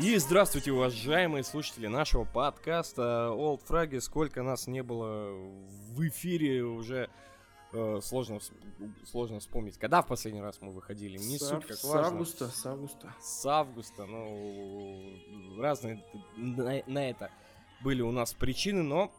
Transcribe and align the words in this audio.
И 0.00 0.16
здравствуйте, 0.18 0.70
уважаемые 0.70 1.42
слушатели 1.42 1.88
нашего 1.88 2.22
подкаста 2.24 3.32
Old 3.32 3.62
Fragi. 3.68 4.00
Сколько 4.00 4.44
нас 4.44 4.68
не 4.68 4.84
было 4.84 5.32
в 5.32 6.06
эфире 6.06 6.62
уже 6.62 7.10
э, 7.72 7.98
сложно, 8.00 8.38
сложно 9.04 9.40
вспомнить, 9.40 9.76
когда 9.76 10.02
в 10.02 10.06
последний 10.06 10.40
раз 10.40 10.58
мы 10.60 10.70
выходили. 10.70 11.18
Не 11.18 11.36
с, 11.36 11.48
суть, 11.48 11.66
как 11.66 11.76
с 11.76 11.82
важно. 11.82 12.06
августа, 12.06 12.48
с 12.48 12.64
августа. 12.64 13.14
С 13.20 13.46
августа, 13.46 14.06
ну, 14.06 15.60
разные 15.60 16.04
на, 16.36 16.80
на 16.86 17.10
это 17.10 17.32
были 17.82 18.02
у 18.02 18.12
нас 18.12 18.34
причины, 18.34 18.84
но, 18.84 19.10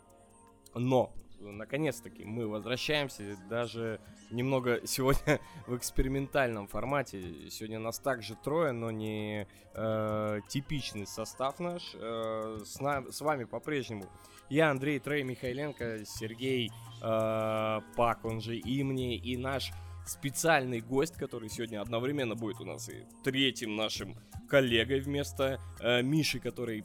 но, 0.73 1.11
наконец-таки 1.39 2.25
мы 2.25 2.47
возвращаемся, 2.47 3.37
даже 3.49 3.99
немного 4.31 4.81
сегодня 4.85 5.39
в 5.67 5.75
экспериментальном 5.75 6.67
формате. 6.67 7.49
Сегодня 7.49 7.79
нас 7.79 7.99
также 7.99 8.35
трое, 8.35 8.71
но 8.71 8.91
не 8.91 9.47
э, 9.73 10.39
типичный 10.47 11.07
состав 11.07 11.59
наш. 11.59 11.95
Э, 11.95 12.59
с, 12.63 12.79
на, 12.79 13.09
с 13.11 13.21
вами 13.21 13.45
по-прежнему 13.45 14.05
я, 14.49 14.71
Андрей 14.71 14.99
Трей 14.99 15.23
Михайленко, 15.23 16.05
Сергей 16.05 16.71
э, 17.01 17.81
Пак, 17.95 18.25
он 18.25 18.41
же 18.41 18.57
Имни, 18.57 19.15
и 19.15 19.37
наш 19.37 19.71
специальный 20.07 20.81
гость, 20.81 21.15
который 21.15 21.49
сегодня 21.49 21.81
одновременно 21.81 22.35
будет 22.35 22.59
у 22.59 22.65
нас 22.65 22.89
и 22.89 23.05
третьим 23.23 23.75
нашим 23.75 24.15
коллегой 24.49 25.01
вместо 25.01 25.59
э, 25.79 26.01
Миши, 26.01 26.39
который 26.39 26.83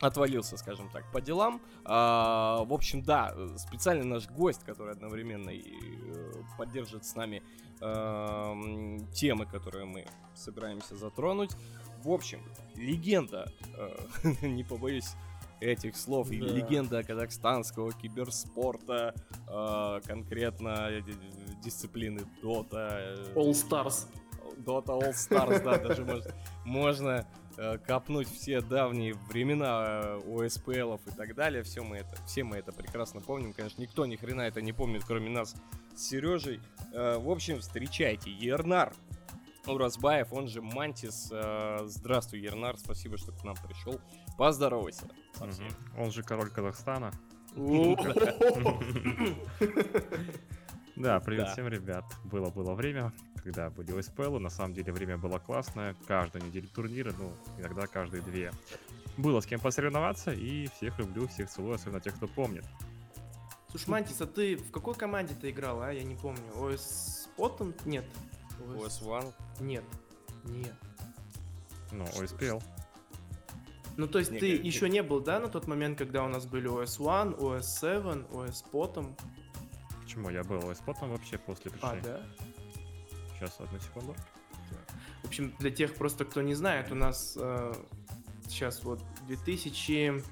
отвалился, 0.00 0.56
скажем 0.56 0.88
так, 0.90 1.10
по 1.12 1.20
делам. 1.20 1.60
А, 1.84 2.64
в 2.64 2.72
общем, 2.72 3.02
да, 3.02 3.34
специальный 3.56 4.04
наш 4.04 4.28
гость, 4.28 4.64
который 4.64 4.92
одновременно 4.92 5.50
и 5.50 5.62
э, 5.62 6.32
поддержит 6.58 7.04
с 7.04 7.14
нами 7.14 7.42
э, 7.80 8.98
темы, 9.12 9.46
которые 9.46 9.84
мы 9.84 10.06
собираемся 10.34 10.96
затронуть. 10.96 11.52
В 12.02 12.10
общем, 12.10 12.40
легенда, 12.74 13.50
э, 13.76 14.32
не 14.46 14.64
побоюсь 14.64 15.14
этих 15.60 15.96
слов, 15.96 16.28
да. 16.28 16.34
легенда 16.34 17.02
казахстанского 17.02 17.92
киберспорта, 17.92 19.14
э, 19.48 20.00
конкретно 20.06 20.90
дисциплины 21.62 22.20
Dota. 22.42 23.34
All 23.34 23.52
Stars. 23.52 24.06
Dota 24.58 24.98
All 25.00 25.12
Stars, 25.12 25.62
да, 25.62 25.78
даже 25.78 26.22
можно, 26.64 27.26
копнуть 27.86 28.28
все 28.28 28.60
давние 28.60 29.14
времена 29.14 29.84
э, 29.86 30.20
ОСПЛов 30.26 31.00
и 31.06 31.10
так 31.10 31.34
далее. 31.34 31.62
Все 31.62 31.82
мы 31.82 31.98
это, 31.98 32.16
все 32.26 32.44
мы 32.44 32.56
это 32.56 32.72
прекрасно 32.72 33.20
помним. 33.20 33.52
Конечно, 33.52 33.80
никто 33.80 34.06
ни 34.06 34.16
хрена 34.16 34.42
это 34.42 34.62
не 34.62 34.72
помнит, 34.72 35.04
кроме 35.06 35.30
нас 35.30 35.54
с 35.94 36.08
Сережей. 36.08 36.60
Э, 36.92 37.18
в 37.18 37.30
общем, 37.30 37.60
встречайте, 37.60 38.30
Ернар 38.30 38.92
Уразбаев, 39.66 40.32
он 40.32 40.48
же 40.48 40.62
Мантис. 40.62 41.30
Э, 41.32 41.80
здравствуй, 41.84 42.40
Ернар, 42.40 42.76
спасибо, 42.78 43.18
что 43.18 43.32
к 43.32 43.44
нам 43.44 43.56
пришел. 43.56 44.00
Поздоровайся. 44.36 45.06
Угу. 45.40 46.02
Он 46.02 46.10
же 46.10 46.22
король 46.22 46.50
Казахстана. 46.50 47.12
Да, 50.96 51.18
привет 51.24 51.48
всем, 51.48 51.68
ребят. 51.68 52.04
Было-было 52.24 52.74
время, 52.74 53.12
когда 53.42 53.70
были 53.70 53.92
ОСПЛ, 53.92 54.38
на 54.38 54.50
самом 54.50 54.74
деле 54.74 54.92
время 54.92 55.18
было 55.18 55.38
классное. 55.38 55.96
Каждую 56.06 56.44
неделю 56.44 56.68
турниры, 56.68 57.12
ну, 57.18 57.32
иногда 57.58 57.86
каждые 57.86 58.22
две. 58.22 58.52
Было 59.16 59.40
с 59.40 59.46
кем 59.46 59.60
посоревноваться, 59.60 60.32
и 60.32 60.68
всех 60.68 60.98
люблю, 60.98 61.26
всех 61.28 61.50
целую, 61.50 61.74
особенно 61.74 62.00
тех, 62.00 62.14
кто 62.14 62.26
помнит. 62.26 62.64
Слушай, 63.70 63.90
Мантис, 63.90 64.20
а 64.20 64.26
ты 64.26 64.56
в 64.56 64.70
какой 64.70 64.94
команде 64.94 65.34
ты 65.34 65.50
играл, 65.50 65.82
а? 65.82 65.92
Я 65.92 66.04
не 66.04 66.14
помню. 66.14 66.42
ОС 66.54 67.28
Потом? 67.36 67.74
Нет. 67.84 68.04
ОС 68.76 69.02
One? 69.02 69.32
Нет. 69.60 69.84
Нет. 70.44 70.74
Ну, 71.90 72.04
ОСПЛ. 72.04 72.60
Ну, 73.96 74.08
то 74.08 74.18
есть 74.18 74.32
не, 74.32 74.38
ты 74.38 74.58
не, 74.58 74.66
еще 74.66 74.88
не 74.88 75.02
был, 75.02 75.20
да, 75.20 75.38
на 75.38 75.48
тот 75.48 75.66
момент, 75.68 75.98
когда 75.98 76.24
у 76.24 76.28
нас 76.28 76.46
были 76.46 76.68
OS 76.68 76.98
One, 76.98 77.38
OS 77.38 77.62
7, 77.62 78.24
OS 78.32 78.64
Potom? 78.70 79.16
Почему? 80.04 80.30
Я 80.30 80.44
был 80.44 80.60
Potom 80.84 81.10
вообще 81.10 81.38
после 81.38 81.70
пришли. 81.70 81.88
А, 81.88 82.00
да? 82.02 82.22
Сейчас, 83.34 83.58
одну 83.58 83.78
секунду. 83.80 84.14
В 85.22 85.26
общем, 85.26 85.54
для 85.58 85.70
тех 85.70 85.94
просто, 85.94 86.26
кто 86.26 86.42
не 86.42 86.54
знает, 86.54 86.92
у 86.92 86.94
нас 86.94 87.36
э, 87.40 87.72
сейчас 88.46 88.84
вот 88.84 89.02
2000... 89.26 90.22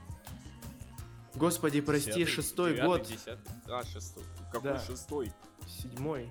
Господи, 1.34 1.81
прости, 1.81 2.10
Десятый, 2.10 2.27
шестой 2.27 2.71
девятый, 2.72 2.88
год. 2.88 3.06
Десятый. 3.09 3.55
А, 3.66 3.83
шестой. 3.84 4.25
Какой 4.53 4.72
да. 4.72 4.78
шестой? 4.81 5.33
Седьмой. 5.66 6.31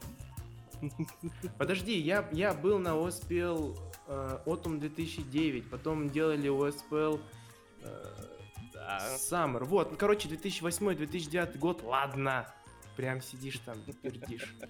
Подожди, 1.58 1.98
я, 2.00 2.30
я 2.32 2.54
был 2.54 2.78
на 2.78 2.90
OSPL 2.90 3.78
э, 4.08 4.40
Autumn 4.46 4.80
2009, 4.80 5.70
потом 5.72 6.10
делали 6.10 6.50
OSPL 6.50 7.20
э, 7.82 8.06
да. 8.74 9.16
Summer. 9.16 9.64
Вот, 9.64 9.96
короче, 9.98 10.30
2008-2009 10.30 11.58
год, 11.58 11.82
ладно. 11.84 12.48
Прям 12.96 13.22
сидишь 13.22 13.60
там, 13.60 13.78
пердишь. 14.02 14.54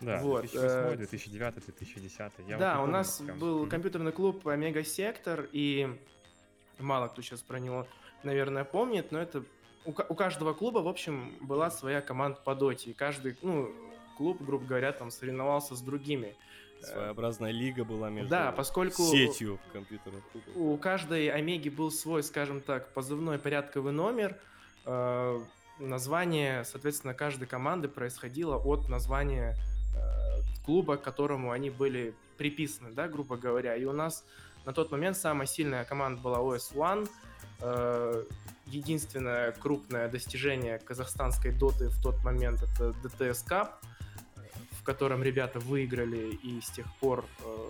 Да, 0.00 0.20
вот, 0.22 0.42
2008, 0.42 0.96
2009, 0.96 1.54
2010. 1.54 2.32
Я 2.46 2.56
да, 2.56 2.78
вот 2.78 2.88
у 2.88 2.92
нас 2.92 3.18
прям. 3.18 3.36
был 3.36 3.66
компьютерный 3.66 4.12
клуб 4.12 4.46
Омега 4.46 4.84
Сектор, 4.84 5.48
и 5.50 5.88
мало 6.78 7.08
кто 7.08 7.20
сейчас 7.20 7.42
про 7.42 7.58
него, 7.58 7.84
наверное, 8.22 8.62
помнит, 8.62 9.10
но 9.10 9.20
это 9.20 9.42
у, 9.84 9.90
у 9.90 10.14
каждого 10.14 10.54
клуба, 10.54 10.78
в 10.78 10.88
общем, 10.88 11.34
была 11.40 11.70
своя 11.70 12.00
команда 12.00 12.38
по 12.44 12.54
доте, 12.54 12.90
и 12.90 12.92
каждый, 12.92 13.36
ну, 13.42 13.72
клуб, 14.16 14.42
грубо 14.42 14.64
говоря, 14.64 14.92
там 14.92 15.10
соревновался 15.10 15.74
с 15.74 15.80
другими. 15.80 16.36
Своеобразная 16.80 17.50
лига 17.50 17.84
была 17.84 18.08
между 18.08 18.30
да, 18.30 18.52
поскольку 18.52 19.02
сетью 19.02 19.58
компьютерных 19.72 20.22
клубов. 20.30 20.56
У 20.56 20.76
каждой 20.76 21.28
Омеги 21.28 21.70
был 21.70 21.90
свой, 21.90 22.22
скажем 22.22 22.60
так, 22.60 22.92
позывной 22.92 23.38
порядковый 23.38 23.92
номер. 23.92 24.36
Название, 25.78 26.64
соответственно, 26.64 27.14
каждой 27.14 27.46
команды 27.46 27.88
происходило 27.88 28.56
от 28.56 28.88
названия 28.88 29.56
э, 29.94 30.40
клуба, 30.64 30.96
к 30.96 31.02
которому 31.02 31.52
они 31.52 31.70
были 31.70 32.14
приписаны, 32.36 32.92
да, 32.92 33.08
грубо 33.08 33.36
говоря. 33.36 33.76
И 33.76 33.84
у 33.84 33.92
нас 33.92 34.24
на 34.64 34.72
тот 34.72 34.90
момент 34.90 35.16
самая 35.16 35.46
сильная 35.46 35.84
команда 35.84 36.20
была 36.20 36.38
OS 36.38 36.74
One. 36.74 37.08
Э, 37.60 38.24
единственное 38.66 39.52
крупное 39.52 40.08
достижение 40.08 40.78
казахстанской 40.78 41.52
доты 41.52 41.88
в 41.88 42.02
тот 42.02 42.22
момент 42.22 42.62
это 42.62 42.94
DTS 43.02 43.46
Cup 43.48 43.70
котором 44.88 45.22
ребята 45.22 45.60
выиграли, 45.60 46.30
и 46.42 46.62
с 46.62 46.70
тех 46.70 46.86
пор 46.94 47.26
э, 47.44 47.66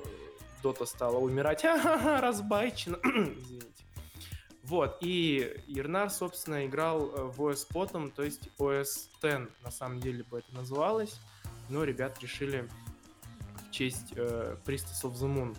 Дота 0.63 0.87
стала 0.87 1.19
умирать. 1.19 1.63
Ха-ха-ха, 1.63 2.21
разбайчено. 2.21 2.97
Извините. 3.05 3.85
Вот, 4.69 4.99
и 5.01 5.63
Ернар, 5.67 6.11
собственно, 6.11 6.67
играл 6.67 7.09
э, 7.09 7.23
в 7.23 7.41
OS 7.41 7.67
потом, 7.73 8.11
то 8.11 8.23
есть 8.23 8.51
OS 8.59 9.09
10, 9.23 9.63
на 9.65 9.71
самом 9.71 9.99
деле 9.99 10.25
бы 10.25 10.41
это 10.41 10.55
называлось, 10.55 11.19
но 11.71 11.85
ребят 11.85 12.21
решили 12.21 12.69
в 13.55 13.71
честь 13.71 14.13
э, 14.15 14.57
Priestess 14.67 15.05
of 15.05 15.15
the 15.15 15.27
Moon 15.27 15.57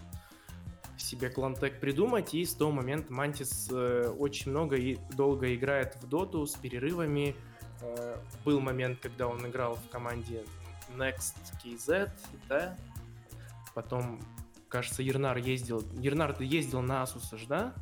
себе 0.98 1.32
клантек 1.32 1.80
придумать, 1.80 2.36
и 2.36 2.46
с 2.46 2.54
того 2.54 2.70
момента 2.72 3.12
Мантис 3.12 3.70
э, 3.72 4.14
очень 4.20 4.52
много 4.52 4.76
и 4.76 5.00
долго 5.16 5.56
играет 5.56 5.96
в 5.96 6.08
доту 6.08 6.46
с 6.46 6.54
перерывами. 6.54 7.36
Э, 7.82 8.18
был 8.46 8.60
момент, 8.60 9.00
когда 9.00 9.28
он 9.28 9.44
играл 9.48 9.74
в 9.76 9.90
команде 9.90 10.46
Next 10.98 11.34
KZ, 11.64 12.12
да? 12.48 12.78
Потом, 13.74 14.22
кажется, 14.68 15.02
Ернар 15.02 15.38
ездил. 15.38 15.84
Ернар, 15.98 16.34
ты 16.34 16.46
ездил 16.46 16.84
на 16.84 17.02
Asus, 17.02 17.48
да? 17.48 17.74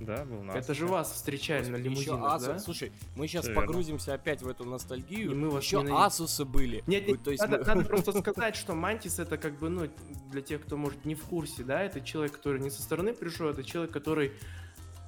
Да, 0.00 0.24
был 0.24 0.42
на 0.42 0.52
Это 0.52 0.72
же 0.72 0.86
вас 0.86 1.12
встречали 1.12 1.68
на 1.68 1.76
лимузинах, 1.76 2.40
да? 2.40 2.58
Слушай, 2.58 2.90
мы 3.16 3.28
сейчас 3.28 3.44
Все 3.44 3.54
погрузимся 3.54 4.12
верно. 4.12 4.22
опять 4.22 4.42
в 4.42 4.48
эту 4.48 4.64
ностальгию. 4.64 5.32
И 5.32 5.34
мы 5.34 5.50
вас 5.50 5.62
Еще 5.62 5.76
ненавидим. 5.76 5.96
Асусы 5.96 6.44
были. 6.46 6.82
Нет, 6.86 7.06
нет, 7.06 7.22
то 7.22 7.30
есть 7.30 7.42
надо, 7.42 7.58
мы... 7.58 7.64
надо 7.64 7.84
просто 7.88 8.18
сказать, 8.18 8.56
что 8.56 8.74
Мантис 8.74 9.18
это 9.18 9.36
как 9.36 9.58
бы, 9.58 9.68
ну, 9.68 9.88
для 10.30 10.40
тех, 10.40 10.62
кто, 10.62 10.78
может, 10.78 11.04
не 11.04 11.14
в 11.14 11.22
курсе, 11.24 11.64
да, 11.64 11.82
это 11.82 12.00
человек, 12.00 12.32
который 12.32 12.60
не 12.60 12.70
со 12.70 12.80
стороны 12.82 13.12
пришел, 13.12 13.48
это 13.48 13.62
человек, 13.62 13.92
который 13.92 14.32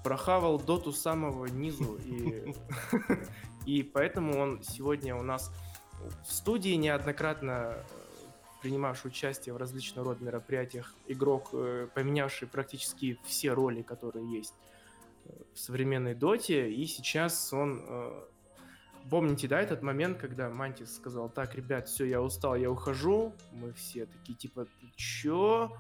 прохавал 0.05 0.61
доту 0.61 0.93
с 0.93 1.00
самого 1.00 1.47
низу. 1.47 1.97
И, 2.05 2.55
и 3.67 3.83
поэтому 3.83 4.39
он 4.39 4.62
сегодня 4.62 5.17
у 5.17 5.23
нас 5.23 5.50
в 6.27 6.33
студии 6.33 6.75
неоднократно 6.75 7.77
э, 7.77 7.83
принимавший 8.61 9.09
участие 9.09 9.55
в 9.55 9.56
различного 9.56 10.09
рода 10.09 10.23
мероприятиях, 10.25 10.94
игрок, 11.06 11.50
э, 11.55 11.89
поменявший 11.94 12.47
практически 12.49 13.19
все 13.25 13.53
роли, 13.53 13.81
которые 13.81 14.31
есть 14.31 14.55
в 15.55 15.59
современной 15.59 16.15
доте, 16.15 16.71
и 16.71 16.87
сейчас 16.87 17.53
он... 17.53 17.83
Помните, 19.11 19.49
да, 19.49 19.61
этот 19.61 19.83
момент, 19.83 20.19
когда 20.19 20.49
Мантис 20.49 20.95
сказал, 20.95 21.29
так, 21.29 21.57
ребят, 21.57 21.89
все, 21.89 22.05
я 22.05 22.23
устал, 22.23 22.55
я 22.55 22.71
ухожу, 22.71 23.35
мы 23.51 23.73
все 23.73 24.07
такие, 24.07 24.39
типа, 24.39 24.65
ты 24.65 24.93
чё? 24.95 25.77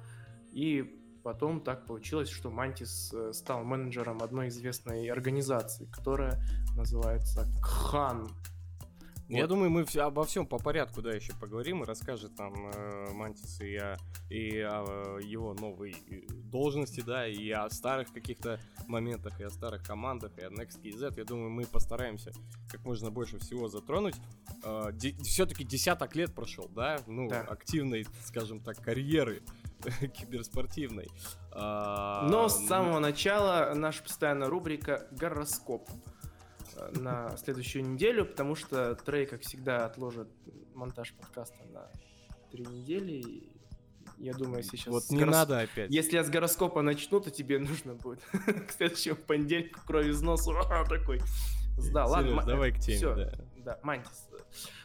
И 0.52 0.98
потом 1.22 1.60
так 1.60 1.86
получилось, 1.86 2.28
что 2.28 2.50
Мантис 2.50 3.14
стал 3.30 3.62
менеджером 3.62 4.22
одной 4.24 4.48
известной 4.48 5.06
организации, 5.08 5.86
которая 5.86 6.42
называется 6.76 7.46
Кхан. 7.62 8.28
Я 9.38 9.46
думаю, 9.46 9.70
мы 9.70 9.82
вс- 9.82 9.98
обо 10.00 10.24
всем 10.24 10.46
по 10.46 10.58
порядку, 10.58 11.02
да, 11.02 11.10
еще 11.12 11.32
поговорим 11.34 11.82
и 11.82 11.86
расскажет 11.86 12.36
нам 12.38 12.70
э, 12.74 13.12
Мантис 13.12 13.60
и 13.60 13.76
о, 13.76 13.96
и 14.30 14.58
о 14.60 15.18
э, 15.18 15.24
его 15.24 15.54
новой 15.54 15.96
э, 16.10 16.20
должности, 16.28 17.00
да, 17.00 17.26
и 17.26 17.50
о 17.50 17.68
старых 17.70 18.12
каких-то 18.12 18.60
моментах, 18.86 19.40
и 19.40 19.44
о 19.44 19.50
старых 19.50 19.82
командах, 19.84 20.36
и 20.38 20.42
о 20.42 20.50
Next 20.50 20.82
KZ. 20.82 21.14
Я 21.16 21.24
думаю, 21.24 21.50
мы 21.50 21.64
постараемся 21.64 22.32
как 22.70 22.84
можно 22.84 23.10
больше 23.10 23.38
всего 23.38 23.68
затронуть. 23.68 24.14
все-таки 25.22 25.64
десяток 25.64 26.14
лет 26.14 26.34
прошел, 26.34 26.68
да, 26.68 26.98
ну, 27.06 27.28
Да. 27.28 27.40
активной, 27.42 28.06
скажем 28.24 28.60
так, 28.60 28.80
карьеры 28.80 29.42
киберспортивной. 30.14 31.08
А, 31.52 32.28
Но 32.28 32.48
с 32.48 32.66
самого 32.66 32.98
начала 32.98 33.72
наша 33.74 34.02
постоянная 34.02 34.48
рубрика 34.48 35.06
«Гороскоп» 35.12 35.88
э, 35.90 36.11
на 36.92 37.36
следующую 37.36 37.84
неделю, 37.84 38.24
потому 38.26 38.54
что 38.54 38.94
Трей, 38.94 39.26
как 39.26 39.42
всегда, 39.42 39.86
отложит 39.86 40.28
монтаж 40.74 41.12
подкаста 41.14 41.56
на 41.72 41.90
три 42.50 42.64
недели. 42.66 43.48
Я 44.18 44.34
думаю, 44.34 44.62
сейчас... 44.62 44.86
Вот 44.86 45.10
не 45.10 45.22
горос- 45.22 45.30
надо 45.30 45.60
опять. 45.60 45.90
Если 45.90 46.14
я 46.16 46.22
с 46.24 46.30
гороскопа 46.30 46.82
начну, 46.82 47.20
то 47.20 47.30
тебе 47.30 47.58
нужно 47.60 47.94
будет 47.94 48.20
к 48.68 48.70
следующему 48.70 49.16
понедельнику 49.16 49.80
кровь 49.86 50.06
из 50.06 50.22
носа 50.22 50.52
такой. 50.88 51.20
Сдал. 51.78 52.10
Ладно, 52.10 52.42
давай 52.44 52.72
к 52.72 52.78
теме, 52.78 52.96
всё. 52.96 53.14
да. 53.14 53.32
Да, 53.64 53.78
Мантис, 53.82 54.28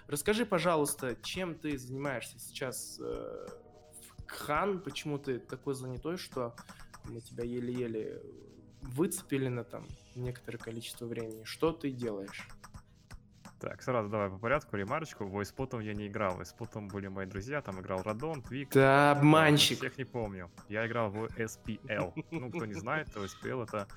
расскажи, 0.07 0.45
пожалуйста, 0.45 1.17
чем 1.23 1.55
ты 1.55 1.77
занимаешься 1.77 2.39
сейчас 2.39 2.99
э, 3.01 3.47
в 4.19 4.23
Кхан? 4.25 4.79
Почему 4.79 5.17
ты 5.17 5.39
такой 5.39 5.73
занятой, 5.73 6.17
что 6.17 6.55
мы 7.05 7.19
тебя 7.21 7.43
еле-еле 7.43 8.21
выцепили 8.87 9.47
на 9.47 9.63
там 9.63 9.85
некоторое 10.15 10.57
количество 10.57 11.05
времени? 11.05 11.43
Что 11.43 11.71
ты 11.71 11.91
делаешь? 11.91 12.47
Так, 13.59 13.81
сразу 13.81 14.09
давай 14.09 14.29
по 14.29 14.37
порядку, 14.37 14.75
ремарочку. 14.75 15.25
Войспотом 15.25 15.79
я 15.79 15.93
не 15.93 16.07
играл. 16.07 16.35
Войспотом 16.35 16.87
были 16.87 17.07
мои 17.07 17.25
друзья, 17.25 17.61
там 17.61 17.81
играл 17.81 18.03
Радон, 18.03 18.43
Твик. 18.43 18.75
Ладно, 18.75 19.11
обманщик. 19.11 19.79
Всех 19.79 19.97
не 19.97 20.05
помню. 20.05 20.51
Я 20.69 20.85
играл 20.85 21.09
в 21.09 21.25
SPL. 21.37 22.13
Ну, 22.31 22.49
кто 22.51 22.65
не 22.65 22.75
знает, 22.75 23.11
то 23.11 23.25
SPL 23.25 23.63
это 23.63 23.87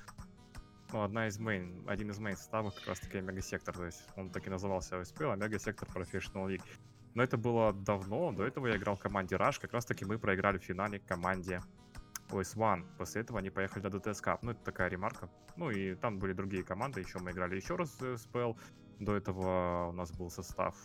ну, 0.91 1.03
одна 1.03 1.27
из 1.27 1.37
main, 1.39 1.83
один 1.87 2.09
из 2.09 2.19
main 2.19 2.35
составов 2.35 2.73
как 2.75 2.87
раз 2.87 2.99
таки 2.99 3.19
Omega 3.19 3.41
Sector. 3.41 3.75
То 3.75 3.85
есть 3.85 4.03
он 4.15 4.31
так 4.31 4.47
и 4.47 4.49
назывался 4.49 4.95
SPL, 4.95 5.33
Omega 5.33 5.59
Sector 5.59 5.87
Professional 5.87 6.47
League. 6.47 6.65
Но 7.13 7.21
это 7.21 7.37
было 7.37 7.71
давно. 7.71 8.31
До 8.31 8.43
этого 8.43 8.67
я 8.67 8.77
играл 8.77 8.95
в 8.95 8.99
команде 8.99 9.35
Rush. 9.35 9.59
Как 9.61 9.73
раз 9.73 9.85
таки 9.85 10.05
мы 10.05 10.17
проиграли 10.17 10.57
в 10.57 10.63
финале 10.63 10.99
команде 10.99 11.61
OS 12.31 12.55
One. 12.55 12.85
После 12.97 13.21
этого 13.21 13.39
они 13.39 13.49
поехали 13.49 13.83
до 13.83 13.89
DTS 13.89 14.23
Cup. 14.23 14.39
Ну, 14.41 14.51
это 14.51 14.61
такая 14.63 14.89
ремарка. 14.89 15.29
Ну, 15.55 15.69
и 15.69 15.95
там 15.95 16.19
были 16.19 16.33
другие 16.33 16.63
команды. 16.63 17.01
Еще 17.01 17.19
мы 17.19 17.31
играли 17.31 17.55
еще 17.55 17.75
раз 17.75 17.89
в 17.99 18.03
SPL. 18.03 18.57
До 18.99 19.15
этого 19.15 19.87
у 19.89 19.91
нас 19.91 20.11
был 20.11 20.29
состав 20.29 20.75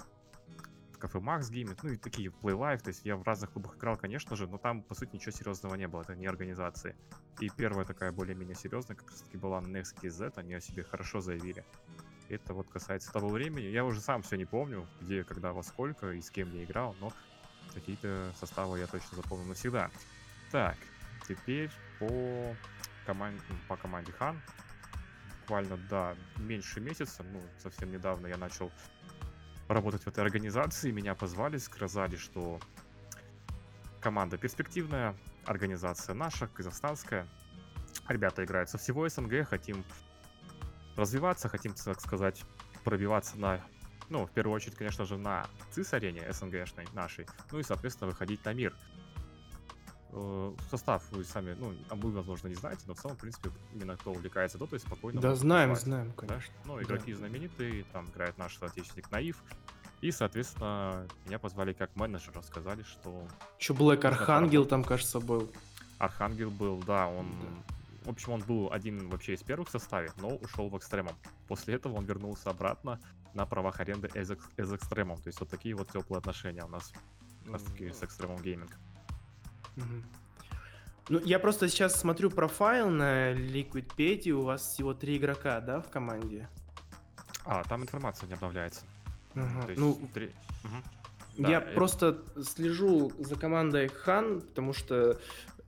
кафе 0.99 1.21
Макс 1.21 1.51
Геймит, 1.51 1.83
ну 1.83 1.91
и 1.91 1.97
такие 1.97 2.29
Play 2.29 2.57
Life, 2.57 2.83
то 2.83 2.89
есть 2.89 3.05
я 3.05 3.17
в 3.17 3.23
разных 3.23 3.53
клубах 3.53 3.77
играл, 3.77 3.97
конечно 3.97 4.37
же, 4.37 4.47
но 4.47 4.59
там, 4.59 4.83
по 4.83 4.95
сути, 4.95 5.15
ничего 5.15 5.31
серьезного 5.31 5.75
не 5.75 5.89
было, 5.89 6.03
это 6.03 6.15
не 6.15 6.27
организации. 6.27 6.97
И 7.41 7.49
первая 7.49 7.85
такая 7.85 8.13
более-менее 8.13 8.57
серьезная 8.57 8.97
как 8.97 9.11
раз 9.11 9.21
таки 9.21 9.37
была 9.37 9.61
Next 9.61 10.01
KZ, 10.01 10.33
они 10.37 10.55
о 10.55 10.61
себе 10.61 10.83
хорошо 10.83 11.21
заявили. 11.21 11.65
Это 12.29 12.55
вот 12.55 12.69
касается 12.69 13.13
того 13.13 13.29
времени. 13.29 13.67
Я 13.67 13.85
уже 13.85 14.01
сам 14.01 14.23
все 14.23 14.37
не 14.37 14.47
помню, 14.47 14.87
где, 15.01 15.23
когда, 15.23 15.53
во 15.53 15.63
сколько 15.63 16.11
и 16.13 16.21
с 16.21 16.31
кем 16.31 16.53
я 16.53 16.65
играл, 16.65 16.97
но 17.01 17.13
какие-то 17.73 18.33
составы 18.39 18.79
я 18.79 18.87
точно 18.87 19.17
запомнил 19.17 19.47
навсегда. 19.47 19.91
Так, 20.51 20.77
теперь 21.27 21.71
по 21.99 22.57
команде, 23.05 23.43
по 23.69 23.77
команде 23.77 24.13
Хан. 24.13 24.41
Буквально, 25.43 25.77
да, 25.89 26.17
меньше 26.39 26.81
месяца, 26.81 27.23
ну, 27.23 27.41
совсем 27.59 27.93
недавно 27.93 28.27
я 28.27 28.37
начал 28.37 28.73
работать 29.69 30.03
в 30.03 30.09
этой 30.09 30.25
организации. 30.25 30.91
Меня 30.91 31.15
позвали, 31.15 31.59
сказали, 31.59 32.17
что 32.17 32.61
команда 34.01 34.39
перспективная, 34.39 35.15
организация 35.45 36.15
наша, 36.15 36.49
казахстанская. 36.49 37.29
Ребята 38.09 38.45
играют 38.45 38.71
со 38.71 38.79
всего 38.79 39.09
СНГ, 39.09 39.49
хотим 39.49 39.85
развиваться, 40.97 41.49
хотим, 41.49 41.75
так 41.75 42.01
сказать, 42.01 42.45
пробиваться 42.85 43.39
на, 43.39 43.65
ну, 44.09 44.27
в 44.27 44.31
первую 44.31 44.55
очередь, 44.55 44.77
конечно 44.77 45.05
же, 45.05 45.17
на 45.17 45.47
ЦИС-арене 45.73 46.33
СНГшной 46.33 46.87
нашей, 46.93 47.27
ну 47.51 47.59
и, 47.59 47.63
соответственно, 47.63 48.11
выходить 48.11 48.45
на 48.45 48.53
мир. 48.53 48.75
Э, 50.13 50.55
Состав 50.71 51.03
вы 51.11 51.25
сами, 51.25 51.55
ну, 51.59 51.75
а 51.91 51.95
вы, 51.95 52.11
возможно, 52.13 52.49
не 52.49 52.55
знаете, 52.55 52.83
но 52.87 52.95
в 52.95 52.99
целом, 53.01 53.17
в 53.17 53.21
принципе, 53.21 53.51
именно 53.75 53.97
кто 53.97 54.13
увлекается 54.13 54.57
дотой, 54.59 54.79
спокойно 54.81 55.21
Да 55.21 55.35
знаем, 55.35 55.71
назвать 55.71 55.85
знаем, 55.85 56.13
да? 56.17 56.27
конечно. 56.27 56.55
Ну, 56.65 56.77
Да. 56.77 56.83
игроки 56.83 57.13
знаменитые, 57.13 57.85
там 57.93 58.09
играет 58.11 58.39
наш 58.39 58.57
соотечественник 58.57 59.11
Наив. 59.11 59.43
И, 60.03 60.11
соответственно, 60.11 61.07
меня 61.25 61.39
позвали 61.39 61.73
как 61.73 61.95
менеджера, 61.97 62.43
сказали, 62.43 62.83
что 62.83 63.27
Еще 63.59 63.73
Black 63.75 64.05
Архангел 64.05 64.67
там, 64.67 64.85
кажется, 64.85 65.21
был. 65.21 65.51
Архангел 65.99 66.51
был, 66.51 66.83
да, 66.83 67.09
он... 67.09 67.27
В 68.05 68.11
общем, 68.11 68.33
он 68.35 68.41
был 68.43 68.71
один 68.73 69.09
вообще 69.09 69.35
из 69.35 69.43
первых 69.43 69.69
в 69.69 69.73
составе, 69.73 70.13
но 70.21 70.29
ушел 70.37 70.69
в 70.69 70.77
экстремум. 70.79 71.15
После 71.49 71.75
этого 71.75 71.95
он 71.95 72.05
вернулся 72.05 72.51
обратно 72.51 73.01
на 73.35 73.47
правах 73.47 73.81
аренды 73.81 74.09
из, 74.15 74.31
Экс- 74.31 74.49
из 74.57 74.73
экстремум. 74.73 75.17
То 75.21 75.27
есть 75.29 75.41
вот 75.41 75.49
такие 75.49 75.75
вот 75.75 75.91
теплые 75.91 76.19
отношения 76.19 76.65
у 76.65 76.69
нас 76.69 76.93
как 77.43 77.55
раз 77.55 77.63
таки 77.65 77.91
с 77.91 78.03
Extremum 78.05 78.41
Gaming. 78.43 78.71
Ну, 81.09 81.21
я 81.25 81.39
просто 81.39 81.69
сейчас 81.69 82.01
смотрю 82.01 82.31
profile 82.31 82.91
на 82.91 83.33
Liquipedia, 83.33 84.33
у 84.33 84.43
вас 84.43 84.73
всего 84.73 84.93
три 84.93 85.19
игрока, 85.19 85.61
да, 85.61 85.81
в 85.81 85.89
команде? 85.89 86.49
А, 87.45 87.63
там 87.65 87.83
информация 87.83 88.27
не 88.27 88.35
обновляется. 88.35 88.81
Есть 89.69 89.79
Ну, 89.79 89.99
три- 90.13 90.33
Мгм. 90.65 90.83
Да, 91.39 91.49
я 91.49 91.59
это- 91.59 91.75
просто 91.75 92.23
слежу 92.43 93.13
за 93.19 93.37
командой 93.37 93.89
Хан, 93.89 94.41
потому 94.41 94.73
что 94.73 95.21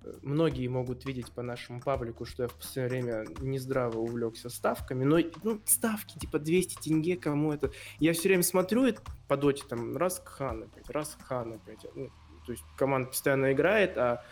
э, 0.02 0.12
многие 0.22 0.66
могут 0.68 1.04
видеть 1.04 1.30
по 1.30 1.42
нашему 1.42 1.80
паблику, 1.80 2.24
что 2.24 2.44
я 2.44 2.48
в 2.48 2.54
последнее 2.54 3.02
время 3.02 3.26
нездраво 3.40 3.98
увлекся 3.98 4.48
ставками, 4.48 5.04
но 5.04 5.18
ну, 5.44 5.60
ставки 5.66 6.18
типа 6.18 6.38
200 6.38 6.80
тенге, 6.82 7.16
кому 7.16 7.52
это... 7.52 7.70
Я 8.00 8.12
все 8.14 8.28
время 8.28 8.42
смотрю 8.42 8.86
и 8.86 8.94
по 9.28 9.36
доте 9.36 9.64
там 9.68 9.96
раз 9.96 10.22
Хан 10.24 10.62
опять, 10.64 10.88
раз 10.90 11.16
Хан 11.22 11.52
опять. 11.52 11.84
Ну, 11.94 12.10
то 12.48 12.52
есть 12.52 12.64
команда 12.76 13.10
постоянно 13.10 13.52
играет, 13.52 13.98
а 13.98 14.24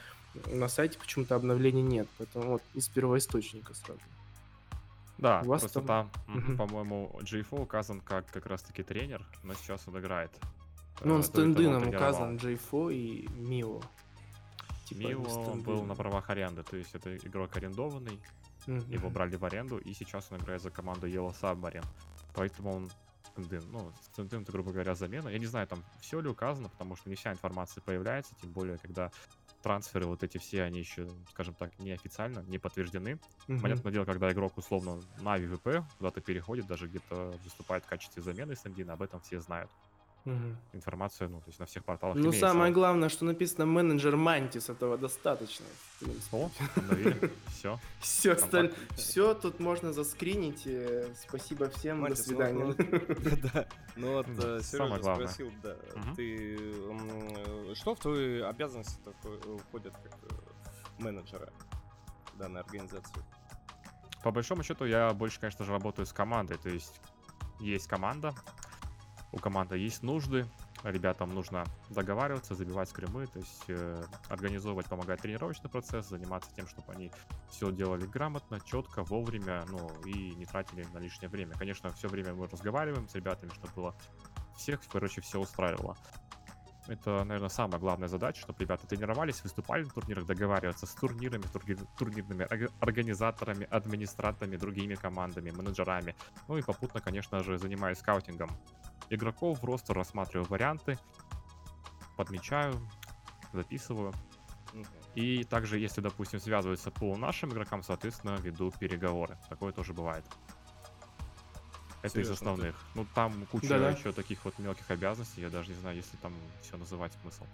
на 0.46 0.68
сайте 0.68 0.98
почему-то 0.98 1.34
обновлений 1.34 1.82
нет, 1.82 2.08
поэтому 2.16 2.52
вот 2.52 2.62
из 2.72 2.88
первоисточника 2.88 3.74
сразу. 3.74 4.00
Да, 5.18 5.42
У 5.44 5.48
вас 5.48 5.60
просто 5.60 5.82
там- 5.82 6.10
там, 6.26 6.34
Мгм. 6.34 6.56
по-моему, 6.56 7.10
GFO 7.22 7.60
указан 7.60 8.00
как 8.00 8.24
как 8.30 8.46
раз-таки 8.46 8.82
тренер, 8.82 9.22
но 9.42 9.52
сейчас 9.52 9.82
он 9.86 9.98
играет. 9.98 10.30
Ну, 11.04 11.14
он 11.16 11.20
Э, 11.20 11.24
с 11.24 11.28
до 11.28 11.42
этого 11.42 11.54
Тендыном 11.54 11.82
тренировал. 11.82 12.08
указан, 12.10 12.36
Джейфо 12.38 12.88
и 12.90 13.28
Мио. 13.36 13.82
Типа 14.86 14.98
Мио 14.98 15.54
был 15.56 15.82
на 15.84 15.94
правах 15.94 16.30
аренды, 16.30 16.62
то 16.62 16.76
есть 16.78 16.94
это 16.94 17.14
игрок 17.18 17.54
арендованный, 17.54 18.18
Мгм. 18.66 18.90
его 18.90 19.10
брали 19.10 19.36
в 19.36 19.44
аренду, 19.44 19.76
и 19.76 19.92
сейчас 19.92 20.26
он 20.30 20.38
играет 20.38 20.62
за 20.62 20.70
команду 20.70 21.06
Yellow 21.06 21.34
Submarine. 21.38 21.84
Поэтому 22.34 22.72
он 22.76 22.90
Тендын, 23.34 23.64
ну, 23.70 23.92
Тендын, 24.14 24.42
это, 24.42 24.52
грубо 24.52 24.72
говоря, 24.72 24.94
замена. 24.94 25.28
Я 25.28 25.38
не 25.38 25.46
знаю, 25.46 25.66
там 25.66 25.82
все 26.00 26.20
ли 26.20 26.28
указано, 26.28 26.68
потому 26.68 26.96
что 26.96 27.08
не 27.08 27.16
вся 27.16 27.32
информация 27.32 27.82
появляется, 27.82 28.34
тем 28.40 28.52
более, 28.52 28.78
когда 28.78 29.10
трансферы 29.62 30.06
вот 30.06 30.22
эти 30.22 30.38
все, 30.38 30.62
они 30.62 30.78
еще, 30.78 31.08
скажем 31.30 31.54
так, 31.54 31.76
неофициально, 31.78 32.40
не 32.40 32.58
подтверждены. 32.58 33.18
Мгм. 33.48 33.62
Понятное 33.62 33.92
дело, 33.92 34.04
когда 34.04 34.30
игрок 34.32 34.56
условно 34.56 35.02
на 35.20 35.36
ВВП 35.36 35.84
куда-то 35.98 36.20
переходит, 36.20 36.66
даже 36.66 36.86
где-то 36.86 37.38
выступает 37.42 37.84
в 37.84 37.88
качестве 37.88 38.22
замены 38.22 38.54
Сандина, 38.54 38.92
об 38.92 39.02
этом 39.02 39.20
все 39.20 39.40
знают. 39.40 39.70
Мгм. 40.26 40.56
Информация, 40.72 41.28
ну, 41.28 41.38
то 41.40 41.46
есть 41.46 41.60
на 41.60 41.66
всех 41.66 41.84
порталах 41.84 42.16
Ну, 42.16 42.22
имеется. 42.22 42.40
самое 42.40 42.72
главное, 42.72 43.08
что 43.08 43.24
написано 43.24 43.64
менеджер 43.64 44.16
Мантис, 44.16 44.68
этого 44.68 44.98
достаточно. 44.98 45.64
О, 46.32 46.50
все. 47.54 47.78
Все, 48.00 48.34
Компактно. 48.34 48.72
все 48.96 49.34
тут 49.34 49.60
можно 49.60 49.92
заскринить. 49.92 50.62
э, 50.66 51.14
Спасибо 51.28 51.70
всем, 51.70 52.00
Мантис, 52.00 52.18
до 52.18 52.24
свидания. 52.24 52.64
ну, 52.64 52.74
Да, 53.54 53.66
ну 53.94 54.12
вот 54.14 54.26
э, 54.28 54.60
самое 54.62 54.62
Сережа 54.62 54.98
главное. 54.98 55.28
спросил, 55.28 55.52
да, 55.62 55.76
ты 56.16 56.56
э, 56.58 57.74
что 57.76 57.94
в 57.94 58.00
твои 58.00 58.40
обязанности 58.40 58.98
такое 59.04 59.38
входят 59.68 59.94
как 60.02 60.12
э, 60.24 60.34
менеджера 61.02 61.52
данной 62.34 62.62
организации? 62.62 63.22
По 64.24 64.32
большому 64.32 64.64
счету, 64.64 64.86
я 64.86 65.12
больше, 65.14 65.38
конечно 65.38 65.64
же, 65.64 65.70
работаю 65.70 66.04
с 66.04 66.12
командой. 66.12 66.58
То 66.58 66.68
есть 66.68 67.00
есть 67.60 67.86
команда, 67.86 68.34
у 69.36 69.38
команды 69.38 69.76
есть 69.76 70.02
нужды, 70.02 70.46
ребятам 70.82 71.28
нужно 71.34 71.64
договариваться, 71.90 72.54
забивать 72.54 72.88
скримы, 72.88 73.26
то 73.26 73.38
есть 73.38 73.64
э, 73.68 74.02
организовывать, 74.30 74.86
помогать 74.86 75.20
тренировочный 75.20 75.68
процесс, 75.68 76.08
заниматься 76.08 76.50
тем, 76.56 76.66
чтобы 76.66 76.92
они 76.92 77.12
все 77.50 77.70
делали 77.70 78.06
грамотно, 78.06 78.60
четко, 78.60 79.02
вовремя, 79.02 79.64
ну 79.68 79.90
и 80.06 80.34
не 80.36 80.46
тратили 80.46 80.86
на 80.94 80.98
лишнее 80.98 81.28
время. 81.28 81.54
Конечно, 81.58 81.92
все 81.92 82.08
время 82.08 82.32
мы 82.32 82.48
разговариваем 82.48 83.08
с 83.08 83.14
ребятами, 83.14 83.50
чтобы 83.50 83.74
было 83.74 83.94
всех, 84.56 84.80
короче, 84.90 85.20
все 85.20 85.38
устраивало. 85.38 85.96
Это, 86.88 87.24
наверное, 87.24 87.48
самая 87.48 87.80
главная 87.80 88.08
задача, 88.08 88.40
чтобы 88.40 88.60
ребята 88.60 88.86
тренировались, 88.86 89.42
выступали 89.42 89.84
на 89.84 89.90
турнирах, 89.90 90.24
договариваться 90.24 90.86
с 90.86 90.94
турнирами, 90.94 91.42
турги- 91.42 91.78
турнирными 91.98 92.44
орга- 92.44 92.72
организаторами, 92.80 93.66
администраторами, 93.70 94.56
другими 94.56 94.94
командами, 94.94 95.50
менеджерами. 95.50 96.14
Ну 96.48 96.58
и 96.58 96.62
попутно, 96.62 97.00
конечно 97.00 97.42
же, 97.42 97.58
занимаюсь 97.58 97.98
скаутингом. 97.98 98.50
игроков 99.08 99.60
в 99.60 99.64
ростер, 99.64 99.96
рассматриваю 99.96 100.48
варианты, 100.48 100.98
подмечаю, 102.16 102.74
записываю. 103.52 104.12
И 105.14 105.44
также, 105.44 105.78
если, 105.78 106.00
допустим, 106.00 106.40
связывается 106.40 106.90
по 106.90 107.16
нашим 107.16 107.50
игрокам, 107.50 107.82
соответственно, 107.82 108.36
веду 108.36 108.70
переговоры. 108.78 109.38
Такое 109.48 109.72
тоже 109.72 109.94
бывает. 109.94 110.24
Это 112.06 112.20
из 112.20 112.26
Серьезно, 112.26 112.34
ты- 112.34 112.40
основных. 112.52 112.74
Ну, 112.94 113.06
там 113.14 113.46
куча 113.50 113.68
Да-да. 113.68 113.90
еще 113.90 114.12
таких 114.12 114.44
вот 114.44 114.58
мелких 114.58 114.90
обязанностей, 114.90 115.40
я 115.42 115.50
даже 115.50 115.70
не 115.70 115.76
знаю, 115.76 115.96
если 115.96 116.16
там 116.18 116.32
все 116.62 116.76
называть 116.76 117.12
смысл. 117.22 117.44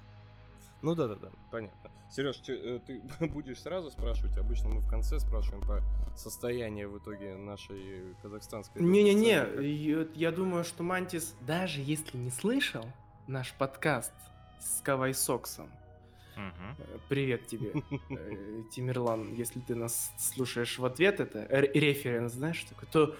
Ну 0.82 0.94
да, 0.96 1.06
да, 1.06 1.14
да, 1.14 1.28
понятно. 1.50 1.90
Сереж, 2.10 2.36
ты, 2.38 2.80
будешь 3.20 3.60
сразу 3.60 3.90
спрашивать? 3.90 4.36
Обычно 4.36 4.68
мы 4.70 4.80
в 4.80 4.88
конце 4.88 5.18
спрашиваем 5.20 5.62
по 5.66 5.80
состоянию 6.16 6.90
в 6.90 6.98
итоге 6.98 7.36
нашей 7.36 8.14
казахстанской. 8.22 8.82
Не-не-не, 8.82 9.46
я- 9.64 10.06
я 10.14 10.32
думаю, 10.32 10.64
что 10.64 10.82
Мантис, 10.82 11.34
даже 11.42 11.80
если 11.80 12.18
не 12.18 12.30
слышал 12.30 12.84
наш 13.28 13.52
подкаст 13.54 14.12
с 14.60 14.80
Кавай 14.82 15.14
Соксом, 15.14 15.70
э, 16.36 16.98
привет 17.08 17.46
тебе, 17.46 17.72
э, 18.10 18.62
Тимирлан, 18.72 19.32
если 19.34 19.60
ты 19.60 19.74
нас 19.74 20.10
слушаешь 20.18 20.78
в 20.78 20.84
ответ, 20.84 21.20
это 21.20 21.46
референс, 21.48 22.32
знаешь, 22.32 22.56
что 22.56 22.74
такое, 22.74 22.88
то 22.90 23.16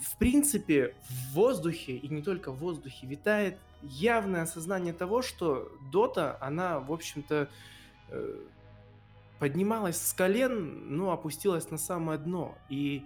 в 0.00 0.16
принципе 0.18 0.94
в 1.08 1.34
воздухе, 1.34 1.96
и 1.96 2.08
не 2.08 2.22
только 2.22 2.50
в 2.52 2.58
воздухе, 2.58 3.06
витает 3.06 3.58
явное 3.82 4.42
осознание 4.42 4.92
того, 4.92 5.22
что 5.22 5.70
Дота, 5.90 6.38
она, 6.40 6.80
в 6.80 6.92
общем-то, 6.92 7.48
э, 8.08 8.36
поднималась 9.38 10.00
с 10.00 10.12
колен, 10.12 10.96
но 10.96 11.12
опустилась 11.12 11.70
на 11.70 11.78
самое 11.78 12.18
дно. 12.18 12.56
И 12.68 13.04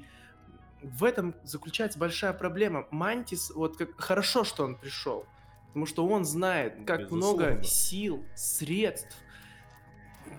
в 0.83 1.05
этом 1.05 1.35
заключается 1.45 1.99
большая 1.99 2.33
проблема. 2.33 2.87
Мантис, 2.91 3.51
вот 3.55 3.77
как 3.77 3.99
хорошо, 3.99 4.45
что 4.45 4.65
он 4.65 4.77
пришел, 4.77 5.25
потому 5.69 5.87
что 5.87 6.07
он 6.07 6.25
знает, 6.25 6.75
как 6.87 7.11
много 7.11 7.53
Безусловно. 7.53 7.63
сил, 7.65 8.25
средств, 8.35 9.17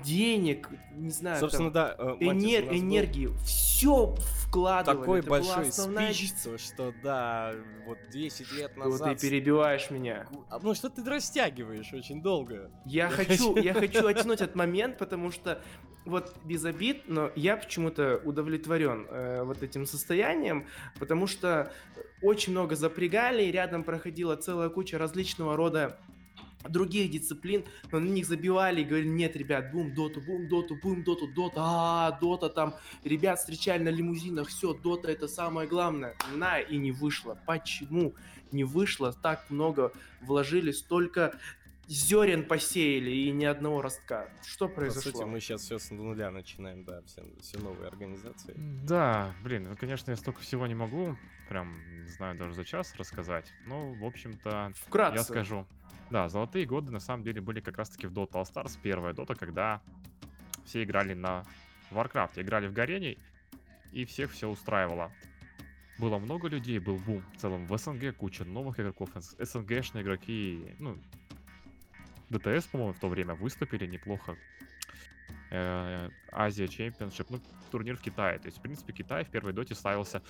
денег, 0.03 0.69
не 0.91 1.09
знаю, 1.09 1.39
Собственно, 1.39 1.71
там, 1.71 1.95
да, 1.97 2.15
э, 2.19 2.25
Матис, 2.25 2.43
энер- 2.43 2.65
нас 2.65 2.69
был 2.69 2.79
энергию, 2.79 3.33
все 3.45 4.15
вкладывали. 4.45 4.99
Такой 4.99 5.19
Это 5.19 5.27
была 5.29 5.39
большой 5.39 5.69
основная 5.69 6.13
спич, 6.13 6.29
что- 6.29 6.57
что 6.57 6.93
да, 7.03 7.53
вот 7.85 7.97
10 8.11 8.51
лет 8.53 8.77
назад... 8.77 9.17
ты 9.19 9.29
перебиваешь 9.29 9.89
меня. 9.91 10.27
А, 10.49 10.59
Ну 10.61 10.73
что 10.73 10.89
ты 10.89 11.03
растягиваешь 11.03 11.91
очень 11.93 12.21
долго? 12.21 12.71
Я 12.85 13.05
Я 13.05 13.09
хочу, 13.09 13.53
хочу- 13.53 13.57
я 13.57 13.73
хочу 13.73 14.05
оттянуть 14.07 14.41
этот 14.41 14.55
момент, 14.55 14.97
потому 14.97 15.31
что 15.31 15.61
вот 16.05 16.33
без 16.45 16.63
обид, 16.63 17.03
но 17.07 17.31
я 17.35 17.57
почему-то 17.57 18.21
удовлетворен 18.23 19.07
э, 19.09 19.43
вот 19.43 19.61
этим 19.61 19.85
состоянием, 19.85 20.65
потому 20.99 21.27
что 21.27 21.71
очень 22.21 22.53
много 22.53 22.75
запрягали, 22.75 23.43
и 23.43 23.51
рядом 23.51 23.83
проходила 23.83 24.35
целая 24.37 24.69
куча 24.69 24.97
различного 24.97 25.57
рода 25.57 25.99
других 26.67 27.11
дисциплин, 27.11 27.63
но 27.91 27.99
на 27.99 28.09
них 28.09 28.25
забивали 28.25 28.81
и 28.81 28.83
говорили, 28.83 29.09
нет, 29.09 29.35
ребят, 29.35 29.71
бум, 29.71 29.93
доту, 29.93 30.21
бум, 30.21 30.47
доту, 30.47 30.75
бум, 30.75 31.03
доту, 31.03 31.27
дота, 31.27 31.61
а, 31.63 32.17
дота 32.19 32.49
там, 32.49 32.75
ребят 33.03 33.39
встречали 33.39 33.83
на 33.83 33.89
лимузинах, 33.89 34.47
все, 34.47 34.73
дота 34.73 35.11
это 35.11 35.27
самое 35.27 35.67
главное. 35.67 36.15
На, 36.35 36.59
и 36.59 36.77
не 36.77 36.91
вышло. 36.91 37.37
Почему 37.45 38.15
не 38.51 38.63
вышло? 38.63 39.13
Так 39.13 39.49
много 39.49 39.91
вложили, 40.21 40.71
столько 40.71 41.37
зерен 41.87 42.45
посеяли 42.45 43.11
и 43.11 43.31
ни 43.31 43.45
одного 43.45 43.81
ростка. 43.81 44.29
Что 44.45 44.67
По 44.67 44.75
произошло? 44.75 45.11
сути, 45.11 45.23
мы 45.23 45.39
сейчас 45.39 45.61
все 45.61 45.79
с 45.79 45.89
нуля 45.89 46.31
начинаем, 46.31 46.83
да, 46.83 47.01
все, 47.03 47.23
все 47.41 47.59
новые 47.59 47.87
организации. 47.87 48.53
Да, 48.83 49.33
блин, 49.41 49.69
ну, 49.69 49.77
конечно, 49.77 50.11
я 50.11 50.17
столько 50.17 50.41
всего 50.41 50.67
не 50.67 50.75
могу, 50.75 51.17
прям, 51.47 51.79
не 52.03 52.09
знаю, 52.09 52.37
даже 52.37 52.53
за 52.53 52.65
час 52.65 52.93
рассказать. 52.97 53.53
Но, 53.65 53.93
в 53.93 54.03
общем-то, 54.03 54.73
Вкратце. 54.75 55.17
я 55.17 55.23
скажу. 55.23 55.65
Да, 56.09 56.29
золотые 56.29 56.65
годы 56.65 56.91
на 56.91 56.99
самом 56.99 57.23
деле 57.23 57.41
были 57.41 57.59
как 57.59 57.77
раз-таки 57.77 58.07
в 58.07 58.13
Dota 58.13 58.33
All 58.33 58.43
Stars, 58.43 58.77
первая 58.81 59.13
Dota, 59.13 59.35
когда 59.35 59.81
все 60.65 60.83
играли 60.83 61.13
на 61.13 61.43
Warcraft, 61.91 62.41
играли 62.41 62.67
в 62.67 62.73
Горений, 62.73 63.17
и 63.91 64.05
всех 64.05 64.31
все 64.31 64.47
устраивало. 64.47 65.11
Было 65.97 66.19
много 66.19 66.47
людей, 66.47 66.79
был 66.79 66.97
бум 66.97 67.23
в 67.33 67.37
целом 67.37 67.65
в 67.65 67.77
СНГ, 67.77 68.15
куча 68.15 68.45
новых 68.45 68.79
игроков, 68.79 69.09
СНГшные 69.15 70.03
игроки, 70.03 70.75
ну, 70.79 70.97
ДТС, 72.29 72.67
по-моему, 72.67 72.93
в 72.93 72.99
то 72.99 73.07
время 73.07 73.35
выступили 73.35 73.85
неплохо. 73.87 74.37
Э, 75.49 76.09
Азия 76.31 76.67
Чемпионшип, 76.67 77.29
ну, 77.29 77.39
турнир 77.71 77.97
в 77.97 78.01
Китае. 78.01 78.37
То 78.39 78.47
есть, 78.47 78.57
в 78.57 78.61
принципе, 78.61 78.93
Китай 78.93 79.23
в 79.23 79.29
первой 79.29 79.53
доте 79.53 79.75
ставился, 79.75 80.21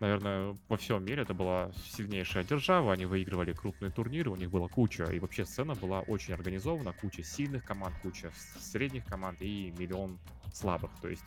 наверное, 0.00 0.56
во 0.68 0.76
всем 0.76 1.04
мире. 1.04 1.22
Это 1.22 1.34
была 1.34 1.70
сильнейшая 1.90 2.44
держава, 2.44 2.92
они 2.92 3.06
выигрывали 3.06 3.52
крупные 3.52 3.90
турниры, 3.90 4.30
у 4.30 4.36
них 4.36 4.50
была 4.50 4.68
куча. 4.68 5.04
И 5.04 5.18
вообще 5.18 5.44
сцена 5.44 5.74
была 5.74 6.00
очень 6.00 6.34
организована, 6.34 6.92
куча 6.92 7.22
сильных 7.22 7.64
команд, 7.64 7.94
куча 8.02 8.30
средних 8.58 9.04
команд 9.06 9.40
и 9.40 9.72
миллион 9.78 10.18
слабых. 10.52 10.90
То 11.00 11.08
есть 11.08 11.24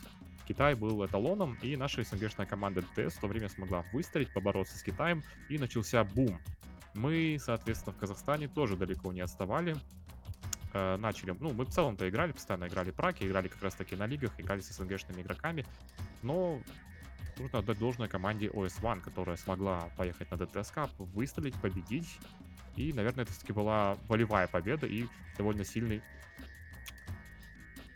Китай 0.47 0.75
был 0.75 1.05
эталоном, 1.05 1.57
и 1.61 1.75
наша 1.75 2.03
СНГшная 2.03 2.47
команда 2.47 2.81
ДТС 2.81 3.17
в 3.17 3.21
то 3.21 3.27
время 3.27 3.49
смогла 3.49 3.83
выстрелить, 3.93 4.33
побороться 4.33 4.77
с 4.77 4.83
Китаем, 4.83 5.23
и 5.47 5.57
начался 5.57 6.03
бум. 6.03 6.39
Мы, 6.95 7.37
соответственно, 7.39 7.93
в 7.93 7.99
Казахстане 7.99 8.47
тоже 8.47 8.75
далеко 8.75 9.11
не 9.11 9.21
отставали. 9.21 9.75
Э, 10.73 10.97
начали, 10.97 11.35
ну, 11.39 11.53
мы 11.53 11.65
в 11.65 11.69
целом-то 11.69 12.07
играли, 12.09 12.31
постоянно 12.31 12.67
играли 12.67 12.91
праки, 12.91 13.23
играли 13.23 13.47
как 13.47 13.61
раз-таки 13.61 13.95
на 13.95 14.05
лигах, 14.05 14.31
играли 14.39 14.61
с 14.61 14.69
СНГшными 14.69 15.21
игроками, 15.21 15.65
но 16.23 16.59
нужно 17.37 17.59
отдать 17.59 17.77
должное 17.77 18.07
команде 18.07 18.47
OS1, 18.47 19.01
которая 19.01 19.37
смогла 19.37 19.89
поехать 19.97 20.31
на 20.31 20.35
DTS 20.35 20.73
Cup, 20.73 20.89
выстрелить, 20.97 21.55
победить, 21.55 22.19
и, 22.75 22.93
наверное, 22.93 23.23
это 23.23 23.31
все-таки 23.33 23.53
была 23.53 23.97
волевая 24.07 24.47
победа 24.47 24.87
и 24.87 25.07
довольно 25.37 25.65
сильный 25.65 26.01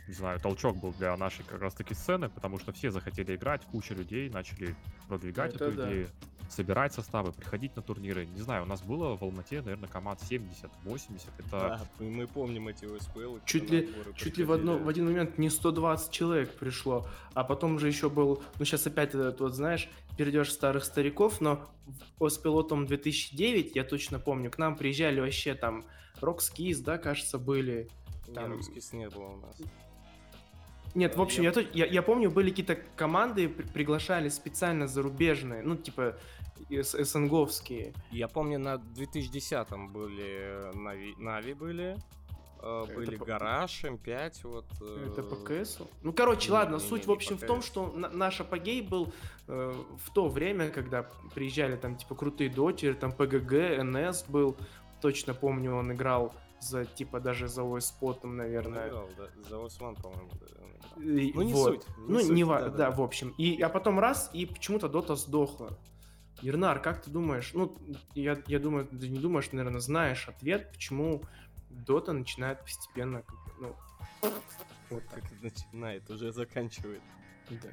не 0.07 0.13
знаю, 0.13 0.39
толчок 0.39 0.77
был 0.77 0.91
для 0.93 1.15
нашей 1.15 1.45
как 1.45 1.61
раз 1.61 1.73
таки 1.73 1.93
сцены, 1.93 2.29
потому 2.29 2.59
что 2.59 2.73
все 2.73 2.91
захотели 2.91 3.35
играть, 3.35 3.63
куча 3.65 3.93
людей 3.93 4.29
начали 4.29 4.75
продвигать 5.07 5.55
Это 5.55 5.65
эту 5.65 5.77
да. 5.77 5.89
идею, 5.89 6.09
собирать 6.53 6.93
составы, 6.93 7.31
приходить 7.31 7.75
на 7.75 7.81
турниры. 7.81 8.25
Не 8.25 8.39
знаю, 8.41 8.63
у 8.63 8.65
нас 8.65 8.81
было 8.81 9.17
в 9.17 9.23
Алмате, 9.23 9.61
наверное, 9.61 9.89
команд 9.89 10.19
70-80. 10.21 11.21
Это 11.39 11.49
Да, 11.51 11.81
мы 11.99 12.27
помним 12.27 12.67
эти 12.67 12.85
ОСПЛ. 12.85 13.37
Чуть 13.45 13.69
ли, 13.69 13.89
чуть 14.15 14.37
ли 14.37 14.43
в, 14.45 14.51
одно, 14.51 14.77
в 14.77 14.87
один 14.87 15.05
момент 15.05 15.37
не 15.37 15.49
120 15.49 16.11
человек 16.11 16.53
пришло, 16.57 17.07
а 17.33 17.43
потом 17.43 17.79
же 17.79 17.87
еще 17.87 18.09
был, 18.09 18.43
ну 18.59 18.65
сейчас 18.65 18.85
опять 18.87 19.09
этот 19.09 19.39
вот, 19.41 19.53
знаешь, 19.55 19.89
перейдешь 20.17 20.51
старых 20.51 20.85
стариков, 20.85 21.41
но 21.41 21.67
в 22.19 22.25
Оспилотом 22.25 22.85
2009, 22.85 23.75
я 23.75 23.83
точно 23.83 24.19
помню, 24.19 24.51
к 24.51 24.57
нам 24.57 24.75
приезжали 24.75 25.19
вообще 25.19 25.55
там 25.55 25.83
Рокскиз, 26.21 26.79
да, 26.79 26.97
кажется, 26.97 27.37
были. 27.37 27.89
там- 28.33 28.53
Русскис 28.53 28.93
не 28.93 29.09
было 29.09 29.25
у 29.29 29.37
нас. 29.37 29.57
Нет, 30.95 31.15
в 31.17 31.21
общем, 31.21 31.41
я- 31.43 31.53
я, 31.73 31.85
я, 31.87 32.01
помню, 32.03 32.29
были 32.29 32.51
какие-то 32.51 32.75
команды, 32.95 33.49
при- 33.49 33.63
приглашали 33.65 34.29
специально 34.29 34.87
зарубежные, 34.87 35.63
ну, 35.63 35.75
типа, 35.75 36.17
СНГовские. 36.69 37.93
Я 38.11 38.27
помню, 38.27 38.59
на 38.59 38.75
2010-м 38.75 39.91
были 39.93 40.75
Нави, 40.75 41.13
Нави 41.17 41.53
были, 41.53 41.97
э, 42.61 42.83
Это 42.85 42.95
были 42.95 43.15
по- 43.17 43.25
Гараж, 43.25 43.83
М5, 43.83 44.33
вот. 44.43 44.65
э, 44.81 45.07
Это 45.11 45.23
по 45.23 45.35
КСу? 45.35 45.87
Ну, 46.01 46.13
короче, 46.13 46.49
не- 46.49 46.53
ладно, 46.53 46.75
не- 46.77 46.83
не- 46.83 46.89
суть, 46.89 47.03
в 47.03 47.07
не 47.07 47.13
общем, 47.13 47.37
по 47.37 47.43
в 47.43 47.47
том, 47.47 47.61
что 47.61 47.91
на- 47.95 48.09
наш 48.09 48.39
апогей 48.41 48.81
был 48.81 49.11
э, 49.47 49.73
в 49.97 50.13
то 50.13 50.29
время, 50.29 50.69
когда 50.69 51.03
приезжали 51.35 51.75
там, 51.75 51.97
типа, 51.97 52.15
крутые 52.15 52.49
дотеры, 52.49 52.93
там, 52.95 53.11
ПГГ, 53.11 53.83
НС 53.83 54.23
был, 54.29 54.55
точно 55.01 55.33
помню, 55.33 55.75
он 55.75 55.91
играл 55.91 56.33
за, 56.61 56.85
типа, 56.85 57.19
даже 57.19 57.49
за 57.49 57.79
спотом, 57.81 58.29
он 58.31 58.37
наверное. 58.37 58.87
играл, 58.87 59.09
да, 59.17 59.27
за 59.49 59.65
Осман, 59.65 59.95
по-моему, 59.95 60.29
да. 60.39 60.47
И 61.03 61.33
Ну, 61.35 61.41
не 61.41 61.53
вот. 61.53 61.73
суть. 61.73 61.81
Ну, 62.07 62.19
суть, 62.19 62.29
не 62.29 62.43
ва- 62.45 62.61
да, 62.61 62.69
да-да. 62.69 62.91
в 62.91 63.01
общем. 63.01 63.33
И, 63.37 63.59
а 63.61 63.67
потом 63.67 63.99
раз, 63.99 64.29
и 64.33 64.45
почему-то 64.45 64.87
Дота 64.87 65.15
сдохла. 65.15 65.77
Ернар, 66.43 66.81
как 66.81 67.01
ты 67.01 67.09
думаешь? 67.09 67.51
Ну, 67.53 67.77
я, 68.15 68.37
я 68.47 68.59
думаю, 68.59 68.85
ты 68.85 69.07
не 69.07 69.19
думаешь, 69.19 69.47
ты, 69.47 69.55
наверное, 69.55 69.79
знаешь 69.79 70.27
ответ, 70.27 70.71
почему 70.71 71.23
Дота 71.69 72.11
начинает 72.11 72.59
постепенно, 72.59 73.23
ну, 73.59 73.75
вот 74.89 75.07
так, 75.07 75.21
Как 75.21 75.41
начинает, 75.41 76.09
уже 76.09 76.33
заканчивает. 76.33 77.01
да. 77.49 77.69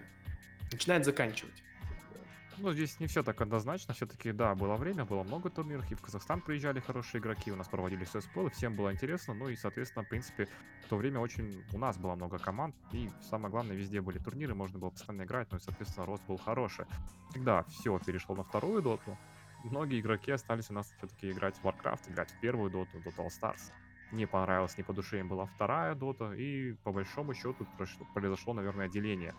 Начинает 0.71 1.05
заканчивать. 1.05 1.65
Ну, 2.63 2.73
здесь 2.75 3.01
не 3.01 3.07
все 3.07 3.23
так 3.23 3.41
однозначно. 3.41 3.95
Все-таки, 3.95 4.33
да, 4.33 4.55
было 4.55 4.77
время, 4.77 5.07
было 5.07 5.23
много 5.23 5.49
турниров, 5.49 5.91
и 5.91 5.95
в 5.95 6.03
Казахстан 6.03 6.43
приезжали 6.43 6.79
хорошие 6.79 7.19
игроки, 7.19 7.51
у 7.51 7.57
нас 7.57 7.69
проводились 7.69 8.09
СПЛ, 8.09 8.49
и 8.49 8.51
всем 8.51 8.77
было 8.77 8.93
интересно. 8.93 9.33
Ну 9.33 9.49
и, 9.49 9.57
соответственно, 9.57 10.05
в 10.05 10.09
принципе, 10.11 10.47
в 10.85 10.89
то 10.89 10.97
время 10.97 11.21
очень 11.21 11.65
у 11.73 11.79
нас 11.79 11.97
было 11.97 12.15
много 12.17 12.39
команд, 12.39 12.77
и 12.93 13.11
самое 13.23 13.51
главное, 13.51 13.75
везде 13.75 14.03
были 14.03 14.19
турниры, 14.19 14.55
можно 14.55 14.79
было 14.79 14.91
постоянно 14.91 15.23
играть, 15.23 15.51
ну 15.51 15.57
и, 15.57 15.61
соответственно, 15.61 16.05
рост 16.05 16.23
был 16.27 16.37
хороший. 16.37 16.85
Когда 17.33 17.63
все 17.63 17.99
перешло 17.99 18.35
на 18.35 18.45
вторую 18.45 18.83
доту, 18.83 19.17
многие 19.65 19.99
игроки 19.99 20.31
остались 20.31 20.69
у 20.69 20.75
нас 20.75 20.93
все-таки 20.99 21.31
играть 21.31 21.57
в 21.57 21.65
Warcraft, 21.65 22.13
играть 22.13 22.31
в 22.31 22.41
первую 22.41 22.71
доту, 22.71 22.99
Dota 22.99 23.27
All 23.27 23.29
Stars. 23.29 23.73
Не 24.13 24.27
понравилось, 24.27 24.77
не 24.77 24.83
по 24.83 24.93
душе 24.93 25.21
им 25.21 25.29
была 25.29 25.47
вторая 25.47 25.95
дота, 25.95 26.35
и 26.35 26.75
по 26.85 26.93
большому 26.93 27.33
счету 27.33 27.67
произошло, 28.13 28.53
наверное, 28.53 28.89
деление. 28.91 29.35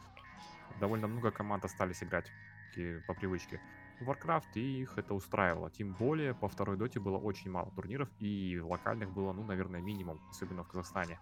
Довольно 0.80 1.08
много 1.08 1.30
команд 1.30 1.66
остались 1.66 2.02
играть 2.02 2.32
таки 2.72 3.00
по 3.08 3.14
привычке 3.14 3.60
Warcraft, 4.00 4.54
и 4.56 4.82
их 4.82 4.98
это 4.98 5.14
устраивало. 5.14 5.70
Тем 5.70 5.94
более, 5.94 6.34
по 6.34 6.48
второй 6.48 6.78
доте 6.78 7.00
было 7.00 7.18
очень 7.18 7.52
мало 7.52 7.72
турниров, 7.72 8.10
и 8.20 8.60
локальных 8.60 9.12
было, 9.12 9.34
ну, 9.34 9.44
наверное, 9.44 9.82
минимум, 9.82 10.20
особенно 10.30 10.64
в 10.64 10.68
Казахстане. 10.68 11.20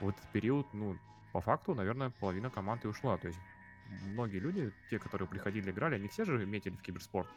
В 0.00 0.08
этот 0.08 0.26
период, 0.32 0.66
ну, 0.72 0.96
по 1.32 1.40
факту, 1.40 1.74
наверное, 1.74 2.10
половина 2.10 2.50
команд 2.50 2.84
и 2.84 2.88
ушла. 2.88 3.16
То 3.18 3.28
есть 3.28 3.38
многие 4.06 4.38
люди, 4.38 4.72
те, 4.90 4.98
которые 4.98 5.28
приходили, 5.28 5.70
играли, 5.70 5.94
они 5.94 6.08
все 6.08 6.24
же 6.24 6.44
метили 6.44 6.76
в 6.76 6.82
киберспорт. 6.82 7.28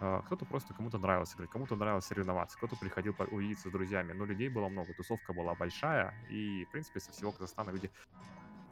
А, 0.00 0.22
кто-то 0.22 0.44
просто 0.44 0.74
кому-то 0.74 0.98
нравилось 0.98 1.34
играть, 1.34 1.50
кому-то 1.50 1.76
нравилось 1.76 2.06
соревноваться, 2.06 2.56
кто-то 2.56 2.76
приходил 2.76 3.14
увидеться 3.30 3.68
с 3.68 3.72
друзьями, 3.72 4.12
но 4.12 4.24
людей 4.24 4.48
было 4.48 4.68
много, 4.68 4.94
тусовка 4.94 5.32
была 5.32 5.54
большая, 5.54 6.14
и, 6.30 6.64
в 6.64 6.70
принципе, 6.70 7.00
со 7.00 7.12
всего 7.12 7.32
Казахстана 7.32 7.70
люди 7.70 7.90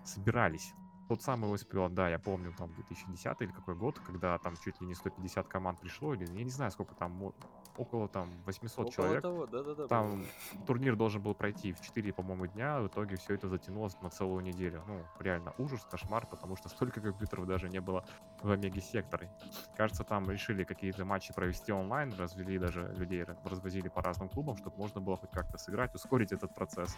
собирались. 0.05 0.73
Тот 1.09 1.23
самый 1.23 1.53
ОСПЛ, 1.55 1.89
да, 1.89 2.09
я 2.11 2.19
помню, 2.19 2.53
там 2.53 2.73
2010 2.75 3.41
или 3.41 3.51
какой 3.51 3.75
год, 3.75 3.99
когда 3.99 4.37
там 4.39 4.57
чуть 4.57 4.79
ли 4.81 4.87
не 4.87 4.95
150 4.95 5.49
команд 5.49 5.81
пришло, 5.81 6.13
или 6.13 6.27
я 6.27 6.45
не 6.45 6.51
знаю, 6.51 6.71
сколько 6.71 6.95
там, 6.95 7.33
около 7.79 8.09
там 8.09 8.31
800 8.45 8.79
около 8.79 8.93
человек. 8.93 9.23
Того, 9.23 9.47
да, 9.47 9.63
да, 9.63 9.75
да, 9.75 9.87
там 9.87 10.23
да. 10.53 10.67
турнир 10.67 10.97
должен 10.97 11.23
был 11.23 11.35
пройти 11.35 11.73
в 11.73 11.81
4, 11.81 12.13
по-моему, 12.13 12.47
дня, 12.47 12.81
в 12.81 12.89
итоге 12.89 13.17
все 13.17 13.35
это 13.35 13.49
затянулось 13.49 13.99
на 14.03 14.11
целую 14.11 14.43
неделю. 14.43 14.83
Ну, 14.87 15.03
реально 15.19 15.55
ужас, 15.57 15.87
кошмар, 15.91 16.27
потому 16.27 16.57
что 16.57 16.69
столько 16.69 17.01
компьютеров 17.01 17.47
даже 17.47 17.71
не 17.71 17.81
было 17.81 18.05
в 18.43 18.51
Омеге 18.51 18.83
секторе. 18.83 19.31
Кажется, 19.77 20.05
там 20.05 20.31
решили 20.31 20.65
какие-то 20.65 21.07
матчи 21.07 21.33
провести 21.33 21.73
онлайн, 21.73 22.13
развели 22.19 22.59
даже 22.59 22.93
людей, 22.97 23.25
развозили 23.45 23.89
по 23.89 24.03
разным 24.03 24.29
клубам, 24.29 24.59
чтобы 24.59 24.77
можно 24.77 25.01
было 25.01 25.17
хоть 25.17 25.31
как-то 25.31 25.57
сыграть, 25.57 25.95
ускорить 25.95 26.33
этот 26.33 26.55
процесс. 26.55 26.95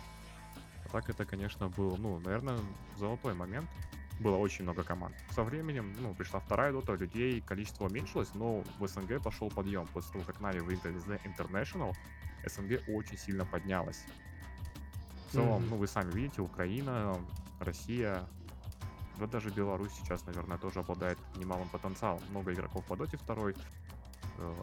Так 0.93 1.09
это, 1.09 1.25
конечно, 1.25 1.69
был, 1.69 1.97
ну, 1.97 2.19
наверное, 2.21 2.59
золотой 2.97 3.35
момент 3.35 3.69
было 4.19 4.37
очень 4.37 4.65
много 4.65 4.83
команд. 4.83 5.15
Со 5.31 5.43
временем, 5.43 5.95
ну, 6.01 6.15
пришла 6.15 6.41
вторая 6.41 6.73
дота, 6.73 6.95
людей 6.95 7.41
количество 7.41 7.87
уменьшилось, 7.87 8.35
но 8.35 8.63
в 8.79 8.87
СНГ 8.87 9.23
пошел 9.23 9.51
подъем. 9.51 9.87
После 9.89 10.13
того, 10.13 10.25
как 10.25 10.41
Нави 10.41 10.61
выиграли 10.61 10.99
за 10.99 11.15
International, 11.17 11.95
СНГ 12.47 12.83
очень 12.89 13.17
сильно 13.17 13.47
поднялась. 13.47 14.05
В 15.29 15.33
целом, 15.33 15.63
mm-hmm. 15.63 15.69
ну, 15.71 15.77
вы 15.77 15.87
сами 15.87 16.11
видите, 16.13 16.43
Украина, 16.43 17.17
Россия, 17.61 18.27
да 19.19 19.27
даже 19.27 19.51
Беларусь 19.51 19.93
сейчас, 19.93 20.27
наверное, 20.27 20.59
тоже 20.59 20.81
обладает 20.81 21.19
немалым 21.37 21.69
потенциалом. 21.69 22.23
Много 22.31 22.53
игроков 22.53 22.85
по 22.87 22.97
доте 22.97 23.17
второй, 23.17 23.55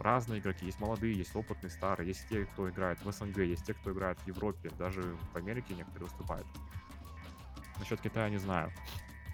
разные 0.00 0.40
игроки, 0.40 0.66
есть 0.66 0.80
молодые, 0.80 1.14
есть 1.14 1.34
опытные, 1.34 1.70
старые, 1.70 2.08
есть 2.08 2.28
те, 2.28 2.46
кто 2.46 2.68
играет 2.68 3.02
в 3.04 3.10
СНГ, 3.10 3.38
есть 3.38 3.64
те, 3.64 3.74
кто 3.74 3.92
играет 3.92 4.18
в 4.20 4.26
Европе, 4.26 4.70
даже 4.78 5.16
в 5.32 5.36
Америке 5.36 5.74
некоторые 5.74 6.08
выступают. 6.08 6.46
Насчет 7.78 8.00
Китая 8.00 8.28
не 8.28 8.38
знаю. 8.38 8.72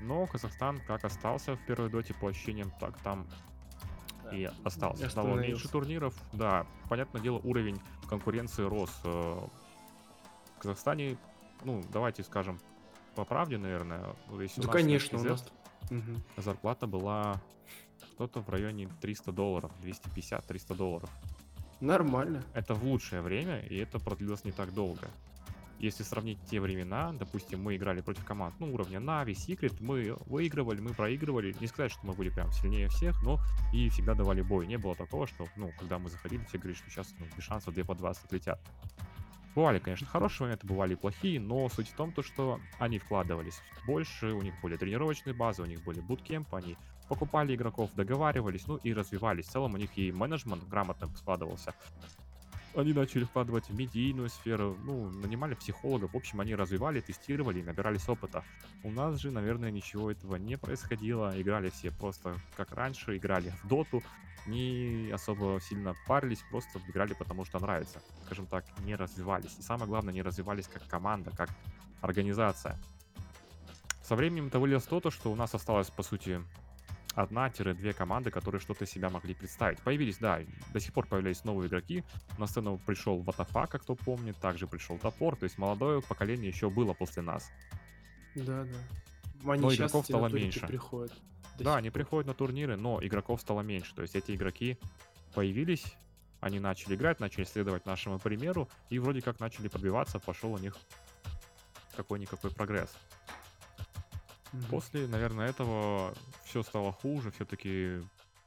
Но 0.01 0.27
Казахстан 0.27 0.81
как 0.87 1.05
остался 1.05 1.57
в 1.57 1.67
первой 1.67 1.89
доте 1.89 2.15
по 2.15 2.29
ощущениям, 2.29 2.71
так 2.79 2.99
там 2.99 3.27
да. 4.25 4.37
и 4.37 4.51
остался. 4.65 5.09
Стало 5.09 5.37
меньше 5.37 5.69
турниров. 5.69 6.15
Да, 6.33 6.67
понятное 6.89 7.23
дело, 7.23 7.39
уровень 7.39 7.81
конкуренции 8.09 8.65
рос. 8.65 8.91
Э, 9.05 9.47
в 10.57 10.59
Казахстане, 10.59 11.17
ну, 11.63 11.83
давайте 11.91 12.23
скажем 12.23 12.61
по 13.15 13.25
правде, 13.25 13.59
наверное. 13.59 14.15
Если 14.39 14.61
да, 14.61 14.69
конечно, 14.69 15.19
у 15.19 15.23
нас... 15.23 15.47
Зарплата 16.37 16.87
была 16.87 17.41
что-то 18.15 18.41
в 18.41 18.49
районе 18.49 18.89
300 19.01 19.33
долларов, 19.33 19.71
250-300 19.83 20.77
долларов. 20.77 21.11
Нормально. 21.81 22.43
Это 22.55 22.75
в 22.75 22.85
лучшее 22.85 23.23
время, 23.23 23.61
и 23.61 23.77
это 23.77 23.99
продлилось 23.99 24.45
не 24.45 24.53
так 24.53 24.73
долго 24.73 25.11
если 25.85 26.03
сравнить 26.03 26.39
те 26.51 26.61
времена, 26.61 27.13
допустим, 27.13 27.63
мы 27.63 27.77
играли 27.77 28.01
против 28.01 28.25
команд, 28.25 28.55
ну, 28.59 28.73
уровня 28.73 28.99
Navi, 28.99 29.33
Secret, 29.33 29.77
мы 29.81 30.17
выигрывали, 30.27 30.81
мы 30.81 30.95
проигрывали, 30.95 31.55
не 31.61 31.67
сказать, 31.67 31.93
что 31.93 32.07
мы 32.07 32.15
были 32.15 32.31
прям 32.31 32.51
сильнее 32.53 32.89
всех, 32.89 33.23
но 33.23 33.39
и 33.73 33.89
всегда 33.91 34.15
давали 34.15 34.43
бой. 34.43 34.67
Не 34.67 34.79
было 34.79 34.95
такого, 34.95 35.27
что, 35.27 35.47
ну, 35.57 35.71
когда 35.79 35.99
мы 35.99 36.11
заходили, 36.11 36.45
все 36.45 36.59
говорили, 36.59 36.79
что 36.79 36.91
сейчас 36.91 37.15
ну, 37.19 37.27
без 37.37 37.45
шансов 37.45 37.75
2 37.75 37.85
по 37.85 37.95
20 37.95 38.33
летят. 38.33 38.61
Бывали, 39.55 39.79
конечно, 39.79 40.07
хорошие 40.07 40.47
моменты, 40.47 40.67
бывали 40.67 40.97
плохие, 40.97 41.39
но 41.39 41.69
суть 41.69 41.89
в 41.89 41.95
том, 41.95 42.13
то, 42.13 42.23
что 42.23 42.59
они 42.79 42.99
вкладывались 42.99 43.61
больше, 43.87 44.33
у 44.33 44.43
них 44.43 44.55
были 44.63 44.77
тренировочные 44.77 45.33
базы, 45.33 45.63
у 45.63 45.67
них 45.67 45.85
были 45.85 46.01
буткемпы, 46.01 46.57
они 46.57 46.77
покупали 47.09 47.55
игроков, 47.55 47.91
договаривались, 47.95 48.67
ну 48.67 48.77
и 48.77 48.93
развивались. 48.93 49.47
В 49.47 49.51
целом 49.51 49.75
у 49.75 49.77
них 49.77 49.97
и 49.97 50.13
менеджмент 50.13 50.67
грамотно 50.69 51.09
складывался 51.17 51.75
они 52.77 52.93
начали 52.93 53.25
вкладывать 53.25 53.69
в 53.69 53.75
медийную 53.75 54.29
сферу, 54.29 54.77
ну, 54.85 55.09
нанимали 55.11 55.55
психологов, 55.55 56.13
в 56.13 56.17
общем, 56.17 56.41
они 56.41 56.55
развивали, 56.55 57.01
тестировали 57.01 57.61
и 57.61 57.63
набирались 57.63 58.09
опыта. 58.09 58.45
У 58.83 58.91
нас 58.91 59.21
же, 59.21 59.31
наверное, 59.31 59.71
ничего 59.71 60.11
этого 60.11 60.37
не 60.37 60.57
происходило, 60.57 61.41
играли 61.41 61.71
все 61.71 61.91
просто 61.91 62.37
как 62.57 62.73
раньше, 62.73 63.17
играли 63.17 63.53
в 63.63 63.69
доту, 63.69 64.03
не 64.47 65.11
особо 65.13 65.59
сильно 65.61 65.95
парились, 66.07 66.45
просто 66.51 66.81
играли 66.89 67.15
потому 67.15 67.45
что 67.45 67.59
нравится. 67.61 68.03
Скажем 68.27 68.47
так, 68.47 68.65
не 68.81 68.95
развивались. 68.95 69.57
И 69.59 69.63
самое 69.63 69.89
главное, 69.89 70.13
не 70.13 70.23
развивались 70.23 70.69
как 70.69 70.87
команда, 70.87 71.31
как 71.31 71.51
организация. 72.01 72.79
Со 74.03 74.17
временем 74.17 74.49
это 74.49 74.59
вылилось 74.59 74.85
то, 74.85 75.11
что 75.11 75.33
у 75.33 75.37
нас 75.37 75.55
осталось, 75.55 75.89
по 75.89 76.03
сути, 76.03 76.43
одна-две 77.15 77.93
команды, 77.93 78.31
которые 78.31 78.61
что-то 78.61 78.87
себя 78.87 79.11
могли 79.11 79.35
представить. 79.35 79.81
Появились, 79.81 80.19
да, 80.19 80.41
до 80.73 80.81
сих 80.81 80.93
пор 80.93 81.07
появлялись 81.07 81.45
новые 81.45 81.69
игроки. 81.69 82.05
На 82.39 82.47
сцену 82.47 82.79
пришел 82.79 83.21
Ватафака, 83.23 83.79
кто 83.79 83.95
помнит, 83.95 84.37
также 84.39 84.67
пришел 84.67 84.99
Топор, 84.99 85.37
то 85.37 85.45
есть 85.45 85.59
молодое 85.59 86.03
поколение 86.03 86.49
еще 86.49 86.71
было 86.71 86.93
после 86.93 87.23
нас. 87.23 87.51
Да, 88.35 88.65
да. 88.65 89.53
Они 89.53 89.63
но 89.63 89.75
игроков 89.75 90.07
стало 90.07 90.29
меньше. 90.29 90.67
Приходят. 90.67 91.13
Да, 91.59 91.77
они 91.77 91.91
приходят 91.91 92.27
на 92.27 92.35
турниры, 92.35 92.77
но 92.77 92.99
игроков 93.03 93.41
стало 93.41 93.61
меньше. 93.61 93.95
То 93.95 94.03
есть 94.03 94.17
эти 94.17 94.33
игроки 94.33 94.79
появились, 95.35 95.85
они 96.41 96.59
начали 96.59 96.97
играть, 96.97 97.21
начали 97.21 97.45
следовать 97.45 97.87
нашему 97.87 98.19
примеру, 98.19 98.69
и 98.91 98.99
вроде 98.99 99.23
как 99.23 99.39
начали 99.41 99.69
пробиваться, 99.69 100.19
пошел 100.19 100.53
у 100.53 100.59
них 100.59 100.77
какой-никакой 101.97 102.51
прогресс. 102.51 102.91
После, 104.71 105.07
наверное, 105.07 105.49
этого 105.49 106.15
все 106.45 106.63
стало 106.63 106.93
хуже. 106.93 107.31
Все-таки 107.31 108.01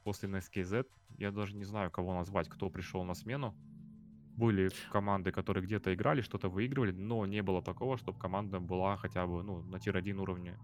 после 0.04 0.28
NSKZ 0.28 0.86
я 1.18 1.30
даже 1.30 1.54
не 1.54 1.64
знаю, 1.64 1.90
кого 1.90 2.14
назвать, 2.14 2.48
кто 2.48 2.70
пришел 2.70 3.04
на 3.04 3.14
смену. 3.14 3.54
Были 4.36 4.70
команды, 4.92 5.32
которые 5.32 5.64
где-то 5.64 5.92
играли, 5.92 6.20
что-то 6.20 6.48
выигрывали, 6.48 6.92
но 6.92 7.26
не 7.26 7.42
было 7.42 7.60
такого, 7.60 7.98
чтобы 7.98 8.18
команда 8.18 8.60
была 8.60 8.96
хотя 8.96 9.26
бы 9.26 9.42
ну, 9.42 9.62
на 9.62 9.80
тир-1 9.80 10.14
уровне 10.14 10.56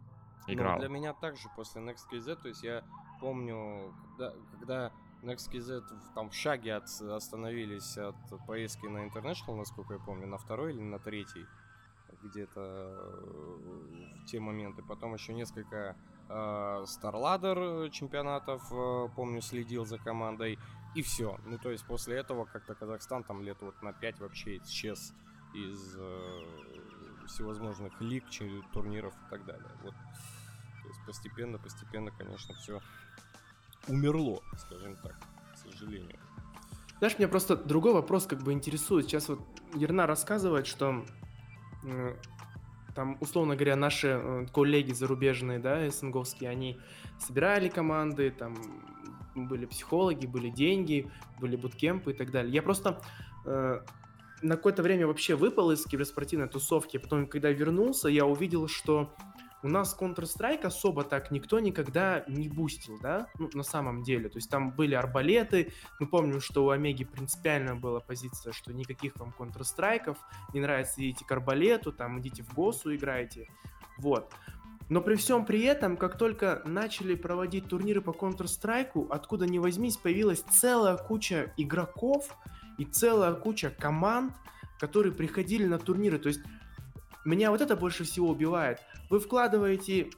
играла. 0.47 0.77
Ну, 0.77 0.81
для 0.81 0.89
меня 0.89 1.13
также 1.13 1.49
после 1.57 1.83
NextKZ, 1.83 2.37
то 2.43 2.49
есть 2.49 2.63
я 2.63 2.85
помню, 3.21 3.93
когда, 4.07 4.35
когда 4.53 4.93
NextKZ 5.23 5.83
там 6.15 6.31
в 6.31 6.35
шаге 6.35 6.75
от, 6.75 6.85
остановились 6.85 7.99
от 7.99 8.15
поездки 8.47 8.87
на 8.87 9.07
International, 9.07 9.57
насколько 9.57 9.95
я 9.95 10.01
помню, 10.01 10.29
на 10.29 10.39
второй 10.39 10.73
или 10.73 10.81
на 10.81 11.01
третий 11.01 11.45
где-то 12.25 12.61
э, 12.61 14.21
в 14.21 14.25
те 14.27 14.41
моменты. 14.41 14.83
Потом 14.83 15.15
еще 15.15 15.35
несколько 15.35 15.97
э, 16.29 16.33
StarLadder 16.33 17.91
чемпионатов, 17.91 18.63
э, 18.73 19.09
помню, 19.15 19.41
следил 19.41 19.85
за 19.85 19.99
командой. 19.99 20.59
И 20.95 21.03
все. 21.03 21.39
Ну, 21.45 21.59
то 21.59 21.71
есть 21.71 21.85
после 21.85 22.17
этого 22.17 22.45
как-то 22.45 22.75
Казахстан 22.75 23.25
там 23.25 23.43
лет 23.43 23.59
вот 23.61 23.81
на 23.83 23.93
5 23.93 24.21
вообще 24.21 24.59
исчез 24.59 25.13
из 25.53 25.97
э, 25.99 27.27
всевозможных 27.27 28.01
лиг, 28.01 28.25
турниров 28.73 29.15
и 29.27 29.31
так 29.31 29.45
далее. 29.45 29.71
Вот. 29.83 29.95
То 29.95 30.89
есть 30.89 31.01
постепенно, 31.07 31.59
постепенно, 31.59 32.11
конечно, 32.11 32.55
все 32.55 32.81
умерло, 33.89 34.41
скажем 34.57 34.97
так, 34.97 35.17
к 35.53 35.59
сожалению. 35.59 36.19
Знаешь, 36.99 37.19
меня 37.19 37.29
просто 37.29 37.57
другой 37.57 37.93
вопрос 37.93 38.27
как 38.27 38.41
бы 38.43 38.53
интересует. 38.53 39.07
Сейчас 39.07 39.29
вот 39.29 39.41
Ерна 39.75 40.07
рассказывает, 40.07 40.67
что 40.67 41.05
Э, 41.05 41.24
там, 42.95 43.17
условно 43.21 43.57
говоря, 43.57 43.77
наши 43.77 44.09
э, 44.09 44.47
коллеги 44.53 44.93
зарубежные, 44.93 45.59
да, 45.59 45.91
СНГовские, 45.91 46.51
они 46.51 46.79
собирали 47.19 47.69
команды, 47.69 48.31
там 48.31 48.55
были 49.35 49.67
психологи, 49.67 50.27
были 50.27 50.49
деньги, 50.49 51.11
были 51.41 51.57
буткемпы 51.57 52.13
и 52.13 52.15
так 52.15 52.31
далее. 52.31 52.53
Я 52.53 52.63
просто 52.63 53.01
э, 53.45 53.81
на 54.43 54.57
какое-то 54.57 54.83
время 54.83 55.07
вообще 55.07 55.35
выпал 55.35 55.73
из 55.73 55.85
киберспортивной 55.85 56.49
тусовки, 56.49 56.99
потом, 56.99 57.27
когда 57.27 57.51
вернулся, 57.51 58.09
я 58.09 58.27
увидел, 58.27 58.69
что 58.69 59.13
у 59.65 59.69
нас 59.69 59.97
Counter-Strike 59.99 60.67
особо 60.67 61.05
так 61.05 61.31
никто 61.31 61.59
никогда 61.59 62.23
не 62.29 62.51
бустил, 62.51 62.99
да, 63.01 63.29
ну, 63.39 63.49
на 63.55 63.63
самом 63.63 64.03
деле. 64.03 64.29
То 64.29 64.37
есть 64.37 64.51
там 64.51 64.71
были 64.71 64.95
арбалеты, 64.95 65.73
мы 65.99 66.07
помним, 66.07 66.43
что 66.43 66.67
у 66.67 66.69
Омеги 66.69 67.05
принципиально 67.05 67.75
была 67.75 68.01
позиция, 68.01 68.53
что 68.53 68.75
никаких 68.75 69.17
вам 69.17 69.35
Counter-Strike'ов, 69.39 70.19
не 70.53 70.61
нравится, 70.61 71.01
идите 71.01 71.25
к 71.25 71.33
арбалету, 71.33 71.93
там 71.93 72.21
идите 72.21 72.43
в 72.43 72.53
ГОСу 72.53 72.95
играйте, 72.95 73.49
вот. 73.97 74.31
Но 74.91 75.01
при 75.01 75.15
всем 75.15 75.47
при 75.47 75.63
этом, 75.63 75.97
как 75.97 76.19
только 76.19 76.61
начали 76.67 77.15
проводить 77.15 77.67
турниры 77.67 78.03
по 78.03 78.11
Counter-Strike, 78.11 79.09
откуда 79.09 79.47
ни 79.47 79.57
возьмись, 79.57 79.97
появилась 79.97 80.43
целая 80.43 80.99
куча 80.99 81.55
игроков 81.57 82.37
и 82.77 82.85
целая 82.85 83.33
куча 83.33 83.71
команд, 83.71 84.35
которые 84.79 85.15
приходили 85.15 85.65
на 85.65 85.79
турниры. 85.79 86.19
То 86.19 86.29
есть 86.29 86.41
меня 87.25 87.51
вот 87.51 87.63
это 87.63 87.77
больше 87.77 88.05
всего 88.05 88.29
убивает. 88.29 88.81
Вы 89.11 89.21
вкладываете 89.21 90.11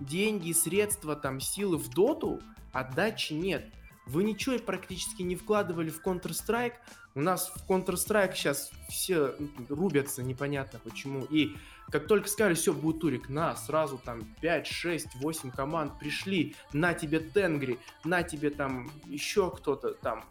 деньги, 0.00 0.52
средства, 0.52 1.16
там, 1.16 1.40
силы 1.40 1.78
в 1.78 1.88
доту, 1.90 2.40
отдачи 2.72 3.32
нет. 3.32 3.72
Вы 4.06 4.24
ничего 4.24 4.58
практически 4.58 5.22
не 5.22 5.36
вкладывали 5.36 5.90
в 5.90 6.02
Counter-Strike. 6.02 6.74
У 7.14 7.20
нас 7.20 7.52
в 7.54 7.68
Counter-Strike 7.68 8.34
сейчас 8.34 8.70
все 8.88 9.34
рубятся, 9.68 10.22
непонятно 10.22 10.80
почему. 10.82 11.24
И 11.24 11.56
как 11.90 12.06
только 12.06 12.28
сказали, 12.28 12.54
все, 12.54 12.72
будет 12.72 13.00
турик, 13.00 13.28
на, 13.28 13.54
сразу 13.56 13.98
там 13.98 14.24
5, 14.40 14.66
6, 14.66 15.14
8 15.16 15.50
команд 15.50 15.98
пришли, 15.98 16.54
на 16.72 16.94
тебе 16.94 17.20
Тенгри, 17.20 17.78
на 18.04 18.22
тебе 18.22 18.50
там 18.50 18.90
еще 19.06 19.50
кто-то 19.50 19.94
там, 19.94 20.24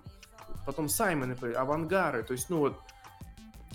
потом 0.66 0.90
Саймоны, 0.90 1.34
Авангары, 1.34 2.24
то 2.24 2.34
есть, 2.34 2.50
ну 2.50 2.60
вот, 2.60 2.80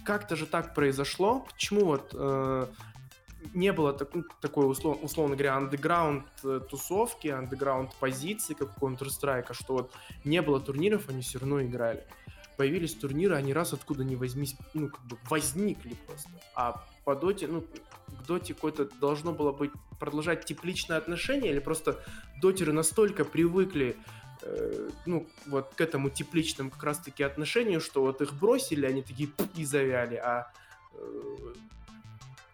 как-то 0.05 0.37
же 0.37 0.46
так 0.46 0.75
произошло, 0.75 1.46
почему 1.53 1.85
вот 1.85 2.11
э, 2.12 2.66
не 3.55 3.72
было 3.72 3.92
так, 3.92 4.14
ну, 4.14 4.24
такой, 4.40 4.70
услов, 4.70 4.98
условно 5.02 5.37
говоря, 5.37 5.57
андеграунд 5.57 6.26
э, 6.44 6.61
тусовки, 6.68 7.28
андеграунд 7.28 7.94
позиции, 7.96 8.55
как 8.55 8.83
у 8.83 8.88
Counter-Strike, 8.88 9.52
что 9.52 9.74
вот 9.74 9.92
не 10.24 10.42
было 10.42 10.61
турниров, 10.61 11.09
они 11.09 11.22
все 11.22 11.38
равно 11.38 11.62
играли. 11.62 12.07
Появились 12.57 12.94
турниры, 12.94 13.35
они 13.35 13.52
раз 13.52 13.72
откуда 13.72 14.05
не 14.05 14.16
возьмись, 14.16 14.57
ну, 14.74 14.88
как 14.88 15.05
бы 15.05 15.18
возникли 15.28 15.96
просто. 16.07 16.31
А 16.55 16.85
по 17.05 17.14
доте, 17.14 17.46
ну, 17.46 17.62
к 17.62 18.26
доте 18.26 18.55
какое-то 18.55 18.88
должно 19.00 19.33
было 19.33 19.52
быть 19.52 19.72
продолжать 19.98 20.44
тепличное 20.44 20.98
отношение, 20.98 21.52
или 21.52 21.61
просто 21.61 22.02
дотеры 22.40 22.72
настолько 22.72 23.24
привыкли 23.24 23.96
э, 24.42 24.90
ну, 25.07 25.26
вот 25.46 25.74
к 25.74 25.81
этому 25.81 26.11
тепличному 26.11 26.70
как 26.70 26.83
раз-таки 26.83 27.22
отношению, 27.22 27.81
что 27.81 28.02
вот 28.02 28.20
их 28.20 28.35
бросили, 28.35 28.87
они 28.87 29.02
такие 29.02 29.31
и 29.57 29.64
завяли, 29.64 30.16
а 30.16 30.52
э, 30.94 31.55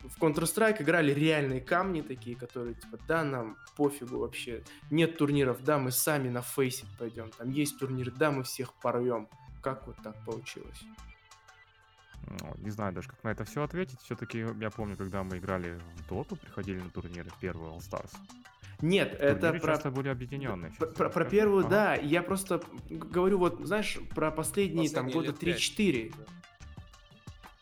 в 0.09 0.21
Counter-Strike 0.21 0.83
играли 0.83 1.13
реальные 1.13 1.61
камни 1.61 2.01
такие, 2.01 2.37
которые 2.37 2.75
типа, 2.75 2.99
да, 3.07 3.25
нам 3.25 3.57
пофигу 3.77 4.19
вообще, 4.19 4.65
нет 4.91 5.17
турниров, 5.19 5.63
да, 5.63 5.79
мы 5.79 5.91
сами 5.91 6.29
на 6.29 6.43
фейсе 6.43 6.87
пойдем, 6.99 7.31
там 7.31 7.51
есть 7.51 7.79
турниры, 7.79 8.11
да, 8.11 8.31
мы 8.31 8.43
всех 8.43 8.75
порвем. 8.75 9.29
Как 9.63 9.87
вот 9.87 9.97
так 10.03 10.15
получилось? 10.25 10.85
Ну, 12.41 12.55
не 12.59 12.71
знаю 12.71 12.93
даже, 12.93 13.09
как 13.09 13.23
на 13.25 13.29
это 13.31 13.45
все 13.45 13.63
ответить. 13.63 14.01
Все-таки 14.01 14.47
я 14.61 14.71
помню, 14.71 14.97
когда 14.97 15.23
мы 15.25 15.39
играли 15.39 15.81
в 15.97 16.09
Доту, 16.09 16.37
приходили 16.37 16.79
на 16.79 16.91
турниры, 16.91 17.31
первый 17.41 17.71
All 17.71 17.79
Stars. 17.79 18.11
Нет, 18.81 19.17
это 19.19 19.53
про... 19.55 19.61
часто 19.61 19.91
были 19.91 20.09
объединенные. 20.09 20.73
Про, 20.79 20.87
про, 20.87 21.09
про 21.09 21.25
первую, 21.25 21.67
ага. 21.67 21.71
да. 21.71 21.95
Я 21.95 22.23
просто 22.23 22.63
говорю, 22.89 23.39
вот, 23.39 23.59
знаешь, 23.67 23.99
про 24.15 24.31
последние, 24.31 24.89
последние 24.89 24.91
там 24.91 25.09
года 25.09 25.31
3-4. 25.33 26.15
Да. 26.17 26.25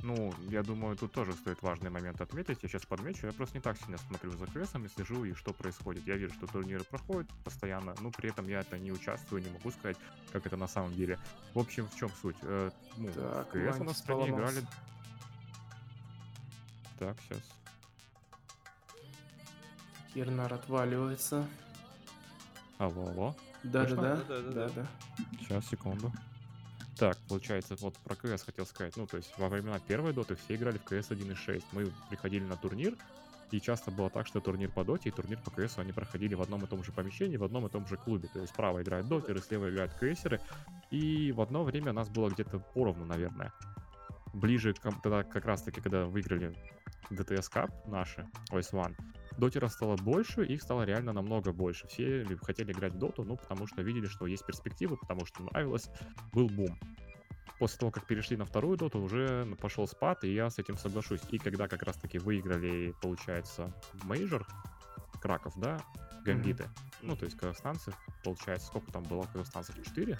Ну, 0.06 0.32
я 0.50 0.62
думаю, 0.62 0.96
тут 0.96 1.10
тоже 1.10 1.32
стоит 1.32 1.60
важный 1.62 1.90
момент 1.90 2.20
отметить. 2.20 2.62
Я 2.62 2.68
сейчас 2.68 2.86
подмечу. 2.86 3.26
Я 3.26 3.32
просто 3.32 3.56
не 3.56 3.60
так 3.60 3.76
сильно 3.76 3.98
смотрю 3.98 4.30
за 4.30 4.46
КСом 4.46 4.84
и 4.84 4.88
слежу, 4.88 5.24
и 5.24 5.34
что 5.34 5.52
происходит. 5.52 6.06
Я 6.06 6.14
вижу, 6.14 6.32
что 6.34 6.46
турниры 6.46 6.84
проходят 6.84 7.28
постоянно, 7.42 7.92
но 8.00 8.12
при 8.12 8.30
этом 8.30 8.46
я 8.46 8.60
это 8.60 8.78
не 8.78 8.92
участвую, 8.92 9.42
не 9.42 9.50
могу 9.50 9.72
сказать, 9.72 9.96
как 10.32 10.46
это 10.46 10.56
на 10.56 10.68
самом 10.68 10.94
деле. 10.94 11.18
В 11.54 11.58
общем, 11.58 11.88
в 11.88 11.96
чем 11.96 12.08
суть? 12.22 12.36
Э, 12.42 12.70
ну, 12.96 13.10
так, 13.12 13.52
в 13.52 13.70
КС 13.72 13.80
у 13.80 13.84
нас 13.84 13.96
в 13.96 13.98
стране 13.98 14.28
играли... 14.28 14.62
Так, 17.00 17.16
сейчас. 17.28 17.42
Кирнар 20.14 20.54
отваливается. 20.54 21.48
Алло, 22.78 23.08
алло. 23.08 23.36
Да-да-да. 23.64 24.22
Да-да. 24.52 24.86
Сейчас, 25.40 25.66
секунду. 25.66 26.12
Так, 26.98 27.18
получается, 27.28 27.76
вот 27.80 27.98
про 27.98 28.16
КС 28.16 28.42
хотел 28.42 28.64
сказать. 28.64 28.96
Ну, 28.96 29.06
то 29.06 29.18
есть 29.18 29.32
во 29.36 29.48
времена 29.48 29.78
первой 29.86 30.14
доты 30.14 30.34
все 30.34 30.54
играли 30.54 30.78
в 30.78 30.84
КС 30.84 31.10
1.6. 31.10 31.64
Мы 31.72 31.92
приходили 32.08 32.44
на 32.44 32.56
турнир, 32.56 32.94
и 33.50 33.60
часто 33.60 33.90
было 33.90 34.08
так, 34.08 34.26
что 34.26 34.40
турнир 34.40 34.70
по 34.70 34.82
доте 34.82 35.10
и 35.10 35.12
турнир 35.12 35.38
по 35.38 35.50
КС 35.50 35.78
они 35.78 35.92
проходили 35.92 36.34
в 36.34 36.40
одном 36.40 36.64
и 36.64 36.66
том 36.66 36.82
же 36.82 36.92
помещении, 36.92 37.36
в 37.36 37.44
одном 37.44 37.66
и 37.66 37.70
том 37.70 37.86
же 37.86 37.96
клубе. 37.96 38.28
То 38.32 38.40
есть 38.40 38.52
справа 38.52 38.82
играют 38.82 39.08
дотеры, 39.08 39.40
слева 39.40 39.68
играют 39.68 39.92
КСеры. 39.92 40.40
И 40.90 41.32
в 41.32 41.40
одно 41.42 41.64
время 41.64 41.92
нас 41.92 42.08
было 42.08 42.30
где-то 42.30 42.58
поровну, 42.58 43.04
наверное. 43.04 43.52
Ближе 44.32 44.72
к, 44.72 44.80
тогда 45.02 45.22
как 45.22 45.44
раз 45.44 45.62
таки, 45.62 45.80
когда 45.80 46.06
выиграли 46.06 46.54
DTS 47.10 47.52
Cup 47.52 47.70
наши, 47.86 48.26
OS 48.50 48.72
One, 48.72 48.96
дотеров 49.38 49.72
стало 49.72 49.96
больше, 49.96 50.44
их 50.44 50.62
стало 50.62 50.82
реально 50.82 51.12
намного 51.12 51.52
больше. 51.52 51.86
Все 51.88 52.24
хотели 52.42 52.72
играть 52.72 52.94
в 52.94 52.98
доту, 52.98 53.24
ну, 53.24 53.36
потому 53.36 53.66
что 53.66 53.82
видели, 53.82 54.06
что 54.06 54.26
есть 54.26 54.46
перспективы, 54.46 54.96
потому 54.96 55.26
что 55.26 55.42
нравилось, 55.42 55.88
был 56.32 56.48
бум. 56.48 56.78
После 57.58 57.78
того, 57.78 57.90
как 57.90 58.06
перешли 58.06 58.36
на 58.36 58.44
вторую 58.44 58.76
доту, 58.76 59.00
уже 59.00 59.46
пошел 59.60 59.86
спад, 59.86 60.24
и 60.24 60.34
я 60.34 60.50
с 60.50 60.58
этим 60.58 60.76
соглашусь. 60.76 61.22
И 61.30 61.38
когда 61.38 61.68
как 61.68 61.82
раз-таки 61.82 62.18
выиграли, 62.18 62.94
получается, 63.00 63.72
major, 64.04 64.46
Краков, 65.20 65.54
да, 65.58 65.80
гамбиты, 66.24 66.64
mm-hmm. 66.64 66.98
ну, 67.02 67.16
то 67.16 67.24
есть 67.24 67.36
казахстанцы, 67.38 67.94
получается, 68.22 68.66
сколько 68.66 68.92
там 68.92 69.02
было 69.04 69.22
казахстанцев? 69.32 69.74
Четыре? 69.82 70.18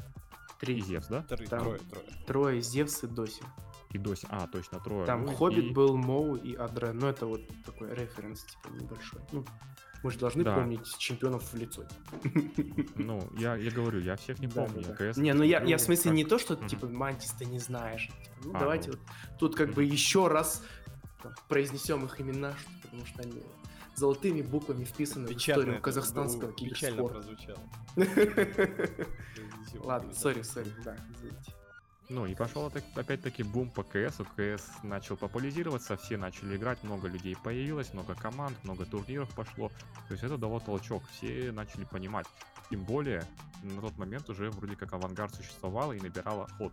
Три. 0.59 0.79
И 0.79 0.81
Зевс, 0.81 1.09
да? 1.09 1.23
Три, 1.23 1.47
трое, 1.47 1.79
трое. 1.79 2.07
Трое, 2.27 2.61
Зевс 2.63 3.05
и 3.05 3.07
Доси 3.07 3.43
и 3.97 3.99
Доси. 3.99 4.27
А, 4.31 4.47
точно, 4.47 4.81
трое. 4.81 5.07
Там 5.07 5.25
ну, 5.25 5.35
Хоббит 5.35 5.65
и... 5.65 5.71
был, 5.71 5.97
Моу 5.97 6.37
и 6.37 6.55
Адре. 6.55 6.93
Ну, 6.93 7.07
это 7.07 7.27
вот 7.27 7.43
такой 7.65 7.95
референс, 7.95 8.45
типа, 8.45 8.69
небольшой. 8.73 9.21
Ну, 9.33 9.45
мы 10.03 10.11
же 10.11 10.19
должны 10.19 10.45
да. 10.45 10.55
помнить 10.55 10.87
чемпионов 10.99 11.53
в 11.53 11.57
лицо. 11.57 11.83
Ну, 12.95 13.29
я, 13.37 13.57
я 13.57 13.71
говорю, 13.71 14.01
я 14.01 14.17
всех 14.17 14.39
не 14.39 14.49
помню. 14.49 14.85
Да, 14.87 14.95
да. 14.99 15.21
Не, 15.21 15.33
ну 15.33 15.43
я, 15.43 15.63
я 15.63 15.79
в 15.79 15.81
смысле 15.81 16.11
как... 16.11 16.17
не 16.17 16.25
то, 16.25 16.39
что, 16.39 16.57
типа, 16.57 16.87
Мантис 16.87 17.33
ты 17.33 17.45
не 17.45 17.59
знаешь. 17.59 18.07
Типа, 18.07 18.45
ну, 18.45 18.53
а, 18.55 18.59
давайте 18.61 18.91
ну. 18.91 18.97
вот 18.97 19.39
тут 19.39 19.57
как 19.57 19.73
бы 19.73 19.85
еще 19.85 20.29
раз 20.29 20.63
там, 21.23 21.33
произнесем 21.49 22.05
их 22.05 22.21
имена, 22.21 22.53
что, 22.53 22.71
потому 22.83 23.07
что 23.07 23.23
они 23.23 23.43
золотыми 23.97 24.43
буквами 24.43 24.85
вписаны 24.85 25.29
Печально 25.29 25.61
в 25.61 25.65
историю 25.65 25.83
казахстанского 25.83 26.53
киберспорта. 26.53 27.15
прозвучало. 27.15 27.61
Ладно, 29.85 30.13
сори, 30.13 30.43
сори, 30.43 30.71
да, 30.85 30.97
извините. 31.15 31.53
Ну 32.09 32.25
и 32.25 32.35
пошел 32.37 32.71
опять-таки 32.95 33.43
бум 33.43 33.69
по 33.69 33.83
КС. 33.83 34.19
КС 34.37 34.83
начал 34.85 35.17
популяризироваться, 35.17 35.97
все 35.97 36.17
начали 36.17 36.57
играть, 36.57 36.83
много 36.85 37.09
людей 37.09 37.37
появилось, 37.43 37.93
много 37.93 38.15
команд, 38.15 38.57
много 38.63 38.85
турниров 38.87 39.29
пошло. 39.35 39.71
То 40.07 40.13
есть 40.13 40.23
это 40.23 40.39
дало 40.39 40.61
толчок, 40.61 41.03
все 41.11 41.51
начали 41.51 41.85
понимать. 41.85 42.27
Тем 42.71 42.85
более, 42.85 43.25
на 43.63 43.81
тот 43.81 43.97
момент 43.99 44.29
уже 44.31 44.51
вроде 44.51 44.77
как 44.77 44.93
авангард 44.93 45.35
существовал 45.35 45.93
и 45.93 46.01
набирала 46.01 46.47
ход. 46.59 46.73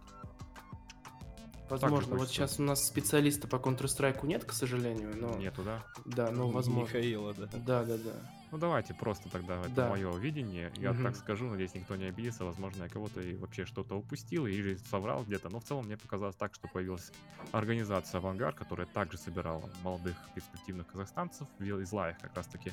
Возможно, 1.69 2.15
вот 2.15 2.29
сейчас 2.29 2.59
у 2.59 2.63
нас 2.63 2.85
специалиста 2.85 3.47
по 3.47 3.55
Counter-Strike 3.55 4.25
нет, 4.25 4.45
к 4.45 4.51
сожалению, 4.51 5.15
но... 5.15 5.37
Нету, 5.37 5.63
да? 5.63 5.83
Да, 6.05 6.31
ну, 6.31 6.49
возможно. 6.49 6.87
Михаила, 6.87 7.33
да. 7.33 7.47
Да, 7.53 7.83
да, 7.83 7.97
да. 7.97 8.13
Ну, 8.51 8.59
давайте 8.59 8.93
просто 8.93 9.29
тогда, 9.29 9.59
это 9.61 9.69
да. 9.69 9.89
мое 9.89 10.15
видение. 10.17 10.71
Я 10.77 10.91
угу. 10.91 11.01
так 11.01 11.15
скажу, 11.15 11.45
надеюсь, 11.45 11.73
никто 11.73 11.95
не 11.95 12.05
обидится. 12.05 12.45
Возможно, 12.45 12.83
я 12.83 12.89
кого-то 12.89 13.19
и 13.19 13.35
вообще 13.35 13.65
что-то 13.65 13.97
упустил 13.97 14.45
или 14.45 14.75
соврал 14.91 15.23
где-то. 15.23 15.49
Но 15.49 15.59
в 15.59 15.63
целом 15.63 15.85
мне 15.85 15.97
показалось 15.97 16.35
так, 16.35 16.53
что 16.53 16.67
появилась 16.67 17.11
организация 17.51 18.19
«Авангард», 18.19 18.55
которая 18.55 18.85
также 18.85 19.17
собирала 19.17 19.67
молодых 19.81 20.15
перспективных 20.35 20.85
казахстанцев, 20.85 21.47
везла 21.57 22.11
их 22.11 22.19
как 22.19 22.35
раз-таки 22.35 22.71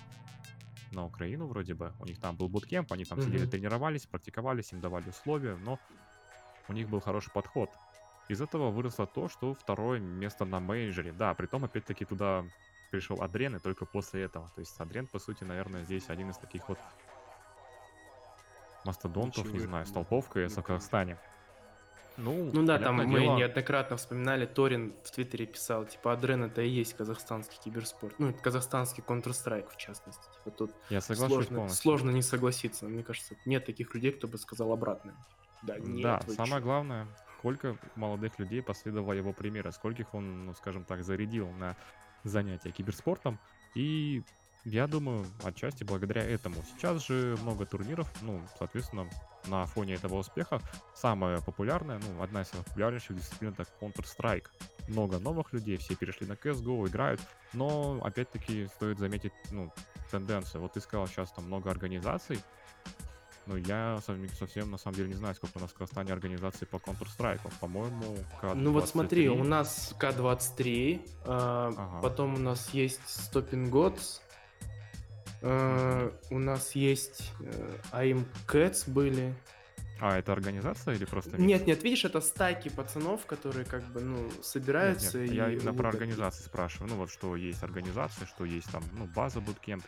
на 0.92 1.06
Украину 1.06 1.46
вроде 1.46 1.72
бы. 1.72 1.92
У 1.98 2.04
них 2.04 2.20
там 2.20 2.36
был 2.36 2.48
буткемп, 2.48 2.92
они 2.92 3.06
там 3.06 3.18
угу. 3.18 3.28
сидели, 3.28 3.46
тренировались, 3.46 4.04
практиковались, 4.04 4.72
им 4.72 4.80
давали 4.80 5.08
условия, 5.08 5.56
но 5.56 5.78
у 6.68 6.72
них 6.72 6.90
был 6.90 7.00
хороший 7.00 7.32
подход. 7.32 7.70
Из 8.30 8.40
этого 8.40 8.70
выросло 8.70 9.08
то, 9.08 9.28
что 9.28 9.54
второе 9.54 9.98
место 9.98 10.44
на 10.44 10.60
мейджоре. 10.60 11.10
Да, 11.10 11.34
при 11.34 11.46
том, 11.46 11.64
опять-таки, 11.64 12.04
туда 12.04 12.44
пришел 12.92 13.20
Адрен, 13.22 13.56
и 13.56 13.58
только 13.58 13.86
после 13.86 14.22
этого. 14.22 14.48
То 14.54 14.60
есть 14.60 14.80
Адрен, 14.80 15.08
по 15.08 15.18
сути, 15.18 15.42
наверное, 15.42 15.82
здесь 15.84 16.08
один 16.08 16.30
из 16.30 16.36
таких 16.36 16.68
вот 16.68 16.78
мастодонтов, 18.84 19.46
Ничего 19.46 19.58
не 19.58 19.64
знаю, 19.64 19.84
столпов 19.84 20.28
КС 20.28 20.56
в 20.56 20.62
Казахстане. 20.62 21.18
Ну, 22.16 22.50
ну 22.52 22.64
да, 22.64 22.78
там 22.78 22.98
мы 22.98 23.20
дело... 23.20 23.36
неоднократно 23.36 23.96
вспоминали, 23.96 24.46
Торин 24.46 24.92
в 25.02 25.10
Твиттере 25.10 25.46
писал, 25.46 25.86
типа, 25.86 26.12
Адрен 26.12 26.44
это 26.44 26.62
и 26.62 26.68
есть 26.68 26.94
казахстанский 26.94 27.58
киберспорт. 27.64 28.14
Ну, 28.20 28.32
казахстанский 28.32 29.02
Counter-Strike, 29.04 29.70
в 29.70 29.76
частности. 29.76 30.22
Типа, 30.38 30.56
тут 30.56 30.70
Я 30.88 31.00
соглашусь 31.00 31.48
сложно, 31.48 31.68
сложно 31.68 32.10
не 32.10 32.22
согласиться. 32.22 32.84
Мне 32.84 33.02
кажется, 33.02 33.34
нет 33.44 33.66
таких 33.66 33.92
людей, 33.92 34.12
кто 34.12 34.28
бы 34.28 34.38
сказал 34.38 34.72
обратное. 34.72 35.16
Да, 35.62 35.78
нет, 35.78 36.22
да 36.26 36.32
самое 36.32 36.58
что? 36.58 36.60
главное, 36.60 37.06
сколько 37.40 37.78
молодых 37.96 38.38
людей 38.38 38.62
последовало 38.62 39.14
его 39.14 39.32
примера, 39.32 39.70
скольких 39.70 40.12
он, 40.12 40.44
ну, 40.44 40.54
скажем 40.54 40.84
так, 40.84 41.02
зарядил 41.02 41.48
на 41.52 41.74
занятия 42.22 42.70
киберспортом. 42.70 43.38
И 43.74 44.22
я 44.66 44.86
думаю, 44.86 45.24
отчасти 45.42 45.82
благодаря 45.82 46.22
этому. 46.22 46.56
Сейчас 46.62 47.06
же 47.06 47.38
много 47.40 47.64
турниров, 47.64 48.12
ну, 48.20 48.42
соответственно, 48.58 49.08
на 49.46 49.64
фоне 49.64 49.94
этого 49.94 50.16
успеха 50.16 50.60
самая 50.94 51.40
популярная, 51.40 51.98
ну, 51.98 52.22
одна 52.22 52.42
из 52.42 52.48
самых 52.48 52.66
популярнейших 52.66 53.16
дисциплин 53.16 53.52
это 53.52 53.64
Counter-Strike. 53.80 54.48
Много 54.88 55.18
новых 55.18 55.54
людей, 55.54 55.78
все 55.78 55.94
перешли 55.96 56.26
на 56.26 56.34
CSGO, 56.34 56.88
играют, 56.88 57.22
но, 57.54 58.00
опять-таки, 58.02 58.66
стоит 58.66 58.98
заметить, 58.98 59.32
ну, 59.50 59.72
тенденцию. 60.10 60.60
Вот 60.60 60.74
ты 60.74 60.80
сказал, 60.80 61.06
сейчас 61.06 61.32
там 61.32 61.46
много 61.46 61.70
организаций, 61.70 62.38
ну, 63.50 63.56
я 63.56 64.00
совсем, 64.38 64.70
на 64.70 64.78
самом 64.78 64.94
деле, 64.94 65.08
не 65.08 65.16
знаю, 65.16 65.34
сколько 65.34 65.58
у 65.58 65.60
нас 65.60 65.70
в 65.72 65.74
Казахстане 65.74 66.12
организаций 66.12 66.68
по 66.68 66.76
Counter-Strike. 66.76 67.40
По-моему, 67.60 68.16
К23. 68.40 68.54
Ну 68.54 68.72
вот 68.72 68.88
смотри, 68.88 69.28
у 69.28 69.42
нас 69.42 69.92
К23, 69.98 70.94
э, 70.94 71.00
ага. 71.24 72.00
потом 72.00 72.34
у 72.34 72.38
нас 72.38 72.72
есть 72.72 73.00
Stopping 73.08 73.68
Gods, 73.68 74.20
э, 75.42 76.10
у 76.30 76.38
нас 76.38 76.76
есть 76.76 77.32
э, 77.40 77.78
AIM 77.90 78.24
Cats 78.46 78.88
были, 78.88 79.34
А, 79.98 80.16
это 80.16 80.32
организация 80.32 80.94
или 80.94 81.04
просто 81.04 81.30
микс? 81.30 81.40
Нет, 81.40 81.66
нет, 81.66 81.82
видишь, 81.82 82.04
это 82.04 82.20
стайки 82.20 82.68
пацанов, 82.68 83.26
которые 83.26 83.64
как 83.64 83.82
бы, 83.92 84.00
ну, 84.00 84.26
Нет, 84.26 84.44
собираются 84.44 85.18
нет, 85.18 85.32
и... 85.32 85.34
я 85.34 85.50
именно 85.50 85.74
про 85.74 85.88
организации 85.88 86.44
спрашиваю. 86.44 86.88
Ну 86.88 86.96
вот 86.98 87.10
что 87.10 87.34
есть 87.34 87.64
организация, 87.64 88.28
что 88.28 88.44
есть 88.44 88.70
там, 88.70 88.84
ну, 88.92 89.06
база 89.06 89.40
буткемп 89.40 89.84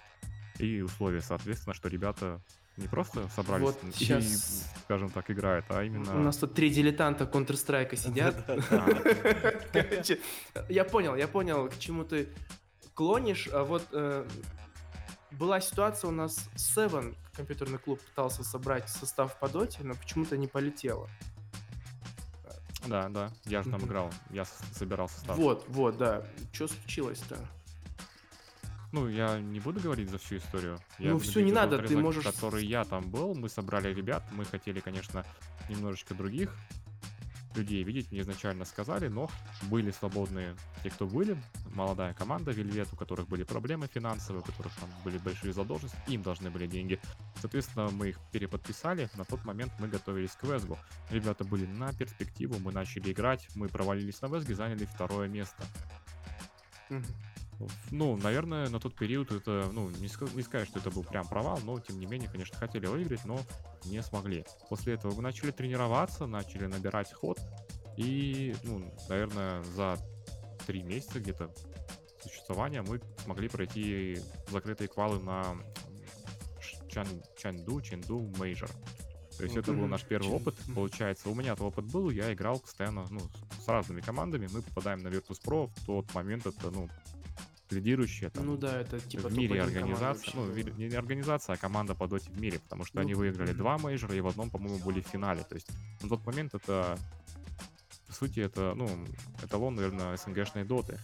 и 0.58 0.80
условия, 0.80 1.20
соответственно, 1.20 1.74
что 1.74 1.88
ребята 1.88 2.42
не 2.76 2.88
просто 2.88 3.28
собрались 3.28 3.64
Вот 3.64 3.84
и, 3.98 4.04
щас- 4.04 4.66
скажем 4.84 5.10
так, 5.10 5.30
играют, 5.30 5.66
а 5.68 5.82
именно... 5.82 6.14
У 6.16 6.20
нас 6.20 6.36
тут 6.36 6.54
три 6.54 6.70
дилетанта 6.70 7.24
Counter-Strike 7.24 7.96
сидят. 7.96 8.34
А, 8.70 8.86
Короче, 9.72 10.20
я 10.68 10.84
понял, 10.84 11.14
я 11.16 11.28
понял, 11.28 11.68
к 11.68 11.78
чему 11.78 12.04
ты 12.04 12.28
клонишь. 12.94 13.48
А 13.52 13.64
вот 13.64 13.86
э, 13.92 14.26
была 15.32 15.60
ситуация 15.60 16.08
у 16.08 16.12
нас 16.12 16.48
Seven, 16.56 17.14
компьютерный 17.34 17.78
клуб, 17.78 18.00
пытался 18.00 18.42
собрать 18.44 18.88
состав 18.88 19.38
по 19.38 19.48
доте, 19.48 19.82
но 19.82 19.94
почему-то 19.94 20.36
не 20.36 20.46
полетело. 20.46 21.08
Да, 22.86 23.08
да, 23.08 23.30
я 23.44 23.62
же 23.62 23.70
там 23.70 23.84
играл, 23.84 24.10
я 24.30 24.44
собирал 24.44 25.08
состав. 25.08 25.36
Вот, 25.36 25.64
вот, 25.68 25.98
да. 25.98 26.26
Что 26.52 26.68
случилось-то? 26.68 27.38
Ну, 28.92 29.08
я 29.08 29.40
не 29.40 29.58
буду 29.58 29.80
говорить 29.80 30.10
за 30.10 30.18
всю 30.18 30.36
историю. 30.36 30.78
Я 30.98 31.12
Ну, 31.12 31.18
всё, 31.18 31.40
не 31.40 31.52
надо, 31.52 31.78
ты 31.78 31.96
можешь 31.96 32.24
Который 32.24 32.66
я 32.66 32.84
там 32.84 33.10
был, 33.10 33.34
мы 33.34 33.48
собрали 33.48 33.92
ребят, 33.92 34.22
мы 34.32 34.44
хотели, 34.44 34.80
конечно, 34.80 35.24
немножечко 35.68 36.14
других 36.14 36.54
людей 37.56 37.82
видеть, 37.82 38.10
мне 38.10 38.20
изначально 38.20 38.64
сказали, 38.64 39.08
но 39.08 39.30
были 39.64 39.90
свободные 39.90 40.56
те, 40.82 40.90
кто 40.90 41.06
были, 41.06 41.36
молодая 41.74 42.14
команда 42.14 42.50
Вельвет, 42.50 42.88
у 42.92 42.96
которых 42.96 43.28
были 43.28 43.42
проблемы 43.42 43.88
финансовые, 43.92 44.42
у 44.42 44.44
которых 44.44 44.72
там 44.76 44.88
были 45.04 45.18
большие 45.18 45.52
задолженности, 45.52 45.98
им 46.08 46.22
должны 46.22 46.50
были 46.50 46.66
деньги. 46.66 47.00
Соответственно, 47.40 47.90
мы 47.90 48.10
их 48.10 48.18
переподписали, 48.30 49.08
на 49.16 49.24
тот 49.24 49.44
момент 49.44 49.72
мы 49.78 49.88
готовились 49.88 50.32
к 50.32 50.44
Весгу. 50.44 50.78
Ребята 51.10 51.44
были 51.44 51.66
на 51.66 51.92
перспективу, 51.92 52.58
мы 52.58 52.72
начали 52.72 53.12
играть, 53.12 53.48
мы 53.54 53.68
провалились 53.68 54.20
на 54.22 54.26
Весге, 54.26 54.54
заняли 54.54 54.84
второе 54.84 55.28
место. 55.28 55.62
Ну, 57.90 58.16
наверное, 58.16 58.68
на 58.68 58.80
тот 58.80 58.94
период 58.94 59.32
это, 59.32 59.70
ну, 59.72 59.90
не, 59.90 60.06
ска- 60.06 60.34
не 60.34 60.42
сказать, 60.42 60.68
что 60.68 60.78
это 60.78 60.90
был 60.90 61.04
прям 61.04 61.26
провал, 61.26 61.58
но, 61.64 61.78
тем 61.80 61.98
не 61.98 62.06
менее, 62.06 62.28
конечно, 62.30 62.56
хотели 62.56 62.86
выиграть, 62.86 63.24
но 63.24 63.40
не 63.84 64.02
смогли. 64.02 64.44
После 64.68 64.94
этого 64.94 65.14
мы 65.14 65.22
начали 65.22 65.50
тренироваться, 65.50 66.26
начали 66.26 66.66
набирать 66.66 67.12
ход, 67.12 67.38
и, 67.96 68.54
ну, 68.62 68.92
наверное, 69.08 69.62
за 69.64 69.96
три 70.66 70.82
месяца 70.82 71.20
где-то 71.20 71.52
существования 72.22 72.82
мы 72.82 73.00
смогли 73.24 73.48
пройти 73.48 74.18
закрытые 74.48 74.88
квалы 74.88 75.20
на 75.20 75.56
Чан, 76.88 77.06
Чанду, 77.36 77.80
Ченду 77.80 78.30
Major. 78.38 78.70
То 79.38 79.44
есть 79.44 79.56
это 79.56 79.72
был 79.72 79.86
наш 79.86 80.04
первый 80.04 80.30
опыт, 80.30 80.54
получается. 80.74 81.28
У 81.30 81.34
меня 81.34 81.54
опыт 81.54 81.86
был, 81.86 82.10
я 82.10 82.32
играл 82.32 82.60
постоянно, 82.60 83.06
ну, 83.10 83.20
с 83.64 83.66
разными 83.66 84.00
командами. 84.00 84.48
Мы 84.52 84.62
попадаем 84.62 85.02
на 85.02 85.08
Virtus.pro, 85.08 85.68
в 85.68 85.86
тот 85.86 86.14
момент 86.14 86.46
это, 86.46 86.70
ну, 86.70 86.88
лидирующая 87.72 88.30
там 88.30 88.46
Ну 88.46 88.56
да, 88.56 88.80
это 88.80 89.00
типа 89.00 89.28
в 89.28 89.36
мире 89.36 89.60
топ-1 89.60 89.72
команда 89.72 89.78
организация, 89.78 90.34
ну, 90.34 90.54
не 90.76 90.94
организация, 90.94 91.54
а 91.54 91.56
команда 91.56 91.94
по 91.94 92.06
доте 92.06 92.30
в 92.30 92.40
мире, 92.40 92.58
потому 92.60 92.84
что 92.84 92.96
Ну, 92.96 93.02
они 93.02 93.14
выиграли 93.14 93.52
два 93.52 93.78
мейджора 93.78 94.14
и 94.14 94.20
в 94.20 94.26
одном, 94.26 94.50
по-моему, 94.50 94.78
были 94.78 95.00
в 95.00 95.06
финале. 95.06 95.42
То 95.44 95.54
есть 95.54 95.68
на 96.02 96.08
тот 96.08 96.24
момент 96.26 96.54
это, 96.54 96.98
по 98.06 98.12
сути, 98.12 98.40
это, 98.40 98.74
ну, 98.74 98.88
эталон, 99.42 99.74
наверное, 99.74 100.16
СНГшной 100.16 100.64
доты. 100.64 100.98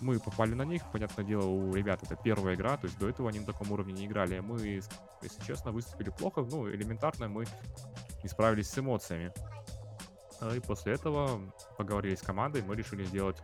Мы 0.00 0.18
попали 0.18 0.54
на 0.54 0.64
них, 0.64 0.82
понятное 0.90 1.24
дело, 1.24 1.46
у 1.46 1.74
ребят 1.74 2.02
это 2.02 2.16
первая 2.16 2.56
игра, 2.56 2.76
то 2.76 2.86
есть 2.86 2.98
до 2.98 3.08
этого 3.08 3.28
они 3.28 3.38
на 3.40 3.46
таком 3.46 3.70
уровне 3.70 3.92
не 3.92 4.06
играли. 4.06 4.40
Мы, 4.40 4.82
если 5.22 5.44
честно, 5.46 5.70
выступили 5.70 6.10
плохо, 6.10 6.42
ну, 6.42 6.68
элементарно 6.68 7.28
мы 7.28 7.44
не 8.22 8.28
справились 8.28 8.68
с 8.68 8.78
эмоциями. 8.78 9.32
И 10.56 10.60
после 10.60 10.94
этого 10.94 11.40
поговорили 11.78 12.14
с 12.14 12.22
командой, 12.22 12.62
мы 12.62 12.74
решили 12.74 13.04
сделать 13.04 13.36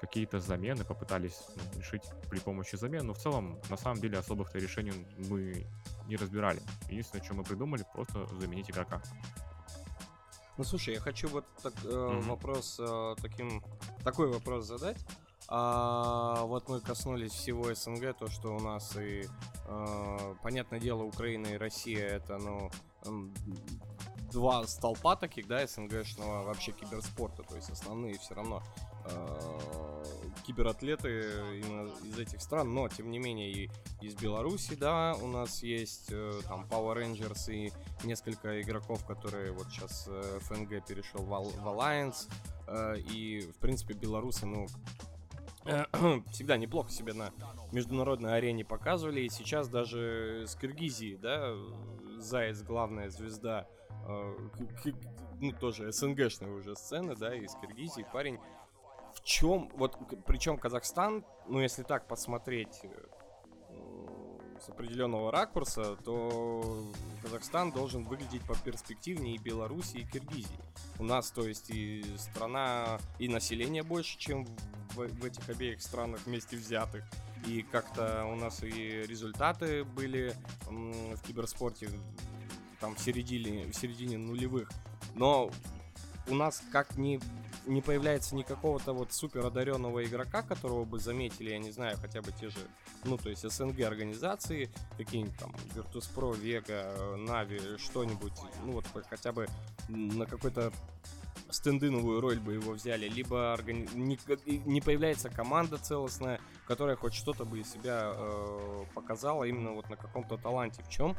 какие-то 0.00 0.40
замены, 0.40 0.84
попытались 0.84 1.40
ну, 1.54 1.80
решить 1.80 2.02
при 2.28 2.40
помощи 2.40 2.74
замен, 2.74 3.06
но 3.06 3.14
в 3.14 3.18
целом, 3.18 3.58
на 3.70 3.76
самом 3.76 4.00
деле, 4.00 4.18
особых-то 4.18 4.58
решений 4.58 5.06
мы 5.28 5.64
не 6.08 6.16
разбирали. 6.16 6.60
Единственное, 6.88 7.24
что 7.24 7.34
мы 7.34 7.44
придумали, 7.44 7.84
просто 7.92 8.26
заменить 8.40 8.68
игрока. 8.68 9.00
Ну 10.58 10.64
слушай, 10.64 10.94
я 10.94 11.00
хочу 11.00 11.28
вот 11.28 11.44
так, 11.62 11.72
э, 11.84 11.88
Мгм. 11.88 12.28
вопрос 12.28 12.76
э, 12.78 13.14
таким 13.22 13.62
такой 14.04 14.30
вопрос 14.30 14.66
задать. 14.66 14.98
А, 15.48 16.44
вот 16.44 16.68
мы 16.68 16.80
коснулись 16.80 17.32
всего 17.32 17.74
СНГ, 17.74 18.16
то 18.18 18.28
что 18.28 18.54
у 18.56 18.60
нас 18.60 18.96
и 18.96 19.24
э, 19.66 20.34
понятное 20.42 20.80
дело 20.80 21.02
Украина 21.02 21.48
и 21.48 21.56
Россия 21.56 22.06
это 22.06 22.38
ну 22.38 22.70
два 24.32 24.66
столпа 24.66 25.16
таких, 25.16 25.46
да, 25.46 25.66
СНГшного 25.66 26.44
вообще 26.44 26.72
киберспорта, 26.72 27.42
то 27.42 27.54
есть 27.56 27.70
основные 27.70 28.18
все 28.18 28.34
равно 28.34 28.62
э, 29.04 30.04
кибератлеты 30.46 31.08
именно 31.58 31.90
из 32.04 32.18
этих 32.18 32.40
стран, 32.40 32.74
но 32.74 32.88
тем 32.88 33.10
не 33.10 33.18
менее 33.18 33.52
и 33.52 33.70
из 34.00 34.14
Беларуси, 34.14 34.74
да, 34.74 35.14
у 35.20 35.26
нас 35.26 35.62
есть 35.62 36.08
э, 36.10 36.40
там 36.48 36.64
Power 36.64 36.96
Rangers 36.96 37.52
и 37.52 37.72
несколько 38.04 38.60
игроков, 38.60 39.04
которые 39.06 39.52
вот 39.52 39.68
сейчас 39.68 40.06
э, 40.08 40.38
ФНГ 40.42 40.84
перешел 40.86 41.22
в, 41.22 41.28
в 41.28 41.66
Alliance, 41.66 42.28
э, 42.66 42.98
и 42.98 43.40
в 43.40 43.56
принципе 43.58 43.94
белорусы, 43.94 44.46
ну 44.46 44.66
всегда 46.32 46.56
неплохо 46.56 46.90
себя 46.90 47.14
на 47.14 47.30
международной 47.70 48.36
арене 48.36 48.64
показывали, 48.64 49.20
и 49.20 49.28
сейчас 49.28 49.68
даже 49.68 50.44
с 50.46 50.56
Киргизии, 50.56 51.16
да, 51.20 51.54
Заяц 52.18 52.62
главная 52.62 53.10
звезда, 53.10 53.66
ну 55.40 55.52
тоже 55.52 55.92
СНГшной 55.92 56.50
уже 56.50 56.76
сцены, 56.76 57.16
да, 57.16 57.34
из 57.34 57.54
Киргизии 57.56 58.06
парень. 58.12 58.38
В 59.14 59.22
чем, 59.24 59.70
вот, 59.74 59.98
причем 60.24 60.56
Казахстан, 60.56 61.24
ну 61.46 61.60
если 61.60 61.82
так 61.82 62.08
посмотреть 62.08 62.80
э, 62.82 62.88
с 64.64 64.68
определенного 64.68 65.30
ракурса, 65.30 65.96
то 65.96 66.92
Казахстан 67.22 67.72
должен 67.72 68.04
выглядеть 68.04 68.42
поперспективнее 68.46 69.34
и 69.34 69.38
Беларуси, 69.38 69.98
и 69.98 70.06
Киргизии. 70.06 70.58
У 70.98 71.04
нас, 71.04 71.30
то 71.30 71.46
есть, 71.46 71.70
и 71.70 72.04
страна, 72.16 72.98
и 73.18 73.28
население 73.28 73.82
больше, 73.82 74.18
чем 74.18 74.46
в, 74.94 75.06
в 75.06 75.24
этих 75.24 75.48
обеих 75.48 75.82
странах 75.82 76.20
вместе 76.26 76.56
взятых. 76.56 77.04
И 77.46 77.62
как-то 77.62 78.24
у 78.26 78.36
нас 78.36 78.62
и 78.62 79.02
результаты 79.02 79.84
были 79.84 80.32
в 80.68 81.20
киберспорте 81.22 81.88
там 82.82 82.96
в 82.96 83.00
середине, 83.00 83.66
в 83.66 83.74
середине 83.74 84.18
нулевых. 84.18 84.68
Но 85.14 85.50
у 86.28 86.34
нас 86.34 86.62
как 86.72 86.96
ни 86.98 87.20
не 87.64 87.80
появляется 87.80 88.34
никакого-то 88.34 88.92
вот 88.92 89.12
супер 89.12 89.46
одаренного 89.46 90.04
игрока, 90.04 90.42
которого 90.42 90.84
бы 90.84 90.98
заметили, 90.98 91.50
я 91.50 91.58
не 91.58 91.70
знаю, 91.70 91.96
хотя 91.96 92.20
бы 92.20 92.32
те 92.32 92.48
же, 92.48 92.58
ну, 93.04 93.16
то 93.16 93.30
есть 93.30 93.48
СНГ 93.48 93.82
организации, 93.82 94.68
какие-нибудь 94.96 95.38
там 95.38 95.54
Virtus.pro, 95.76 96.32
Vega, 96.32 97.16
Navi, 97.24 97.78
что-нибудь, 97.78 98.32
ну, 98.64 98.72
вот 98.72 98.86
хотя 99.08 99.30
бы 99.30 99.46
на 99.88 100.26
какой-то 100.26 100.72
стендиновую 101.50 102.20
роль 102.20 102.40
бы 102.40 102.54
его 102.54 102.72
взяли, 102.72 103.08
либо 103.08 103.54
органи- 103.54 103.88
не, 103.94 104.18
не 104.66 104.80
появляется 104.80 105.28
команда 105.28 105.78
целостная, 105.78 106.40
которая 106.66 106.96
хоть 106.96 107.14
что-то 107.14 107.44
бы 107.44 107.60
из 107.60 107.70
себя 107.70 108.12
э, 108.12 108.84
показала 108.92 109.44
именно 109.44 109.70
вот 109.70 109.88
на 109.88 109.96
каком-то 109.96 110.36
таланте. 110.36 110.82
В 110.82 110.88
чем 110.88 111.16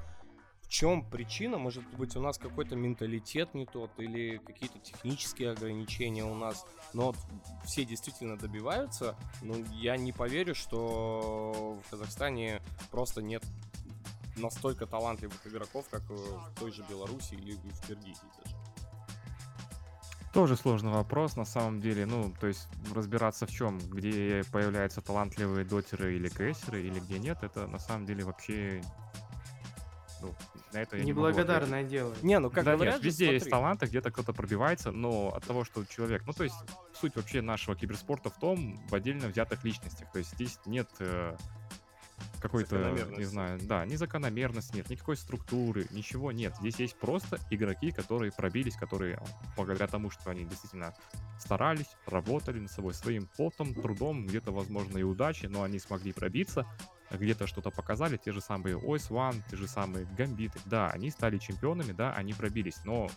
чем 0.74 1.04
причина? 1.04 1.60
Может 1.60 1.88
быть, 1.98 2.16
у 2.16 2.20
нас 2.20 2.40
какой-то 2.40 2.76
менталитет 2.76 3.54
не 3.54 3.68
тот, 3.68 3.92
или 4.00 4.38
какие-то 4.38 4.80
технические 4.80 5.52
ограничения 5.52 6.26
у 6.26 6.34
нас. 6.34 6.66
Но 6.94 7.14
все 7.64 7.86
действительно 7.86 8.40
добиваются. 8.40 9.16
Ну, 9.44 9.64
я 9.74 9.98
не 9.98 10.12
поверю, 10.12 10.56
что 10.56 11.78
в 11.86 11.92
Казахстане 11.92 12.60
просто 12.90 13.22
нет 13.22 13.44
настолько 14.36 14.88
талантливых 14.88 15.46
игроков, 15.46 15.86
как 15.92 16.02
в 16.10 16.60
той 16.60 16.72
же 16.72 16.84
Беларуси 16.90 17.36
или 17.36 17.54
в 17.54 17.88
Киргизии 17.88 18.28
даже. 18.44 18.56
Тоже 20.34 20.58
сложный 20.58 20.92
вопрос, 20.92 21.36
на 21.36 21.46
самом 21.46 21.82
деле. 21.82 22.08
Ну, 22.08 22.34
то 22.42 22.48
есть 22.48 22.68
разбираться 22.96 23.46
в 23.46 23.52
чем, 23.52 23.78
где 23.78 24.44
появляются 24.52 25.02
талантливые 25.02 25.66
дотеры 25.66 26.16
или 26.16 26.30
кэсеры, 26.30 26.82
или 26.82 27.00
где 27.00 27.20
нет, 27.20 27.44
это 27.44 27.68
на 27.68 27.78
самом 27.78 28.08
деле 28.08 28.24
вообще... 28.24 28.82
Ну, 30.22 30.34
на 30.74 30.82
это 30.82 30.98
я 30.98 31.04
не. 31.04 31.12
Неблагодарное 31.12 31.84
дело. 31.84 32.16
Не, 32.22 32.40
ну 32.40 32.50
как 32.50 32.66
да 32.66 32.74
говорят 32.74 32.96
нет, 32.96 33.04
везде 33.04 33.34
есть 33.34 33.46
смотри. 33.46 33.52
таланты, 33.52 33.86
где-то 33.86 34.12
кто-то 34.12 34.34
пробивается, 34.34 34.92
но 34.92 35.34
от 35.36 35.46
того, 35.46 35.64
что 35.64 35.86
человек... 35.86 36.24
Ну, 36.26 36.34
то 36.34 36.44
есть 36.44 36.56
суть 37.00 37.16
вообще 37.16 37.42
нашего 37.42 37.76
киберспорта 37.76 38.30
в 38.30 38.40
том, 38.40 38.86
в 38.88 38.96
отдельно 38.96 39.28
взятых 39.28 39.64
личностях. 39.64 40.12
То 40.12 40.20
есть 40.20 40.34
здесь 40.34 40.60
нет 40.66 40.90
э, 41.00 41.36
какой-то, 42.42 42.92
не 43.18 43.24
знаю, 43.24 43.60
да, 43.62 43.86
ни 43.86 43.96
закономерности 43.96 44.76
нет, 44.76 44.90
никакой 44.90 45.16
структуры, 45.16 45.88
ничего 45.92 46.32
нет. 46.32 46.54
Здесь 46.60 46.76
есть 46.80 46.96
просто 46.98 47.40
игроки, 47.50 47.92
которые 47.92 48.32
пробились, 48.32 48.76
которые 48.76 49.20
благодаря 49.56 49.88
тому, 49.88 50.10
что 50.10 50.30
они 50.30 50.44
действительно 50.46 50.94
старались, 51.40 51.96
работали 52.06 52.60
над 52.60 52.72
собой 52.72 52.94
своим 52.94 53.30
потом, 53.38 53.74
трудом, 53.74 54.28
где-то, 54.28 54.52
возможно, 54.52 54.98
и 54.98 55.04
удачей, 55.04 55.48
но 55.48 55.64
они 55.64 55.80
смогли 55.80 56.12
пробиться. 56.12 56.66
Где-то 57.18 57.48
что-то 57.48 57.72
показали, 57.72 58.18
те 58.18 58.32
же 58.32 58.42
самые 58.42 58.78
Ось 58.78 59.10
One, 59.10 59.42
те 59.50 59.58
же 59.58 59.68
самые 59.68 60.06
Гамбиты, 60.18 60.60
да, 60.66 60.90
они 60.90 61.10
стали 61.10 61.38
чемпионами, 61.38 61.92
да, 61.92 62.14
они 62.14 62.34
пробились, 62.34 62.84
но 62.86 63.10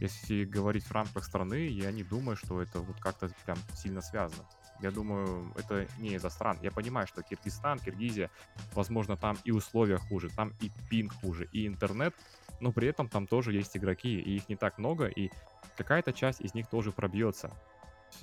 если 0.00 0.44
говорить 0.44 0.84
в 0.84 0.92
рамках 0.92 1.24
страны, 1.24 1.68
я 1.68 1.92
не 1.92 2.02
думаю, 2.02 2.36
что 2.36 2.60
это 2.60 2.80
вот 2.80 3.00
как-то 3.00 3.30
прям 3.44 3.58
сильно 3.74 4.00
связано. 4.00 4.44
Я 4.80 4.90
думаю, 4.90 5.52
это 5.56 5.86
не 5.98 6.14
из-за 6.14 6.30
стран. 6.30 6.58
Я 6.60 6.72
понимаю, 6.72 7.06
что 7.06 7.22
Киргизстан, 7.22 7.78
Киргизия, 7.78 8.30
возможно, 8.74 9.16
там 9.16 9.38
и 9.44 9.52
условия 9.52 9.98
хуже, 9.98 10.30
там 10.30 10.52
и 10.60 10.70
пинг 10.90 11.14
хуже, 11.20 11.48
и 11.52 11.66
интернет, 11.66 12.14
но 12.60 12.72
при 12.72 12.88
этом 12.88 13.08
там 13.08 13.26
тоже 13.26 13.52
есть 13.52 13.76
игроки, 13.76 14.20
и 14.20 14.36
их 14.36 14.48
не 14.48 14.56
так 14.56 14.78
много, 14.78 15.06
и 15.06 15.30
какая-то 15.76 16.12
часть 16.12 16.40
из 16.40 16.54
них 16.54 16.68
тоже 16.68 16.90
пробьется. 16.90 17.50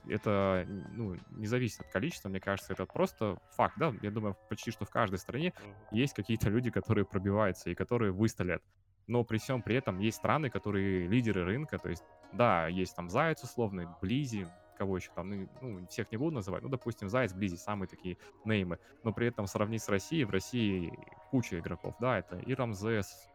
Это 0.08 0.65
ну, 0.93 1.15
не 1.32 1.47
зависит 1.47 1.82
от 1.82 1.88
количества, 1.88 2.30
мне 2.30 2.39
кажется, 2.39 2.73
это 2.73 2.86
просто 2.86 3.38
факт, 3.56 3.75
да, 3.77 3.93
я 4.01 4.12
думаю, 4.12 4.38
почти 4.49 4.71
что 4.71 4.86
в 4.86 4.89
каждой 4.89 5.19
стране 5.19 5.54
есть 5.91 6.13
какие-то 6.13 6.49
люди, 6.49 6.71
которые 6.71 7.06
пробиваются 7.06 7.69
и 7.69 7.75
которые 7.75 8.12
выстрелят. 8.12 8.63
Но 9.08 9.23
при 9.23 9.38
всем 9.38 9.62
при 9.62 9.75
этом 9.75 9.99
есть 9.99 10.17
страны, 10.17 10.49
которые 10.49 11.08
лидеры 11.08 11.43
рынка, 11.43 11.77
то 11.77 11.89
есть, 11.89 12.04
да, 12.34 12.67
есть 12.67 12.95
там 12.95 13.10
Заяц 13.10 13.43
условный, 13.43 13.88
Близи, 14.01 14.47
кого 14.77 14.97
еще 14.97 15.12
там, 15.13 15.30
ну, 15.30 15.47
ну, 15.62 15.88
всех 15.88 16.12
не 16.12 16.17
буду 16.17 16.36
называть, 16.36 16.63
ну, 16.63 16.69
допустим, 16.69 17.10
Заяц, 17.10 17.34
Близи, 17.34 17.56
самые 17.56 17.88
такие 17.88 18.17
неймы, 18.45 18.80
но 19.04 19.13
при 19.13 19.27
этом 19.27 19.47
сравнить 19.47 19.84
с 19.84 19.89
Россией, 19.89 20.25
в 20.25 20.32
России 20.32 20.97
куча 21.30 21.60
игроков, 21.60 21.95
да, 21.99 22.17
это 22.19 22.38
и 22.38 22.54
Рамзес, 22.54 23.27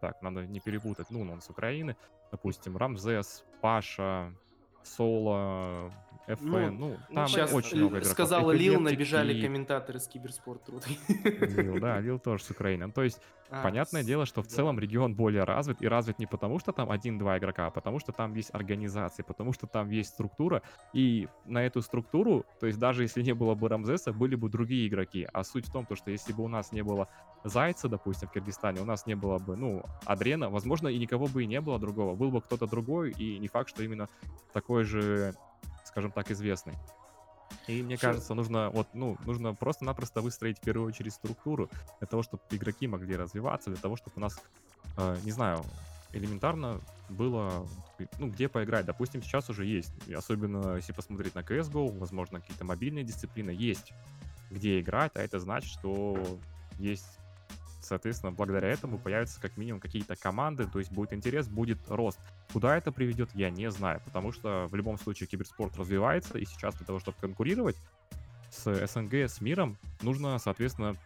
так, 0.00 0.22
надо 0.22 0.46
не 0.46 0.60
перепутать, 0.60 1.10
ну, 1.10 1.22
он 1.22 1.40
с 1.40 1.48
Украины, 1.48 1.96
допустим, 2.30 2.76
Рамзес, 2.76 3.44
Паша, 3.60 4.32
Соло, 4.84 5.90
FN, 6.26 6.70
ну, 6.70 6.96
ну 7.10 7.14
там 7.14 7.28
сейчас 7.28 7.52
очень 7.52 7.78
много 7.78 7.96
игроков. 7.96 8.12
Сказала 8.12 8.52
Лил, 8.52 8.80
набежали 8.80 9.34
и... 9.34 9.42
комментаторы 9.42 9.98
с 9.98 10.06
Киберспорт 10.06 10.62
Лил, 10.68 11.80
да, 11.80 12.00
Лил 12.00 12.18
тоже 12.18 12.44
с 12.44 12.50
Украины. 12.50 12.86
Ну, 12.86 12.92
то 12.92 13.02
есть, 13.02 13.20
а, 13.52 13.62
понятное 13.62 14.02
с... 14.02 14.06
дело, 14.06 14.26
что 14.26 14.42
в 14.42 14.48
да. 14.48 14.54
целом 14.54 14.78
регион 14.78 15.14
более 15.14 15.44
развит, 15.44 15.82
и 15.82 15.88
развит 15.88 16.18
не 16.18 16.26
потому, 16.26 16.58
что 16.58 16.72
там 16.72 16.90
один-два 16.90 17.38
игрока, 17.38 17.66
а 17.66 17.70
потому 17.70 17.98
что 17.98 18.12
там 18.12 18.34
есть 18.34 18.50
организации, 18.52 19.22
потому 19.22 19.52
что 19.52 19.66
там 19.66 19.90
есть 19.90 20.10
структура, 20.10 20.62
и 20.92 21.28
на 21.44 21.64
эту 21.64 21.82
структуру, 21.82 22.44
то 22.60 22.66
есть 22.66 22.78
даже 22.78 23.02
если 23.02 23.22
не 23.22 23.34
было 23.34 23.54
бы 23.54 23.68
Рамзеса, 23.68 24.12
были 24.12 24.34
бы 24.34 24.48
другие 24.48 24.88
игроки. 24.88 25.28
А 25.32 25.44
суть 25.44 25.68
в 25.68 25.72
том, 25.72 25.86
то, 25.86 25.94
что 25.94 26.10
если 26.10 26.32
бы 26.32 26.42
у 26.42 26.48
нас 26.48 26.72
не 26.72 26.82
было 26.82 27.08
Зайца, 27.44 27.88
допустим, 27.88 28.28
в 28.28 28.32
Киргизстане, 28.32 28.80
у 28.80 28.84
нас 28.84 29.06
не 29.06 29.14
было 29.14 29.38
бы, 29.38 29.56
ну, 29.56 29.82
Адрена, 30.04 30.48
возможно, 30.48 30.88
и 30.88 30.98
никого 30.98 31.26
бы 31.26 31.42
и 31.42 31.46
не 31.46 31.60
было 31.60 31.78
другого. 31.78 32.14
Был 32.14 32.30
бы 32.30 32.40
кто-то 32.40 32.66
другой, 32.66 33.10
и 33.10 33.38
не 33.38 33.48
факт, 33.48 33.68
что 33.68 33.82
именно 33.82 34.08
такой 34.52 34.84
же 34.84 35.34
скажем 35.92 36.10
так, 36.10 36.30
известный. 36.30 36.74
И 37.66 37.82
мне 37.82 37.96
кажется, 37.96 38.34
нужно 38.34 38.70
вот, 38.70 38.88
ну, 38.94 39.16
нужно 39.24 39.54
просто-напросто 39.54 40.20
выстроить 40.20 40.58
в 40.58 40.60
первую 40.62 40.88
очередь 40.88 41.12
структуру 41.12 41.70
для 42.00 42.08
того, 42.08 42.22
чтобы 42.22 42.42
игроки 42.50 42.86
могли 42.86 43.16
развиваться, 43.16 43.70
для 43.70 43.78
того, 43.80 43.96
чтобы 43.96 44.12
у 44.16 44.20
нас, 44.20 44.40
э, 44.96 45.16
не 45.24 45.30
знаю, 45.30 45.64
элементарно 46.12 46.80
было, 47.08 47.66
ну, 48.18 48.28
где 48.28 48.48
поиграть. 48.48 48.86
Допустим, 48.86 49.22
сейчас 49.22 49.48
уже 49.50 49.64
есть, 49.64 49.92
особенно 50.14 50.76
если 50.76 50.92
посмотреть 50.92 51.34
на 51.34 51.40
CSGO, 51.40 51.98
возможно, 51.98 52.40
какие-то 52.40 52.64
мобильные 52.64 53.04
дисциплины, 53.04 53.50
есть 53.50 53.92
где 54.50 54.80
играть, 54.80 55.12
а 55.14 55.22
это 55.22 55.40
значит, 55.40 55.70
что 55.70 56.38
есть 56.78 57.18
соответственно, 57.84 58.32
благодаря 58.32 58.68
этому 58.68 58.98
появятся 58.98 59.40
как 59.40 59.56
минимум 59.56 59.80
какие-то 59.80 60.16
команды, 60.16 60.66
то 60.66 60.78
есть 60.78 60.92
будет 60.92 61.12
интерес, 61.12 61.48
будет 61.48 61.78
рост. 61.88 62.18
Куда 62.52 62.76
это 62.76 62.92
приведет, 62.92 63.30
я 63.34 63.50
не 63.50 63.70
знаю, 63.70 64.00
потому 64.04 64.32
что 64.32 64.66
в 64.68 64.74
любом 64.74 64.98
случае 64.98 65.26
киберспорт 65.26 65.76
развивается, 65.76 66.38
и 66.38 66.44
сейчас 66.44 66.74
для 66.76 66.86
того, 66.86 66.98
чтобы 66.98 67.16
конкурировать 67.20 67.76
с 68.50 68.86
СНГ, 68.86 69.14
с 69.14 69.40
миром, 69.40 69.78
нужно, 70.02 70.38
соответственно, 70.38 70.96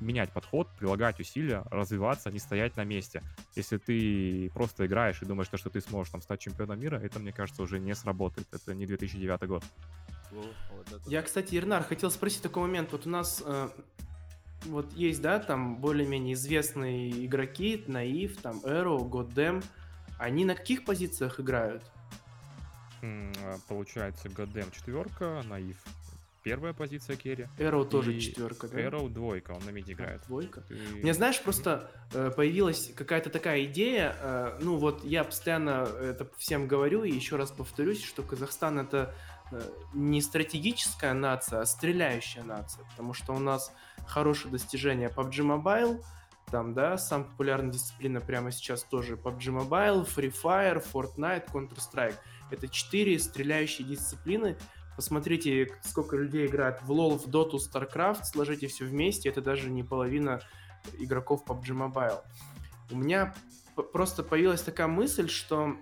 менять 0.00 0.32
подход, 0.32 0.68
прилагать 0.78 1.20
усилия, 1.20 1.62
развиваться, 1.70 2.30
не 2.30 2.38
стоять 2.38 2.76
на 2.76 2.84
месте. 2.84 3.22
Если 3.54 3.76
ты 3.76 4.50
просто 4.54 4.86
играешь 4.86 5.22
и 5.22 5.26
думаешь, 5.26 5.48
что 5.48 5.70
ты 5.70 5.80
сможешь 5.80 6.10
там 6.10 6.22
стать 6.22 6.40
чемпионом 6.40 6.80
мира, 6.80 6.96
это, 6.96 7.18
мне 7.18 7.32
кажется, 7.32 7.62
уже 7.62 7.78
не 7.78 7.94
сработает. 7.94 8.48
Это 8.52 8.74
не 8.74 8.86
2009 8.86 9.46
год. 9.46 9.62
Я, 11.06 11.22
кстати, 11.22 11.54
Ернар, 11.54 11.82
хотел 11.82 12.10
спросить 12.10 12.42
такой 12.42 12.62
момент. 12.62 12.92
Вот 12.92 13.06
у 13.06 13.10
нас 13.10 13.42
э, 13.44 13.68
вот 14.66 14.92
есть, 14.92 15.22
да, 15.22 15.38
там 15.38 15.76
более-менее 15.76 16.34
известные 16.34 17.26
игроки, 17.26 17.84
Наив, 17.86 18.36
там, 18.40 18.60
Эро, 18.64 18.98
Годдем. 18.98 19.62
Они 20.18 20.44
на 20.44 20.54
каких 20.54 20.84
позициях 20.84 21.40
играют? 21.40 21.82
А, 23.02 23.56
получается, 23.68 24.28
Годдем 24.28 24.70
четверка, 24.70 25.42
Наив 25.48 25.76
первая 26.42 26.72
позиция 26.72 27.16
керри. 27.16 27.46
Эроу 27.58 27.84
тоже 27.84 28.18
четверка, 28.18 28.68
да? 28.68 28.80
Эроу 28.80 29.08
двойка, 29.08 29.52
он 29.52 29.64
на 29.64 29.70
миде 29.70 29.92
играет. 29.92 30.22
Двойка. 30.26 30.62
Ты... 30.62 30.74
Мне 30.74 31.14
знаешь, 31.14 31.40
просто 31.40 31.90
э, 32.12 32.30
появилась 32.34 32.92
какая-то 32.94 33.30
такая 33.30 33.64
идея, 33.64 34.16
э, 34.20 34.58
ну 34.60 34.76
вот 34.76 35.04
я 35.04 35.24
постоянно 35.24 35.88
это 36.00 36.28
всем 36.38 36.66
говорю 36.66 37.04
и 37.04 37.10
еще 37.10 37.36
раз 37.36 37.50
повторюсь, 37.50 38.02
что 38.02 38.22
Казахстан 38.22 38.78
это 38.78 39.14
э, 39.16 39.29
не 39.92 40.20
стратегическая 40.20 41.12
нация, 41.12 41.60
а 41.60 41.66
стреляющая 41.66 42.42
нация, 42.42 42.84
потому 42.84 43.14
что 43.14 43.32
у 43.32 43.38
нас 43.38 43.72
хорошее 44.06 44.52
достижение 44.52 45.08
PUBG 45.08 45.62
Mobile, 45.62 46.02
там, 46.50 46.74
да, 46.74 46.98
самая 46.98 47.28
популярная 47.28 47.72
дисциплина 47.72 48.20
прямо 48.20 48.50
сейчас 48.50 48.82
тоже 48.82 49.14
PUBG 49.14 49.68
Mobile, 49.68 50.06
Free 50.06 50.34
Fire, 50.42 50.84
Fortnite, 50.92 51.48
Counter-Strike. 51.52 52.16
Это 52.50 52.68
четыре 52.68 53.18
стреляющие 53.18 53.86
дисциплины. 53.86 54.56
Посмотрите, 54.96 55.68
сколько 55.82 56.16
людей 56.16 56.46
играет 56.46 56.82
в 56.82 56.90
LoL, 56.90 57.18
в 57.18 57.28
Dota, 57.28 57.56
StarCraft, 57.56 58.24
сложите 58.24 58.66
все 58.66 58.84
вместе, 58.84 59.28
это 59.28 59.40
даже 59.40 59.70
не 59.70 59.84
половина 59.84 60.40
игроков 60.98 61.44
PUBG 61.46 61.68
Mobile. 61.68 62.20
У 62.90 62.96
меня 62.96 63.32
просто 63.92 64.24
появилась 64.24 64.62
такая 64.62 64.88
мысль, 64.88 65.28
что 65.28 65.76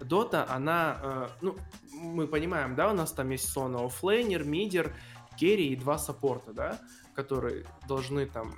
Dota, 0.00 0.46
она, 0.48 0.98
э, 1.02 1.28
ну, 1.40 1.56
мы 2.00 2.26
понимаем, 2.26 2.74
да, 2.74 2.90
у 2.90 2.94
нас 2.94 3.12
там 3.12 3.30
есть 3.30 3.54
Sona 3.54 3.86
оффлейнер, 3.86 4.44
мидер, 4.44 4.94
carry 5.36 5.68
и 5.68 5.76
два 5.76 5.98
саппорта, 5.98 6.52
да, 6.52 6.80
которые 7.14 7.64
должны 7.86 8.26
там 8.26 8.54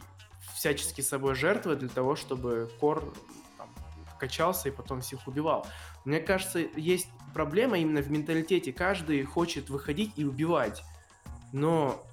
всячески 0.54 1.00
собой 1.00 1.34
жертвовать 1.34 1.78
для 1.78 1.88
того, 1.88 2.16
чтобы 2.16 2.70
core 2.80 3.14
там, 3.56 3.68
качался 4.18 4.68
и 4.68 4.72
потом 4.72 5.00
всех 5.00 5.26
убивал. 5.26 5.66
Мне 6.04 6.20
кажется, 6.20 6.58
есть 6.58 7.08
проблема 7.34 7.78
именно 7.78 8.02
в 8.02 8.10
менталитете. 8.10 8.72
Каждый 8.72 9.22
хочет 9.24 9.70
выходить 9.70 10.12
и 10.16 10.24
убивать. 10.24 10.82
Но 11.52 12.04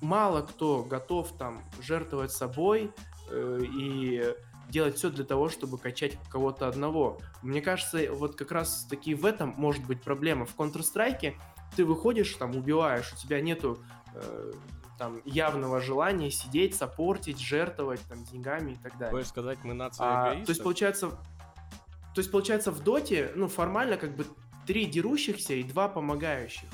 мало 0.00 0.42
кто 0.42 0.82
готов 0.82 1.32
там 1.38 1.64
жертвовать 1.80 2.32
собой 2.32 2.90
э, 3.30 3.60
и 3.62 4.34
делать 4.74 4.96
все 4.96 5.08
для 5.08 5.24
того, 5.24 5.48
чтобы 5.48 5.78
качать 5.78 6.18
кого-то 6.28 6.66
одного. 6.66 7.20
Мне 7.42 7.62
кажется, 7.62 8.12
вот 8.12 8.34
как 8.34 8.50
раз 8.50 8.86
таки 8.90 9.14
в 9.14 9.24
этом 9.24 9.54
может 9.56 9.84
быть 9.86 10.02
проблема. 10.02 10.46
В 10.46 10.56
Counter-Strike 10.56 11.34
ты 11.76 11.84
выходишь, 11.84 12.34
там, 12.34 12.56
убиваешь, 12.56 13.12
у 13.12 13.16
тебя 13.16 13.40
нету 13.40 13.78
э, 14.14 14.52
там 14.98 15.20
явного 15.24 15.80
желания 15.80 16.30
сидеть, 16.32 16.74
сопортить, 16.74 17.38
жертвовать 17.38 18.00
там 18.08 18.24
деньгами 18.24 18.72
и 18.72 18.76
так 18.76 18.98
далее. 18.98 19.12
Хочешь 19.12 19.28
сказать, 19.28 19.58
мы 19.62 19.74
нация 19.74 20.04
а, 20.04 20.34
То 20.44 20.50
есть 20.50 20.62
получается, 20.62 21.10
то 21.10 22.20
есть 22.20 22.32
получается 22.32 22.72
в 22.72 22.82
доте, 22.82 23.30
ну 23.36 23.46
формально 23.46 23.96
как 23.96 24.16
бы 24.16 24.26
три 24.66 24.86
дерущихся 24.86 25.54
и 25.54 25.62
два 25.62 25.86
помогающих, 25.88 26.68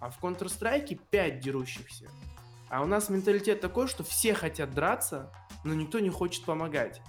а 0.00 0.08
в 0.08 0.18
Counter-Strike 0.22 0.98
пять 1.10 1.40
дерущихся. 1.40 2.08
А 2.70 2.82
у 2.82 2.86
нас 2.86 3.10
менталитет 3.10 3.60
такой, 3.60 3.86
что 3.86 4.02
все 4.02 4.32
хотят 4.32 4.70
драться, 4.70 5.30
но 5.64 5.74
никто 5.74 5.98
не 5.98 6.10
хочет 6.10 6.44
помогать. 6.44 7.02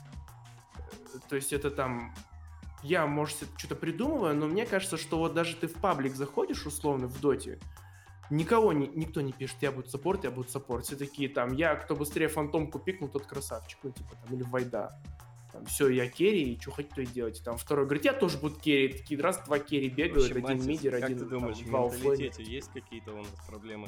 То 1.30 1.36
есть 1.36 1.54
это 1.54 1.72
там 1.72 2.14
я, 2.84 3.06
может, 3.08 3.38
что-то 3.58 3.76
придумываю, 3.76 4.36
но 4.36 4.48
мне 4.48 4.66
кажется, 4.66 4.98
что 4.98 5.18
вот 5.20 5.34
даже 5.34 5.56
ты 5.56 5.68
в 5.68 5.74
паблик 5.74 6.16
заходишь, 6.16 6.66
условно, 6.66 7.08
в 7.08 7.20
доте, 7.20 7.60
Никого, 8.30 8.74
ни, 8.74 8.86
никто 8.86 9.22
не 9.22 9.34
пишет, 9.34 9.58
я 9.62 9.72
буду 9.72 9.90
support, 9.90 10.24
я 10.24 10.30
буду 10.30 10.48
support. 10.50 10.86
Все 10.86 10.96
такие 10.96 11.30
там, 11.30 11.54
я, 11.54 11.76
кто 11.76 11.96
быстрее 11.96 12.28
фантомку 12.28 12.78
пикнул, 12.78 13.10
тот 13.10 13.26
красавчик. 13.26 13.80
Ну, 13.82 13.92
типа, 13.92 14.12
там, 14.24 14.36
или 14.36 14.44
Void 14.44 14.82
а. 14.82 15.02
Там, 15.52 15.66
все, 15.66 15.90
я 15.90 16.08
carry, 16.08 16.54
и 16.54 16.62
что 16.62 16.70
хотите, 16.70 16.90
то 16.90 17.02
и 17.02 17.08
делайте. 17.08 17.42
Там 17.44 17.58
второй 17.58 17.86
говорит, 17.86 18.06
я 18.06 18.14
тоже 18.14 18.38
буду 18.38 18.60
carry. 18.60 18.90
Такие 18.90 19.20
раз 19.20 19.44
два 19.46 19.58
carry 19.58 19.90
бегают, 19.90 20.32
Вообще, 20.32 20.48
один 20.48 20.68
мидер, 20.68 20.92
как 20.92 21.04
один 21.06 21.18
ты 21.18 21.26
думаешь, 21.26 21.58
там, 21.58 21.68
два 21.68 21.88
в 21.88 22.40
есть 22.40 22.72
какие-то 22.72 23.14
у 23.14 23.18
нас 23.18 23.28
проблемы? 23.48 23.88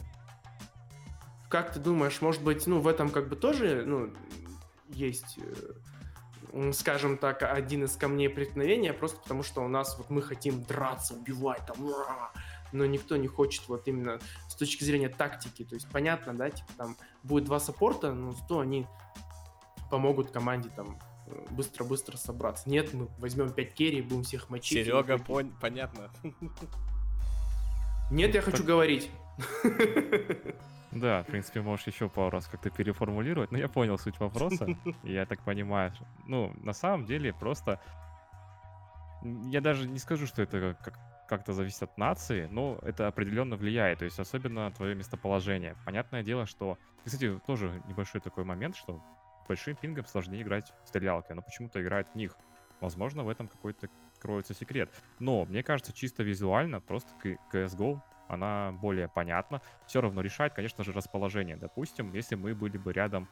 Как 1.48 1.72
ты 1.72 1.80
думаешь, 1.80 2.20
может 2.22 2.42
быть, 2.42 2.66
ну, 2.66 2.80
в 2.80 2.88
этом 2.88 3.12
как 3.12 3.30
бы 3.30 3.36
тоже, 3.36 3.84
ну, 3.86 4.12
есть 4.88 5.38
э, 5.38 5.74
скажем 6.74 7.18
так, 7.18 7.43
один 7.43 7.86
из 7.86 7.95
камней 7.95 8.30
преткновения, 8.30 8.93
просто 8.93 9.20
потому 9.22 9.43
что 9.43 9.62
у 9.62 9.68
нас 9.68 9.97
вот 9.97 10.10
мы 10.10 10.22
хотим 10.22 10.64
драться, 10.64 11.14
убивать, 11.14 11.66
там, 11.66 11.78
но 12.72 12.86
никто 12.86 13.18
не 13.18 13.28
хочет 13.28 13.68
вот 13.68 13.88
именно 13.88 14.20
с 14.47 14.56
точки 14.56 14.84
зрения 14.84 15.10
тактики. 15.10 15.64
То 15.64 15.76
есть 15.76 15.89
понятно, 15.89 16.34
да, 16.34 16.49
типа 16.49 16.70
там 16.78 16.97
будет 17.24 17.45
два 17.45 17.60
саппорта, 17.60 18.14
но 18.14 18.32
зато 18.32 18.60
они 18.60 18.88
помогут 19.89 20.32
команде 20.32 20.70
там 20.76 20.99
быстро-быстро 21.52 22.18
собраться. 22.18 22.70
Нет, 22.70 22.93
мы 22.93 23.08
возьмем 23.18 23.52
5 23.52 23.74
керри, 23.74 24.02
будем 24.02 24.24
всех 24.24 24.49
мочить. 24.49 24.86
Серега, 24.86 25.18
пон... 25.18 25.54
понятно. 25.62 26.10
Нет, 28.12 28.36
я 28.36 28.41
хочу 28.41 28.64
говорить. 28.64 29.10
Да, 30.92 31.24
в 31.24 31.28
принципе, 31.28 31.62
можешь 31.62 31.88
еще 31.88 32.10
пару 32.10 32.32
раз 32.32 32.48
как-то 32.48 32.70
переформулировать, 32.70 33.52
но 33.52 33.58
я 33.58 33.68
понял 33.70 33.98
суть 33.98 34.20
вопроса. 34.20 34.68
Я 35.04 35.26
так 35.26 35.42
понимаю, 35.42 35.94
ну, 36.28 36.54
на 36.64 36.74
самом 36.74 37.06
деле, 37.06 37.34
просто... 37.34 37.80
Я 39.46 39.62
даже 39.62 39.88
не 39.88 40.00
скажу, 40.00 40.26
что 40.28 40.42
это 40.42 40.76
как- 40.84 41.00
как-то 41.30 41.54
зависит 41.54 41.84
от 41.84 41.98
нации, 41.98 42.48
но 42.52 42.78
это 42.82 43.08
определенно 43.08 43.56
влияет, 43.56 44.00
то 44.00 44.06
есть 44.06 44.20
особенно 44.20 44.70
твое 44.72 44.96
местоположение. 44.96 45.76
Понятное 45.86 46.24
дело, 46.24 46.46
что... 46.46 46.78
Кстати, 47.06 47.39
тоже 47.48 47.82
небольшой 47.88 48.20
такой 48.20 48.44
момент, 48.44 48.76
что 48.76 49.02
большим 49.48 49.76
пингом 49.76 50.06
сложнее 50.06 50.42
играть 50.42 50.74
в 50.84 50.88
стрелялки, 50.88 51.32
но 51.34 51.42
почему-то 51.42 51.82
играют 51.82 52.10
в 52.10 52.16
них. 52.16 52.36
Возможно, 52.82 53.24
в 53.24 53.30
этом 53.30 53.48
какой-то 53.48 53.89
кроется 54.20 54.54
секрет. 54.54 54.92
Но 55.20 55.46
мне 55.46 55.64
кажется, 55.64 55.94
чисто 55.94 56.24
визуально, 56.24 56.82
просто 56.82 57.10
CSGO, 57.54 58.02
она 58.32 58.72
более 58.72 59.08
понятна. 59.08 59.62
Все 59.88 60.02
равно 60.02 60.22
решает, 60.22 60.54
конечно 60.54 60.84
же, 60.84 60.94
расположение. 60.94 61.58
Допустим, 61.58 62.12
если 62.14 62.36
мы 62.36 62.56
были 62.56 62.78
бы 62.78 62.94
рядом, 62.94 63.28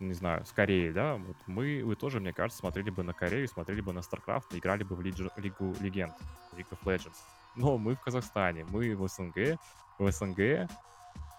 не 0.00 0.12
знаю, 0.12 0.44
с 0.44 0.52
Кореей, 0.52 0.92
да, 0.92 1.16
вот 1.16 1.36
мы, 1.46 1.82
вы 1.84 1.96
тоже, 1.96 2.20
мне 2.20 2.32
кажется, 2.32 2.58
смотрели 2.60 2.90
бы 2.90 3.02
на 3.02 3.12
Корею, 3.12 3.48
смотрели 3.48 3.80
бы 3.80 3.92
на 3.92 4.00
StarCraft, 4.00 4.44
играли 4.52 4.82
бы 4.84 4.94
в 4.96 5.00
Лидж- 5.00 5.30
Лигу 5.36 5.74
Легенд, 5.80 6.14
League 6.54 6.68
of 6.70 6.78
Legends. 6.84 7.16
Но 7.56 7.78
мы 7.78 7.94
в 7.94 8.00
Казахстане, 8.00 8.66
мы 8.70 8.94
в 8.94 9.08
СНГ, 9.08 9.58
в 9.98 10.10
СНГ 10.10 10.68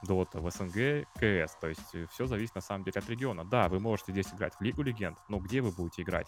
Дота, 0.03 0.39
в 0.39 0.49
СНГ 0.49 1.05
КС. 1.15 1.55
То 1.59 1.67
есть 1.67 1.95
все 2.11 2.25
зависит 2.25 2.55
на 2.55 2.61
самом 2.61 2.83
деле 2.85 2.99
от 2.99 3.09
региона. 3.09 3.43
Да, 3.45 3.67
вы 3.69 3.79
можете 3.79 4.11
здесь 4.13 4.33
играть 4.33 4.55
в 4.55 4.61
Лигу 4.61 4.81
Легенд, 4.81 5.17
но 5.27 5.39
где 5.39 5.61
вы 5.61 5.71
будете 5.71 6.01
играть? 6.01 6.27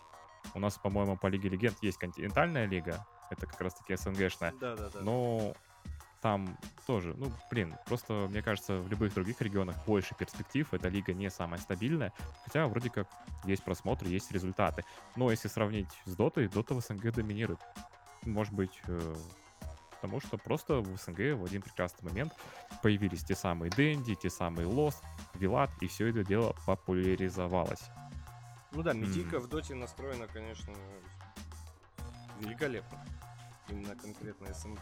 У 0.54 0.60
нас, 0.60 0.78
по-моему, 0.78 1.18
по 1.18 1.28
Лиге 1.28 1.50
Легенд 1.50 1.78
есть 1.82 1.98
континентальная 1.98 2.66
лига, 2.66 3.06
это 3.30 3.46
как 3.46 3.62
раз-таки 3.62 3.96
СНГшная, 3.96 4.54
Да, 4.60 4.76
да, 4.76 4.90
да. 4.90 5.00
но 5.02 5.54
там 6.22 6.58
тоже, 6.86 7.14
ну, 7.18 7.32
блин, 7.50 7.76
просто, 7.86 8.28
мне 8.30 8.42
кажется, 8.42 8.78
в 8.78 8.88
любых 8.88 9.14
других 9.14 9.42
регионах 9.42 9.76
больше 9.86 10.16
перспектив, 10.16 10.72
эта 10.74 10.88
лига 10.88 11.14
не 11.14 11.30
самая 11.30 11.60
стабильная, 11.60 12.14
хотя 12.44 12.68
вроде 12.68 12.90
как 12.90 13.08
есть 13.46 13.64
просмотры, 13.64 14.08
есть 14.10 14.32
результаты. 14.32 14.84
Но 15.16 15.32
если 15.32 15.48
сравнить 15.48 15.90
с 16.06 16.16
Дотой, 16.16 16.48
Дота 16.48 16.76
в 16.76 16.82
СНГ 16.82 17.12
доминирует. 17.12 17.60
Может 18.24 18.54
быть, 18.54 18.80
э, 18.88 19.16
потому 19.90 20.22
что 20.22 20.38
просто 20.38 20.76
в 20.76 20.98
СНГ 20.98 21.40
в 21.40 21.46
один 21.46 21.64
прекрасный 21.64 22.08
момент 22.08 22.34
появились 22.84 23.24
те 23.24 23.36
самые 23.36 23.72
Дэнди, 23.72 24.16
те 24.16 24.30
самые 24.30 24.68
Лост, 24.68 25.04
Вилат, 25.34 25.72
и 25.82 25.88
все 25.88 26.08
это 26.08 26.24
дело 26.24 26.56
популяризовалось. 26.68 27.90
Ну 28.72 28.84
да, 28.84 28.94
медийка 28.94 29.38
М. 29.38 29.42
в 29.42 29.48
доте 29.48 29.74
настроена, 29.74 30.28
конечно, 30.28 30.74
великолепно. 32.40 33.04
Именно 33.70 33.96
конкретно 33.96 34.54
СНГ. 34.54 34.80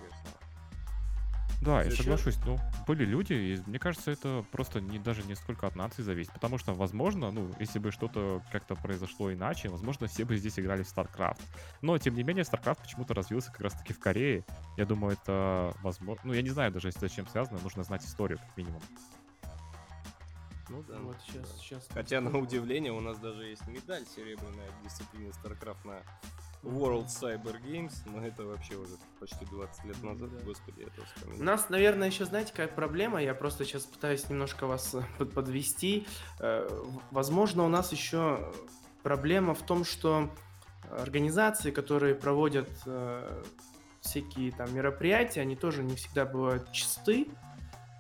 Да, 1.62 1.84
я 1.84 1.92
соглашусь. 1.92 2.38
Ну, 2.46 2.58
были 2.88 3.04
люди, 3.04 3.34
и 3.34 3.62
мне 3.66 3.80
кажется, 3.80 4.12
это 4.12 4.46
просто 4.52 4.80
не, 4.80 4.98
даже 4.98 5.24
не 5.24 5.36
столько 5.36 5.68
от 5.68 5.76
нации 5.76 6.04
зависит. 6.04 6.32
Потому 6.32 6.58
что, 6.58 6.74
возможно, 6.74 7.32
ну, 7.32 7.52
если 7.60 7.80
бы 7.80 7.92
что-то 7.92 8.42
как-то 8.52 8.76
произошло 8.76 9.34
иначе, 9.34 9.68
возможно, 9.68 10.08
все 10.08 10.24
бы 10.24 10.38
здесь 10.38 10.58
играли 10.58 10.84
в 10.84 10.88
StarCraft. 10.88 11.42
Но, 11.82 11.98
тем 11.98 12.16
не 12.16 12.24
менее, 12.24 12.46
StarCraft 12.46 12.82
почему-то 12.82 13.14
развился 13.14 13.52
как 13.52 13.62
раз-таки 13.62 13.92
в 13.92 14.00
Корее. 14.00 14.46
Я 14.78 14.86
думаю, 14.86 15.18
это 15.22 15.74
возможно... 15.82 16.22
Ну, 16.24 16.34
я 16.34 16.42
не 16.42 16.50
знаю 16.50 16.72
даже, 16.72 16.92
с 16.92 17.12
чем 17.12 17.28
связано, 17.28 17.60
нужно 17.62 17.84
знать 17.84 18.06
историю, 18.06 18.40
как 18.40 18.56
минимум. 18.56 18.82
Ну 20.70 20.84
да. 20.84 20.98
Вот 21.00 21.18
да. 21.18 21.24
сейчас, 21.26 21.58
сейчас. 21.60 21.88
Хотя, 21.90 22.22
на 22.22 22.38
удивление, 22.38 22.94
у 22.94 23.02
нас 23.02 23.18
даже 23.20 23.44
есть 23.44 23.68
медаль 23.68 24.06
серебряная 24.16 24.70
в 24.80 24.84
дисциплине 24.84 25.32
StarCraft 25.32 25.86
на 25.86 26.00
World 26.64 27.08
Cyber 27.08 27.56
Games, 27.64 27.94
но 28.06 28.26
это 28.26 28.44
вообще 28.44 28.76
уже 28.76 28.94
почти 29.20 29.46
20 29.46 29.86
лет 29.86 30.04
назад, 30.04 30.30
Да. 30.38 30.44
господи, 30.46 30.82
это 30.82 31.02
У 31.02 31.06
вспоминаю. 31.06 31.44
нас, 31.44 31.70
наверное, 31.70 32.08
еще, 32.10 32.26
знаете, 32.26 32.52
какая 32.52 32.68
проблема? 32.68 33.22
Я 33.24 33.34
просто 33.34 33.64
сейчас 33.66 33.84
пытаюсь 33.84 34.30
немножко 34.30 34.68
вас 34.68 34.94
э, 34.94 35.02
под- 35.18 35.34
подвести. 35.34 36.06
Э, 36.40 36.68
Возможно, 37.12 37.64
у 37.64 37.70
нас 37.70 37.92
еще 37.94 38.52
проблема 39.04 39.54
в 39.54 39.62
том, 39.66 39.86
что 39.86 40.30
организации, 40.92 41.72
которые 41.72 42.14
проводят 42.16 42.70
э, 42.86 43.44
всякие 44.02 44.52
там 44.52 44.74
мероприятия, 44.74 45.42
они 45.42 45.56
тоже 45.56 45.84
не 45.84 45.96
всегда 45.96 46.26
бывают 46.26 46.72
чисты 46.72 47.28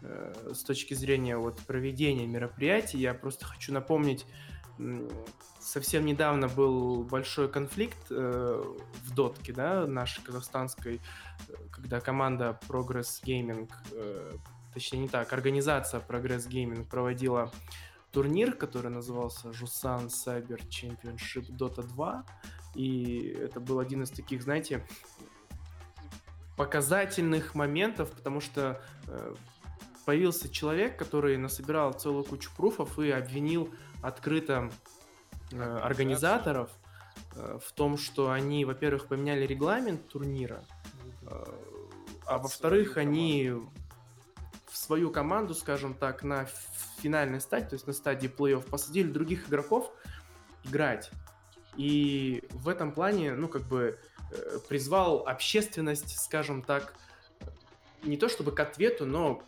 с 0.01 0.63
точки 0.63 0.93
зрения 0.93 1.35
вот 1.35 1.59
проведения 1.67 2.25
мероприятий. 2.25 2.97
Я 2.97 3.13
просто 3.13 3.45
хочу 3.45 3.73
напомнить, 3.73 4.25
совсем 5.69 6.05
недавно 6.05 6.47
был 6.47 7.03
большой 7.03 7.47
конфликт 7.47 7.97
э, 8.09 8.63
в 9.05 9.13
дотке, 9.13 9.53
да, 9.53 9.85
нашей 9.85 10.23
казахстанской, 10.23 10.95
э, 10.95 11.53
когда 11.71 11.99
команда 11.99 12.59
Progress 12.67 13.23
Gaming, 13.23 13.69
э, 13.91 14.31
точнее 14.73 14.99
не 15.01 15.07
так, 15.07 15.31
организация 15.31 16.01
Progress 16.01 16.47
Gaming 16.49 16.85
проводила 16.85 17.51
турнир, 18.11 18.53
который 18.53 18.89
назывался 18.89 19.53
Жусан 19.53 20.07
Cyber 20.07 20.59
Championship 20.67 21.47
Dota 21.49 21.83
2, 21.83 22.25
и 22.75 23.37
это 23.39 23.59
был 23.59 23.79
один 23.79 24.03
из 24.03 24.09
таких, 24.09 24.41
знаете, 24.41 24.85
показательных 26.57 27.53
моментов, 27.53 28.11
потому 28.11 28.41
что 28.41 28.81
э, 29.07 29.35
появился 30.05 30.49
человек, 30.49 30.97
который 30.97 31.37
насобирал 31.37 31.93
целую 31.93 32.23
кучу 32.23 32.49
пруфов 32.57 32.97
и 32.97 33.11
обвинил 33.11 33.69
открыто 34.01 34.71
организаторов 35.57 36.69
э, 37.35 37.59
в 37.63 37.71
том, 37.71 37.97
что 37.97 38.31
они, 38.31 38.65
во-первых, 38.65 39.07
поменяли 39.07 39.45
регламент 39.45 40.07
турнира, 40.07 40.63
э, 41.23 41.45
а 42.25 42.37
во-вторых, 42.37 42.97
они 42.97 43.53
в 44.69 44.77
свою 44.77 45.11
команду, 45.11 45.53
скажем 45.55 45.93
так, 45.93 46.23
на 46.23 46.47
финальной 47.01 47.41
стадии, 47.41 47.69
то 47.69 47.75
есть 47.75 47.87
на 47.87 47.93
стадии 47.93 48.27
плей-офф, 48.27 48.69
посадили 48.69 49.09
других 49.09 49.49
игроков 49.49 49.91
играть. 50.63 51.09
И 51.75 52.43
в 52.51 52.67
этом 52.67 52.91
плане, 52.91 53.33
ну, 53.33 53.47
как 53.47 53.63
бы 53.63 53.97
э, 54.31 54.59
призвал 54.67 55.27
общественность, 55.27 56.19
скажем 56.19 56.61
так, 56.61 56.93
не 58.03 58.17
то 58.17 58.29
чтобы 58.29 58.51
к 58.51 58.59
ответу, 58.59 59.05
но 59.05 59.41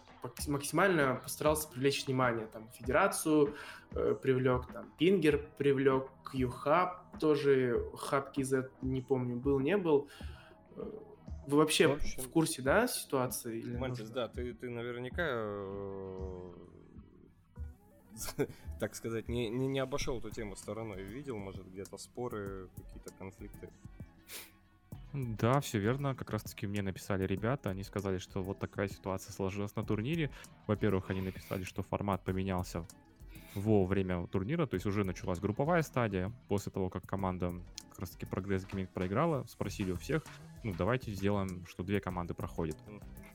максимально 0.48 1.20
постарался 1.22 1.68
привлечь 1.68 2.06
внимание. 2.06 2.48
Там 2.48 2.70
федерацию 2.74 3.56
э, 3.92 4.16
привлек, 4.22 4.68
там 4.72 4.92
Пингер 4.98 5.46
привлек, 5.58 6.10
Q-Hub 6.32 7.20
тоже, 7.20 7.84
Hub 7.94 8.34
KZ, 8.36 8.70
не 8.82 9.02
помню, 9.02 9.36
был, 9.36 9.60
не 9.60 9.78
был. 9.78 10.10
Э, 10.76 10.84
Вы 11.48 11.58
вообще 11.58 11.88
В 11.88 11.94
общем, 11.94 12.22
в 12.24 12.30
курсе, 12.30 12.62
да, 12.62 12.88
ситуации? 12.88 13.60
Или 13.60 13.78
Мантис, 13.78 14.00
нужно? 14.02 14.16
да, 14.16 14.28
ты, 14.30 14.54
ты 14.54 14.70
наверняка, 14.70 15.24
э, 15.28 16.52
так 18.80 18.96
сказать, 18.96 19.28
не, 19.28 19.50
не, 19.50 19.68
не 19.68 19.80
обошел 19.80 20.20
эту 20.20 20.30
тему 20.30 20.56
стороной. 20.56 21.04
Видел, 21.04 21.38
может, 21.38 21.68
где-то 21.68 21.98
споры, 21.98 22.70
какие-то 22.76 23.14
конфликты. 23.18 23.70
Да, 25.14 25.60
все 25.60 25.80
верно. 25.80 26.16
Как 26.16 26.30
раз-таки 26.30 26.68
мне 26.68 26.82
написали 26.82 27.26
ребята. 27.26 27.70
Они 27.70 27.84
сказали, 27.84 28.18
что 28.18 28.42
вот 28.42 28.60
такая 28.60 28.88
ситуация 28.88 29.34
сложилась 29.34 29.76
на 29.76 29.84
турнире. 29.84 30.32
Во-первых, 30.68 31.10
они 31.10 31.22
написали, 31.22 31.64
что 31.64 31.84
формат 31.84 32.24
поменялся 32.24 32.86
во 33.56 33.86
время 33.86 34.26
турнира, 34.28 34.66
то 34.66 34.76
есть 34.76 34.86
уже 34.86 35.04
началась 35.04 35.40
групповая 35.40 35.82
стадия. 35.82 36.32
После 36.48 36.72
того, 36.72 36.90
как 36.90 37.06
команда 37.06 37.54
как 37.90 38.00
раз-таки 38.00 38.26
Progress 38.26 38.66
Gaming 38.70 38.88
проиграла, 38.88 39.44
спросили 39.48 39.92
у 39.92 39.98
всех, 39.98 40.24
ну, 40.64 40.74
давайте 40.78 41.12
сделаем, 41.12 41.66
что 41.68 41.84
две 41.84 42.00
команды 42.00 42.34
проходят. 42.34 42.78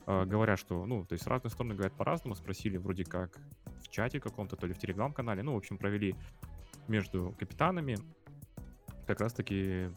А, 0.07 0.25
говорят, 0.25 0.57
что, 0.57 0.85
ну, 0.85 1.05
то 1.05 1.13
есть 1.13 1.27
разные 1.27 1.51
стороны 1.51 1.75
говорят 1.75 1.93
по-разному, 1.93 2.35
спросили 2.35 2.77
вроде 2.77 3.05
как 3.05 3.37
в 3.83 3.89
чате 3.89 4.19
каком-то, 4.19 4.55
то 4.55 4.65
ли 4.65 4.73
в 4.73 4.79
телеграм-канале, 4.79 5.43
ну, 5.43 5.53
в 5.53 5.57
общем, 5.57 5.77
провели 5.77 6.15
между 6.87 7.35
капитанами 7.37 7.97
как 9.05 9.21
раз-таки 9.21 9.91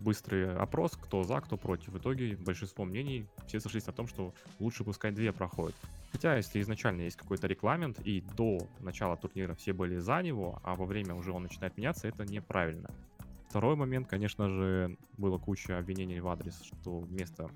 быстрый 0.00 0.56
опрос, 0.56 0.92
кто 0.92 1.22
за, 1.22 1.40
кто 1.40 1.56
против. 1.56 1.88
В 1.88 1.98
итоге 1.98 2.36
большинство 2.36 2.84
мнений 2.84 3.26
все 3.46 3.60
сошлись 3.60 3.86
на 3.86 3.92
том, 3.92 4.06
что 4.06 4.32
лучше 4.60 4.84
пускай 4.84 5.12
две 5.12 5.32
проходят. 5.32 5.74
Хотя, 6.12 6.36
если 6.36 6.60
изначально 6.60 7.02
есть 7.02 7.16
какой-то 7.16 7.46
регламент, 7.46 8.00
и 8.00 8.22
до 8.36 8.58
начала 8.80 9.16
турнира 9.16 9.54
все 9.54 9.72
были 9.72 9.98
за 9.98 10.22
него, 10.22 10.60
а 10.62 10.74
во 10.74 10.86
время 10.86 11.14
уже 11.14 11.32
он 11.32 11.42
начинает 11.42 11.76
меняться, 11.76 12.08
это 12.08 12.24
неправильно. 12.24 12.90
Второй 13.48 13.76
момент, 13.76 14.08
конечно 14.08 14.48
же, 14.48 14.96
было 15.18 15.38
куча 15.38 15.78
обвинений 15.78 16.20
в 16.20 16.28
адрес, 16.28 16.60
что 16.62 16.98
вместо 16.98 17.50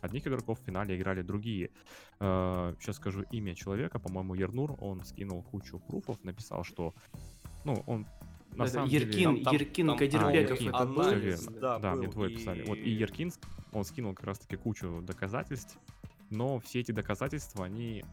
одних 0.00 0.26
игроков 0.26 0.60
в 0.60 0.64
финале 0.64 0.96
играли 0.96 1.22
другие. 1.22 1.70
Сейчас 2.18 2.96
скажу 2.96 3.22
имя 3.30 3.54
человека, 3.54 3.98
по-моему, 3.98 4.34
Ернур, 4.34 4.76
он 4.80 5.04
скинул 5.04 5.42
кучу 5.42 5.78
пруфов, 5.78 6.22
написал, 6.24 6.64
что, 6.64 6.94
ну, 7.64 7.82
он 7.86 8.06
на 8.56 8.64
Это 8.64 8.72
самом 8.72 8.88
Еркин, 8.88 9.32
деле... 9.34 9.44
Там- 9.44 9.54
Еркин 9.54 9.86
там- 9.88 9.98
Кадирбеков 9.98 10.58
А, 10.60 10.64
это 10.64 10.86
был. 10.86 11.10
Верно. 11.14 11.50
да, 11.60 11.78
Да, 11.78 11.94
мне 11.94 12.06
был, 12.06 12.12
двое 12.12 12.36
писали. 12.36 12.64
Вот 12.66 12.78
и 12.78 12.82
и- 12.82 12.90
Еркин, 12.90 13.32
он 13.72 13.84
скинул 13.84 14.14
как 14.14 14.26
раз-таки 14.26 14.56
кучу 14.56 15.00
доказательств, 15.02 15.78
но 16.30 16.58
все 16.60 16.80
эти 16.80 16.92
доказательства, 16.92 17.64
они 17.64 18.04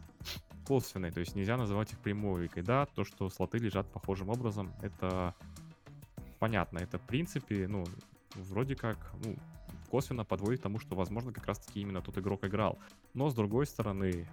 косвенные, 0.65 1.11
то 1.11 1.19
есть 1.19 1.35
нельзя 1.35 1.57
называть 1.57 1.91
их 1.93 1.99
прямой. 1.99 2.49
И 2.53 2.61
да, 2.61 2.85
то, 2.85 3.03
что 3.03 3.29
слоты 3.29 3.57
лежат 3.57 3.91
похожим 3.91 4.29
образом, 4.29 4.71
это 4.81 5.35
понятно. 6.39 6.79
Это 6.79 6.97
в 6.97 7.01
принципе, 7.01 7.67
ну, 7.67 7.83
вроде 8.35 8.75
как, 8.75 8.97
ну, 9.23 9.35
косвенно 9.89 10.23
подводит 10.23 10.59
к 10.59 10.63
тому, 10.63 10.79
что, 10.79 10.95
возможно, 10.95 11.31
как 11.33 11.45
раз-таки 11.47 11.81
именно 11.81 12.01
тот 12.01 12.17
игрок 12.17 12.45
играл. 12.45 12.79
Но, 13.13 13.29
с 13.29 13.33
другой 13.35 13.65
стороны, 13.65 14.27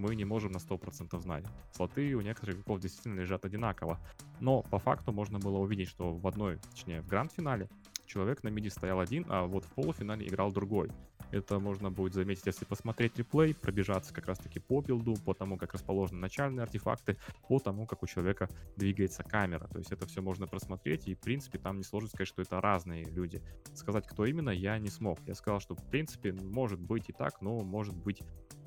мы 0.00 0.16
не 0.16 0.24
можем 0.24 0.52
на 0.52 0.58
100% 0.58 1.18
знать. 1.20 1.44
Слоты 1.72 2.14
у 2.14 2.20
некоторых 2.20 2.56
игроков 2.56 2.80
действительно 2.80 3.20
лежат 3.20 3.44
одинаково. 3.44 3.98
Но 4.40 4.62
по 4.62 4.78
факту 4.78 5.12
можно 5.12 5.38
было 5.38 5.58
увидеть, 5.58 5.88
что 5.88 6.12
в 6.12 6.26
одной, 6.26 6.58
точнее 6.70 7.02
в 7.02 7.06
гранд-финале, 7.06 7.68
человек 8.06 8.42
на 8.42 8.48
миде 8.48 8.70
стоял 8.70 8.98
один, 8.98 9.24
а 9.28 9.46
вот 9.46 9.64
в 9.64 9.72
полуфинале 9.74 10.26
играл 10.26 10.50
другой. 10.52 10.90
Это 11.30 11.60
можно 11.60 11.90
будет 11.92 12.14
заметить, 12.14 12.46
если 12.46 12.64
посмотреть 12.64 13.16
реплей, 13.16 13.54
пробежаться 13.54 14.12
как 14.12 14.26
раз-таки 14.26 14.58
по 14.58 14.80
билду, 14.80 15.14
по 15.24 15.32
тому, 15.32 15.56
как 15.56 15.74
расположены 15.74 16.18
начальные 16.20 16.64
артефакты, 16.64 17.18
по 17.46 17.60
тому, 17.60 17.86
как 17.86 18.02
у 18.02 18.06
человека 18.06 18.48
двигается 18.76 19.22
камера. 19.22 19.68
То 19.68 19.78
есть 19.78 19.92
это 19.92 20.06
все 20.06 20.22
можно 20.22 20.48
просмотреть, 20.48 21.06
и, 21.06 21.14
в 21.14 21.20
принципе, 21.20 21.58
там 21.58 21.76
не 21.76 21.84
сложно 21.84 22.08
сказать, 22.08 22.26
что 22.26 22.42
это 22.42 22.60
разные 22.60 23.04
люди. 23.04 23.40
Сказать, 23.74 24.08
кто 24.08 24.24
именно, 24.24 24.50
я 24.50 24.78
не 24.78 24.88
смог. 24.88 25.20
Я 25.26 25.34
сказал, 25.36 25.60
что, 25.60 25.76
в 25.76 25.84
принципе, 25.88 26.32
может 26.32 26.80
быть 26.80 27.08
и 27.08 27.12
так, 27.12 27.40
но 27.40 27.60
может 27.60 27.94
быть 27.94 28.22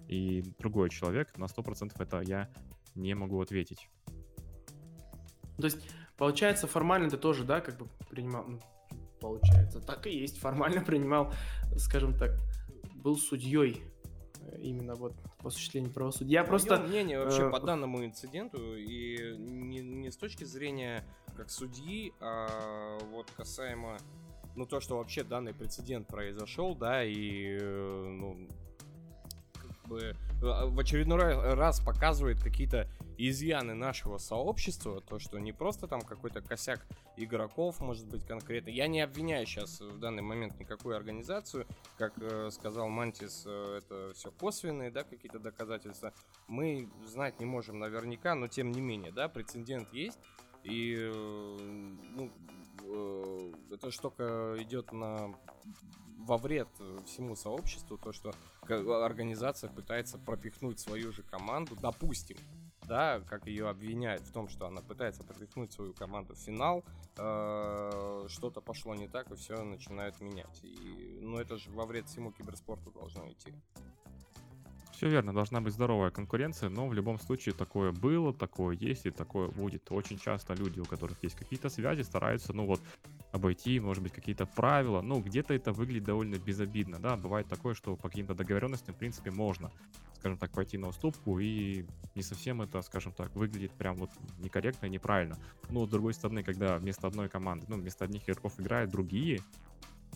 и 0.08 0.44
другой 0.60 0.90
человек. 0.90 1.38
На 1.38 1.46
100% 1.46 1.94
это 2.00 2.22
я 2.22 2.50
не 2.96 3.14
могу 3.14 3.42
ответить. 3.42 3.90
То 5.58 5.66
есть, 5.66 5.80
получается, 6.18 6.68
формально 6.68 7.10
ты 7.10 7.18
тоже, 7.18 7.44
да, 7.44 7.62
как 7.62 7.78
бы 7.78 7.88
принимал, 8.10 8.46
ну, 8.48 8.60
получается, 9.20 9.80
так 9.80 10.08
и 10.08 10.12
есть, 10.12 10.40
формально 10.40 10.82
принимал, 10.86 11.34
скажем 11.78 12.18
так, 12.18 12.32
был 12.96 13.18
судьей 13.18 13.84
э, 14.40 14.60
именно 14.62 14.96
вот 14.96 15.14
в 15.40 15.48
осуществлении 15.48 15.90
правосудия. 15.90 16.34
Я 16.34 16.44
просто... 16.44 16.78
Мнение 16.78 17.20
вообще 17.20 17.48
э, 17.48 17.52
по 17.52 17.60
данному 17.60 18.04
инциденту, 18.06 18.76
и 18.76 19.36
не, 19.38 19.82
не 19.82 20.12
с 20.12 20.18
точки 20.18 20.44
зрения 20.44 21.06
как 21.36 21.50
судьи, 21.50 22.14
а 22.20 23.00
вот 23.12 23.30
касаемо, 23.32 23.98
ну, 24.56 24.66
то, 24.66 24.80
что 24.80 24.98
вообще 24.98 25.24
данный 25.24 25.54
прецедент 25.54 26.08
произошел, 26.08 26.76
да, 26.76 27.04
и, 27.04 27.58
э, 27.60 28.16
ну, 28.20 28.48
бы 29.88 30.16
а, 30.42 30.66
в 30.66 30.80
очередной 30.80 31.54
раз 31.54 31.80
показывает 31.80 32.42
какие-то 32.42 32.88
изъяны 33.18 33.74
нашего 33.74 34.18
сообщества, 34.18 35.02
то, 35.02 35.20
что 35.20 35.40
не 35.40 35.52
просто 35.52 35.88
там 35.88 36.02
какой-то 36.02 36.42
косяк 36.42 36.86
игроков, 37.18 37.80
может 37.80 38.08
быть, 38.08 38.26
конкретно. 38.26 38.70
Я 38.70 38.88
не 38.88 39.02
обвиняю 39.02 39.46
сейчас 39.46 39.80
в 39.80 40.00
данный 40.00 40.24
момент 40.24 40.60
никакую 40.60 40.96
организацию, 40.96 41.68
как 41.98 42.14
э, 42.18 42.50
сказал 42.52 42.90
Мантис, 42.90 43.44
э, 43.46 43.80
это 43.80 44.14
все 44.16 44.32
косвенные, 44.32 44.92
да, 44.92 45.04
какие-то 45.04 45.40
доказательства. 45.40 46.14
Мы 46.48 46.90
знать 47.06 47.40
не 47.40 47.46
можем 47.46 47.80
наверняка, 47.80 48.36
но 48.36 48.48
тем 48.48 48.72
не 48.72 48.82
менее, 48.82 49.12
да, 49.12 49.30
прецедент 49.30 49.94
есть, 49.94 50.20
и 50.64 50.96
э, 50.98 51.12
ну, 51.14 52.32
э, 52.84 53.52
эта 53.72 53.92
штука 53.92 54.56
идет 54.60 54.92
на 54.92 55.36
во 56.26 56.38
вред 56.38 56.70
э, 56.80 57.00
всему 57.06 57.36
сообществу, 57.36 57.98
то, 57.98 58.12
что 58.12 58.34
организация 58.68 59.70
пытается 59.70 60.18
пропихнуть 60.18 60.80
свою 60.80 61.12
же 61.12 61.24
команду, 61.24 61.76
допустим, 61.82 62.38
да, 62.88 63.22
как 63.22 63.48
ее 63.48 63.70
обвиняют 63.70 64.24
в 64.24 64.32
том, 64.32 64.48
что 64.48 64.68
она 64.68 64.82
пытается 64.82 65.24
пропихнуть 65.24 65.72
свою 65.72 65.94
команду 65.94 66.34
в 66.34 66.38
финал, 66.38 66.84
э, 67.18 68.26
что-то 68.30 68.62
пошло 68.62 68.96
не 68.96 69.08
так, 69.08 69.32
и 69.32 69.36
все 69.36 69.64
начинают 69.64 70.20
менять. 70.22 70.64
И, 70.64 71.20
ну, 71.22 71.38
это 71.38 71.58
же 71.58 71.70
во 71.72 71.86
вред 71.86 72.08
всему 72.08 72.32
киберспорту 72.32 72.92
должно 72.92 73.30
идти. 73.32 73.54
Все 75.04 75.10
верно, 75.10 75.34
должна 75.34 75.60
быть 75.60 75.74
здоровая 75.74 76.12
конкуренция, 76.12 76.70
но 76.70 76.88
в 76.88 76.94
любом 76.94 77.20
случае 77.20 77.54
такое 77.54 77.92
было, 77.92 78.34
такое 78.34 78.74
есть 78.78 79.06
и 79.06 79.12
такое 79.12 79.50
будет. 79.50 79.92
Очень 79.92 80.18
часто 80.18 80.54
люди, 80.54 80.80
у 80.80 80.86
которых 80.86 81.22
есть 81.22 81.36
какие-то 81.36 81.68
связи, 81.68 82.04
стараются, 82.04 82.54
ну 82.54 82.66
вот, 82.66 82.80
обойти, 83.34 83.82
может 83.82 84.02
быть, 84.02 84.14
какие-то 84.14 84.46
правила. 84.46 85.02
Ну, 85.02 85.20
где-то 85.20 85.54
это 85.54 85.74
выглядит 85.74 86.06
довольно 86.06 86.38
безобидно, 86.38 87.00
да. 87.00 87.18
Бывает 87.18 87.50
такое, 87.50 87.74
что 87.74 87.98
по 87.98 88.08
каким-то 88.08 88.34
договоренностям, 88.34 88.96
в 88.96 88.98
принципе, 88.98 89.30
можно, 89.30 89.72
скажем 90.20 90.38
так, 90.38 90.52
пойти 90.52 90.78
на 90.78 90.88
уступку, 90.88 91.38
и 91.38 91.86
не 92.16 92.24
совсем 92.24 92.62
это, 92.62 92.82
скажем 92.82 93.12
так, 93.12 93.36
выглядит 93.36 93.74
прям 93.74 93.98
вот 93.98 94.12
некорректно 94.40 94.86
и 94.86 94.90
неправильно. 94.90 95.38
Но, 95.70 95.86
с 95.86 95.90
другой 95.90 96.14
стороны, 96.14 96.44
когда 96.44 96.78
вместо 96.78 97.08
одной 97.08 97.28
команды, 97.28 97.66
ну, 97.68 97.76
вместо 97.76 98.06
одних 98.06 98.24
игроков 98.24 98.58
играют 98.58 98.90
другие, 98.90 99.42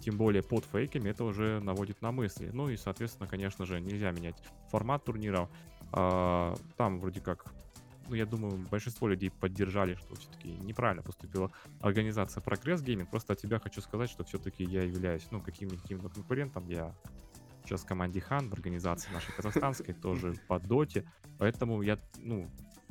тем 0.02 0.18
более 0.18 0.44
под 0.44 0.66
фейками, 0.66 1.10
это 1.10 1.24
уже 1.24 1.60
наводит 1.60 2.02
на 2.02 2.12
мысли. 2.12 2.50
Ну 2.54 2.70
и, 2.70 2.78
соответственно, 2.78 3.28
конечно 3.28 3.66
же, 3.66 3.80
нельзя 3.80 4.12
менять 4.12 4.36
формат 4.70 5.04
турниров. 5.04 5.50
А, 5.92 6.56
там 6.76 7.00
вроде 7.00 7.22
как, 7.22 7.46
ну, 8.08 8.16
я 8.16 8.26
думаю, 8.26 8.58
большинство 8.70 9.08
людей 9.08 9.32
поддержали, 9.32 9.96
что 9.96 10.16
все-таки 10.16 10.50
неправильно 10.50 11.04
поступила 11.04 11.52
организация 11.82 12.42
Progress 12.42 12.84
Gaming. 12.84 13.06
Просто 13.06 13.34
от 13.34 13.40
тебя 13.40 13.60
хочу 13.60 13.82
сказать, 13.82 14.10
что 14.10 14.24
все-таки 14.24 14.64
я 14.64 14.84
являюсь, 14.84 15.28
ну, 15.32 15.42
каким-никаким 15.42 16.00
конкурентом. 16.00 16.68
Я 16.68 16.96
сейчас 17.66 17.82
в 17.82 17.86
команде 17.86 18.22
Хан, 18.22 18.50
в 18.50 18.54
организации 18.54 19.12
нашей 19.12 19.34
казахстанской, 19.34 19.94
тоже 20.02 20.36
по 20.48 20.60
доте. 20.60 21.10
Поэтому 21.38 21.82
я, 21.82 22.00
ну, 22.18 22.50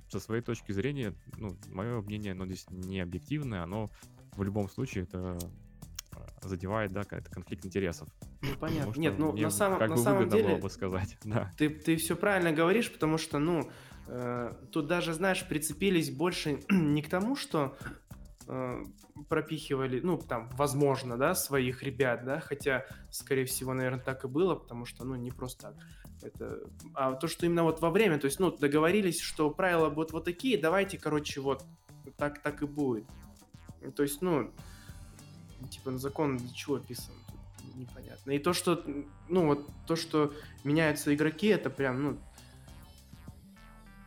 со 0.09 0.21
своей 0.21 0.43
точки 0.43 0.73
зрения, 0.73 1.15
ну, 1.37 1.57
мое 1.73 2.01
мнение, 2.01 2.33
оно 2.33 2.47
здесь 2.47 2.67
не 2.71 3.01
объективное, 3.01 3.63
оно 3.63 3.91
в 4.37 4.43
любом 4.43 4.69
случае 4.69 5.05
это 5.05 5.39
задевает, 6.43 6.93
да, 6.93 7.05
какой-то 7.05 7.31
конфликт 7.31 7.65
интересов. 7.65 8.09
Ну, 8.43 8.49
понятно. 8.59 8.99
Нет, 9.01 9.19
ну, 9.19 9.33
на 9.33 9.51
самом, 9.51 9.79
как 9.79 9.91
на 9.91 9.97
бы 9.97 10.03
самом 10.03 10.29
деле... 10.29 10.49
было 10.49 10.59
бы 10.59 10.71
сказать, 10.71 11.17
да. 11.25 11.51
Ты, 11.57 11.71
ты 11.71 11.97
все 11.97 12.17
правильно 12.17 12.53
говоришь, 12.53 12.93
потому 12.93 13.19
что, 13.19 13.39
ну, 13.39 13.71
э, 14.09 14.53
тут 14.73 14.87
даже, 14.87 15.15
знаешь, 15.15 15.47
прицепились 15.47 16.11
больше 16.11 16.61
не 16.71 17.03
к 17.03 17.09
тому, 17.09 17.37
что 17.37 17.77
э, 18.47 18.83
пропихивали, 19.29 20.01
ну, 20.01 20.19
там, 20.19 20.51
возможно, 20.55 21.17
да, 21.17 21.35
своих 21.35 21.83
ребят, 21.83 22.25
да, 22.25 22.41
хотя, 22.41 22.87
скорее 23.11 23.45
всего, 23.45 23.75
наверное, 23.75 24.03
так 24.03 24.25
и 24.25 24.29
было, 24.29 24.55
потому 24.55 24.85
что, 24.85 25.05
ну, 25.05 25.15
не 25.15 25.31
просто 25.31 25.69
так. 25.69 25.75
Это, 26.23 26.61
а 26.95 27.13
то, 27.15 27.29
что 27.29 27.47
именно 27.47 27.63
вот 27.63 27.81
во 27.81 27.91
время, 27.91 28.19
то 28.19 28.27
есть, 28.27 28.41
ну, 28.41 28.51
договорились, 28.51 29.21
что 29.21 29.51
правила 29.51 29.91
будут 29.91 30.13
вот 30.13 30.25
такие, 30.25 30.59
давайте, 30.59 30.99
короче, 30.99 31.41
вот 31.41 31.65
так, 32.17 32.43
так 32.43 32.63
и 32.63 32.67
будет. 32.67 33.05
То 33.95 34.03
есть, 34.03 34.23
ну, 34.23 34.53
типа, 35.71 35.91
на 35.91 35.99
закон 35.99 36.37
для 36.37 36.53
чего 36.53 36.79
писан? 36.79 37.15
непонятно. 37.77 38.31
И 38.33 38.39
то, 38.39 38.53
что, 38.53 38.83
ну, 39.29 39.47
вот 39.47 39.69
то, 39.87 39.97
что 39.97 40.33
меняются 40.65 41.15
игроки, 41.15 41.49
это 41.49 41.71
прям, 41.71 42.03
ну, 42.03 42.19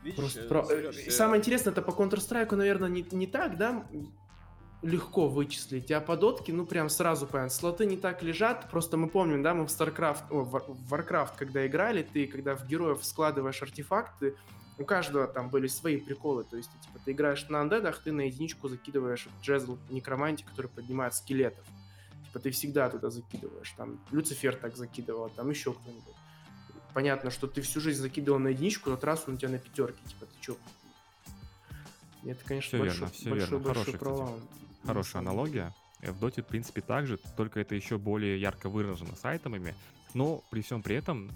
Видишь, 0.03 0.17
просто 0.17 0.43
про... 0.43 0.65
Сереж, 0.65 1.13
Самое 1.13 1.39
интересное, 1.39 1.71
это 1.71 1.81
по 1.81 1.91
Counter-Strike, 1.91 2.55
наверное, 2.55 2.89
не, 2.89 3.05
не 3.11 3.27
так, 3.27 3.57
да, 3.57 3.85
легко 4.81 5.27
вычислить, 5.27 5.91
а 5.91 5.99
по 5.99 6.15
дотке, 6.15 6.53
ну, 6.53 6.65
прям 6.65 6.89
сразу 6.89 7.27
понятно. 7.27 7.49
Слоты 7.49 7.85
не 7.85 7.97
так 7.97 8.23
лежат, 8.23 8.69
просто 8.69 8.97
мы 8.97 9.09
помним, 9.09 9.43
да, 9.43 9.53
мы 9.53 9.67
в 9.67 9.69
StarCraft, 9.69 10.23
о, 10.29 10.43
в 10.43 10.93
Warcraft, 10.93 11.33
когда 11.37 11.67
играли, 11.67 12.03
ты, 12.03 12.27
когда 12.27 12.55
в 12.55 12.65
героев 12.65 13.03
складываешь 13.03 13.61
артефакты, 13.61 14.35
у 14.79 14.85
каждого 14.85 15.27
там 15.27 15.49
были 15.49 15.67
свои 15.67 15.97
приколы, 15.97 16.45
то 16.45 16.55
есть, 16.55 16.69
типа, 16.81 16.99
ты 17.03 17.11
играешь 17.11 17.47
на 17.49 17.61
андедах, 17.61 18.01
ты 18.01 18.11
на 18.13 18.21
единичку 18.21 18.69
закидываешь 18.69 19.27
джезл 19.41 19.77
некроманти, 19.89 20.43
который 20.43 20.67
поднимает 20.67 21.13
скелетов. 21.13 21.65
Типа, 22.25 22.39
ты 22.39 22.51
всегда 22.51 22.89
туда 22.89 23.09
закидываешь. 23.09 23.71
Там 23.71 23.99
Люцифер 24.11 24.55
так 24.55 24.77
закидывал, 24.77 25.29
там 25.29 25.49
еще 25.49 25.73
кто-нибудь. 25.73 26.15
Понятно, 26.93 27.29
что 27.29 27.47
ты 27.47 27.61
всю 27.61 27.81
жизнь 27.81 28.01
закидывал 28.01 28.39
на 28.39 28.49
единичку, 28.49 28.89
но 28.89 28.99
раз 29.01 29.25
он 29.27 29.33
у 29.35 29.37
тебя 29.37 29.49
на 29.49 29.59
пятерке. 29.59 29.99
Типа, 30.07 30.25
ты 30.25 30.35
че? 30.39 30.55
Это, 32.23 32.43
конечно, 32.45 32.69
все 32.69 32.79
большой, 32.79 32.99
верно, 32.99 33.13
все 33.13 33.29
большой, 33.29 33.49
верно. 33.49 33.59
большой 33.59 33.83
Хорошая, 33.83 33.99
провал. 33.99 34.39
Кстати, 34.39 34.87
хорошая 34.87 35.21
аналогия. 35.21 35.75
В 36.01 36.19
Доте, 36.19 36.41
в 36.41 36.45
принципе, 36.45 36.81
так 36.81 37.05
же, 37.05 37.19
только 37.35 37.59
это 37.59 37.75
еще 37.75 37.97
более 37.97 38.39
ярко 38.39 38.69
выражено 38.69 39.15
с 39.15 39.25
айтемами. 39.25 39.75
Но 40.13 40.41
при 40.49 40.61
всем 40.61 40.81
при 40.81 40.95
этом 40.95 41.31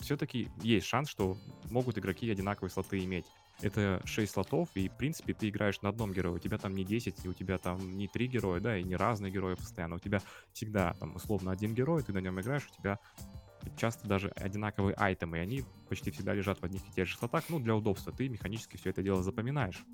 все-таки 0.00 0.48
есть 0.62 0.86
шанс, 0.86 1.08
что 1.08 1.36
могут 1.70 1.98
игроки 1.98 2.30
одинаковые 2.30 2.70
слоты 2.70 3.02
иметь. 3.04 3.26
Это 3.60 4.02
6 4.04 4.32
слотов, 4.32 4.68
и, 4.74 4.88
в 4.88 4.96
принципе, 4.96 5.32
ты 5.32 5.48
играешь 5.48 5.80
на 5.80 5.90
одном 5.90 6.12
герое. 6.12 6.34
У 6.34 6.38
тебя 6.38 6.58
там 6.58 6.74
не 6.74 6.84
10, 6.84 7.24
и 7.24 7.28
у 7.28 7.32
тебя 7.32 7.58
там 7.58 7.96
не 7.96 8.08
3 8.08 8.26
героя, 8.26 8.60
да, 8.60 8.76
и 8.76 8.82
не 8.82 8.96
разные 8.96 9.30
герои 9.32 9.54
постоянно. 9.54 9.96
У 9.96 10.00
тебя 10.00 10.20
всегда, 10.52 10.94
там, 10.94 11.14
условно, 11.14 11.52
один 11.52 11.72
герой, 11.72 12.02
ты 12.02 12.12
на 12.12 12.18
нем 12.18 12.40
играешь, 12.40 12.68
у 12.70 12.74
тебя 12.74 12.98
часто 13.76 14.06
даже 14.08 14.28
одинаковые 14.30 14.94
айтемы, 14.94 15.38
и 15.38 15.40
они 15.40 15.64
почти 15.88 16.10
всегда 16.10 16.34
лежат 16.34 16.60
в 16.60 16.64
одних 16.64 16.82
и 16.88 16.92
тех 16.92 17.06
же 17.06 17.16
слотах. 17.16 17.44
Ну, 17.48 17.60
для 17.60 17.74
удобства 17.74 18.12
ты 18.12 18.28
механически 18.28 18.76
все 18.76 18.90
это 18.90 19.02
дело 19.02 19.22
запоминаешь. 19.22 19.84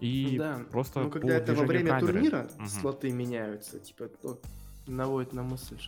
И 0.00 0.36
да. 0.38 0.60
просто 0.70 1.00
ну, 1.00 1.10
когда 1.10 1.36
это 1.36 1.54
во 1.54 1.64
время 1.64 1.90
камеры. 1.90 2.12
турнира 2.12 2.50
угу. 2.58 2.66
слоты 2.66 3.10
меняются, 3.10 3.78
типа, 3.78 4.10
вот, 4.22 4.44
наводит 4.86 5.32
на 5.32 5.42
мысль. 5.42 5.80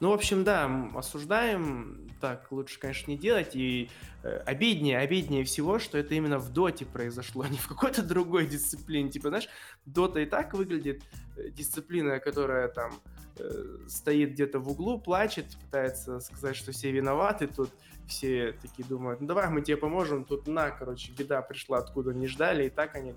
Ну, 0.00 0.10
в 0.10 0.12
общем, 0.14 0.44
да, 0.44 0.90
осуждаем. 0.94 2.08
Так 2.20 2.50
лучше, 2.50 2.78
конечно, 2.80 3.10
не 3.10 3.18
делать. 3.18 3.54
И 3.54 3.90
э, 4.22 4.42
обиднее, 4.46 4.98
обиднее 4.98 5.44
всего, 5.44 5.78
что 5.78 5.98
это 5.98 6.14
именно 6.14 6.38
в 6.38 6.50
доте 6.52 6.86
произошло, 6.86 7.42
а 7.46 7.48
не 7.48 7.58
в 7.58 7.68
какой-то 7.68 8.02
другой 8.02 8.46
дисциплине. 8.46 9.10
Типа, 9.10 9.28
знаешь, 9.28 9.48
дота 9.86 10.20
и 10.20 10.26
так 10.26 10.54
выглядит 10.54 11.02
э, 11.36 11.50
дисциплина, 11.50 12.18
которая 12.18 12.68
там 12.68 12.92
э, 13.36 13.78
стоит 13.88 14.32
где-то 14.32 14.58
в 14.58 14.70
углу, 14.70 14.98
плачет, 14.98 15.46
пытается 15.64 16.20
сказать, 16.20 16.56
что 16.56 16.72
все 16.72 16.90
виноваты. 16.90 17.46
Тут 17.46 17.70
все 18.06 18.52
такие 18.60 18.86
думают, 18.86 19.20
ну 19.20 19.26
давай 19.26 19.48
мы 19.50 19.60
тебе 19.62 19.76
поможем. 19.76 20.24
Тут 20.24 20.46
на, 20.46 20.70
короче, 20.70 21.12
беда 21.12 21.42
пришла, 21.42 21.78
откуда 21.78 22.12
не 22.12 22.26
ждали. 22.26 22.66
И 22.66 22.70
так 22.70 22.94
они 22.96 23.14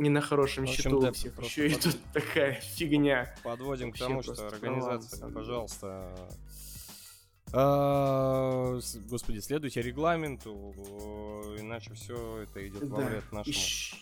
не 0.00 0.08
на 0.10 0.20
хорошем 0.20 0.64
общем, 0.64 0.76
счету 0.82 1.00
да, 1.00 1.10
у 1.10 1.12
всех. 1.12 1.38
Еще 1.42 1.68
и 1.68 1.74
под- 1.74 1.82
тут 1.82 1.96
такая 2.12 2.54
фигня. 2.54 3.34
Подводим 3.44 3.90
к 3.92 3.98
Вообще 4.00 4.04
тому, 4.04 4.22
что 4.22 4.48
организация, 4.48 5.20
деле. 5.20 5.32
пожалуйста. 5.32 6.28
а, 7.52 8.78
Господи, 9.08 9.38
следуйте 9.40 9.82
регламенту, 9.82 10.72
иначе 11.58 11.94
все 11.94 12.38
это 12.42 12.66
идет 12.66 12.84
во 12.88 12.98
Да. 13.00 13.06
вред 13.06 13.32
нашему 13.32 13.54
Ищ- 13.54 13.94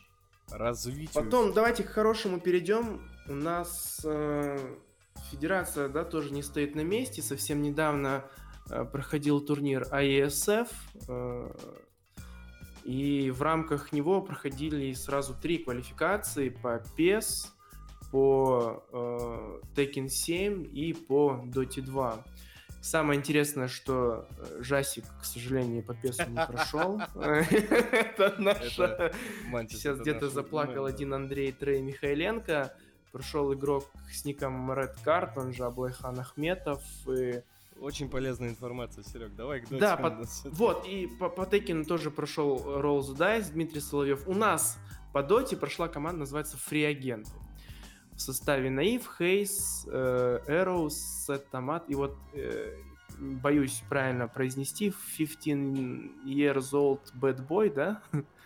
развитию. 0.51 1.25
Потом 1.25 1.53
давайте 1.53 1.83
к 1.83 1.89
хорошему 1.89 2.41
перейдем. 2.41 3.01
У 3.27 3.35
нас 3.35 4.01
э, 4.05 4.77
федерация, 5.31 5.89
да, 5.89 6.05
тоже 6.05 6.33
не 6.33 6.43
стоит 6.43 6.75
на 6.75 6.81
месте. 6.83 7.23
Совсем 7.23 7.63
недавно 7.63 8.25
э, 8.71 8.85
проходил 8.85 9.41
турнир 9.41 9.83
IESF. 9.91 10.69
э, 11.09 11.51
и 12.89 13.31
в 13.31 13.43
рамках 13.43 13.93
него 13.93 14.23
проходили 14.23 14.95
сразу 14.95 15.35
три 15.35 15.59
квалификации 15.59 16.49
по 16.49 16.83
PES, 16.97 17.49
по 18.11 18.83
э, 18.91 19.61
Tekken 19.77 20.09
7 20.09 20.67
и 20.73 20.95
по 20.95 21.45
Dota 21.45 21.83
2. 21.83 22.25
Самое 22.81 23.19
интересное, 23.19 23.69
что 23.69 24.27
э, 24.39 24.63
Жасик, 24.63 25.05
к 25.21 25.27
сожалению, 25.27 25.83
по 25.83 25.93
PES 25.93 26.31
не 26.31 26.47
прошел. 26.47 26.99
Это 27.15 28.35
наша 28.39 29.13
Сейчас 29.69 30.01
где-то 30.01 30.31
заплакал 30.31 30.87
один 30.87 31.13
Андрей 31.13 31.53
Трей 31.53 31.83
Михайленко. 31.83 32.73
Прошел 33.13 33.53
игрок 33.53 33.85
с 34.11 34.25
ником 34.25 34.73
Red 34.73 34.95
Card, 35.05 35.33
он 35.37 35.53
же 35.53 35.65
Аблайхан 35.65 36.19
Ахметов. 36.21 36.83
И... 37.07 37.43
Очень 37.81 38.09
полезная 38.09 38.49
информация, 38.49 39.05
Серег. 39.05 39.35
Давай 39.35 39.61
к 39.61 39.69
Да, 39.69 39.97
всё-таки. 39.97 40.57
Вот, 40.57 40.87
и 40.87 41.07
по, 41.07 41.29
по 41.29 41.47
Текину 41.47 41.85
тоже 41.85 42.11
прошел 42.11 42.59
Roll 42.59 43.01
the 43.01 43.17
Dice, 43.17 43.53
Дмитрий 43.53 43.81
Соловьев. 43.81 44.27
У 44.27 44.35
нас 44.35 44.79
по 45.13 45.23
Доте 45.23 45.57
прошла 45.57 45.89
команда, 45.89 46.21
называется 46.21 46.57
Free 46.57 46.87
Агенты. 46.87 47.31
В 48.13 48.21
составе 48.21 48.69
Наив, 48.69 49.09
Хейс, 49.19 49.87
э, 49.91 50.41
Arrows, 50.49 50.91
Сет 50.91 51.49
Томат. 51.51 51.89
И 51.89 51.95
вот, 51.95 52.17
э, 52.33 52.77
боюсь 53.19 53.83
правильно 53.89 54.27
произнести, 54.27 54.93
15 55.17 56.25
years 56.25 56.73
old 56.73 57.01
bad 57.15 57.47
boy, 57.47 57.73
да? 57.73 58.03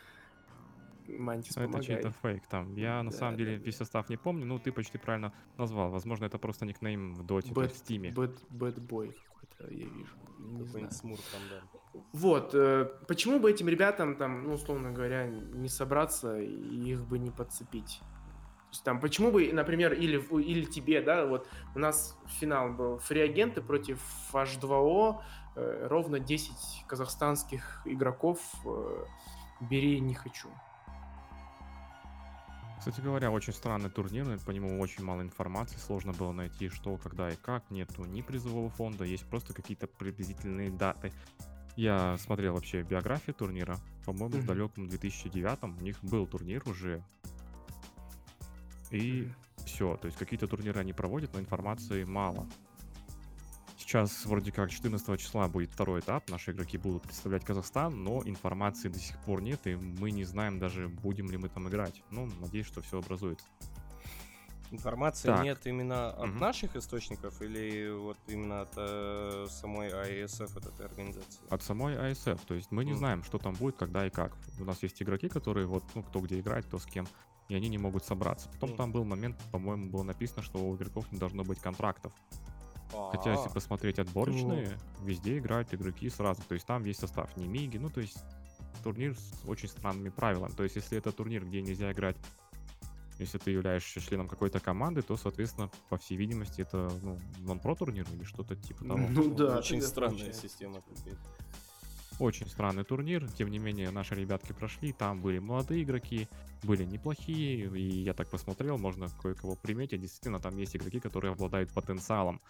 Мантис 1.19 1.57
Ну, 1.57 1.63
Это 1.63 1.73
помогает. 1.73 2.03
чей-то 2.03 2.19
фейк 2.23 2.47
там. 2.47 2.75
Я 2.77 3.03
на 3.03 3.11
Да, 3.11 3.17
самом 3.17 3.37
деле 3.37 3.59
да, 3.59 3.65
весь 3.65 3.77
состав 3.77 4.09
не 4.09 4.17
помню, 4.17 4.47
ну 4.47 4.59
ты 4.59 4.73
почти 4.73 4.99
правильно 4.99 5.33
назвал. 5.59 5.91
Возможно, 5.91 6.25
это 6.25 6.39
просто 6.39 6.67
никнейм 6.67 7.15
в 7.15 7.23
доте, 7.25 7.51
Bad, 7.53 7.73
в 7.73 7.77
стиме. 7.77 8.11
boy 8.11 9.15
какой-то, 9.25 9.73
я 9.75 9.87
вижу. 9.87 10.17
Не 10.39 10.65
знаю. 10.65 10.91
Смур 10.91 11.19
там, 11.33 11.41
да. 11.51 12.01
Вот, 12.13 12.55
э, 12.55 12.91
почему 13.07 13.39
бы 13.39 13.51
этим 13.51 13.69
ребятам 13.69 14.17
там, 14.17 14.45
ну, 14.45 14.55
условно 14.55 14.91
говоря, 14.91 15.29
не 15.29 15.69
собраться 15.69 16.41
и 16.41 16.91
их 16.93 17.05
бы 17.07 17.19
не 17.19 17.31
подцепить? 17.31 18.01
То 18.01 18.75
есть 18.75 18.85
там, 18.85 19.01
почему 19.01 19.31
бы, 19.31 19.53
например, 19.53 19.93
или, 19.93 20.17
или 20.43 20.65
тебе, 20.65 21.03
да, 21.03 21.27
вот 21.27 21.47
у 21.75 21.79
нас 21.79 22.19
финал 22.41 22.73
был 22.73 22.99
фриагенты 22.99 23.61
против 23.61 24.01
H2O, 24.33 25.21
э, 25.57 25.87
ровно 25.89 26.19
10 26.19 26.85
казахстанских 26.89 27.83
игроков, 27.85 28.39
э, 28.65 29.05
бери 29.61 30.01
не 30.01 30.15
хочу. 30.15 30.49
Кстати 32.85 33.01
говоря, 33.01 33.31
очень 33.31 33.53
странный 33.53 33.91
турнир, 33.91 34.41
по 34.41 34.51
нему 34.51 34.81
очень 34.81 35.05
мало 35.05 35.23
информации, 35.23 35.77
сложно 35.77 36.13
было 36.13 36.33
найти 36.33 36.69
что, 36.69 36.97
когда 36.97 37.31
и 37.31 37.37
как, 37.37 37.71
нету 37.71 38.05
ни 38.05 38.23
призового 38.23 38.71
фонда, 38.71 39.05
есть 39.05 39.25
просто 39.25 39.55
какие-то 39.55 39.87
приблизительные 39.87 40.69
даты. 40.69 41.13
Я 41.77 42.19
смотрел 42.19 42.55
вообще 42.55 42.83
биографию 42.83 43.37
турнира, 43.37 43.79
по-моему, 44.05 44.31
в 44.31 44.39
Мгм. 44.39 44.47
далеком 44.47 44.89
2009 44.89 45.79
у 45.79 45.81
них 45.81 46.03
был 46.03 46.27
турнир 46.27 46.61
уже, 46.69 47.05
и 48.91 49.27
Мгм. 49.27 49.35
все, 49.65 49.97
то 49.97 50.07
есть 50.07 50.19
какие-то 50.19 50.49
турниры 50.49 50.81
они 50.81 50.93
проводят, 50.93 51.33
но 51.35 51.39
информации 51.39 52.03
мало. 52.03 52.49
Сейчас 53.93 54.25
вроде 54.25 54.53
как 54.53 54.71
14 54.71 55.21
числа 55.21 55.49
будет 55.49 55.71
второй 55.71 56.01
этап, 56.01 56.31
наши 56.31 56.53
игроки 56.53 56.79
будут 56.79 57.03
представлять 57.03 57.45
Казахстан, 57.45 58.03
но 58.03 58.23
информации 58.25 58.89
до 58.89 58.99
сих 58.99 59.19
пор 59.19 59.43
нет, 59.43 59.67
и 59.67 59.75
мы 59.77 60.13
не 60.13 60.25
знаем 60.25 60.59
даже, 60.59 60.89
будем 60.89 61.31
ли 61.31 61.37
мы 61.37 61.51
там 61.51 61.69
играть. 61.69 62.03
Ну, 62.09 62.27
надеюсь, 62.41 62.67
что 62.67 62.81
все 62.81 63.01
образуется. 63.01 63.45
Информации 64.71 65.29
Так. 65.29 65.45
нет 65.45 65.67
именно 65.67 66.09
от 66.09 66.31
Мгм. 66.31 66.39
наших 66.39 66.75
источников 66.75 67.43
или 67.43 67.91
вот 67.91 68.17
именно 68.29 68.63
от 68.63 68.73
э, 68.79 69.47
самой 69.51 69.91
ISF, 69.91 70.57
от 70.57 70.65
этой 70.65 70.87
организации? 70.87 71.43
От 71.51 71.63
самой 71.63 71.95
ASF, 71.95 72.41
то 72.47 72.55
есть 72.55 72.71
мы 72.71 72.87
не 72.87 72.95
знаем, 72.95 73.23
что 73.23 73.37
там 73.37 73.53
будет, 73.53 73.77
когда 73.77 74.07
и 74.07 74.11
как. 74.11 74.35
У 74.59 74.65
нас 74.65 74.83
есть 74.83 75.03
игроки, 75.03 75.29
которые 75.29 75.67
вот, 75.67 75.85
ну, 75.95 76.03
кто 76.03 76.21
где 76.21 76.41
играет, 76.41 76.65
кто 76.65 76.79
с 76.79 76.87
кем, 76.87 77.07
и 77.49 77.55
они 77.55 77.69
не 77.69 77.77
могут 77.77 78.07
собраться. 78.07 78.49
Потом 78.55 78.71
Мгм. 78.71 78.79
там 78.79 78.93
был 78.93 79.05
момент, 79.05 79.37
по-моему, 79.53 79.91
было 79.91 80.03
написано, 80.03 80.43
что 80.43 80.61
у 80.61 80.75
игроков 80.77 81.13
не 81.13 81.19
должно 81.19 81.45
быть 81.45 81.59
контрактов. 81.59 82.15
Хотя, 83.11 83.33
если 83.33 83.49
А, 83.49 83.53
посмотреть 83.53 83.99
отборочные, 83.99 84.77
везде 85.03 85.39
играют 85.39 85.73
игроки 85.73 86.09
сразу. 86.11 86.43
То 86.49 86.55
есть 86.55 86.67
там 86.67 86.83
весь 86.83 86.99
состав 86.99 87.37
не 87.37 87.47
миги, 87.47 87.79
ну, 87.79 87.91
то 87.91 88.01
есть 88.01 88.19
турнир 88.83 89.17
с 89.17 89.49
очень 89.49 89.69
странными 89.69 90.11
правилами. 90.11 90.53
То 90.53 90.63
есть, 90.65 90.77
если 90.77 90.99
это 90.99 91.13
турнир, 91.13 91.45
где 91.45 91.63
нельзя 91.63 91.93
играть, 91.93 92.17
если 93.19 93.39
ты 93.39 93.51
являешься 93.51 94.01
членом 94.01 94.29
какой-то 94.29 94.61
команды, 94.61 95.03
то, 95.03 95.17
соответственно, 95.17 95.71
по 95.89 95.97
всей 95.97 96.17
видимости, 96.17 96.63
это 96.63 96.91
ну, 97.03 97.19
нон-про 97.39 97.75
турнир 97.75 98.07
или 98.13 98.25
что-то 98.25 98.57
типа 98.57 98.85
того. 98.85 98.99
Ну 98.99 99.35
да, 99.35 99.59
Очень 99.59 99.83
странная 99.83 100.17
получается. 100.17 100.49
система. 100.49 100.83
Очень 102.19 102.47
странный 102.47 102.85
турнир, 102.85 103.29
тем 103.33 103.51
не 103.51 103.59
менее, 103.59 103.91
наши 103.91 104.15
ребятки 104.15 104.53
прошли, 104.53 104.93
там 104.93 105.21
были 105.23 105.39
молодые 105.39 105.83
игроки, 105.83 106.29
были 106.63 106.85
неплохие, 106.85 107.67
и 107.77 108.03
я 108.03 108.13
так 108.13 108.29
посмотрел, 108.29 108.79
можно 108.79 109.09
кое-кого 109.23 109.57
приметить, 109.57 110.01
действительно, 110.01 110.39
там 110.39 110.57
есть 110.57 110.77
игроки, 110.77 111.01
которые 111.01 111.33
обладают 111.33 111.71
потенциалом. 111.71 112.41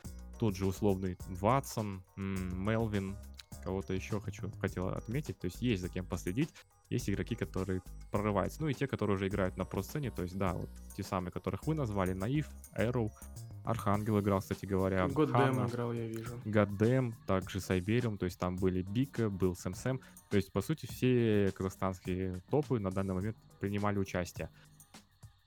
Тот 0.42 0.56
же 0.56 0.66
условный 0.66 1.16
Ватсон, 1.28 2.02
Мелвин, 2.16 3.16
кого-то 3.62 3.94
еще 3.94 4.18
хочу, 4.18 4.50
хотел 4.60 4.88
отметить, 4.88 5.38
то 5.38 5.44
есть 5.44 5.62
есть 5.62 5.80
за 5.80 5.88
кем 5.88 6.04
последить, 6.04 6.48
есть 6.90 7.08
игроки, 7.08 7.36
которые 7.36 7.80
прорываются, 8.10 8.60
ну 8.60 8.66
и 8.66 8.74
те, 8.74 8.88
которые 8.88 9.14
уже 9.14 9.28
играют 9.28 9.56
на 9.56 9.64
про-сцене, 9.64 10.10
то 10.10 10.22
есть 10.22 10.36
да, 10.36 10.54
вот 10.54 10.68
те 10.96 11.04
самые, 11.04 11.30
которых 11.30 11.64
вы 11.68 11.76
назвали, 11.76 12.12
Наив, 12.12 12.48
Arrow, 12.76 13.12
Архангел 13.64 14.18
играл, 14.18 14.40
кстати 14.40 14.66
говоря, 14.66 15.06
Годдэм 15.06 15.64
играл, 15.68 15.92
я 15.92 16.08
вижу. 16.08 16.40
Гадем, 16.44 17.14
также 17.28 17.60
Сайбериум, 17.60 18.18
то 18.18 18.24
есть 18.24 18.40
там 18.40 18.56
были 18.56 18.82
Бика, 18.82 19.30
был 19.30 19.54
Сэм 19.54 19.74
Сэм. 19.74 20.00
То 20.28 20.36
есть, 20.36 20.50
по 20.50 20.60
сути, 20.60 20.86
все 20.86 21.52
казахстанские 21.56 22.42
топы 22.50 22.80
на 22.80 22.90
данный 22.90 23.14
момент 23.14 23.36
принимали 23.60 23.96
участие. 24.00 24.50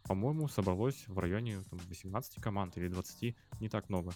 По-моему, 0.03 0.47
собралось 0.47 1.03
в 1.07 1.19
районе 1.19 1.57
там, 1.69 1.79
18 1.89 2.41
команд 2.41 2.77
или 2.77 2.87
20, 2.87 3.35
не 3.59 3.67
так 3.67 3.89
много. 3.89 4.13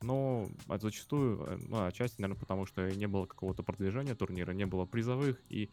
Но 0.00 0.48
а 0.68 0.78
зачастую, 0.78 1.44
э, 1.44 1.58
ну, 1.68 1.84
отчасти, 1.86 2.20
наверное, 2.20 2.40
потому 2.40 2.66
что 2.66 2.88
не 2.90 3.06
было 3.06 3.26
какого-то 3.26 3.62
продвижения 3.62 4.14
турнира, 4.14 4.52
не 4.52 4.66
было 4.66 4.84
призовых, 4.84 5.40
и 5.48 5.70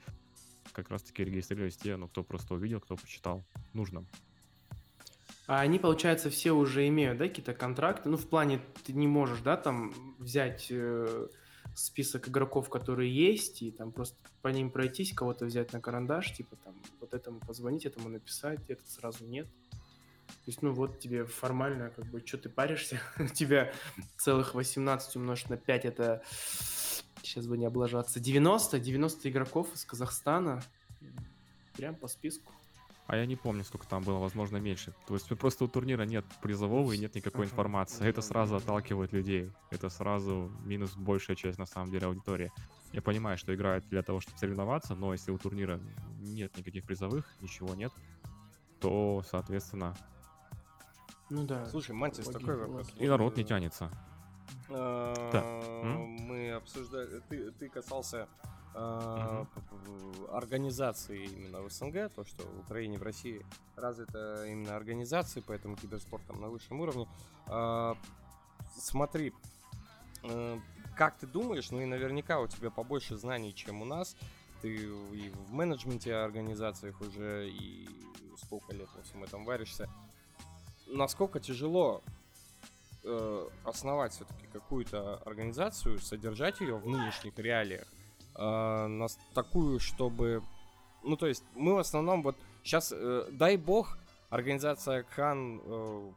как 0.72 0.90
раз-таки 0.90 1.24
регистрировались 1.24 1.78
те, 1.78 1.96
ну, 1.96 2.08
кто 2.08 2.24
просто 2.24 2.56
увидел, 2.56 2.80
кто 2.80 2.96
почитал 2.96 3.44
нужным. 3.74 4.08
А 5.48 5.60
они, 5.60 5.78
получается, 5.78 6.30
все 6.30 6.54
уже 6.54 6.88
имеют, 6.88 7.20
да, 7.20 7.28
какие-то 7.28 7.54
контракты? 7.54 8.10
Ну, 8.10 8.18
в 8.18 8.28
плане, 8.28 8.62
ты 8.84 8.94
не 8.94 9.08
можешь, 9.08 9.42
да, 9.42 9.58
там 9.58 9.94
взять 10.18 10.68
э, 10.72 11.28
список 11.76 12.30
игроков, 12.30 12.70
которые 12.70 13.14
есть, 13.14 13.62
и 13.62 13.70
там 13.70 13.92
просто 13.92 14.18
по 14.42 14.48
ним 14.48 14.72
пройтись, 14.72 15.14
кого-то 15.14 15.46
взять 15.46 15.72
на 15.72 15.82
карандаш, 15.82 16.34
типа 16.34 16.56
там 16.64 16.74
вот 17.00 17.14
этому 17.14 17.40
позвонить, 17.40 17.86
этому 17.86 18.10
написать, 18.10 18.60
этот 18.70 18.88
сразу 18.88 19.26
нет. 19.26 19.48
То 20.28 20.52
есть, 20.52 20.62
ну 20.62 20.72
вот 20.74 21.00
тебе 21.00 21.26
формально, 21.26 21.90
как 21.90 22.06
бы, 22.06 22.22
что 22.26 22.38
ты 22.38 22.50
паришься? 22.50 23.00
У 23.20 23.28
тебя 23.28 23.72
целых 24.18 24.54
18 24.54 25.16
умножить 25.16 25.50
на 25.50 25.58
5, 25.58 25.86
это, 25.86 26.24
сейчас 27.22 27.48
бы 27.48 27.58
не 27.58 27.66
облажаться, 27.66 28.20
90, 28.20 28.80
90 28.80 29.30
игроков 29.30 29.74
из 29.74 29.86
Казахстана, 29.86 30.64
прям 31.76 31.96
по 31.96 32.08
списку. 32.08 32.52
А 33.08 33.18
я 33.18 33.26
не 33.28 33.36
помню, 33.36 33.64
сколько 33.64 33.88
там 33.88 34.04
было, 34.04 34.18
возможно, 34.18 34.58
меньше. 34.58 34.94
То 35.08 35.14
есть 35.14 35.28
просто 35.38 35.66
у 35.66 35.68
турнира 35.68 36.04
нет 36.04 36.26
призового 36.42 36.92
и 36.92 36.98
нет 36.98 37.14
никакой 37.14 37.46
информации. 37.46 38.08
Это 38.08 38.22
сразу 38.22 38.56
отталкивает 38.56 39.14
людей. 39.14 39.52
Это 39.70 39.90
сразу 39.90 40.52
минус 40.64 40.96
большая 40.96 41.36
часть, 41.36 41.60
на 41.60 41.68
самом 41.68 41.92
деле, 41.92 42.08
аудитории. 42.08 42.52
Я 42.94 43.04
понимаю, 43.04 43.38
что 43.38 43.54
играют 43.54 43.88
для 43.90 44.02
того, 44.02 44.22
чтобы 44.22 44.40
соревноваться, 44.40 44.96
но 44.96 45.14
если 45.14 45.32
у 45.32 45.38
турнира 45.38 45.80
нет 46.20 46.58
никаких 46.58 46.84
призовых, 46.86 47.32
ничего 47.42 47.76
нет, 47.76 47.92
то, 48.80 49.24
соответственно, 49.30 49.96
Ну 51.30 51.44
да. 51.46 51.66
Слушай, 51.68 51.96
Мантис, 51.96 52.26
такой 52.26 52.56
вопрос. 52.56 52.88
и 52.98 53.08
народ 53.08 53.38
не 53.38 53.44
э, 53.44 53.46
тянется. 53.46 53.90
э? 54.70 55.84
Мы 55.84 56.52
обсуждали, 56.52 57.22
ты, 57.30 57.52
ты 57.52 57.70
касался 57.70 58.28
э, 58.74 59.46
организации 60.32 61.26
именно 61.26 61.62
в 61.62 61.72
СНГ, 61.72 62.14
то, 62.14 62.24
что 62.26 62.44
в 62.44 62.60
Украине, 62.60 62.98
в 62.98 63.04
России 63.04 63.46
развита 63.76 64.46
именно 64.46 64.76
организации, 64.76 65.44
поэтому 65.46 65.76
киберспорт 65.76 66.24
там 66.28 66.40
на 66.42 66.50
высшем 66.50 66.80
уровне. 66.80 67.08
А, 67.48 67.98
Смотри, 68.78 69.34
э, 70.24 70.60
как 70.98 71.18
ты 71.18 71.28
думаешь, 71.28 71.72
ну 71.72 71.82
и 71.82 71.86
наверняка 71.86 72.40
у 72.40 72.48
тебя 72.48 72.70
побольше 72.70 73.18
знаний, 73.18 73.54
чем 73.54 73.82
у 73.82 73.86
нас, 73.86 74.16
ты 74.62 74.76
и 74.76 75.30
в 75.30 75.54
менеджменте 75.54 76.16
организациях 76.16 77.00
уже, 77.02 77.50
и 77.50 77.88
сколько 78.44 78.74
лет 78.74 78.90
во 78.96 79.02
всем 79.04 79.24
этом 79.24 79.46
варишься. 79.46 79.90
Насколько 80.88 81.40
тяжело 81.40 82.02
э, 83.04 83.48
основать 83.64 84.14
все-таки 84.14 84.48
какую-то 84.54 85.18
организацию, 85.26 86.00
содержать 86.00 86.62
ее 86.62 86.78
в 86.78 86.88
нынешних 86.88 87.38
реалиях, 87.40 87.88
э, 88.36 88.88
нас 88.88 89.18
такую, 89.34 89.80
чтобы... 89.80 90.44
Ну, 91.04 91.18
то 91.18 91.28
есть 91.28 91.44
мы 91.56 91.76
в 91.76 91.80
основном 91.80 92.24
вот 92.24 92.36
сейчас, 92.64 92.92
э, 92.96 93.28
дай 93.32 93.58
бог, 93.58 93.98
организация 94.30 95.04
Кхан 95.04 95.62
э, 95.64 96.12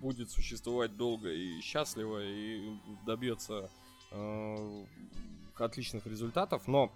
будет 0.00 0.30
существовать 0.30 0.96
долго 0.96 1.30
и 1.30 1.60
счастливо 1.60 2.22
и 2.22 2.76
добьется 3.06 3.70
э, 4.10 4.84
отличных 5.56 6.06
результатов, 6.06 6.66
но 6.66 6.92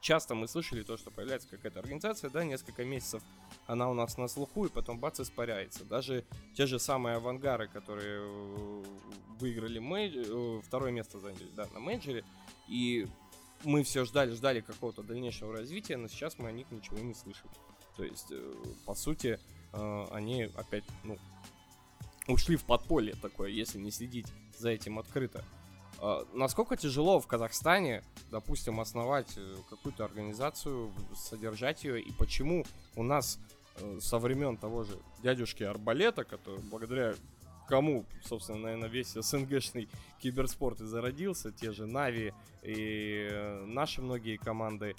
часто 0.00 0.34
мы 0.34 0.48
слышали 0.48 0.82
то, 0.82 0.96
что 0.96 1.10
появляется 1.10 1.48
какая-то 1.48 1.80
организация, 1.80 2.30
да, 2.30 2.44
несколько 2.44 2.84
месяцев 2.84 3.22
она 3.66 3.90
у 3.90 3.94
нас 3.94 4.16
на 4.16 4.28
слуху, 4.28 4.66
и 4.66 4.68
потом 4.68 4.98
бац, 4.98 5.20
испаряется. 5.20 5.84
Даже 5.84 6.24
те 6.54 6.66
же 6.66 6.78
самые 6.78 7.16
авангары, 7.16 7.68
которые 7.68 8.20
э, 8.22 8.84
выиграли 9.38 9.78
мейдж... 9.78 10.16
Э, 10.16 10.60
второе 10.64 10.90
место 10.90 11.18
заняли, 11.20 11.50
да, 11.54 11.66
на 11.72 11.80
менеджере, 11.80 12.24
и 12.68 13.06
мы 13.64 13.82
все 13.82 14.04
ждали, 14.04 14.32
ждали 14.32 14.60
какого-то 14.60 15.02
дальнейшего 15.02 15.52
развития, 15.52 15.96
но 15.96 16.08
сейчас 16.08 16.38
мы 16.38 16.48
о 16.48 16.52
них 16.52 16.70
ничего 16.70 16.98
не 16.98 17.14
слышим. 17.14 17.48
То 17.96 18.04
есть, 18.04 18.28
э, 18.30 18.54
по 18.86 18.94
сути, 18.94 19.38
они 19.72 20.50
опять, 20.56 20.82
ну, 21.04 21.16
ушли 22.26 22.56
в 22.56 22.64
подполье 22.64 23.14
такое, 23.14 23.50
если 23.50 23.78
не 23.78 23.92
следить 23.92 24.26
за 24.58 24.70
этим 24.70 24.98
открыто. 24.98 25.44
А, 26.00 26.26
насколько 26.32 26.76
тяжело 26.76 27.20
в 27.20 27.26
Казахстане, 27.26 28.02
допустим, 28.30 28.80
основать 28.80 29.34
э, 29.36 29.56
какую-то 29.68 30.04
организацию, 30.04 30.90
содержать 31.14 31.84
ее, 31.84 32.00
и 32.00 32.10
почему 32.12 32.64
у 32.96 33.02
нас 33.02 33.38
э, 33.76 33.98
со 34.00 34.18
времен 34.18 34.56
того 34.56 34.84
же 34.84 34.98
дядюшки 35.22 35.62
Арбалета, 35.62 36.24
который 36.24 36.60
благодаря 36.60 37.14
кому, 37.68 38.06
собственно, 38.24 38.58
наверное, 38.58 38.88
весь 38.88 39.12
СНГшный 39.12 39.88
киберспорт 40.20 40.80
и 40.80 40.86
зародился, 40.86 41.52
те 41.52 41.70
же 41.70 41.86
Нави 41.86 42.32
и 42.62 43.28
э, 43.30 43.64
наши 43.66 44.00
многие 44.00 44.36
команды, 44.36 44.96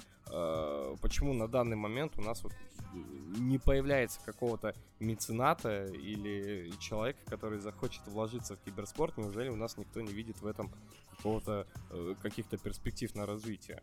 почему 1.02 1.34
на 1.34 1.50
данный 1.50 1.76
момент 1.76 2.14
у 2.18 2.22
нас 2.22 2.42
вот 2.42 2.54
не 2.94 3.58
появляется 3.58 4.20
какого-то 4.26 4.76
мецената 5.00 5.86
или 5.86 6.72
человека, 6.80 7.20
который 7.26 7.60
захочет 7.60 8.06
вложиться 8.08 8.56
в 8.56 8.60
киберспорт, 8.62 9.18
неужели 9.18 9.50
у 9.50 9.56
нас 9.56 9.78
никто 9.78 10.02
не 10.02 10.12
видит 10.12 10.42
в 10.42 10.48
этом 10.48 10.72
какого-то 11.18 11.68
э, 11.90 12.16
каких-то 12.22 12.58
перспектив 12.58 13.14
на 13.16 13.26
развитие? 13.26 13.82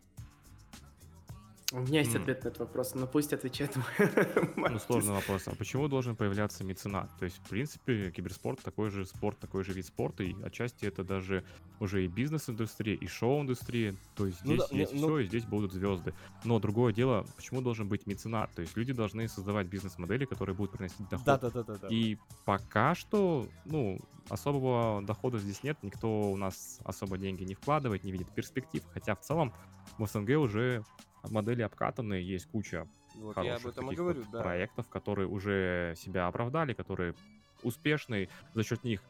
У 1.71 1.81
меня 1.81 1.99
есть 1.99 2.15
ответ 2.15 2.43
на 2.43 2.47
этот 2.47 2.61
вопрос, 2.61 2.95
но 2.95 3.05
пусть 3.05 3.31
отвечает 3.31 3.77
Ну, 4.55 4.79
сложный 4.79 5.13
вопрос. 5.13 5.47
А 5.47 5.55
почему 5.55 5.87
должен 5.87 6.15
появляться 6.15 6.63
меценат? 6.63 7.11
То 7.19 7.25
есть, 7.25 7.37
в 7.37 7.47
принципе, 7.47 8.09
киберспорт 8.09 8.59
такой 8.63 8.89
же 8.89 9.05
спорт, 9.05 9.37
такой 9.37 9.63
же 9.63 9.73
вид 9.73 9.85
спорта, 9.85 10.23
и 10.23 10.35
отчасти 10.41 10.85
это 10.85 11.03
даже 11.03 11.43
уже 11.79 12.05
и 12.05 12.07
бизнес-индустрия, 12.07 12.95
и 12.95 13.05
шоу-индустрия. 13.05 13.95
То 14.15 14.25
есть 14.25 14.39
ну 14.43 14.55
здесь 14.55 14.67
ну, 14.71 14.75
да, 14.75 14.79
есть 14.79 14.93
ну, 14.93 14.99
все, 14.99 15.19
и 15.19 15.27
здесь 15.27 15.45
будут 15.45 15.71
звезды. 15.71 16.15
Но 16.43 16.59
другое 16.59 16.91
дело, 16.91 17.23
почему 17.35 17.61
должен 17.61 17.87
быть 17.87 18.07
меценат? 18.07 18.51
То 18.55 18.61
есть 18.61 18.75
люди 18.75 18.91
должны 18.91 19.27
создавать 19.27 19.67
бизнес-модели, 19.67 20.25
которые 20.25 20.55
будут 20.55 20.71
приносить 20.71 21.07
доход. 21.07 21.25
Да, 21.25 21.37
да, 21.37 21.51
да, 21.51 21.63
да, 21.63 21.75
да. 21.75 21.87
И 21.89 22.17
пока 22.45 22.95
что, 22.95 23.47
ну, 23.65 23.99
особого 24.27 25.03
дохода 25.03 25.37
здесь 25.37 25.61
нет, 25.61 25.77
никто 25.83 26.31
у 26.31 26.35
нас 26.35 26.79
особо 26.83 27.19
деньги 27.19 27.43
не 27.43 27.53
вкладывает, 27.53 28.03
не 28.03 28.11
видит 28.11 28.29
перспектив. 28.33 28.83
Хотя 28.91 29.15
в 29.15 29.21
целом 29.21 29.53
в 29.99 30.07
СНГ 30.07 30.31
уже 30.37 30.83
модели 31.29 31.61
обкатанные, 31.61 32.25
есть 32.25 32.45
куча 32.47 32.87
вот 33.15 33.35
хороших 33.35 33.63
я 33.63 33.69
об 33.69 33.73
этом 33.73 33.91
и 33.91 33.95
говорю, 33.95 34.21
вот 34.21 34.31
да. 34.31 34.41
проектов, 34.41 34.89
которые 34.89 35.27
уже 35.27 35.93
себя 35.97 36.27
оправдали, 36.27 36.73
которые 36.73 37.15
успешные, 37.63 38.29
за 38.53 38.63
счет 38.63 38.83
них 38.83 39.01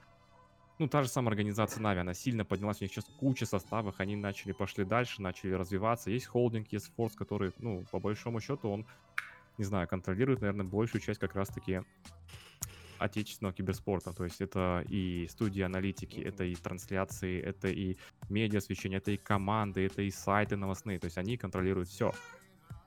ну, 0.80 0.88
та 0.88 1.03
же 1.03 1.10
самая 1.10 1.32
организация 1.32 1.82
Нави, 1.82 1.99
она 1.99 2.14
сильно 2.14 2.45
поднялась, 2.45 2.80
у 2.80 2.86
них 2.86 2.91
сейчас 2.91 3.03
куча 3.20 3.45
составов, 3.45 3.95
они 3.97 4.16
начали, 4.16 4.53
пошли 4.53 4.86
дальше, 4.86 5.22
начали 5.22 5.51
развиваться. 5.51 6.10
Есть 6.10 6.28
холдинг, 6.28 6.72
есть 6.72 6.89
Force, 6.97 7.16
который, 7.18 7.51
ну, 7.57 7.84
по 7.91 7.99
большому 7.99 8.39
счету, 8.39 8.70
он, 8.70 8.86
не 9.57 9.66
знаю, 9.66 9.89
контролирует, 9.89 10.39
наверное, 10.39 10.66
большую 10.66 11.01
часть 11.01 11.20
как 11.20 11.36
раз-таки 11.36 11.82
отечественного 13.00 13.54
киберспорта. 13.54 14.14
То 14.14 14.24
есть 14.24 14.41
это 14.41 14.84
и 14.89 15.28
студии 15.28 15.62
аналитики, 15.62 16.20
это 16.20 16.43
и 16.43 16.56
трансляции, 16.56 17.41
это 17.41 17.68
и 17.68 17.97
медиа 18.30 18.60
освещение, 18.60 18.97
это 18.97 19.12
и 19.12 19.18
команды, 19.18 19.86
это 19.86 20.02
и 20.02 20.12
сайты 20.12 20.56
новостные. 20.56 21.00
То 21.00 21.06
есть 21.06 21.18
они 21.18 21.38
контролируют 21.38 21.89
все. 21.89 22.12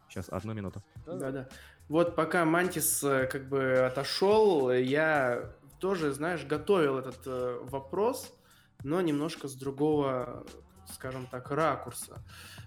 Сейчас, 0.09 0.29
одну 0.29 0.53
минуту. 0.53 0.83
Да-да. 1.07 1.49
Вот 1.89 2.17
пока 2.17 2.45
Мантис 2.45 3.03
э, 3.03 3.27
как 3.27 3.49
бы 3.49 3.79
отошел, 3.79 4.71
я 4.71 5.53
тоже, 5.81 6.13
знаешь, 6.13 6.45
готовил 6.45 6.99
этот 6.99 7.27
э, 7.27 7.59
вопрос, 7.63 8.33
но 8.83 9.01
немножко 9.01 9.49
с 9.49 9.55
другого, 9.55 10.47
скажем 10.93 11.27
так, 11.27 11.51
ракурса. 11.51 12.23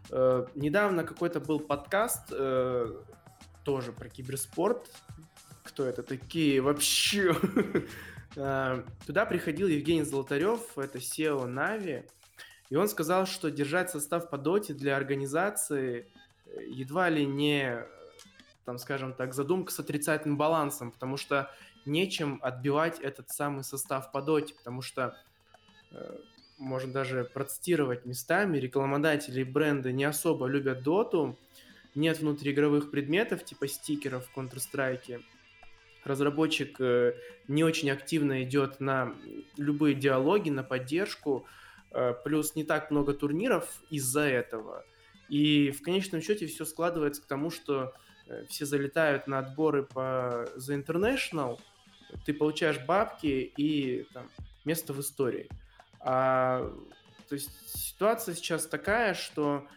Э, 0.10 0.46
недавно 0.56 1.04
какой-то 1.04 1.40
был 1.40 1.60
подкаст 1.60 2.32
тоже 3.64 3.92
про 3.94 4.10
киберспорт, 4.10 4.92
кто 5.66 5.86
это 5.86 6.04
такие 6.04 6.62
вообще. 6.62 7.36
А, 8.38 8.84
туда 9.08 9.26
приходил 9.26 9.70
Евгений 9.70 10.04
Золотарев, 10.04 10.78
это 10.78 10.98
SEO 10.98 11.46
Нави, 11.46 12.04
и 12.70 12.76
он 12.76 12.90
сказал, 12.90 13.26
что 13.26 13.50
держать 13.50 13.90
состав 13.90 14.30
по 14.30 14.38
доте 14.38 14.74
для 14.74 14.98
организации 14.98 16.12
э, 16.46 16.66
едва 16.68 17.08
ли 17.08 17.26
не, 17.26 17.86
там, 18.66 18.78
скажем 18.78 19.14
так, 19.14 19.34
задумка 19.34 19.72
с 19.72 19.80
отрицательным 19.80 20.38
балансом, 20.38 20.92
потому 20.92 21.16
что 21.16 21.50
нечем 21.86 22.40
отбивать 22.42 23.00
этот 23.00 23.30
самый 23.30 23.64
состав 23.64 24.12
по 24.12 24.22
доте, 24.22 24.54
потому 24.54 24.82
что 24.82 25.16
э, 25.92 26.18
можно 26.58 26.92
даже 26.92 27.24
процитировать 27.24 28.06
местами, 28.06 28.58
рекламодатели 28.58 29.40
и 29.40 29.46
бренды 29.46 29.94
не 29.94 30.04
особо 30.04 30.48
любят 30.48 30.84
доту, 30.84 31.38
нет 31.94 32.20
внутриигровых 32.20 32.92
предметов 32.92 33.46
типа 33.46 33.68
стикеров 33.70 34.28
в 34.28 34.38
Counter-Strike, 34.38 35.24
разработчик 36.06 36.80
э, 36.80 37.16
не 37.48 37.64
очень 37.64 37.90
активно 37.90 38.44
идет 38.44 38.80
на 38.80 39.16
любые 39.58 39.96
диалоги, 39.96 40.50
на 40.50 40.64
поддержку, 40.64 41.48
э, 41.92 42.14
плюс 42.24 42.56
не 42.56 42.64
так 42.64 42.92
много 42.92 43.14
турниров 43.14 43.68
из-за 43.90 44.22
этого. 44.22 44.86
И 45.30 45.72
в 45.72 45.82
конечном 45.82 46.22
счете 46.22 46.46
все 46.46 46.66
складывается 46.66 47.22
к 47.22 47.26
тому, 47.26 47.50
что 47.50 47.94
э, 48.28 48.46
все 48.46 48.66
залетают 48.66 49.28
на 49.28 49.40
отборы 49.40 49.84
по 49.84 50.48
The 50.58 50.84
International, 50.86 51.60
ты 52.26 52.34
получаешь 52.34 52.80
бабки 52.86 53.52
и 53.58 54.04
там, 54.14 54.30
место 54.64 54.94
в 54.94 55.00
истории. 55.02 55.50
А, 56.00 56.72
то 57.28 57.36
есть 57.36 57.50
ситуация 57.68 58.36
сейчас 58.36 58.68
такая, 58.68 59.16
что 59.16 59.68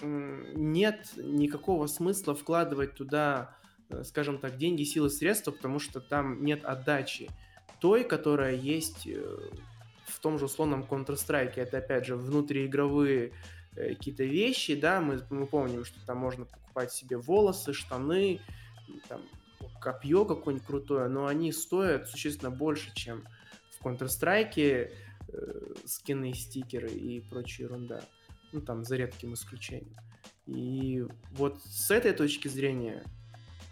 нет 0.00 1.10
никакого 1.16 1.86
смысла 1.86 2.34
вкладывать 2.34 2.94
туда 2.94 3.56
скажем 4.04 4.38
так, 4.38 4.56
деньги, 4.56 4.84
силы, 4.84 5.10
средства, 5.10 5.50
потому 5.52 5.78
что 5.78 6.00
там 6.00 6.44
нет 6.44 6.64
отдачи 6.64 7.28
той, 7.80 8.04
которая 8.04 8.54
есть 8.54 9.06
э, 9.06 9.50
в 10.06 10.20
том 10.20 10.38
же 10.38 10.44
условном 10.44 10.82
Counter-Strike. 10.82 11.54
Это, 11.56 11.78
опять 11.78 12.06
же, 12.06 12.14
внутриигровые 12.14 13.32
э, 13.74 13.94
какие-то 13.94 14.24
вещи, 14.24 14.74
да, 14.74 15.00
мы, 15.00 15.22
мы 15.30 15.46
помним, 15.46 15.84
что 15.84 15.98
там 16.06 16.18
можно 16.18 16.44
покупать 16.44 16.92
себе 16.92 17.16
волосы, 17.16 17.72
штаны, 17.72 18.40
там, 19.08 19.22
копье 19.80 20.24
какое-нибудь 20.24 20.66
крутое, 20.66 21.08
но 21.08 21.26
они 21.26 21.52
стоят 21.52 22.08
существенно 22.08 22.50
больше, 22.50 22.94
чем 22.94 23.24
в 23.78 23.86
Counter-Strike 23.86 24.54
э, 24.56 25.74
скины, 25.86 26.34
стикеры 26.34 26.90
и 26.90 27.20
прочая 27.20 27.66
ерунда. 27.66 28.02
Ну, 28.52 28.60
там, 28.60 28.84
за 28.84 28.96
редким 28.96 29.34
исключением. 29.34 29.96
И 30.46 31.06
вот 31.30 31.62
с 31.62 31.90
этой 31.92 32.12
точки 32.12 32.48
зрения 32.48 33.04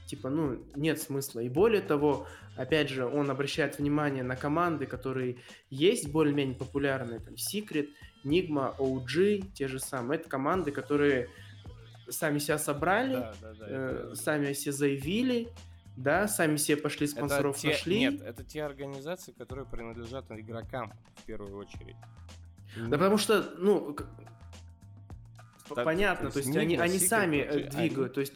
типа, 0.08 0.30
ну, 0.30 0.58
нет 0.74 1.00
смысла. 1.00 1.40
И 1.40 1.48
более 1.48 1.82
того, 1.82 2.26
опять 2.56 2.88
же, 2.88 3.06
он 3.06 3.30
обращает 3.30 3.78
внимание 3.78 4.22
на 4.22 4.36
команды, 4.36 4.86
которые 4.86 5.36
есть 5.70 6.10
более-менее 6.10 6.56
популярные, 6.56 7.20
там, 7.20 7.34
Secret, 7.34 7.90
Nigma, 8.24 8.74
OG, 8.78 9.52
те 9.52 9.68
же 9.68 9.78
самые. 9.78 10.18
Это 10.18 10.28
команды, 10.28 10.72
которые 10.72 11.28
сами 12.08 12.38
себя 12.38 12.58
собрали, 12.58 13.14
да, 13.14 13.34
да, 13.40 13.54
да, 13.54 13.66
э, 13.68 14.04
это... 14.06 14.16
сами 14.16 14.52
себя 14.54 14.72
заявили, 14.72 15.48
да, 15.96 16.26
сами 16.26 16.56
себе 16.56 16.78
пошли 16.78 17.06
спонсоров 17.06 17.56
это 17.56 17.62
те, 17.62 17.68
нашли. 17.68 17.98
Нет, 17.98 18.22
это 18.22 18.44
те 18.44 18.64
организации, 18.64 19.32
которые 19.32 19.66
принадлежат 19.66 20.24
игрокам 20.30 20.92
в 21.16 21.24
первую 21.24 21.56
очередь. 21.58 21.96
Да 22.76 22.96
потому 22.96 23.18
что, 23.18 23.42
ну, 23.58 23.94
так, 25.74 25.84
понятно, 25.84 26.30
то 26.30 26.38
есть, 26.38 26.52
то 26.52 26.58
есть 26.58 26.72
они, 26.72 26.76
они 26.76 26.98
сами 26.98 27.36
э, 27.38 27.68
двигают, 27.68 27.98
они... 27.98 28.14
то 28.14 28.20
есть 28.20 28.32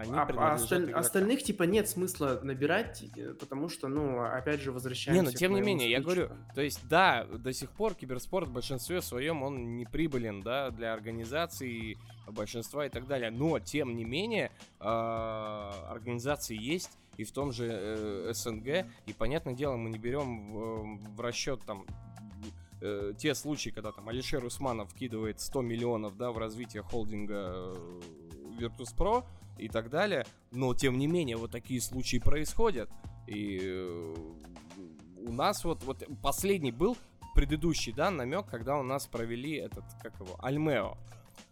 Они 0.00 0.12
а, 0.12 0.22
а 0.22 0.26
принадлежат 0.26 0.62
осталь- 0.62 0.82
игрокам. 0.84 1.00
остальных 1.00 1.42
типа 1.42 1.62
нет 1.64 1.88
смысла 1.88 2.40
набирать, 2.42 3.04
э, 3.16 3.34
потому 3.34 3.68
что, 3.68 3.88
ну, 3.88 4.22
опять 4.22 4.60
же, 4.60 4.72
возвращаемся 4.72 5.22
Не, 5.22 5.28
но 5.28 5.32
к 5.32 5.38
тем 5.38 5.54
не 5.54 5.60
менее, 5.60 5.90
я 5.90 5.98
спичу, 5.98 6.06
говорю, 6.06 6.30
то 6.54 6.62
есть, 6.62 6.88
да, 6.88 7.24
до 7.24 7.52
сих 7.52 7.70
пор 7.70 7.94
киберспорт 7.94 8.48
в 8.48 8.52
большинстве 8.52 9.02
своем 9.02 9.42
он 9.42 9.76
не 9.76 9.84
прибылен, 9.84 10.40
да, 10.40 10.70
для 10.70 10.94
организации 10.94 11.98
большинства 12.26 12.86
и 12.86 12.88
так 12.88 13.06
далее. 13.06 13.30
Но, 13.30 13.58
тем 13.58 13.94
не 13.94 14.04
менее, 14.04 14.50
а, 14.78 15.88
организации 15.90 16.56
есть 16.58 16.96
и 17.18 17.24
в 17.24 17.32
том 17.32 17.52
же 17.52 17.68
э, 17.70 18.32
СНГ, 18.32 18.86
и, 19.04 19.12
понятное 19.12 19.52
дело, 19.52 19.76
мы 19.76 19.90
не 19.90 19.98
берем 19.98 20.52
в, 20.52 21.16
в 21.16 21.20
расчет 21.20 21.60
там 21.66 21.84
э, 22.80 23.12
те 23.18 23.34
случаи, 23.34 23.68
когда 23.68 23.92
там 23.92 24.08
Алишер 24.08 24.42
Усманов 24.42 24.90
вкидывает 24.92 25.40
100 25.40 25.60
миллионов, 25.60 26.16
да, 26.16 26.32
в 26.32 26.38
развитие 26.38 26.82
холдинга 26.82 27.52
э, 27.52 28.00
Virtus.pro 28.58 29.24
и 29.60 29.68
так 29.68 29.90
далее, 29.90 30.26
но 30.50 30.74
тем 30.74 30.98
не 30.98 31.06
менее 31.06 31.36
вот 31.36 31.50
такие 31.50 31.80
случаи 31.80 32.18
происходят. 32.18 32.90
И 33.26 33.60
э, 33.62 34.14
у 35.26 35.32
нас 35.32 35.64
вот, 35.64 35.84
вот 35.84 36.02
последний 36.22 36.72
был 36.72 36.96
предыдущий, 37.34 37.92
да, 37.92 38.10
намек, 38.10 38.46
когда 38.46 38.76
у 38.76 38.82
нас 38.82 39.06
провели 39.06 39.56
этот, 39.56 39.84
как 40.02 40.18
его, 40.20 40.36
Альмео. 40.40 40.96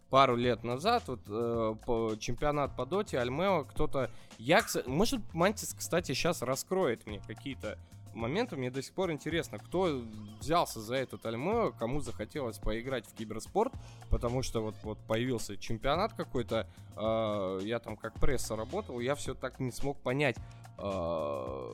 Пару 0.09 0.35
лет 0.35 0.63
назад, 0.63 1.03
вот 1.07 1.21
э, 1.27 1.75
по, 1.85 2.15
чемпионат 2.19 2.75
по 2.75 2.85
доте, 2.85 3.19
Альмео, 3.19 3.63
кто-то... 3.65 4.09
Я, 4.37 4.63
может, 4.87 5.21
Мантис, 5.33 5.73
кстати, 5.73 6.13
сейчас 6.13 6.41
раскроет 6.41 7.05
мне 7.05 7.21
какие-то 7.25 7.77
моменты. 8.13 8.55
Мне 8.55 8.71
до 8.71 8.81
сих 8.81 8.93
пор 8.93 9.11
интересно, 9.11 9.59
кто 9.59 10.01
взялся 10.39 10.79
за 10.79 10.95
этот 10.95 11.25
Альмео, 11.25 11.71
кому 11.77 12.01
захотелось 12.01 12.57
поиграть 12.57 13.05
в 13.05 13.13
киберспорт, 13.13 13.73
потому 14.09 14.41
что 14.43 14.61
вот, 14.61 14.75
вот 14.83 14.97
появился 15.07 15.57
чемпионат 15.57 16.13
какой-то, 16.13 16.67
э, 16.95 17.59
я 17.63 17.79
там 17.79 17.97
как 17.97 18.13
пресса 18.19 18.55
работал, 18.55 18.99
я 18.99 19.15
все 19.15 19.33
так 19.33 19.59
не 19.59 19.71
смог 19.71 19.97
понять, 19.99 20.37
э, 20.77 21.73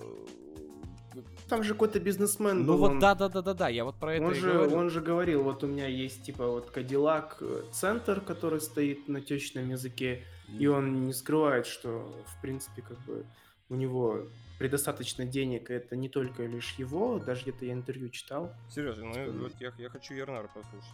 Там 1.48 1.64
же 1.64 1.74
какой-то 1.74 2.00
бизнесмен 2.00 2.66
ну 2.66 2.74
был, 2.74 2.78
вот 2.78 2.92
он- 2.92 3.00
да, 3.00 3.16
да, 3.16 3.30
да, 3.30 3.42
да, 3.42 3.54
да, 3.54 3.70
я 3.70 3.86
вот 3.86 3.96
про 3.96 4.16
это 4.16 4.26
Он 4.26 4.32
и 4.32 4.36
же, 4.36 4.52
говорю. 4.52 4.76
он 4.76 4.90
же 4.90 5.00
говорил, 5.02 5.44
вот 5.44 5.64
у 5.64 5.68
меня 5.68 5.88
есть 5.88 6.24
типа 6.24 6.48
вот 6.48 6.72
Кадиллак 6.72 7.38
э, 7.40 7.64
центр, 7.72 8.20
который 8.20 8.60
стоит 8.60 9.08
на 9.08 9.22
течном 9.22 9.70
языке, 9.70 10.24
и 10.60 10.68
он 10.68 11.06
не 11.06 11.14
скрывает, 11.14 11.68
что 11.68 12.12
в 12.28 12.42
принципе 12.42 12.82
как 12.82 13.00
бы 13.06 13.26
у 13.70 13.76
него 13.76 14.28
предостаточно 14.58 15.26
денег, 15.26 15.70
и 15.70 15.74
это 15.74 15.96
не 15.96 16.10
только 16.10 16.46
лишь 16.46 16.72
его, 16.74 17.20
даже 17.20 17.44
где-то 17.44 17.66
я 17.66 17.74
интервью 17.74 18.10
читал. 18.10 18.54
Серьезно, 18.70 19.06
ну 19.06 19.44
вот 19.44 19.54
я, 19.60 19.74
я 19.78 19.90
хочу 19.90 20.14
Ернара 20.14 20.48
послушать. 20.48 20.94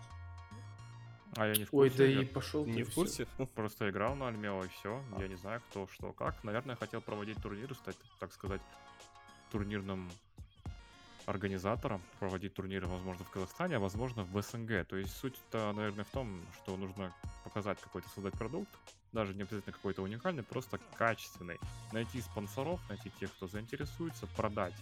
А 1.37 1.47
я 1.47 1.53
не 1.53 1.63
в 1.63 1.73
Ой, 1.73 1.89
курсе. 1.89 1.97
да 1.97 2.09
я 2.11 2.21
и 2.21 2.25
пошел 2.25 2.65
Не 2.65 2.83
в 2.83 2.93
курсе? 2.93 3.25
Просто 3.55 3.89
играл 3.89 4.15
на 4.15 4.27
Альмео 4.27 4.65
и 4.65 4.67
все. 4.67 5.01
Я 5.17 5.27
не 5.27 5.35
знаю, 5.35 5.61
кто, 5.69 5.87
что, 5.87 6.11
как. 6.11 6.43
Наверное, 6.43 6.75
хотел 6.75 7.01
проводить 7.01 7.41
турниры, 7.41 7.73
стать, 7.75 7.95
так 8.19 8.33
сказать, 8.33 8.61
турнирным 9.49 10.11
организатором, 11.31 12.01
проводить 12.19 12.53
турниры, 12.53 12.87
возможно, 12.87 13.25
в 13.25 13.29
Казахстане, 13.29 13.77
а 13.77 13.79
возможно, 13.79 14.23
в 14.23 14.41
СНГ. 14.41 14.85
То 14.87 14.95
есть 14.97 15.15
суть-то, 15.17 15.73
наверное, 15.73 16.03
в 16.03 16.09
том, 16.09 16.41
что 16.57 16.77
нужно 16.77 17.13
показать 17.43 17.79
какой-то 17.81 18.07
создать 18.09 18.33
продукт, 18.33 18.69
даже 19.11 19.33
не 19.33 19.41
обязательно 19.41 19.73
какой-то 19.73 20.03
уникальный, 20.03 20.43
просто 20.43 20.79
качественный. 20.95 21.59
Найти 21.91 22.21
спонсоров, 22.21 22.79
найти 22.89 23.11
тех, 23.19 23.31
кто 23.33 23.47
заинтересуется, 23.47 24.27
продать, 24.27 24.75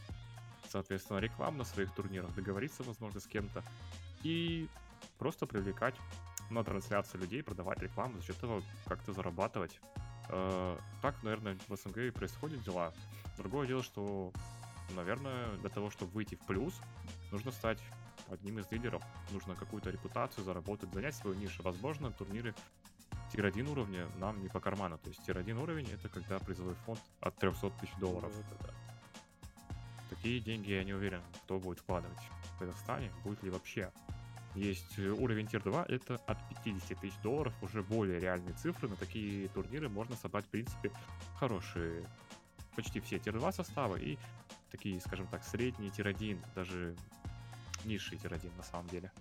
соответственно, 0.68 1.20
рекламу 1.20 1.60
на 1.60 1.64
своих 1.64 1.94
турнирах, 1.94 2.34
договориться, 2.36 2.84
возможно, 2.84 3.20
с 3.20 3.26
кем-то 3.26 3.64
и 4.24 4.68
просто 5.18 5.46
привлекать 5.46 5.96
на 6.50 6.64
трансляцию 6.64 7.22
людей, 7.22 7.44
продавать 7.44 7.80
рекламу, 7.80 8.18
за 8.18 8.24
счет 8.26 8.38
этого 8.38 8.62
как-то 8.88 9.14
зарабатывать. 9.14 9.80
Э, 10.30 10.78
Так, 11.02 11.22
наверное, 11.24 11.58
в 11.68 11.76
СНГ 11.76 11.98
и 11.98 12.12
происходят 12.12 12.62
дела. 12.64 12.94
Другое 13.38 13.68
дело, 13.68 13.84
что, 13.84 14.32
наверное, 14.96 15.56
для 15.58 15.70
того, 15.70 15.90
чтобы 15.90 16.12
выйти 16.12 16.36
в 16.36 16.40
плюс, 16.46 16.74
нужно 17.32 17.52
стать 17.52 17.80
одним 18.30 18.60
из 18.60 18.72
лидеров. 18.72 19.04
Нужно 19.32 19.56
какую-то 19.56 19.90
репутацию 19.90 20.44
заработать, 20.44 20.94
занять 20.94 21.16
свою 21.16 21.36
нишу. 21.36 21.64
Возможно, 21.64 22.12
турниры 22.12 22.54
tier-1 23.32 23.70
уровня 23.70 24.08
нам 24.18 24.42
не 24.42 24.50
по 24.50 24.60
карману. 24.60 24.98
То 24.98 25.10
есть 25.10 25.24
tier-1 25.26 25.62
уровень— 25.62 25.90
это 25.94 26.10
когда 26.10 26.40
призовой 26.40 26.76
фонд 26.86 27.00
от 27.22 27.38
300 27.38 27.70
тысяч 27.82 27.94
долларов. 28.00 28.32
Вот 28.36 28.46
это 28.46 28.68
да. 28.68 28.74
Такие 30.10 30.40
деньги 30.40 30.72
я 30.72 30.84
не 30.84 30.94
уверен, 30.94 31.22
кто 31.44 31.60
будет 31.60 31.80
вкладывать 31.80 32.20
в 32.56 32.60
Казахстане, 32.60 33.12
будет 33.24 33.44
ли 33.44 33.50
вообще. 33.50 33.92
Есть 34.56 34.98
уровень 34.98 35.48
tier 35.48 35.62
2, 35.64 35.86
это 35.88 36.16
от 36.26 36.38
50 36.64 37.00
тысяч 37.00 37.16
долларов, 37.22 37.54
уже 37.62 37.84
более 37.84 38.20
реальные 38.20 38.56
цифры. 38.56 38.90
На 38.90 38.96
такие 38.96 39.48
турниры 39.50 39.88
можно 39.90 40.16
собрать, 40.16 40.46
в 40.46 40.50
принципе, 40.50 40.92
хорошие, 41.36 42.10
почти 42.76 43.00
все 43.00 43.20
tier 43.20 43.38
2 43.38 43.52
составы 43.52 44.00
и 44.00 44.18
такие, 44.70 45.00
скажем 45.02 45.28
так, 45.28 45.44
средние 45.44 45.92
tier 45.92 46.08
1, 46.08 46.40
даже 46.56 46.96
низший 47.86 48.18
tier 48.18 48.34
1 48.34 48.52
на 48.58 48.64
самом 48.64 48.88
деле. 48.88 49.12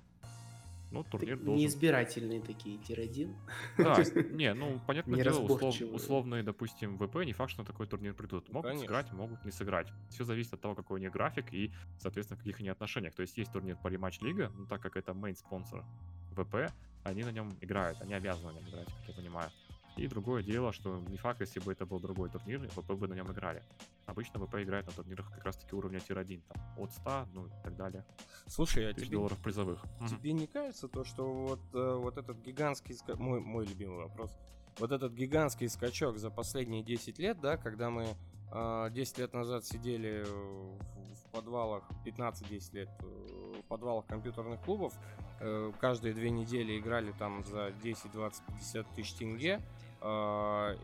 Ну, 0.91 1.05
турнир 1.05 1.37
должен... 1.37 1.57
Неизбирательные 1.57 2.41
такие 2.41 2.79
tier-1. 2.79 3.35
Да, 3.77 4.03
не, 4.31 4.55
ну, 4.55 4.81
понятное 4.87 5.23
дело, 5.23 5.47
услов- 5.47 5.93
условные, 5.93 6.43
допустим, 6.43 6.97
ВП, 6.97 7.17
не 7.27 7.35
факт, 7.35 7.51
что 7.51 7.61
на 7.61 7.67
такой 7.67 7.87
турнир 7.87 8.15
придут. 8.15 8.49
Могут 8.49 8.71
Конечно. 8.71 8.87
сыграть, 8.87 9.13
могут 9.13 9.45
не 9.45 9.51
сыграть. 9.51 9.89
Все 10.09 10.25
зависит 10.25 10.55
от 10.55 10.63
того, 10.63 10.75
какой 10.75 10.99
у 10.99 11.03
них 11.03 11.13
график 11.13 11.53
и, 11.53 11.73
соответственно, 11.99 12.39
каких 12.39 12.61
они 12.61 12.71
отношениях. 12.71 13.15
То 13.15 13.23
есть 13.23 13.37
есть 13.37 13.53
турнир 13.53 13.77
Париматч 13.77 14.21
лига, 14.21 14.51
но 14.57 14.65
так 14.65 14.81
как 14.81 14.97
это 14.97 15.13
main-спонсор 15.13 15.85
ВП, 16.33 16.73
они 17.05 17.23
на 17.23 17.33
нем 17.33 17.55
играют, 17.61 18.01
они 18.01 18.15
обязаны 18.15 18.53
на 18.53 18.57
нем 18.57 18.69
играть, 18.69 18.87
как 18.87 19.09
я 19.09 19.15
понимаю. 19.15 19.51
И 19.99 20.07
другое 20.07 20.45
дело, 20.45 20.73
что 20.73 21.01
не 21.09 21.17
факт, 21.17 21.41
если 21.41 21.59
бы 21.59 21.73
это 21.73 21.85
был 21.85 21.99
другой 21.99 22.31
турнир, 22.31 22.61
ВП 22.69 22.93
бы 22.93 23.09
на 23.09 23.15
нем 23.15 23.31
играли. 23.33 23.65
Обычно 24.07 24.39
ВП 24.39 24.55
играет 24.63 24.87
на 24.87 24.93
турнирах 24.93 25.29
как 25.29 25.45
раз-таки 25.45 25.75
уровня 25.75 25.99
tier-1, 25.99 26.41
там, 26.47 26.63
от 26.79 26.93
100, 26.93 27.27
ну 27.35 27.47
и 27.47 27.51
так 27.65 27.77
далее, 27.77 28.05
Слушай, 28.47 28.89
а 28.89 28.93
тебе, 28.93 29.17
долларов 29.17 29.39
призовых. 29.43 29.83
Тебе 30.09 30.33
не 30.33 30.47
кажется 30.47 30.87
то, 30.87 31.03
что 31.03 31.25
вот, 31.33 31.61
э, 31.75 31.95
вот 31.97 32.17
этот 32.17 32.39
гигантский... 32.43 32.97
Мой, 33.17 33.41
мой 33.41 33.67
любимый 33.67 34.05
вопрос. 34.05 34.31
Вот 34.79 34.93
этот 34.93 35.13
гигантский 35.15 35.69
скачок 35.69 36.19
за 36.19 36.31
последние 36.31 36.85
10 36.85 37.19
лет, 37.19 37.41
да, 37.41 37.57
когда 37.57 37.91
мы 37.91 38.17
э, 38.53 38.89
10 38.93 39.19
лет 39.19 39.33
назад 39.33 39.65
сидели 39.65 40.23
в, 40.23 40.79
в 40.79 41.31
подвалах, 41.33 41.83
15-10 42.07 42.75
лет 42.75 42.89
э, 43.01 43.55
в 43.61 43.65
подвалах 43.65 44.07
компьютерных 44.07 44.61
клубов, 44.63 44.95
э, 45.41 45.73
каждые 45.81 46.15
две 46.15 46.31
недели 46.31 46.79
играли 46.79 47.11
там 47.19 47.45
за 47.45 47.73
10, 47.83 48.13
20, 48.13 48.47
50 48.47 48.95
тысяч 48.95 49.13
тенге. 49.15 49.61
А, 50.01 50.77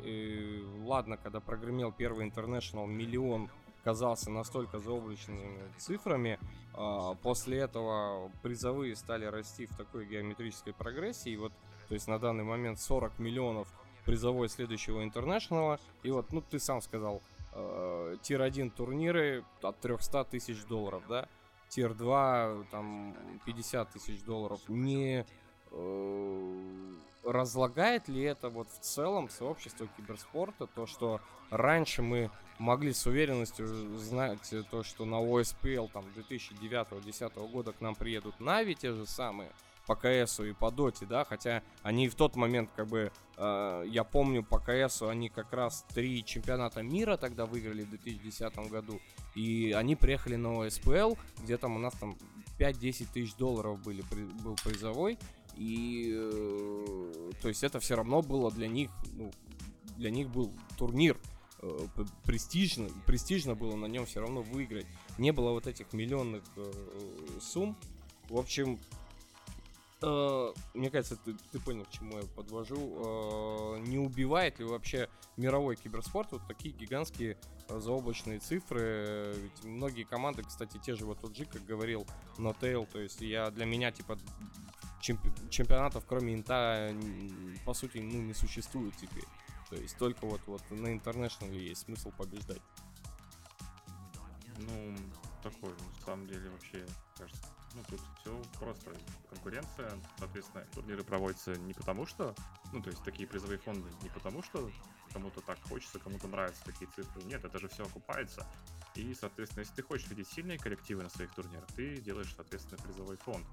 ладно, 0.84 1.16
когда 1.16 1.40
прогремел 1.40 1.92
первый 1.92 2.28
International, 2.28 2.86
миллион 2.86 3.48
казался 3.84 4.30
настолько 4.30 4.78
заоблачными 4.80 5.60
цифрами. 5.78 6.38
А, 6.72 7.14
После 7.22 7.58
этого 7.58 8.30
призовые 8.42 8.96
стали 8.96 9.26
расти 9.26 9.66
в 9.66 9.76
такой 9.76 10.06
геометрической 10.06 10.72
прогрессии. 10.72 11.32
И 11.32 11.36
вот, 11.36 11.52
то 11.88 11.94
есть 11.94 12.08
на 12.08 12.18
данный 12.18 12.44
момент 12.44 12.80
40 12.80 13.18
миллионов 13.18 13.68
призовой 14.04 14.48
следующего 14.48 15.04
International 15.04 15.68
а. 15.68 15.78
И 16.02 16.10
вот, 16.10 16.32
ну, 16.32 16.40
ты 16.42 16.58
сам 16.58 16.80
сказал, 16.80 17.22
э, 17.52 18.16
tier-1 18.22 18.70
турниры 18.70 19.44
от 19.62 19.78
300 19.80 20.24
тысяч 20.24 20.64
долларов, 20.64 21.02
да? 21.08 21.28
Tier-2 21.68 22.66
там 22.70 23.16
50 23.46 23.90
тысяч 23.90 24.22
долларов. 24.22 24.60
Не 24.68 25.26
э, 25.70 26.94
разлагает 27.24 28.08
ли 28.08 28.22
это 28.22 28.48
вот 28.48 28.68
в 28.68 28.78
целом 28.80 29.28
сообщество 29.30 29.86
киберспорта, 29.96 30.66
то, 30.66 30.86
что 30.86 31.20
раньше 31.50 32.02
мы 32.02 32.30
могли 32.58 32.92
с 32.92 33.06
уверенностью 33.06 33.66
знать 33.98 34.52
э, 34.52 34.62
то, 34.70 34.82
что 34.82 35.04
на 35.04 35.18
ОСПЛ 35.20 35.86
там 35.92 36.04
2009-2010 36.16 37.50
года 37.50 37.72
к 37.72 37.80
нам 37.80 37.94
приедут 37.94 38.38
Нави 38.40 38.74
те 38.74 38.92
же 38.92 39.06
самые, 39.06 39.50
по 39.86 39.96
КСу 39.96 40.44
и 40.44 40.52
по 40.52 40.70
Доте, 40.70 41.04
да, 41.04 41.24
хотя 41.24 41.62
они 41.82 42.08
в 42.08 42.14
тот 42.14 42.36
момент, 42.36 42.70
как 42.74 42.86
бы, 42.86 43.12
э, 43.36 43.84
я 43.88 44.04
помню, 44.04 44.42
по 44.42 44.58
КСу 44.58 45.08
они 45.08 45.28
как 45.28 45.52
раз 45.52 45.84
три 45.94 46.24
чемпионата 46.24 46.82
мира 46.82 47.16
тогда 47.16 47.44
выиграли 47.44 47.82
в 47.82 47.90
2010 47.90 48.56
году, 48.70 49.00
и 49.34 49.74
они 49.76 49.96
приехали 49.96 50.36
на 50.36 50.64
ОСПЛ, 50.64 51.14
где 51.42 51.58
там 51.58 51.76
у 51.76 51.78
нас 51.78 51.92
там 51.94 52.16
5-10 52.58 53.08
тысяч 53.12 53.34
долларов 53.34 53.78
были, 53.82 54.02
при- 54.02 54.24
был 54.24 54.56
призовой, 54.64 55.18
и, 55.56 56.12
э, 56.14 57.32
то 57.42 57.48
есть 57.48 57.62
это 57.64 57.80
все 57.80 57.96
равно 57.96 58.22
было 58.22 58.50
для 58.50 58.68
них, 58.68 58.90
ну, 59.12 59.30
для 59.96 60.10
них 60.10 60.28
был 60.28 60.52
турнир, 60.76 61.16
э, 61.62 61.86
престижно, 62.24 62.88
престижно 63.06 63.54
было 63.54 63.76
на 63.76 63.86
нем 63.86 64.06
все 64.06 64.20
равно 64.20 64.42
выиграть. 64.42 64.86
Не 65.18 65.32
было 65.32 65.50
вот 65.50 65.66
этих 65.66 65.92
миллионных 65.92 66.42
э, 66.56 66.72
сумм. 67.40 67.76
В 68.28 68.36
общем, 68.36 68.80
э, 70.02 70.52
мне 70.74 70.90
кажется, 70.90 71.16
ты, 71.16 71.34
ты 71.52 71.60
понял, 71.60 71.84
к 71.84 71.90
чему 71.90 72.16
я 72.18 72.24
подвожу. 72.34 72.76
Э, 72.76 73.78
не 73.86 73.98
убивает 73.98 74.58
ли 74.58 74.64
вообще 74.64 75.08
мировой 75.36 75.76
киберспорт 75.76 76.32
вот 76.32 76.42
такие 76.48 76.74
гигантские 76.74 77.38
э, 77.68 77.78
заоблачные 77.78 78.40
цифры? 78.40 78.80
Э, 78.82 79.34
Ведь 79.36 79.64
многие 79.64 80.04
команды, 80.04 80.42
кстати, 80.42 80.78
те 80.78 80.94
же 80.94 81.06
вот 81.06 81.20
тот 81.20 81.36
же, 81.36 81.44
как 81.44 81.64
говорил 81.64 82.06
Нотейл, 82.38 82.86
то 82.86 82.98
есть 82.98 83.20
я 83.20 83.50
для 83.50 83.64
меня 83.64 83.92
типа 83.92 84.18
чемпи- 85.04 85.50
чемпионатов, 85.50 86.04
кроме 86.06 86.34
Инта, 86.34 86.94
по 87.64 87.74
сути, 87.74 87.98
ну, 87.98 88.22
не 88.22 88.34
существует 88.34 88.96
теперь. 88.96 89.26
То 89.68 89.76
есть 89.76 89.96
только 89.98 90.26
вот, 90.26 90.40
вот 90.46 90.62
на 90.70 90.92
интернешнале 90.92 91.68
есть 91.68 91.82
смысл 91.82 92.10
побеждать. 92.16 92.62
Ну, 94.58 94.96
такой, 95.42 95.70
на 95.70 96.04
самом 96.04 96.26
деле, 96.26 96.48
вообще, 96.50 96.86
кажется, 97.18 97.48
ну, 97.74 97.82
тут 97.88 98.00
все 98.20 98.42
просто. 98.58 98.92
Конкуренция, 99.28 99.90
соответственно, 100.18 100.64
турниры 100.74 101.02
проводятся 101.02 101.56
не 101.56 101.74
потому 101.74 102.06
что, 102.06 102.34
ну, 102.72 102.80
то 102.80 102.90
есть 102.90 103.02
такие 103.02 103.28
призовые 103.28 103.58
фонды 103.58 103.90
не 104.02 104.08
потому 104.10 104.42
что 104.42 104.70
кому-то 105.12 105.40
так 105.40 105.58
хочется, 105.68 105.98
кому-то 105.98 106.28
нравятся 106.28 106.64
такие 106.64 106.88
цифры. 106.90 107.22
Нет, 107.24 107.44
это 107.44 107.58
же 107.58 107.68
все 107.68 107.84
окупается. 107.84 108.46
И, 108.94 109.12
соответственно, 109.14 109.62
если 109.62 109.74
ты 109.74 109.82
хочешь 109.82 110.08
видеть 110.08 110.28
сильные 110.28 110.58
коллективы 110.58 111.02
на 111.02 111.10
своих 111.10 111.32
турнирах, 111.34 111.66
ты 111.74 111.96
делаешь, 111.96 112.32
соответственно, 112.36 112.80
призовой 112.82 113.16
фонд. 113.16 113.46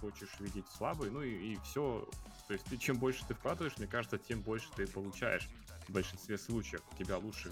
Хочешь 0.00 0.30
видеть 0.38 0.66
слабый, 0.68 1.10
ну 1.10 1.22
и, 1.22 1.52
и 1.52 1.58
все. 1.64 2.08
То 2.46 2.54
есть 2.54 2.64
ты, 2.66 2.76
чем 2.76 2.98
больше 2.98 3.26
ты 3.26 3.34
вкладываешь, 3.34 3.76
мне 3.78 3.86
кажется, 3.86 4.18
тем 4.18 4.40
больше 4.40 4.68
ты 4.76 4.86
получаешь. 4.86 5.48
В 5.88 5.92
большинстве 5.92 6.38
случаев 6.38 6.82
у 6.92 6.96
тебя 6.96 7.18
лучше 7.18 7.50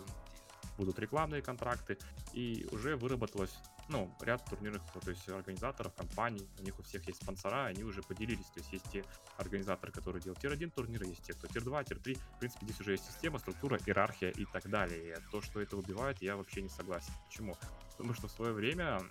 будут 0.76 0.98
рекламные 0.98 1.42
контракты, 1.42 1.98
и 2.32 2.66
уже 2.70 2.96
выработалось 2.96 3.54
ну, 3.88 4.12
ряд 4.20 4.44
турнирных, 4.44 4.82
то 4.92 5.10
есть 5.10 5.28
организаторов, 5.28 5.94
компаний, 5.94 6.48
у 6.58 6.62
них 6.62 6.78
у 6.78 6.82
всех 6.82 7.06
есть 7.06 7.22
спонсора, 7.22 7.66
они 7.66 7.84
уже 7.84 8.02
поделились, 8.02 8.46
то 8.46 8.60
есть 8.60 8.72
есть 8.72 8.90
те 8.90 9.04
организаторы, 9.36 9.92
которые 9.92 10.20
делают 10.22 10.40
tier-1 10.40 10.70
турниры, 10.70 11.06
есть 11.06 11.22
те, 11.22 11.34
кто 11.34 11.46
tier-2, 11.46 11.84
tier-3, 11.84 12.18
в 12.36 12.38
принципе, 12.38 12.66
здесь 12.66 12.80
уже 12.80 12.92
есть 12.92 13.06
система, 13.06 13.38
структура, 13.38 13.78
иерархия 13.86 14.30
и 14.30 14.44
так 14.44 14.68
далее, 14.68 15.14
и 15.16 15.30
то, 15.30 15.40
что 15.40 15.60
это 15.60 15.76
убивает, 15.76 16.20
я 16.20 16.36
вообще 16.36 16.62
не 16.62 16.68
согласен. 16.68 17.12
Почему? 17.28 17.56
Потому 17.92 18.14
что 18.14 18.28
в 18.28 18.32
свое 18.32 18.52
время 18.52 19.02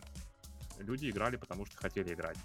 люди 0.79 1.09
играли, 1.09 1.38
потому 1.38 1.65
что 1.65 1.77
хотели 1.77 2.13
играть. 2.13 2.38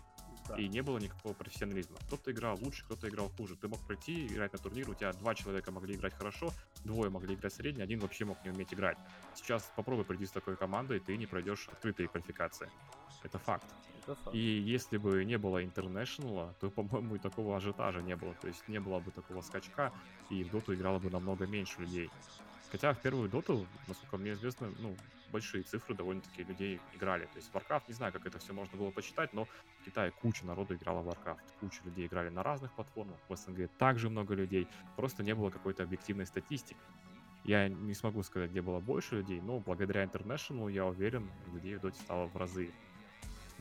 Да. 0.51 0.57
И 0.57 0.69
не 0.69 0.83
было 0.83 0.99
никакого 0.99 1.33
профессионализма. 1.33 1.97
Кто-то 2.07 2.33
играл 2.33 2.59
лучше, 2.61 2.85
кто-то 2.85 3.09
играл 3.09 3.29
хуже. 3.29 3.55
Ты 3.57 3.69
мог 3.69 3.79
пройти, 3.87 4.27
играть 4.27 4.53
на 4.53 4.59
турнир, 4.59 4.91
у 4.91 4.95
тебя 4.95 5.13
два 5.13 5.35
человека 5.35 5.71
могли 5.71 5.95
играть 5.95 6.15
хорошо, 6.15 6.51
двое 6.85 7.09
могли 7.11 7.35
играть 7.35 7.55
средне, 7.55 7.85
один 7.85 8.01
вообще 8.01 8.25
мог 8.25 8.43
не 8.45 8.51
уметь 8.51 8.75
играть. 8.75 8.99
Сейчас 9.35 9.71
попробуй 9.77 10.05
пройти 10.05 10.27
с 10.27 10.33
такой 10.33 10.57
командой, 10.57 10.99
ты 10.99 11.17
не 11.17 11.27
пройдешь 11.27 11.69
открытые 11.69 12.09
квалификации. 12.09 12.69
Это 13.23 13.39
факт. 13.39 13.67
Это 14.03 14.15
факт. 14.17 14.35
И 14.35 14.39
если 14.39 14.97
бы 14.97 15.25
не 15.25 15.39
было 15.39 15.63
интернешнала, 15.63 16.55
то, 16.61 16.71
по-моему, 16.71 17.17
и 17.17 17.19
такого 17.19 17.57
ажиотажа 17.57 18.03
не 18.03 18.17
было. 18.17 18.35
То 18.35 18.49
есть 18.49 18.67
не 18.67 18.81
было 18.81 18.99
бы 18.99 19.11
такого 19.11 19.43
скачка, 19.43 19.93
и 20.31 20.43
в 20.43 20.51
доту 20.51 20.75
играло 20.75 20.99
бы 20.99 21.11
намного 21.11 21.47
меньше 21.47 21.81
людей. 21.81 22.11
Хотя 22.71 22.95
в 22.95 23.01
первую 23.01 23.29
доту, 23.29 23.66
насколько 23.89 24.16
мне 24.16 24.33
известно, 24.33 24.73
ну, 24.79 24.97
большие 25.33 25.62
цифры 25.62 25.95
довольно-таки 25.95 26.45
людей 26.45 26.81
играли. 26.95 27.25
То 27.27 27.37
есть 27.37 27.51
Warcraft, 27.53 27.83
не 27.89 27.95
знаю, 27.95 28.12
как 28.12 28.27
это 28.27 28.39
все 28.39 28.53
можно 28.53 28.77
было 28.79 28.91
почитать, 28.91 29.33
но 29.33 29.45
в 29.45 29.85
Китае 29.85 30.12
куча 30.12 30.45
народу 30.47 30.75
играла 30.75 31.03
в 31.03 31.09
Warcraft. 31.09 31.41
Куча 31.61 31.81
людей 31.85 32.07
играли 32.07 32.29
на 32.29 32.43
разных 32.43 32.73
платформах. 32.73 33.18
В 33.29 33.37
СНГ 33.37 33.71
также 33.79 34.09
много 34.09 34.35
людей. 34.35 34.68
Просто 34.97 35.23
не 35.23 35.35
было 35.35 35.51
какой-то 35.51 35.83
объективной 35.83 36.27
статистики. 36.27 36.77
Я 37.45 37.68
не 37.68 37.95
смогу 37.95 38.23
сказать, 38.23 38.51
где 38.51 38.61
было 38.61 38.81
больше 38.81 39.16
людей, 39.16 39.41
но 39.41 39.59
благодаря 39.61 40.05
International, 40.05 40.71
я 40.71 40.85
уверен, 40.85 41.31
людей 41.53 41.77
в 41.77 41.81
доте 41.81 42.01
стало 42.01 42.27
в 42.27 42.37
разы 42.37 42.71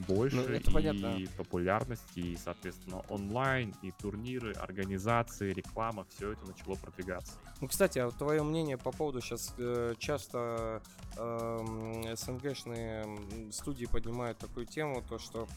больше, 0.07 0.37
ну, 0.37 0.53
и 0.53 0.59
понятно. 0.71 1.17
популярности, 1.37 2.19
и, 2.19 2.37
соответственно, 2.37 3.01
онлайн, 3.09 3.73
и 3.81 3.91
турниры, 3.91 4.53
организации, 4.53 5.53
реклама, 5.53 6.05
все 6.15 6.31
это 6.31 6.45
начало 6.45 6.75
продвигаться. 6.75 7.33
Ну, 7.61 7.67
кстати, 7.67 7.99
а 7.99 8.09
твое 8.11 8.43
мнение 8.43 8.77
по 8.77 8.91
поводу 8.91 9.21
сейчас 9.21 9.53
э, 9.57 9.95
часто 9.99 10.81
э, 11.17 12.15
СНГшные 12.15 13.51
студии 13.51 13.85
поднимают 13.85 14.37
такую 14.37 14.65
тему, 14.65 15.03
то 15.07 15.19
что, 15.19 15.47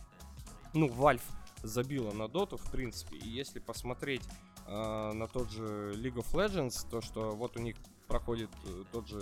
ну, 0.74 0.88
Valve 0.88 1.22
забила 1.62 2.12
на 2.12 2.28
доту, 2.28 2.56
в 2.56 2.70
принципе, 2.70 3.16
и 3.16 3.28
если 3.28 3.60
посмотреть 3.60 4.22
э, 4.66 5.12
на 5.12 5.26
тот 5.28 5.50
же 5.50 5.92
League 5.94 6.16
of 6.16 6.32
Legends, 6.32 6.86
то 6.90 7.00
что 7.00 7.30
вот 7.30 7.56
у 7.56 7.60
них 7.60 7.76
проходит 8.08 8.50
э, 8.64 8.84
тот 8.92 9.08
же 9.08 9.20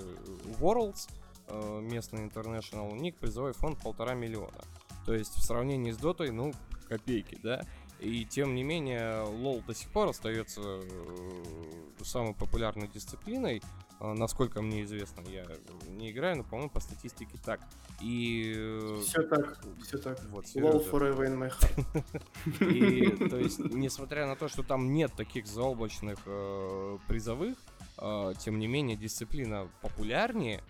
Worlds, 0.59 1.09
э, 1.49 1.81
местный 1.83 2.27
International, 2.27 2.91
у 2.91 2.97
них 2.97 3.16
призовой 3.16 3.53
фонд 3.53 3.79
полтора 3.81 4.14
миллиона. 4.14 4.61
То 5.07 5.14
есть 5.14 5.34
в 5.34 5.42
сравнении 5.42 5.92
с 5.92 5.96
дотой, 5.96 6.30
ну, 6.30 6.53
копейки, 6.88 7.38
да? 7.42 7.64
И 8.01 8.24
тем 8.24 8.55
не 8.55 8.62
менее, 8.62 9.22
лол 9.22 9.62
до 9.66 9.74
сих 9.74 9.90
пор 9.90 10.09
остается 10.09 10.61
э, 10.62 11.80
самой 12.03 12.34
популярной 12.34 12.88
дисциплиной. 12.88 13.62
А, 14.01 14.14
насколько 14.14 14.62
мне 14.62 14.82
известно, 14.84 15.22
я 15.28 15.44
не 15.88 16.11
играю, 16.11 16.38
но, 16.38 16.44
по-моему, 16.44 16.70
по 16.70 16.80
статистике 16.80 17.36
так. 17.44 17.61
И... 18.01 18.55
Э, 18.57 19.03
все 19.05 19.22
так, 19.22 19.62
все 19.82 19.98
так. 19.98 20.18
Вот, 20.30 20.46
LOL 20.46 20.90
forever 20.90 21.26
in 21.26 21.38
my 21.38 21.53
heart. 21.53 22.64
И, 22.72 23.28
то 23.28 23.36
есть, 23.36 23.59
несмотря 23.59 24.26
на 24.26 24.36
то, 24.36 24.48
что 24.48 24.62
там 24.62 24.94
нет 24.94 25.12
таких 25.12 25.46
заоблачных 25.46 26.18
э, 26.24 26.98
призовых, 27.07 27.59
э, 27.98 28.32
тем 28.38 28.59
не 28.59 28.66
менее, 28.66 28.96
дисциплина 28.96 29.68
популярнее, 29.82 30.62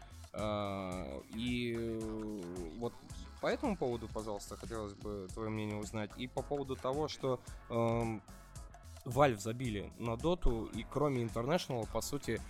и 1.34 1.98
вот 2.76 2.92
по 3.40 3.46
этому 3.46 3.76
поводу, 3.76 4.08
пожалуйста, 4.08 4.56
хотелось 4.56 4.94
бы 4.94 5.28
твое 5.32 5.50
мнение 5.50 5.76
узнать. 5.76 6.10
И 6.16 6.26
по 6.26 6.42
поводу 6.42 6.76
того, 6.76 7.08
что 7.08 7.40
эм, 7.70 8.22
Valve 9.04 9.38
забили 9.38 9.92
на 9.98 10.16
доту, 10.16 10.66
и 10.66 10.84
кроме 10.88 11.24
International, 11.24 11.88
по 11.90 12.00
сути, 12.00 12.40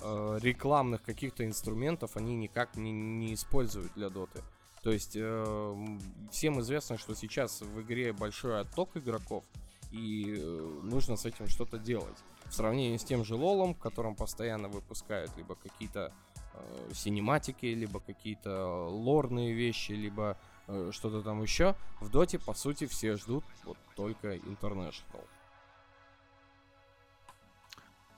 э, 0.00 0.38
рекламных 0.40 1.02
каких-то 1.02 1.44
инструментов 1.44 2.16
они 2.16 2.36
никак 2.36 2.76
не, 2.76 2.92
не 2.92 3.34
используют 3.34 3.92
для 3.94 4.08
доты. 4.08 4.42
То 4.82 4.90
есть 4.90 5.16
э, 5.16 5.98
всем 6.30 6.60
известно, 6.60 6.98
что 6.98 7.14
сейчас 7.14 7.60
в 7.60 7.80
игре 7.82 8.12
большой 8.12 8.60
отток 8.60 8.96
игроков, 8.96 9.44
и 9.90 10.36
э, 10.38 10.80
нужно 10.82 11.16
с 11.16 11.24
этим 11.24 11.46
что-то 11.48 11.78
делать. 11.78 12.16
В 12.46 12.54
сравнении 12.54 12.96
с 12.96 13.04
тем 13.04 13.24
же 13.24 13.34
Лолом, 13.34 13.74
в 13.74 13.78
котором 13.78 14.14
постоянно 14.14 14.68
выпускают 14.68 15.36
либо 15.36 15.54
какие-то 15.54 16.12
э, 16.58 16.94
синематики, 16.94 17.66
либо 17.66 18.00
какие-то 18.00 18.86
лорные 18.88 19.52
вещи, 19.52 19.92
либо 19.92 20.36
э, 20.66 20.90
что-то 20.92 21.22
там 21.22 21.42
еще. 21.42 21.74
В 22.00 22.10
доте, 22.10 22.38
по 22.38 22.54
сути, 22.54 22.86
все 22.86 23.16
ждут 23.16 23.44
вот 23.64 23.78
только 23.96 24.36
International. 24.36 25.24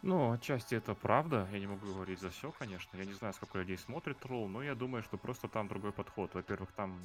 Ну, 0.03 0.33
отчасти 0.33 0.75
это 0.75 0.95
правда. 0.95 1.47
Я 1.53 1.59
не 1.59 1.67
могу 1.67 1.87
говорить 1.87 2.21
за 2.21 2.31
все, 2.31 2.53
конечно. 2.53 2.97
Я 2.97 3.05
не 3.05 3.13
знаю, 3.13 3.35
сколько 3.35 3.59
людей 3.59 3.77
смотрит 3.77 4.25
ролл, 4.25 4.49
но 4.49 4.63
я 4.63 4.75
думаю, 4.75 5.03
что 5.03 5.19
просто 5.19 5.49
там 5.49 5.69
другой 5.69 5.93
подход. 5.93 6.35
Во-первых, 6.35 6.73
там 6.73 6.99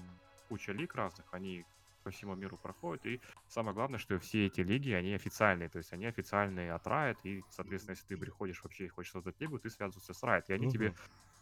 куча 0.47 0.71
лиг 0.71 0.95
разных, 0.95 1.25
они 1.31 1.65
по 2.03 2.11
всему 2.11 2.35
миру 2.35 2.57
проходят. 2.57 3.05
И 3.05 3.19
самое 3.49 3.73
главное, 3.73 3.99
что 3.99 4.17
все 4.19 4.45
эти 4.45 4.61
лиги, 4.61 4.91
они 4.91 5.13
официальные. 5.13 5.67
То 5.69 5.79
есть 5.79 5.91
они 5.91 6.05
официальные 6.05 6.71
от 6.71 6.85
Riot. 6.87 7.17
И, 7.23 7.43
соответственно, 7.49 7.93
если 7.93 8.07
ты 8.07 8.17
приходишь 8.17 8.63
вообще 8.63 8.85
и 8.85 8.89
хочешь 8.89 9.11
создать 9.11 9.41
лигу, 9.41 9.59
ты 9.59 9.69
связываешься 9.69 10.13
с 10.13 10.23
Riot. 10.23 10.45
И 10.47 10.53
они 10.53 10.67
угу. 10.67 10.73
тебе 10.73 10.93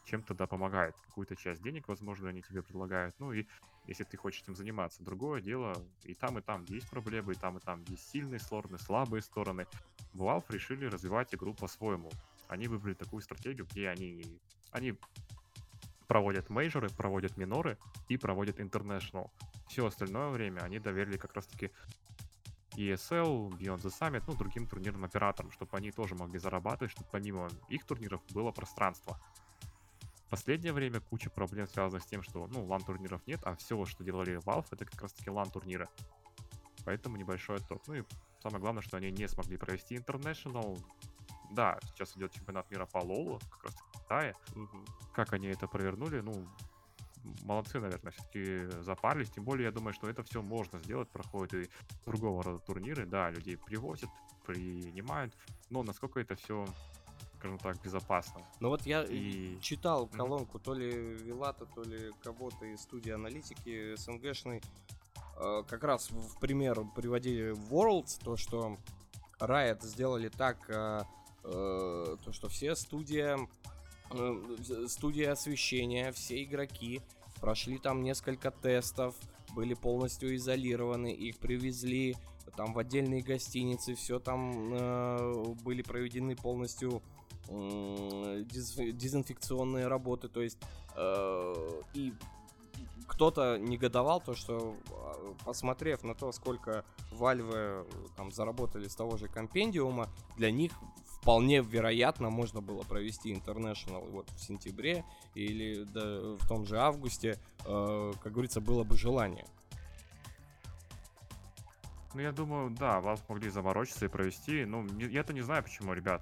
чем-то 0.05 0.33
да 0.33 0.47
помогают. 0.47 0.95
Какую-то 1.07 1.35
часть 1.35 1.61
денег, 1.61 1.87
возможно, 1.87 2.29
они 2.29 2.41
тебе 2.41 2.61
предлагают. 2.61 3.15
Ну 3.19 3.31
и 3.31 3.47
если 3.87 4.03
ты 4.03 4.17
хочешь 4.17 4.41
этим 4.43 4.55
заниматься. 4.55 5.03
Другое 5.03 5.41
дело, 5.41 5.75
и 6.03 6.13
там, 6.13 6.37
и 6.39 6.41
там 6.41 6.63
есть 6.65 6.89
проблемы, 6.89 7.33
и 7.33 7.35
там, 7.35 7.57
и 7.57 7.61
там 7.61 7.83
есть 7.87 8.09
сильные 8.09 8.39
стороны, 8.39 8.77
слабые 8.77 9.21
стороны. 9.21 9.67
Valve 10.13 10.45
решили 10.49 10.85
развивать 10.85 11.33
игру 11.33 11.53
по-своему. 11.53 12.09
Они 12.47 12.67
выбрали 12.67 12.93
такую 12.93 13.21
стратегию, 13.21 13.65
где 13.69 13.89
они, 13.89 14.39
они 14.71 14.97
проводят 16.07 16.49
мейджоры, 16.49 16.89
проводят 16.89 17.37
миноры 17.37 17.77
и 18.07 18.17
проводят 18.17 18.59
international. 18.59 19.31
Все 19.67 19.85
остальное 19.85 20.29
время 20.29 20.61
они 20.61 20.79
доверили 20.79 21.17
как 21.17 21.33
раз-таки 21.33 21.71
ESL, 22.75 23.49
Beyond 23.57 23.81
the 23.81 23.93
Summit, 23.99 24.23
ну, 24.27 24.35
другим 24.35 24.67
турнирным 24.67 25.05
операторам, 25.05 25.51
чтобы 25.51 25.77
они 25.77 25.91
тоже 25.91 26.15
могли 26.15 26.39
зарабатывать, 26.39 26.91
чтобы 26.91 27.07
помимо 27.11 27.49
их 27.69 27.85
турниров 27.85 28.21
было 28.31 28.51
пространство 28.51 29.19
последнее 30.33 30.73
время 30.73 30.99
куча 30.99 31.29
проблем 31.29 31.67
связанных 31.67 32.01
с 32.01 32.07
тем, 32.07 32.23
что, 32.23 32.47
ну, 32.47 32.65
лан-турниров 32.65 33.21
нет, 33.27 33.39
а 33.43 33.55
все, 33.55 33.85
что 33.85 34.03
делали 34.03 34.39
Valve, 34.43 34.65
это 34.71 34.83
как 34.83 34.99
раз-таки 34.99 35.29
лан-турниры. 35.29 35.87
Поэтому 36.85 37.17
небольшой 37.17 37.57
отток. 37.57 37.83
Ну 37.85 37.93
и 37.93 38.03
самое 38.41 38.59
главное, 38.59 38.81
что 38.81 38.97
они 38.97 39.11
не 39.11 39.27
смогли 39.27 39.57
провести 39.57 39.95
International. 39.95 40.83
Да, 41.51 41.77
сейчас 41.83 42.17
идет 42.17 42.31
чемпионат 42.31 42.71
мира 42.71 42.87
по 42.87 42.97
Лолу, 42.97 43.39
как 43.51 43.65
раз 43.65 43.75
в 43.75 43.91
Китае. 43.91 44.35
Угу. 44.55 44.85
Как 45.13 45.33
они 45.33 45.49
это 45.49 45.67
провернули, 45.67 46.21
ну, 46.21 46.33
молодцы, 47.43 47.79
наверное, 47.79 48.11
все-таки 48.11 48.65
запарились. 48.81 49.29
Тем 49.29 49.43
более, 49.43 49.65
я 49.65 49.71
думаю, 49.71 49.93
что 49.93 50.09
это 50.09 50.23
все 50.23 50.41
можно 50.41 50.79
сделать. 50.79 51.11
Проходят 51.11 51.53
и 51.53 51.69
другого 52.07 52.41
рода 52.41 52.57
турниры. 52.57 53.05
Да, 53.05 53.29
людей 53.29 53.55
привозят, 53.55 54.09
принимают. 54.47 55.37
Но 55.69 55.83
насколько 55.83 56.19
это 56.19 56.35
все 56.35 56.65
скажем 57.43 57.57
так, 57.59 57.81
безопасно. 57.81 58.41
Ну 58.61 58.69
вот 58.69 58.85
я 58.85 59.03
и... 59.03 59.59
читал 59.59 60.07
колонку 60.07 60.59
то 60.59 60.73
ли 60.73 60.89
Вилата, 60.89 61.65
то 61.65 61.83
ли 61.83 62.11
кого-то 62.23 62.65
из 62.65 62.81
студии 62.81 63.11
аналитики 63.11 63.95
СНГшной, 63.95 64.61
э, 65.41 65.63
как 65.67 65.83
раз 65.83 66.09
в 66.09 66.39
пример 66.39 66.85
приводили 66.95 67.51
Worlds, 67.69 68.21
то, 68.23 68.37
что 68.37 68.77
Riot 69.39 69.83
сделали 69.83 70.29
так, 70.29 70.57
э, 70.69 71.01
э, 71.43 72.17
то, 72.23 72.31
что 72.31 72.47
все 72.47 72.75
студия, 72.75 73.37
студия 74.87 75.33
освещения, 75.33 76.13
все 76.13 76.41
игроки 76.43 77.01
прошли 77.41 77.77
там 77.77 78.03
несколько 78.03 78.51
тестов, 78.51 79.15
были 79.53 79.73
полностью 79.73 80.33
изолированы, 80.33 81.11
их 81.11 81.39
привезли 81.39 82.15
там 82.55 82.73
в 82.73 82.79
отдельные 82.79 83.21
гостиницы, 83.21 83.95
все 83.95 84.19
там 84.19 84.73
э, 84.73 85.53
были 85.63 85.81
проведены 85.81 86.35
полностью 86.35 87.01
дезинфекционные 87.47 89.87
работы, 89.87 90.29
то 90.29 90.41
есть 90.41 90.57
э, 90.95 91.81
и 91.93 92.13
кто-то 93.07 93.57
негодовал 93.57 94.21
то, 94.21 94.33
что 94.33 94.75
а, 94.89 95.35
посмотрев 95.45 96.03
на 96.03 96.15
то, 96.15 96.31
сколько 96.31 96.85
Valve 97.11 97.85
там 98.15 98.31
заработали 98.31 98.87
с 98.87 98.95
того 98.95 99.17
же 99.17 99.27
компендиума, 99.27 100.09
для 100.37 100.51
них 100.51 100.71
вполне 101.05 101.61
вероятно 101.61 102.29
можно 102.29 102.61
было 102.61 102.83
провести 102.83 103.33
International 103.33 104.09
вот 104.09 104.29
в 104.31 104.41
сентябре 104.41 105.05
или 105.35 105.83
да, 105.83 106.37
в 106.37 106.47
том 106.47 106.65
же 106.65 106.79
августе, 106.79 107.39
э, 107.65 108.13
как 108.21 108.31
говорится, 108.31 108.61
было 108.61 108.83
бы 108.83 108.97
желание. 108.97 109.45
Ну, 112.13 112.21
я 112.21 112.31
думаю, 112.31 112.69
да, 112.69 112.99
вас 112.99 113.23
могли 113.27 113.49
заморочиться 113.49 114.05
и 114.05 114.09
провести. 114.09 114.65
Ну, 114.65 114.85
я-то 114.99 115.33
не 115.33 115.41
знаю, 115.41 115.63
почему, 115.63 115.93
ребят, 115.93 116.21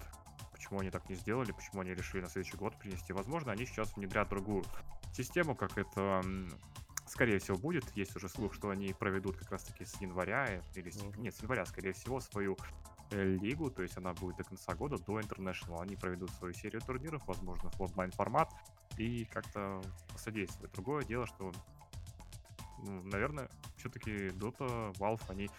почему 0.71 0.79
они 0.79 0.89
так 0.89 1.09
не 1.09 1.15
сделали, 1.15 1.51
почему 1.51 1.81
они 1.81 1.93
решили 1.93 2.21
на 2.21 2.29
следующий 2.29 2.55
год 2.55 2.77
принести. 2.77 3.11
Возможно, 3.11 3.51
они 3.51 3.65
сейчас 3.65 3.93
внедрят 3.97 4.29
другую 4.29 4.63
систему, 5.13 5.53
как 5.53 5.77
это 5.77 6.21
скорее 7.07 7.39
всего 7.39 7.57
будет. 7.57 7.83
Есть 7.93 8.15
уже 8.15 8.29
слух, 8.29 8.53
что 8.53 8.69
они 8.69 8.93
проведут 8.93 9.35
как 9.35 9.51
раз-таки 9.51 9.83
с 9.83 9.99
января, 9.99 10.61
или 10.75 10.89
с... 10.89 10.95
Mm-hmm. 10.95 11.19
нет, 11.19 11.35
с 11.35 11.41
января, 11.41 11.65
скорее 11.65 11.91
всего, 11.91 12.21
свою 12.21 12.55
э, 13.11 13.21
лигу, 13.21 13.69
то 13.69 13.81
есть 13.81 13.97
она 13.97 14.13
будет 14.13 14.37
до 14.37 14.45
конца 14.45 14.73
года, 14.73 14.97
до 14.97 15.19
International. 15.19 15.81
Они 15.81 15.97
проведут 15.97 16.29
свою 16.31 16.53
серию 16.53 16.81
турниров, 16.81 17.21
возможно, 17.27 17.69
в 17.71 17.81
онлайн 17.81 18.11
формат, 18.11 18.49
и 18.97 19.25
как-то 19.25 19.81
содействовать. 20.15 20.71
Другое 20.71 21.03
дело, 21.03 21.27
что, 21.27 21.51
ну, 22.83 23.03
наверное, 23.03 23.49
все-таки 23.75 24.27
Dota, 24.29 24.93
Valve, 24.93 25.21
они 25.27 25.49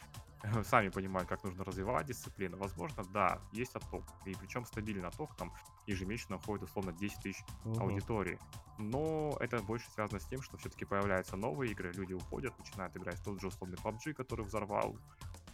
сами 0.64 0.88
понимают, 0.88 1.28
как 1.28 1.44
нужно 1.44 1.64
развивать 1.64 2.06
дисциплину. 2.06 2.56
Возможно, 2.56 3.04
да, 3.12 3.40
есть 3.52 3.74
отток. 3.74 4.04
И 4.26 4.34
причем 4.34 4.64
стабильный 4.64 5.08
отток, 5.08 5.36
там 5.36 5.52
ежемесячно 5.86 6.36
уходит 6.36 6.64
условно 6.64 6.92
10 6.92 7.22
тысяч 7.22 7.42
угу. 7.64 7.80
аудитории. 7.80 8.38
Но 8.78 9.36
это 9.40 9.58
больше 9.62 9.90
связано 9.90 10.20
с 10.20 10.26
тем, 10.26 10.42
что 10.42 10.56
все-таки 10.56 10.84
появляются 10.84 11.36
новые 11.36 11.72
игры, 11.72 11.92
люди 11.92 12.14
уходят, 12.14 12.58
начинают 12.58 12.96
играть 12.96 13.16
в 13.16 13.24
тот 13.24 13.40
же 13.40 13.48
условный 13.48 13.76
PUBG, 13.76 14.14
который 14.14 14.44
взорвал. 14.44 14.96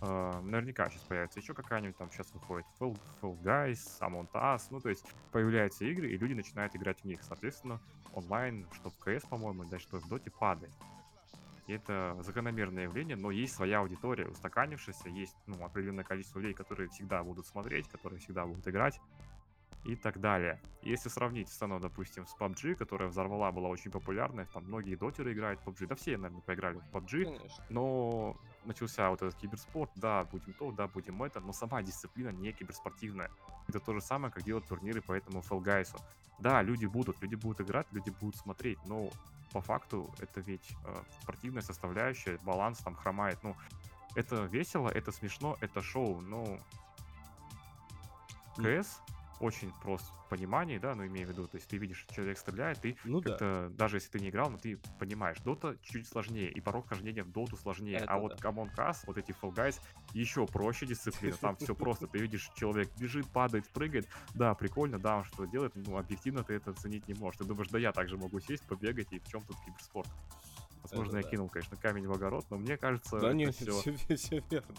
Uh, 0.00 0.40
наверняка 0.42 0.88
сейчас 0.90 1.02
появится 1.02 1.40
еще 1.40 1.54
какая-нибудь, 1.54 1.96
там 1.96 2.08
сейчас 2.12 2.32
выходит 2.32 2.64
Fall, 2.78 2.96
Fall 3.20 3.36
Guys, 3.42 3.98
Among 3.98 4.30
Us, 4.30 4.68
ну 4.70 4.80
то 4.80 4.90
есть 4.90 5.04
появляются 5.32 5.84
игры, 5.86 6.08
и 6.08 6.16
люди 6.16 6.34
начинают 6.34 6.76
играть 6.76 7.00
в 7.00 7.04
них. 7.04 7.20
Соответственно, 7.24 7.80
онлайн, 8.12 8.64
что 8.74 8.90
в 8.90 8.94
CS, 9.04 9.28
по-моему, 9.28 9.64
да 9.64 9.80
что 9.80 9.98
в 9.98 10.08
Dota 10.08 10.30
падает. 10.30 10.72
Это 11.68 12.16
закономерное 12.22 12.84
явление, 12.84 13.16
но 13.16 13.30
есть 13.30 13.54
своя 13.54 13.80
аудитория, 13.80 14.26
устаканившаяся, 14.26 15.10
есть 15.10 15.36
ну, 15.46 15.62
определенное 15.62 16.02
количество 16.02 16.38
людей, 16.38 16.54
которые 16.54 16.88
всегда 16.88 17.22
будут 17.22 17.46
смотреть, 17.46 17.88
которые 17.88 18.18
всегда 18.20 18.46
будут 18.46 18.66
играть 18.66 18.98
и 19.84 19.96
так 19.96 20.20
далее. 20.20 20.60
Если 20.82 21.08
сравнить 21.08 21.48
сцену, 21.48 21.80
допустим, 21.80 22.26
с 22.26 22.34
PUBG, 22.36 22.74
которая 22.74 23.08
взорвала, 23.08 23.52
была 23.52 23.68
очень 23.68 23.90
популярная, 23.90 24.46
там 24.46 24.64
многие 24.64 24.96
дотеры 24.96 25.32
играют 25.32 25.60
в 25.60 25.68
PUBG, 25.68 25.86
да 25.86 25.94
все, 25.94 26.16
наверное, 26.16 26.42
поиграли 26.42 26.78
в 26.78 26.94
PUBG, 26.94 27.24
Конечно. 27.24 27.64
но 27.68 28.36
начался 28.64 29.10
вот 29.10 29.22
этот 29.22 29.34
киберспорт, 29.36 29.90
да, 29.96 30.24
будем 30.24 30.52
то, 30.54 30.72
да, 30.72 30.88
будем 30.88 31.22
это, 31.22 31.40
но 31.40 31.52
сама 31.52 31.82
дисциплина 31.82 32.30
не 32.30 32.52
киберспортивная. 32.52 33.30
Это 33.68 33.80
то 33.80 33.94
же 33.94 34.00
самое, 34.00 34.32
как 34.32 34.42
делать 34.42 34.66
турниры 34.66 35.00
по 35.00 35.12
этому 35.12 35.40
Fall 35.40 35.62
Guys. 35.62 35.94
Да, 36.38 36.62
люди 36.62 36.86
будут, 36.86 37.20
люди 37.22 37.34
будут 37.34 37.60
играть, 37.60 37.86
люди 37.92 38.10
будут 38.20 38.36
смотреть, 38.36 38.78
но 38.86 39.10
по 39.52 39.60
факту 39.60 40.12
это 40.18 40.40
ведь 40.40 40.70
э, 40.84 41.02
спортивная 41.22 41.62
составляющая, 41.62 42.38
баланс 42.44 42.78
там 42.78 42.94
хромает. 42.94 43.38
Ну, 43.42 43.56
это 44.14 44.44
весело, 44.44 44.88
это 44.88 45.12
смешно, 45.12 45.56
это 45.60 45.82
шоу, 45.82 46.20
но 46.20 46.58
КС 48.56 49.00
очень 49.40 49.72
прост 49.82 50.04
в 50.26 50.28
понимании, 50.28 50.78
да, 50.78 50.94
ну, 50.94 51.06
имею 51.06 51.26
в 51.26 51.30
виду, 51.30 51.46
то 51.46 51.56
есть 51.56 51.68
ты 51.68 51.78
видишь, 51.78 52.06
человек 52.10 52.38
стреляет, 52.38 52.80
ты 52.80 52.96
ну, 53.04 53.20
да. 53.20 53.68
даже 53.70 53.96
если 53.96 54.10
ты 54.10 54.20
не 54.20 54.28
играл, 54.28 54.50
но 54.50 54.58
ты 54.58 54.78
понимаешь, 54.98 55.38
дота 55.40 55.76
чуть 55.82 56.06
сложнее, 56.06 56.50
и 56.50 56.60
порог 56.60 56.88
хождения 56.88 57.24
в 57.24 57.30
доту 57.30 57.56
сложнее, 57.56 57.98
Это 57.98 58.12
а 58.12 58.18
вот 58.18 58.36
да. 58.40 58.48
Among 58.48 58.74
Us, 58.76 58.98
вот 59.06 59.18
эти 59.18 59.30
Fall 59.30 59.54
Guys, 59.54 59.80
еще 60.12 60.46
проще 60.46 60.86
дисциплина, 60.86 61.36
там 61.36 61.56
все 61.56 61.74
просто, 61.76 62.06
ты 62.06 62.18
видишь, 62.18 62.50
человек 62.56 62.90
бежит, 62.98 63.26
падает, 63.28 63.68
прыгает, 63.68 64.06
да, 64.34 64.54
прикольно, 64.54 64.98
да, 64.98 65.18
он 65.18 65.24
что 65.24 65.44
делает, 65.46 65.72
ну, 65.74 65.96
объективно 65.96 66.42
ты 66.42 66.54
это 66.54 66.70
оценить 66.70 67.06
не 67.08 67.14
можешь, 67.14 67.38
ты 67.38 67.44
думаешь, 67.44 67.68
да 67.68 67.78
я 67.78 67.92
также 67.92 68.16
могу 68.16 68.40
сесть, 68.40 68.64
побегать, 68.66 69.12
и 69.12 69.18
в 69.18 69.28
чем 69.28 69.42
тут 69.42 69.56
киберспорт? 69.64 70.08
Возможно, 70.82 71.10
это 71.10 71.18
я 71.18 71.22
да. 71.24 71.30
кинул, 71.30 71.48
конечно, 71.48 71.76
камень 71.76 72.06
в 72.06 72.12
огород, 72.12 72.46
но 72.50 72.58
мне 72.58 72.76
кажется, 72.76 73.18
да, 73.18 73.32
нет, 73.32 73.54
все... 73.54 73.72
все, 73.72 74.16
все 74.16 74.42
верно. 74.50 74.74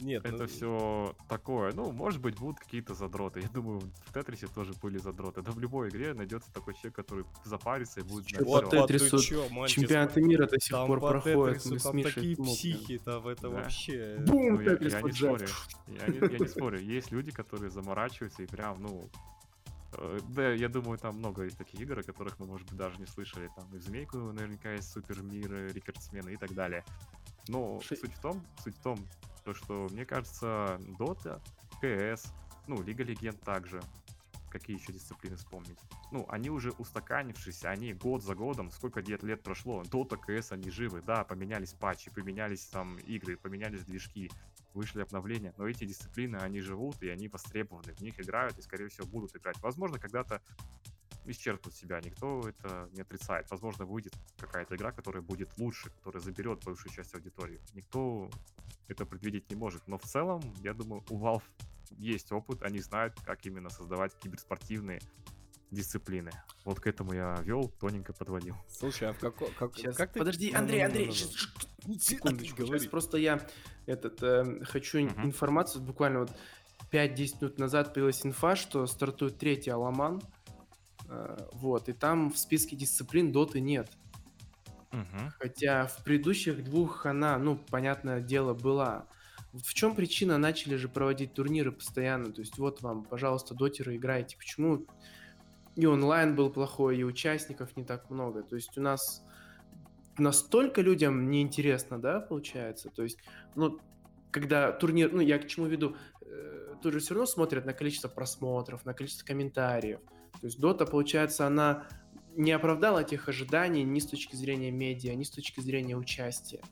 Нет, 0.00 0.24
это 0.24 0.42
ну... 0.42 0.46
все 0.46 1.16
такое. 1.28 1.72
Ну, 1.72 1.92
может 1.92 2.20
быть, 2.20 2.36
будут 2.36 2.58
какие-то 2.58 2.94
задроты. 2.94 3.40
Я 3.40 3.48
думаю, 3.48 3.80
в 4.04 4.12
Тетрисе 4.12 4.48
тоже 4.48 4.72
были 4.82 4.98
задроты. 4.98 5.42
Да 5.42 5.52
в 5.52 5.58
любой 5.58 5.90
игре 5.90 6.12
найдется 6.12 6.52
такой 6.52 6.74
человек, 6.74 6.96
который 6.96 7.24
запарится 7.44 8.00
и 8.00 8.02
будет 8.02 8.28
знать 8.28 8.44
Вот 8.44 8.70
Тетрису 8.70 9.18
чемпионаты 9.20 10.22
мира 10.22 10.46
до 10.46 10.60
сих 10.60 10.76
пор 10.76 11.00
проходят. 11.00 11.62
Там 11.82 12.02
такие 12.02 12.36
психи, 12.36 12.98
там 12.98 13.26
это 13.28 13.48
вообще... 13.48 14.16
Бум, 14.26 14.54
ну, 14.54 14.60
я, 14.60 14.72
я 14.72 15.00
не 15.02 15.12
спорю. 15.12 15.46
Я 15.86 16.06
не, 16.08 16.18
я 16.18 16.38
не 16.38 16.48
спорю. 16.48 16.80
Есть 16.80 17.12
люди, 17.12 17.30
которые 17.30 17.70
заморачиваются 17.70 18.42
и 18.42 18.46
прям, 18.46 18.82
ну, 18.82 19.08
Э, 19.08 19.08
да, 20.28 20.52
я 20.52 20.68
думаю, 20.68 20.98
там 20.98 21.18
много 21.18 21.44
есть 21.44 21.58
таких 21.58 21.80
игр, 21.80 21.98
о 21.98 22.02
которых 22.02 22.38
мы, 22.38 22.46
может 22.46 22.68
быть, 22.68 22.78
даже 22.78 22.98
не 22.98 23.06
слышали. 23.06 23.50
Там 23.56 23.74
и 23.74 23.78
Змейку 23.78 24.18
наверняка 24.18 24.72
есть 24.72 24.90
Супер 24.90 25.22
Мир, 25.22 25.72
Рекордсмены 25.72 26.30
и 26.30 26.36
так 26.36 26.54
далее. 26.54 26.84
Но 27.48 27.80
Ши... 27.80 27.96
суть 27.96 28.14
в 28.14 28.20
том, 28.20 28.42
суть 28.62 28.76
в 28.76 28.82
том, 28.82 28.98
то, 29.44 29.54
что, 29.54 29.88
мне 29.90 30.06
кажется, 30.06 30.80
Dota, 30.98 31.40
CS, 31.82 32.28
ну, 32.66 32.82
Лига 32.82 33.04
Легенд 33.04 33.40
также, 33.42 33.82
какие 34.50 34.78
еще 34.78 34.92
дисциплины 34.92 35.36
вспомнить? 35.36 35.78
Ну, 36.10 36.26
они 36.28 36.48
уже 36.48 36.70
устаканившиеся, 36.70 37.70
они 37.70 37.92
год 37.92 38.22
за 38.22 38.34
годом, 38.34 38.70
сколько 38.70 39.00
лет, 39.00 39.22
лет 39.22 39.42
прошло, 39.42 39.82
Dota, 39.82 40.18
CS, 40.26 40.52
они 40.52 40.70
живы, 40.70 41.02
да, 41.02 41.24
поменялись 41.24 41.74
патчи, 41.74 42.10
поменялись 42.10 42.64
там 42.66 42.96
игры, 42.98 43.36
поменялись 43.36 43.84
движки, 43.84 44.30
вышли 44.74 45.00
обновления, 45.00 45.54
но 45.56 45.66
эти 45.66 45.84
дисциплины, 45.84 46.36
они 46.36 46.60
живут, 46.60 47.02
и 47.02 47.08
они 47.08 47.28
востребованы, 47.28 47.94
в 47.94 48.00
них 48.00 48.20
играют, 48.20 48.58
и, 48.58 48.62
скорее 48.62 48.88
всего, 48.88 49.06
будут 49.06 49.34
играть. 49.36 49.58
Возможно, 49.62 49.98
когда-то 49.98 50.42
исчерпнут 51.26 51.74
себя, 51.74 52.00
никто 52.00 52.48
это 52.48 52.90
не 52.92 53.00
отрицает. 53.00 53.50
Возможно, 53.50 53.86
выйдет 53.86 54.14
какая-то 54.38 54.76
игра, 54.76 54.92
которая 54.92 55.22
будет 55.22 55.56
лучше, 55.58 55.90
которая 55.90 56.22
заберет 56.22 56.62
большую 56.64 56.92
часть 56.92 57.14
аудитории. 57.14 57.60
Никто 57.72 58.30
это 58.88 59.06
предвидеть 59.06 59.48
не 59.50 59.56
может. 59.56 59.86
Но 59.88 59.96
в 59.96 60.02
целом, 60.02 60.42
я 60.62 60.74
думаю, 60.74 61.02
у 61.08 61.18
Valve 61.18 61.44
есть 61.90 62.32
опыт, 62.32 62.62
они 62.62 62.80
знают, 62.80 63.14
как 63.24 63.46
именно 63.46 63.70
создавать 63.70 64.14
киберспортивные 64.18 65.00
дисциплины. 65.70 66.30
Вот 66.64 66.80
к 66.80 66.86
этому 66.86 67.12
я 67.12 67.40
вел, 67.44 67.68
тоненько 67.80 68.12
подводил. 68.12 68.56
Слушай, 68.68 69.10
а 69.10 69.12
в 69.12 69.18
каком... 69.18 69.48
Как, 69.58 69.76
сейчас, 69.76 69.96
как 69.96 70.12
ты... 70.12 70.18
Подожди, 70.18 70.52
Андрей, 70.52 70.84
Андрей, 70.84 71.10
сейчас, 71.12 71.32
секундочку, 72.00 72.64
сейчас 72.66 72.86
просто 72.86 73.18
я 73.18 73.46
этот, 73.86 74.22
э, 74.22 74.64
хочу 74.64 74.98
uh-huh. 74.98 75.24
информацию, 75.24 75.82
буквально 75.82 76.20
вот 76.20 76.32
5-10 76.90 77.36
минут 77.40 77.58
назад 77.58 77.92
появилась 77.92 78.24
инфа, 78.24 78.56
что 78.56 78.86
стартует 78.86 79.38
третий 79.38 79.70
Аламан, 79.70 80.22
э, 81.08 81.48
вот, 81.52 81.88
и 81.88 81.92
там 81.92 82.30
в 82.30 82.38
списке 82.38 82.76
дисциплин 82.76 83.32
доты 83.32 83.60
нет. 83.60 83.90
Uh-huh. 84.90 85.30
Хотя 85.38 85.86
в 85.86 86.04
предыдущих 86.04 86.62
двух 86.62 87.04
она, 87.04 87.36
ну, 87.38 87.56
понятное 87.56 88.20
дело, 88.20 88.54
была. 88.54 89.06
В 89.52 89.74
чем 89.74 89.94
причина? 89.94 90.38
Начали 90.38 90.76
же 90.76 90.88
проводить 90.88 91.34
турниры 91.34 91.72
постоянно. 91.72 92.32
То 92.32 92.40
есть 92.40 92.58
вот 92.58 92.80
вам, 92.82 93.04
пожалуйста, 93.04 93.54
дотеры 93.54 93.96
играйте. 93.96 94.36
Почему 94.36 94.86
и 95.76 95.86
онлайн 95.86 96.36
был 96.36 96.50
плохой, 96.50 96.98
и 96.98 97.04
участников 97.04 97.76
не 97.76 97.84
так 97.84 98.10
много. 98.10 98.42
То 98.42 98.56
есть 98.56 98.76
у 98.78 98.80
нас 98.80 99.24
настолько 100.18 100.80
людям 100.80 101.30
неинтересно, 101.30 102.00
да, 102.00 102.20
получается. 102.20 102.90
То 102.90 103.02
есть, 103.02 103.18
ну, 103.54 103.80
когда 104.30 104.72
турнир, 104.72 105.12
ну, 105.12 105.20
я 105.20 105.38
к 105.38 105.46
чему 105.48 105.66
веду, 105.66 105.96
э, 106.22 106.74
тут 106.82 106.92
же 106.92 107.00
все 107.00 107.14
равно 107.14 107.26
смотрят 107.26 107.66
на 107.66 107.72
количество 107.72 108.08
просмотров, 108.08 108.84
на 108.84 108.94
количество 108.94 109.26
комментариев. 109.26 110.00
То 110.40 110.46
есть 110.46 110.58
Дота, 110.58 110.86
получается, 110.86 111.46
она 111.46 111.86
не 112.36 112.52
оправдала 112.52 113.04
тех 113.04 113.28
ожиданий 113.28 113.84
ни 113.84 114.00
с 114.00 114.06
точки 114.06 114.36
зрения 114.36 114.70
медиа, 114.70 115.14
ни 115.14 115.24
с 115.24 115.30
точки 115.30 115.60
зрения 115.60 115.96
участия. 115.96 116.62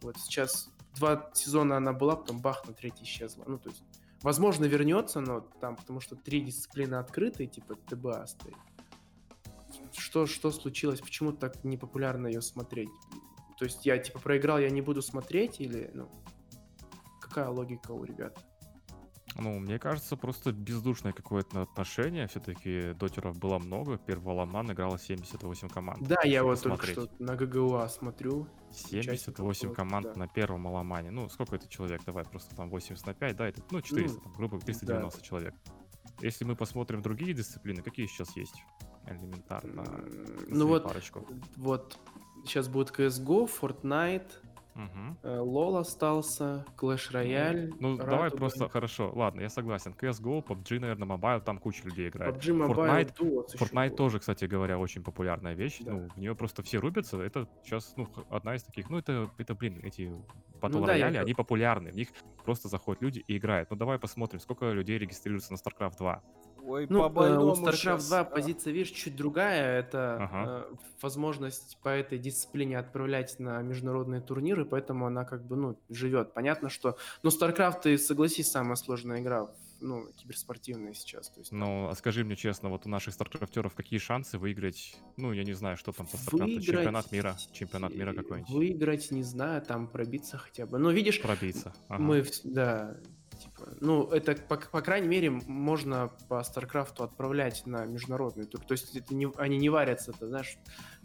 Вот 0.00 0.16
сейчас 0.16 0.70
два 0.96 1.30
сезона 1.34 1.76
она 1.76 1.92
была, 1.92 2.16
потом 2.16 2.40
бах, 2.40 2.66
на 2.66 2.72
третий 2.72 3.04
исчезла. 3.04 3.44
Ну, 3.46 3.58
то 3.58 3.68
есть 3.68 3.82
Возможно, 4.22 4.66
вернется, 4.66 5.20
но 5.20 5.40
там, 5.40 5.76
потому 5.76 6.00
что 6.00 6.14
три 6.14 6.40
дисциплины 6.40 6.96
открытые, 6.96 7.46
типа 7.46 7.76
ТБА 7.76 8.26
стоит. 8.26 8.56
Что, 9.96 10.26
что 10.26 10.50
случилось? 10.50 11.00
Почему 11.00 11.32
так 11.32 11.64
непопулярно 11.64 12.26
ее 12.26 12.42
смотреть? 12.42 12.90
То 13.58 13.64
есть 13.64 13.86
я, 13.86 13.98
типа, 13.98 14.18
проиграл, 14.18 14.58
я 14.58 14.70
не 14.70 14.82
буду 14.82 15.02
смотреть 15.02 15.60
или, 15.60 15.90
ну, 15.94 16.08
какая 17.20 17.48
логика 17.48 17.92
у 17.92 18.04
ребят? 18.04 18.38
Ну, 19.36 19.58
мне 19.58 19.78
кажется, 19.78 20.16
просто 20.16 20.52
бездушное 20.52 21.12
какое-то 21.12 21.62
отношение. 21.62 22.26
Все-таки 22.26 22.92
дотеров 22.94 23.38
было 23.38 23.58
много. 23.58 23.96
Первого 23.98 24.34
Ламан 24.34 24.72
играло 24.72 24.98
78 24.98 25.68
команд. 25.68 26.06
Да, 26.06 26.20
я 26.24 26.42
вот 26.42 26.60
только 26.60 26.86
что 26.86 27.08
на 27.18 27.36
ГГУА 27.36 27.88
смотрю. 27.88 28.48
78 28.72 29.72
команд 29.74 30.06
да. 30.06 30.20
на 30.20 30.28
первом 30.28 30.66
Аламане. 30.66 31.10
Ну, 31.10 31.28
сколько 31.28 31.56
это 31.56 31.68
человек? 31.68 32.02
Давай, 32.04 32.24
просто 32.24 32.54
там 32.54 32.70
80 32.70 33.06
на 33.06 33.14
5, 33.14 33.36
да, 33.36 33.48
это, 33.48 33.62
ну, 33.70 33.80
400, 33.80 34.16
ну, 34.16 34.22
там, 34.22 34.32
грубо 34.32 34.58
390 34.60 35.18
да. 35.18 35.24
человек. 35.24 35.54
если 36.20 36.44
мы 36.44 36.54
посмотрим 36.56 37.02
другие 37.02 37.34
дисциплины, 37.34 37.82
какие 37.82 38.06
сейчас 38.06 38.36
есть? 38.36 38.62
Элементарно. 39.06 39.84
Ну 40.46 40.66
вот, 40.66 40.84
парочку. 40.84 41.26
вот 41.56 41.98
сейчас 42.44 42.68
будет 42.68 42.90
CSGO, 42.90 43.50
Fortnite, 43.60 44.30
LoL 45.22 45.78
остался, 45.78 46.64
Clash 46.76 47.12
Royale. 47.12 47.72
Ну, 47.80 47.96
давай 47.96 48.30
Raduga, 48.30 48.36
просто, 48.36 48.68
хорошо, 48.68 49.12
ладно, 49.14 49.40
я 49.40 49.48
согласен. 49.48 49.92
CSGO, 49.92 50.42
PUBG, 50.44 50.78
наверное, 50.78 51.08
Mobile, 51.08 51.40
там 51.40 51.58
куча 51.58 51.84
людей 51.84 52.08
играет. 52.08 52.36
PUBG 52.36 52.52
Mobile, 52.56 52.74
Fortnite- 52.74 53.16
Duos 53.18 53.46
Fortnite 53.58 53.94
тоже, 53.96 54.18
кстати 54.20 54.44
говоря, 54.44 54.78
очень 54.78 55.02
популярная 55.02 55.54
вещь. 55.54 55.78
Да. 55.80 55.92
Ну, 55.92 56.08
в 56.08 56.16
нее 56.16 56.34
просто 56.34 56.62
все 56.62 56.78
рубятся. 56.78 57.20
Это 57.20 57.48
сейчас, 57.64 57.94
ну, 57.96 58.08
одна 58.30 58.54
из 58.54 58.62
таких. 58.62 58.90
Ну, 58.90 58.98
это, 58.98 59.30
это 59.38 59.54
блин, 59.54 59.80
эти 59.82 60.12
батл 60.60 60.78
Ну 60.78 60.86
да, 60.86 60.98
как- 60.98 61.16
они 61.22 61.34
популярны. 61.34 61.90
В 61.90 61.96
них 61.96 62.08
просто 62.44 62.68
заходят 62.68 63.02
люди 63.02 63.22
и 63.26 63.36
играют. 63.36 63.70
Ну, 63.70 63.76
давай 63.76 63.98
посмотрим, 63.98 64.40
сколько 64.40 64.70
людей 64.72 64.98
регистрируется 64.98 65.52
на 65.52 65.56
StarCraft 65.56 65.96
2. 65.98 66.22
Ой, 66.70 66.86
Ну, 66.88 67.00
э, 67.00 67.02
по-больному 67.02 67.52
у 67.52 67.54
StarCraft 67.56 67.76
щас, 67.76 68.08
2 68.08 68.20
а. 68.20 68.24
позиция, 68.24 68.72
видишь, 68.72 68.90
чуть 68.92 69.16
другая. 69.16 69.80
Это 69.80 70.16
Ага. 70.20 70.66
э, 70.70 70.74
возможность 71.02 71.78
по 71.82 71.88
этой 71.88 72.18
дисциплине 72.18 72.78
отправлять 72.78 73.40
на 73.40 73.60
международные 73.62 74.20
турниры, 74.20 74.64
поэтому 74.64 75.06
она 75.06 75.24
как 75.24 75.44
бы, 75.44 75.56
ну, 75.56 75.76
живет. 75.88 76.32
Понятно, 76.32 76.68
что... 76.68 76.96
Ну, 77.24 77.30
StarCraft, 77.30 77.82
ты 77.82 77.98
согласись, 77.98 78.50
самая 78.50 78.76
сложная 78.76 79.20
игра, 79.20 79.46
в- 79.46 79.54
ну, 79.80 80.06
киберспортивная 80.16 80.94
сейчас. 80.94 81.28
То 81.30 81.40
есть, 81.40 81.50
там 81.50 81.58
Но 81.58 81.88
а 81.90 81.94
скажи 81.96 82.22
мне 82.24 82.36
честно, 82.36 82.68
вот 82.68 82.86
у 82.86 82.88
наших 82.88 83.14
старкрафтеров 83.14 83.74
какие 83.74 83.98
шансы 83.98 84.38
выиграть, 84.38 84.96
ну, 85.16 85.32
я 85.32 85.42
не 85.42 85.54
знаю, 85.54 85.76
что 85.76 85.90
там 85.92 86.06
по 86.06 86.16
StarCraft, 86.16 86.60
чемпионат 86.60 87.10
мира, 87.10 87.36
чемпионат 87.52 87.94
мира 87.94 88.12
э, 88.12 88.14
какой-нибудь, 88.14 88.50
Выиграть, 88.50 89.10
не 89.10 89.24
знаю, 89.24 89.62
там 89.62 89.88
пробиться 89.88 90.38
хотя 90.38 90.66
бы. 90.66 90.78
Ну, 90.78 90.90
видишь, 90.90 91.20
пробиться. 91.20 91.74
Ага. 91.88 92.02
мы, 92.02 92.24
да, 92.44 92.96
типа, 93.40 93.76
ну, 93.80 94.06
это, 94.08 94.34
по, 94.34 94.56
по 94.56 94.80
крайней 94.82 95.08
мере, 95.08 95.30
можно 95.30 96.10
по 96.28 96.40
StarCraft 96.40 97.02
отправлять 97.02 97.66
на 97.66 97.84
международный 97.84 98.46
тур. 98.46 98.60
То 98.60 98.72
есть 98.72 98.94
это 98.94 99.14
не, 99.14 99.30
они 99.36 99.58
не 99.58 99.68
варятся, 99.68 100.12
ты 100.12 100.26
знаешь, 100.26 100.58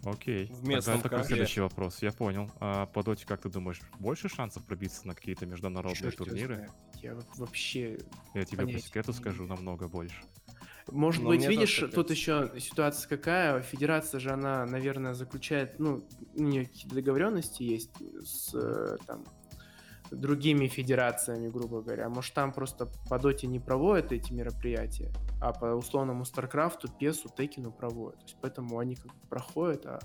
Окей. 0.04 0.46
В 0.46 0.58
Тогда 0.58 0.68
местном 0.68 1.02
такой 1.02 1.24
следующий 1.24 1.62
вопрос, 1.62 2.02
я 2.02 2.12
понял. 2.12 2.52
А 2.60 2.86
по 2.86 3.02
доте, 3.04 3.26
как 3.26 3.42
ты 3.42 3.50
думаешь, 3.50 3.82
больше 4.00 4.30
шансов 4.30 4.64
пробиться 4.64 5.08
на 5.08 5.16
какие-то 5.16 5.46
международные 5.46 6.12
его 6.12 6.12
турниры? 6.12 6.70
Я 7.02 7.18
вообще 7.38 8.00
Я 8.34 8.46
тебе 8.46 8.68
по 8.68 8.80
секрету 8.80 9.12
не 9.12 9.18
скажу, 9.18 9.46
намного 9.46 9.88
больше. 9.88 10.22
Может 10.92 11.24
Но 11.24 11.30
быть, 11.30 11.48
видишь, 11.48 11.78
тут 11.78 12.10
кажется. 12.10 12.14
еще 12.14 12.60
ситуация 12.60 13.10
какая. 13.10 13.62
Федерация 13.62 14.20
же, 14.20 14.30
она, 14.30 14.66
наверное, 14.66 15.16
заключает, 15.16 15.80
ну, 15.80 16.08
у 16.36 16.44
нее 16.44 16.66
какие-то 16.66 16.96
договоренности 16.96 17.64
есть 17.64 17.90
с 18.24 18.54
э, 18.54 18.98
там 19.08 19.26
другими 20.12 20.68
федерациями, 20.68 21.50
грубо 21.50 21.82
говоря. 21.82 22.10
Может, 22.10 22.34
там 22.34 22.54
просто 22.54 22.90
по 23.10 23.20
доте 23.20 23.48
не 23.48 23.60
проводят 23.60 24.12
эти 24.12 24.34
мероприятия, 24.34 25.12
а 25.42 25.52
по 25.54 25.66
условному 25.66 26.26
Старкрафту, 26.26 26.88
Песу, 26.88 27.30
Текину 27.30 27.72
проводят. 27.72 28.20
То 28.20 28.26
есть 28.26 28.38
поэтому 28.42 28.80
они 28.80 28.96
как 28.96 29.08
бы 29.08 29.28
проходят, 29.30 29.86
а 29.86 30.00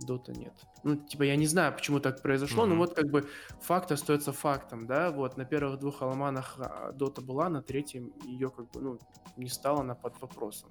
Дота 0.00 0.32
нет. 0.32 0.52
Ну, 0.82 0.96
типа, 0.96 1.22
я 1.22 1.36
не 1.36 1.46
знаю, 1.46 1.72
почему 1.72 2.00
так 2.00 2.20
произошло, 2.22 2.66
но 2.66 2.74
Мгм. 2.74 2.78
вот 2.78 2.94
как 2.94 3.10
бы 3.10 3.26
факт 3.60 3.92
остается 3.92 4.32
фактом, 4.32 4.86
да, 4.86 5.10
вот 5.10 5.36
на 5.36 5.44
первых 5.44 5.78
двух 5.78 6.02
Аламанах 6.02 6.56
а, 6.58 6.92
Дота 6.92 7.22
была, 7.22 7.48
на 7.48 7.62
третьем 7.62 8.12
ее 8.24 8.50
как 8.50 8.70
бы, 8.70 8.80
ну, 8.80 8.98
не 9.36 9.48
стала 9.48 9.80
она 9.80 9.94
под 9.94 10.20
вопросом. 10.20 10.70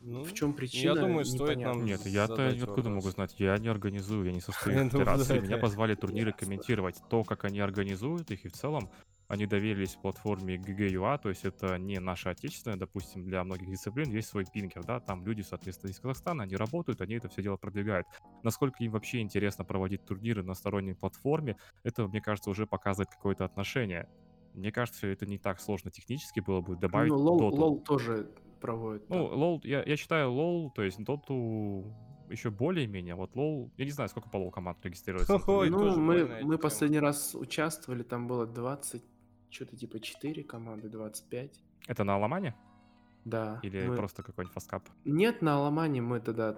Ну, 0.00 0.24
В 0.24 0.32
чем 0.32 0.52
причина? 0.54 0.94
думаю, 0.94 1.24
стоит 1.24 1.58
нам 1.58 1.84
Нет, 1.84 2.06
я-то 2.06 2.48
откуда 2.48 2.66
вопрос. 2.68 2.86
могу 2.86 3.10
знать? 3.10 3.34
Я 3.38 3.56
не 3.58 3.68
организую, 3.68 4.26
я 4.26 4.32
не 4.32 4.40
состою 4.40 4.88
в 4.88 4.90
федерации. 4.92 5.40
Меня 5.40 5.58
позвали 5.58 5.94
турниры 5.94 6.32
комментировать. 6.32 6.96
То, 7.08 7.24
как 7.24 7.44
они 7.44 7.60
организуют 7.60 8.30
их, 8.30 8.44
и 8.44 8.48
в 8.48 8.52
целом 8.52 8.90
они 9.26 9.44
доверились 9.46 9.94
платформе 9.96 10.56
GG.ua, 10.56 11.18
то 11.22 11.28
есть 11.28 11.44
это 11.44 11.76
не 11.78 11.98
наша 12.00 12.30
отечественная, 12.30 12.78
допустим, 12.78 13.24
для 13.24 13.44
многих 13.44 13.68
дисциплин 13.68 14.10
есть 14.10 14.28
свой 14.28 14.46
пинкер, 14.46 14.84
да, 14.84 15.00
там 15.00 15.22
люди, 15.22 15.42
соответственно, 15.42 15.90
из 15.90 15.98
Казахстана, 16.00 16.44
они 16.44 16.56
работают, 16.56 17.02
они 17.02 17.16
это 17.16 17.28
все 17.28 17.42
дело 17.42 17.56
продвигают. 17.58 18.06
Насколько 18.42 18.82
им 18.84 18.92
вообще 18.92 19.20
интересно 19.20 19.64
проводить 19.66 20.02
турниры 20.06 20.42
на 20.42 20.54
сторонней 20.54 20.94
платформе, 20.94 21.58
это, 21.82 22.08
мне 22.08 22.22
кажется, 22.22 22.48
уже 22.48 22.66
показывает 22.66 23.10
какое-то 23.10 23.44
отношение. 23.44 24.08
Мне 24.54 24.72
кажется, 24.72 25.06
это 25.06 25.26
не 25.26 25.36
так 25.36 25.60
сложно 25.60 25.90
технически 25.90 26.40
было 26.40 26.62
бы 26.62 26.76
добавить 26.76 27.10
Ну, 27.10 27.18
лол, 27.18 27.38
доту. 27.38 27.56
лол 27.56 27.80
тоже 27.80 28.30
проводит. 28.60 29.08
Ну, 29.08 29.28
да. 29.28 29.34
лол, 29.34 29.60
я, 29.64 29.82
я 29.82 29.96
считаю 29.96 30.32
лол, 30.32 30.70
то 30.70 30.82
есть 30.82 31.02
доту 31.02 31.92
еще 32.30 32.50
более-менее. 32.50 33.14
Вот 33.14 33.34
лол, 33.36 33.70
я 33.76 33.84
не 33.84 33.90
знаю, 33.90 34.08
сколько 34.08 34.28
по 34.28 34.36
лол 34.36 34.50
команд 34.50 34.84
регистрируется. 34.84 35.38
турнире. 35.38 35.70
ну, 35.70 35.96
мы, 36.00 36.26
мы 36.26 36.40
тема. 36.40 36.58
последний 36.58 37.00
раз 37.00 37.34
участвовали, 37.34 38.02
там 38.02 38.26
было 38.26 38.46
20, 38.46 39.02
что-то 39.50 39.76
типа 39.76 40.00
4 40.00 40.44
команды, 40.44 40.88
25. 40.88 41.62
Это 41.86 42.04
на 42.04 42.16
Аламане? 42.16 42.54
Да. 43.24 43.60
Или 43.62 43.86
мы- 43.86 43.96
просто 43.96 44.22
какой-нибудь 44.22 44.54
фаскап? 44.54 44.88
Нет, 45.04 45.42
на 45.42 45.56
Аламане 45.56 46.00
мы 46.02 46.20
тогда 46.20 46.56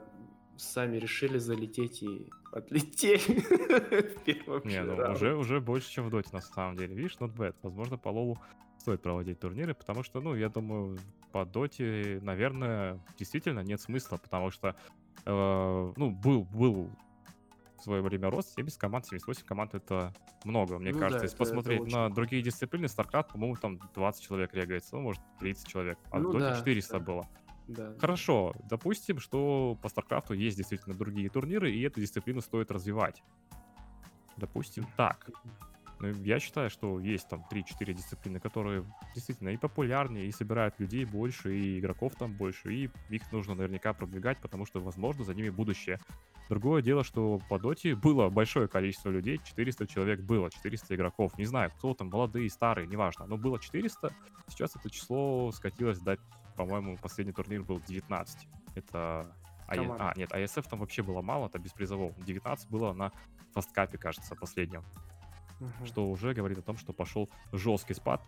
сами 0.57 0.99
решили 0.99 1.39
залететь 1.39 2.03
и 2.03 2.29
отлетели 2.53 3.19
в 4.19 4.25
первом 4.25 4.63
Не, 4.65 4.83
ну 4.83 5.13
уже, 5.13 5.35
уже 5.35 5.61
больше, 5.61 5.91
чем 5.91 6.07
в 6.07 6.11
доте 6.11 6.31
на 6.33 6.41
самом 6.41 6.77
деле. 6.77 6.95
Видишь, 6.95 7.17
not 7.19 7.35
bad. 7.35 7.55
Возможно, 7.63 7.97
по 7.97 8.09
лолу 8.09 8.39
стоит 8.79 9.03
проводить 9.03 9.41
турниры, 9.41 9.75
потому 9.75 10.03
что, 10.03 10.21
ну, 10.21 10.35
я 10.35 10.49
думаю, 10.49 10.99
по 11.33 11.45
доте, 11.45 12.19
наверное, 12.23 13.01
действительно 13.19 13.61
нет 13.61 13.81
смысла, 13.81 14.17
потому 14.17 14.51
что, 14.51 14.75
э, 15.25 15.93
ну, 15.97 16.11
был, 16.11 16.45
был 16.45 16.91
в 17.79 17.83
свое 17.83 18.03
время 18.03 18.31
рост, 18.31 18.53
70 18.55 18.79
команд, 18.79 19.07
78 19.07 19.45
команд 19.47 19.75
это 19.75 20.13
много, 20.45 20.79
мне 20.79 20.91
Ну 20.93 20.99
да, 20.99 21.07
кажется. 21.07 21.25
Если 21.25 21.37
это- 21.37 21.45
это 21.45 21.53
посмотреть 21.55 21.81
очень 21.81 21.93
на 21.93 21.99
много. 22.01 22.15
другие 22.15 22.43
дисциплины, 22.43 22.87
StarCraft, 22.87 23.33
по-моему, 23.33 23.57
там 23.57 23.79
20 23.95 24.23
человек 24.23 24.53
регается, 24.55 24.97
ну, 24.97 25.03
может, 25.03 25.23
30 25.39 25.67
человек, 25.69 25.99
а 26.11 26.19
Ну 26.19 26.29
в 26.29 26.33
доте 26.33 26.45
да, 26.51 26.57
400 26.57 26.99
да. 26.99 27.05
было. 27.05 27.29
Да. 27.69 27.95
Хорошо, 27.99 28.53
допустим, 28.69 29.19
что 29.21 29.79
по 29.81 29.87
StarCraft 29.87 30.35
есть 30.37 30.57
действительно 30.57 30.95
другие 30.95 31.31
турниры, 31.31 31.71
и 31.71 31.81
эту 31.83 32.01
дисциплину 32.01 32.41
стоит 32.41 32.71
развивать. 32.71 33.23
Допустим, 34.37 34.87
так. 34.97 35.31
Ну, 36.01 36.09
я 36.25 36.41
считаю, 36.41 36.71
что 36.71 36.99
есть 36.99 37.29
там 37.29 37.45
3-4 37.51 37.93
дисциплины, 37.93 38.41
которые 38.41 38.85
действительно 39.15 39.51
и 39.51 39.59
популярнее, 39.59 40.27
и 40.27 40.33
собирают 40.33 40.81
людей 40.81 41.05
больше, 41.05 41.55
и 41.55 41.79
игроков 41.79 42.15
там 42.19 42.33
больше, 42.33 42.73
и 42.73 42.91
их 43.11 43.33
нужно 43.33 43.55
наверняка 43.55 43.93
продвигать, 43.93 44.39
потому 44.41 44.65
что, 44.65 44.81
возможно, 44.81 45.25
за 45.25 45.35
ними 45.35 45.51
будущее. 45.51 46.01
Другое 46.49 46.81
дело, 46.81 47.05
что 47.05 47.39
по 47.51 47.59
доте 47.59 47.95
было 47.95 48.31
большое 48.31 48.67
количество 48.67 49.11
людей, 49.11 49.41
400 49.45 49.87
человек 49.87 50.21
было, 50.21 50.51
400 50.51 50.95
игроков. 50.95 51.37
Не 51.37 51.45
знаю, 51.45 51.71
кто 51.71 51.93
там, 51.93 52.09
молодые, 52.09 52.49
старые, 52.49 52.87
неважно, 52.87 53.27
но 53.27 53.37
было 53.37 53.61
400. 53.61 54.11
Сейчас 54.49 54.75
это 54.75 54.89
число 54.89 55.53
скатилось 55.53 55.99
до, 55.99 56.17
по-моему, 56.57 56.97
последний 56.97 57.35
турнир 57.35 57.63
был 57.63 57.81
19. 57.87 58.49
Это... 58.75 59.37
А, 59.69 59.75
а, 59.77 60.13
нет, 60.17 60.33
АСФ 60.33 60.67
там 60.67 60.81
вообще 60.81 61.03
было 61.03 61.21
мало, 61.21 61.47
это 61.47 61.59
без 61.59 61.73
призового. 61.73 62.15
19 62.25 62.71
было 62.71 62.95
на 62.95 63.13
фасткапе, 63.53 63.99
кажется, 63.99 64.35
последнем 64.35 64.83
Мгм. 65.61 65.87
что 65.87 66.11
уже 66.11 66.33
говорит 66.33 66.59
о 66.59 66.63
том, 66.63 66.77
что 66.77 66.93
пошел 66.93 67.29
жесткий 67.53 67.95
спад, 67.95 68.23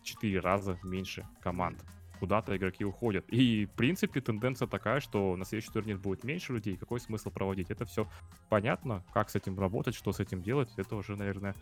в 0.00 0.04
4 0.04 0.40
раза 0.40 0.78
меньше 0.82 1.26
команд. 1.40 1.84
Куда-то 2.18 2.56
игроки 2.56 2.84
уходят. 2.84 3.24
И, 3.28 3.66
в 3.66 3.70
принципе, 3.72 4.20
тенденция 4.20 4.66
такая, 4.66 4.98
что 4.98 5.36
на 5.36 5.44
следующий 5.44 5.70
турнир 5.70 5.98
будет 5.98 6.24
меньше 6.24 6.52
людей. 6.52 6.76
Какой 6.76 6.98
смысл 6.98 7.30
проводить? 7.30 7.70
Это 7.70 7.84
все 7.84 8.08
понятно. 8.48 9.04
Как 9.12 9.30
с 9.30 9.36
этим 9.36 9.58
работать, 9.58 9.94
что 9.94 10.12
с 10.12 10.18
этим 10.18 10.42
делать, 10.42 10.68
это 10.76 10.96
уже, 10.96 11.14
наверное, 11.14 11.54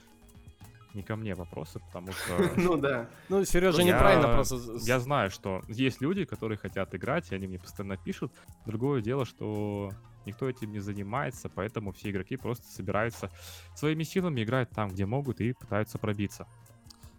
не 0.94 1.02
ко 1.02 1.14
мне 1.16 1.34
вопросы, 1.34 1.78
потому 1.80 2.12
что 2.12 2.50
Ну 2.56 2.76
да. 2.78 3.08
Ну, 3.28 3.44
Сережа 3.44 3.82
неправильно 3.82 4.28
просто... 4.28 4.56
я 4.80 4.98
знаю, 4.98 5.30
что 5.30 5.62
есть 5.68 6.00
люди, 6.00 6.24
которые 6.24 6.56
хотят 6.56 6.94
играть, 6.94 7.30
и 7.30 7.34
они 7.34 7.46
мне 7.46 7.58
постоянно 7.58 7.98
пишут. 7.98 8.32
Другое 8.64 9.02
дело, 9.02 9.26
что 9.26 9.90
никто 10.26 10.48
этим 10.48 10.72
не 10.72 10.80
занимается, 10.80 11.48
поэтому 11.48 11.92
все 11.92 12.10
игроки 12.10 12.36
просто 12.36 12.66
собираются 12.66 13.30
своими 13.74 14.02
силами, 14.02 14.42
играют 14.42 14.70
там, 14.70 14.90
где 14.90 15.06
могут, 15.06 15.40
и 15.40 15.52
пытаются 15.52 15.98
пробиться. 15.98 16.46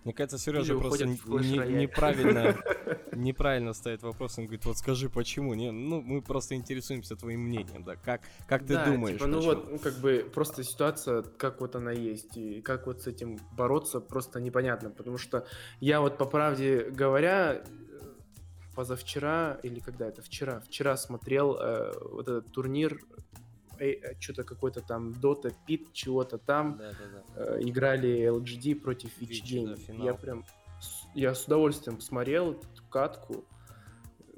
Мне 0.03 0.13
кажется, 0.13 0.37
Сережа 0.37 0.73
Или 0.73 0.79
просто 0.79 1.05
не- 1.05 1.79
неправильно, 1.81 2.55
неправильно 3.11 3.73
ставит 3.73 4.03
вопрос. 4.03 4.37
Он 4.37 4.45
говорит, 4.45 4.63
вот 4.65 4.77
скажи, 4.77 5.09
почему? 5.09 5.53
Не, 5.53 5.69
ну, 5.71 6.01
мы 6.01 6.21
просто 6.21 6.55
интересуемся 6.55 7.17
твоим 7.17 7.41
мнением, 7.41 7.83
да. 7.83 7.97
Как, 7.97 8.21
как 8.47 8.61
ты 8.65 8.75
Да, 8.75 8.85
думаешь? 8.85 9.17
типа, 9.17 9.27
ну 9.27 9.39
почему? 9.39 9.55
вот, 9.55 9.71
ну, 9.71 9.79
как 9.79 9.95
бы 9.95 10.31
просто 10.33 10.63
ситуация, 10.63 11.23
как 11.23 11.59
вот 11.59 11.75
она 11.75 11.91
есть, 11.91 12.37
и 12.37 12.61
как 12.61 12.87
вот 12.87 13.01
с 13.01 13.07
этим 13.07 13.37
бороться, 13.51 13.99
просто 13.99 14.39
непонятно, 14.39 14.91
потому 14.91 15.17
что 15.17 15.45
я 15.81 15.99
вот 15.99 16.17
по 16.17 16.25
правде 16.25 16.89
говоря, 16.89 17.63
позавчера, 18.77 19.59
или 19.63 19.79
когда 19.79 20.05
это, 20.05 20.21
вчера, 20.21 20.59
вчера 20.59 20.95
смотрел 20.97 21.57
э, 21.59 21.93
вот 22.11 22.27
этот 22.27 22.51
турнир, 22.51 23.01
что-то 24.19 24.43
какой-то 24.43 24.81
там 24.81 25.13
Dota 25.13 25.51
Pit, 25.67 25.87
чего-то 25.93 26.37
там, 26.37 26.77
Да, 26.77 26.91
да, 26.91 27.23
да. 27.35 27.55
э, 27.55 27.61
играли 27.61 28.31
LGD 28.31 28.75
против 28.75 29.17
Вич 29.19 29.41
да, 29.51 29.93
Я 29.93 30.13
прям, 30.13 30.45
я 31.15 31.33
с 31.33 31.45
удовольствием 31.45 31.97
посмотрел 31.97 32.51
эту 32.51 32.83
катку. 32.91 33.45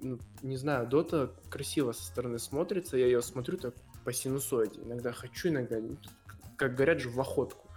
Ну, 0.01 0.19
не 0.41 0.55
знаю, 0.55 0.87
Дота 0.87 1.33
красиво 1.49 1.91
со 1.91 2.05
стороны 2.05 2.39
смотрится, 2.39 2.95
я 2.95 3.07
ее 3.07 3.21
смотрю 3.21 3.57
так 3.57 3.75
по 4.05 4.13
синусоиде. 4.13 4.81
Иногда 4.83 5.11
хочу, 5.11 5.49
иногда, 5.49 5.81
как 6.55 6.75
говорят 6.75 7.01
же, 7.01 7.09
в 7.09 7.19
охотку. 7.19 7.69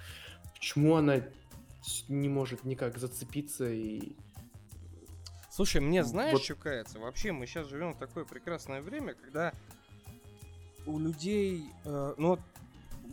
Почему 0.55 0.95
она 0.95 1.23
не 2.09 2.29
может 2.29 2.63
никак 2.63 2.99
зацепиться 2.99 3.69
и... 3.69 4.15
Слушай, 5.55 5.83
мне 5.83 6.03
знаешь, 6.03 6.33
Вот. 6.33 6.43
что 6.45 6.55
кается? 6.55 6.99
Вообще, 6.99 7.31
мы 7.31 7.47
сейчас 7.47 7.67
живем 7.67 7.93
в 7.93 7.99
такое 7.99 8.25
прекрасное 8.25 8.81
время, 8.81 9.13
когда 9.13 9.53
у 10.87 10.99
людей, 10.99 11.67
э, 11.85 12.15
ну 12.17 12.39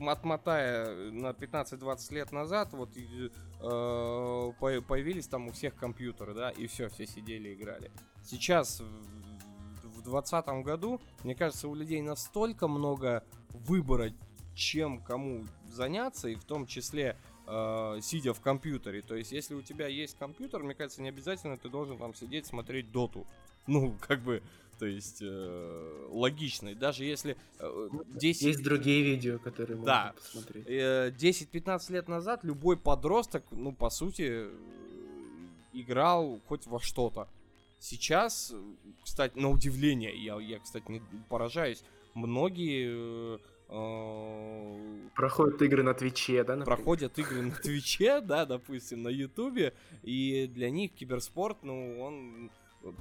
отмотая 0.08 1.12
на 1.12 1.34
15-20 1.34 2.14
лет 2.14 2.32
назад, 2.32 2.70
вот 2.72 2.92
э, 2.96 3.30
по- 3.60 4.82
появились 4.88 5.28
там 5.28 5.48
у 5.48 5.52
всех 5.52 5.76
компьютеры, 5.76 6.34
да, 6.34 6.52
и 6.52 6.68
все, 6.68 6.88
все 6.88 7.06
сидели 7.06 7.50
и 7.50 7.56
играли. 7.56 7.92
Сейчас, 8.24 8.80
в 8.80 10.02
2020 10.02 10.48
году, 10.64 11.02
мне 11.26 11.36
кажется, 11.36 11.68
у 11.68 11.76
людей 11.76 12.02
настолько 12.02 12.70
много 12.70 13.26
выбора, 13.50 14.12
чем 14.56 15.04
кому 15.04 15.44
заняться, 15.70 16.30
и 16.30 16.36
в 16.36 16.46
том 16.46 16.68
числе 16.68 17.18
э, 17.50 18.00
сидя 18.02 18.34
в 18.34 18.42
компьютере. 18.42 19.02
То 19.02 19.16
есть, 19.16 19.32
если 19.32 19.56
у 19.56 19.62
тебя 19.62 19.88
есть 19.88 20.18
компьютер, 20.18 20.64
мне 20.64 20.76
кажется, 20.76 21.02
не 21.02 21.10
обязательно 21.10 21.58
ты 21.58 21.70
должен 21.70 21.98
там 21.98 22.14
сидеть 22.16 22.46
смотреть 22.46 22.92
доту. 22.92 23.26
Ну, 23.68 23.94
как 24.00 24.22
бы, 24.22 24.42
то 24.80 24.86
есть, 24.88 25.20
э, 25.22 26.08
логично. 26.10 26.70
И 26.70 26.76
даже 26.76 27.04
если 27.06 27.36
э, 27.60 27.90
10, 28.16 28.42
Есть 28.42 28.64
другие 28.64 29.04
видео, 29.04 29.38
которые 29.38 29.78
можно 29.78 29.86
Да. 29.86 30.14
посмотреть. 30.16 30.66
э, 30.68 31.12
10-15 31.12 31.92
лет 31.92 32.08
назад 32.08 32.44
любой 32.44 32.78
подросток, 32.78 33.44
ну, 33.52 33.72
по 33.74 33.90
сути, 33.92 34.46
играл 35.74 36.40
хоть 36.48 36.66
во 36.68 36.80
что-то. 36.80 37.28
Сейчас, 37.80 38.52
э, 38.54 38.62
кстати, 39.04 39.38
на 39.38 39.50
удивление, 39.50 40.16
я, 40.18 40.40
я 40.40 40.60
кстати, 40.60 40.86
не 40.90 41.02
поражаюсь, 41.30 41.84
многие 42.16 43.36
э, 43.36 43.38
Проходят 45.16 45.62
игры 45.62 45.84
на 45.84 45.94
Твиче, 45.94 46.44
да, 46.44 46.56
например? 46.56 46.66
проходят 46.66 47.20
игры 47.20 47.42
на 47.42 47.52
Твиче, 47.52 48.20
да, 48.24 48.46
допустим, 48.46 49.04
на 49.04 49.10
Ютубе, 49.10 49.74
и 50.02 50.48
для 50.48 50.70
них 50.72 50.94
киберспорт, 50.94 51.58
ну, 51.62 52.02
он 52.02 52.52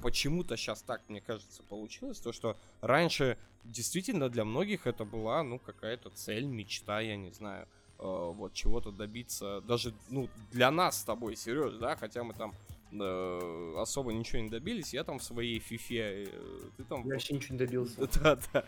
почему-то 0.01 0.57
сейчас 0.57 0.81
так, 0.81 1.01
мне 1.07 1.21
кажется, 1.21 1.63
получилось, 1.63 2.19
то, 2.19 2.31
что 2.31 2.57
раньше 2.81 3.37
действительно 3.63 4.29
для 4.29 4.45
многих 4.45 4.85
это 4.85 5.05
была, 5.05 5.41
ну, 5.43 5.57
какая-то 5.59 6.09
цель, 6.11 6.45
мечта, 6.45 6.99
я 6.99 7.15
не 7.15 7.31
знаю, 7.31 7.67
э, 7.97 8.03
вот 8.03 8.53
чего-то 8.53 8.91
добиться, 8.91 9.61
даже, 9.61 9.93
ну, 10.09 10.29
для 10.51 10.69
нас 10.71 10.99
с 10.99 11.03
тобой, 11.03 11.35
Сереж, 11.35 11.73
да, 11.75 11.95
хотя 11.95 12.23
мы 12.23 12.33
там 12.33 12.53
э, 12.91 13.73
особо 13.77 14.13
ничего 14.13 14.41
не 14.41 14.49
добились, 14.49 14.93
я 14.93 15.03
там 15.03 15.19
в 15.19 15.23
своей 15.23 15.59
фифе, 15.59 16.25
э, 16.27 16.59
ты 16.77 16.83
там... 16.83 17.05
Я 17.05 17.13
вообще 17.13 17.35
ничего 17.35 17.53
не 17.53 17.59
добился. 17.59 18.09
Да, 18.23 18.39
да. 18.53 18.65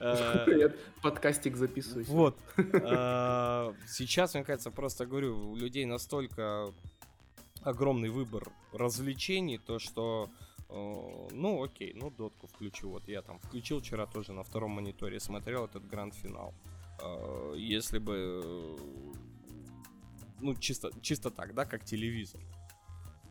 Э, 0.00 0.44
Я 0.58 0.72
подкастик 1.02 1.56
записываю. 1.56 2.04
вот. 2.06 2.38
Сейчас, 3.86 4.34
мне 4.34 4.44
кажется, 4.44 4.70
просто 4.70 5.06
говорю, 5.06 5.50
у 5.50 5.56
людей 5.56 5.84
настолько 5.84 6.72
огромный 7.62 8.08
выбор 8.08 8.50
развлечений, 8.72 9.58
то 9.58 9.78
что, 9.78 10.30
ну 10.68 11.62
окей, 11.62 11.92
ну 11.94 12.10
дотку 12.10 12.46
включу. 12.46 12.90
Вот 12.90 13.08
я 13.08 13.22
там 13.22 13.38
включил 13.38 13.80
вчера 13.80 14.06
тоже 14.06 14.32
на 14.32 14.42
втором 14.42 14.72
мониторе, 14.72 15.20
смотрел 15.20 15.64
этот 15.64 15.86
гранд-финал. 15.86 16.54
Если 17.56 17.98
бы, 17.98 18.78
ну 20.40 20.54
чисто, 20.54 20.90
чисто 21.02 21.30
так, 21.30 21.54
да, 21.54 21.64
как 21.64 21.84
телевизор. 21.84 22.40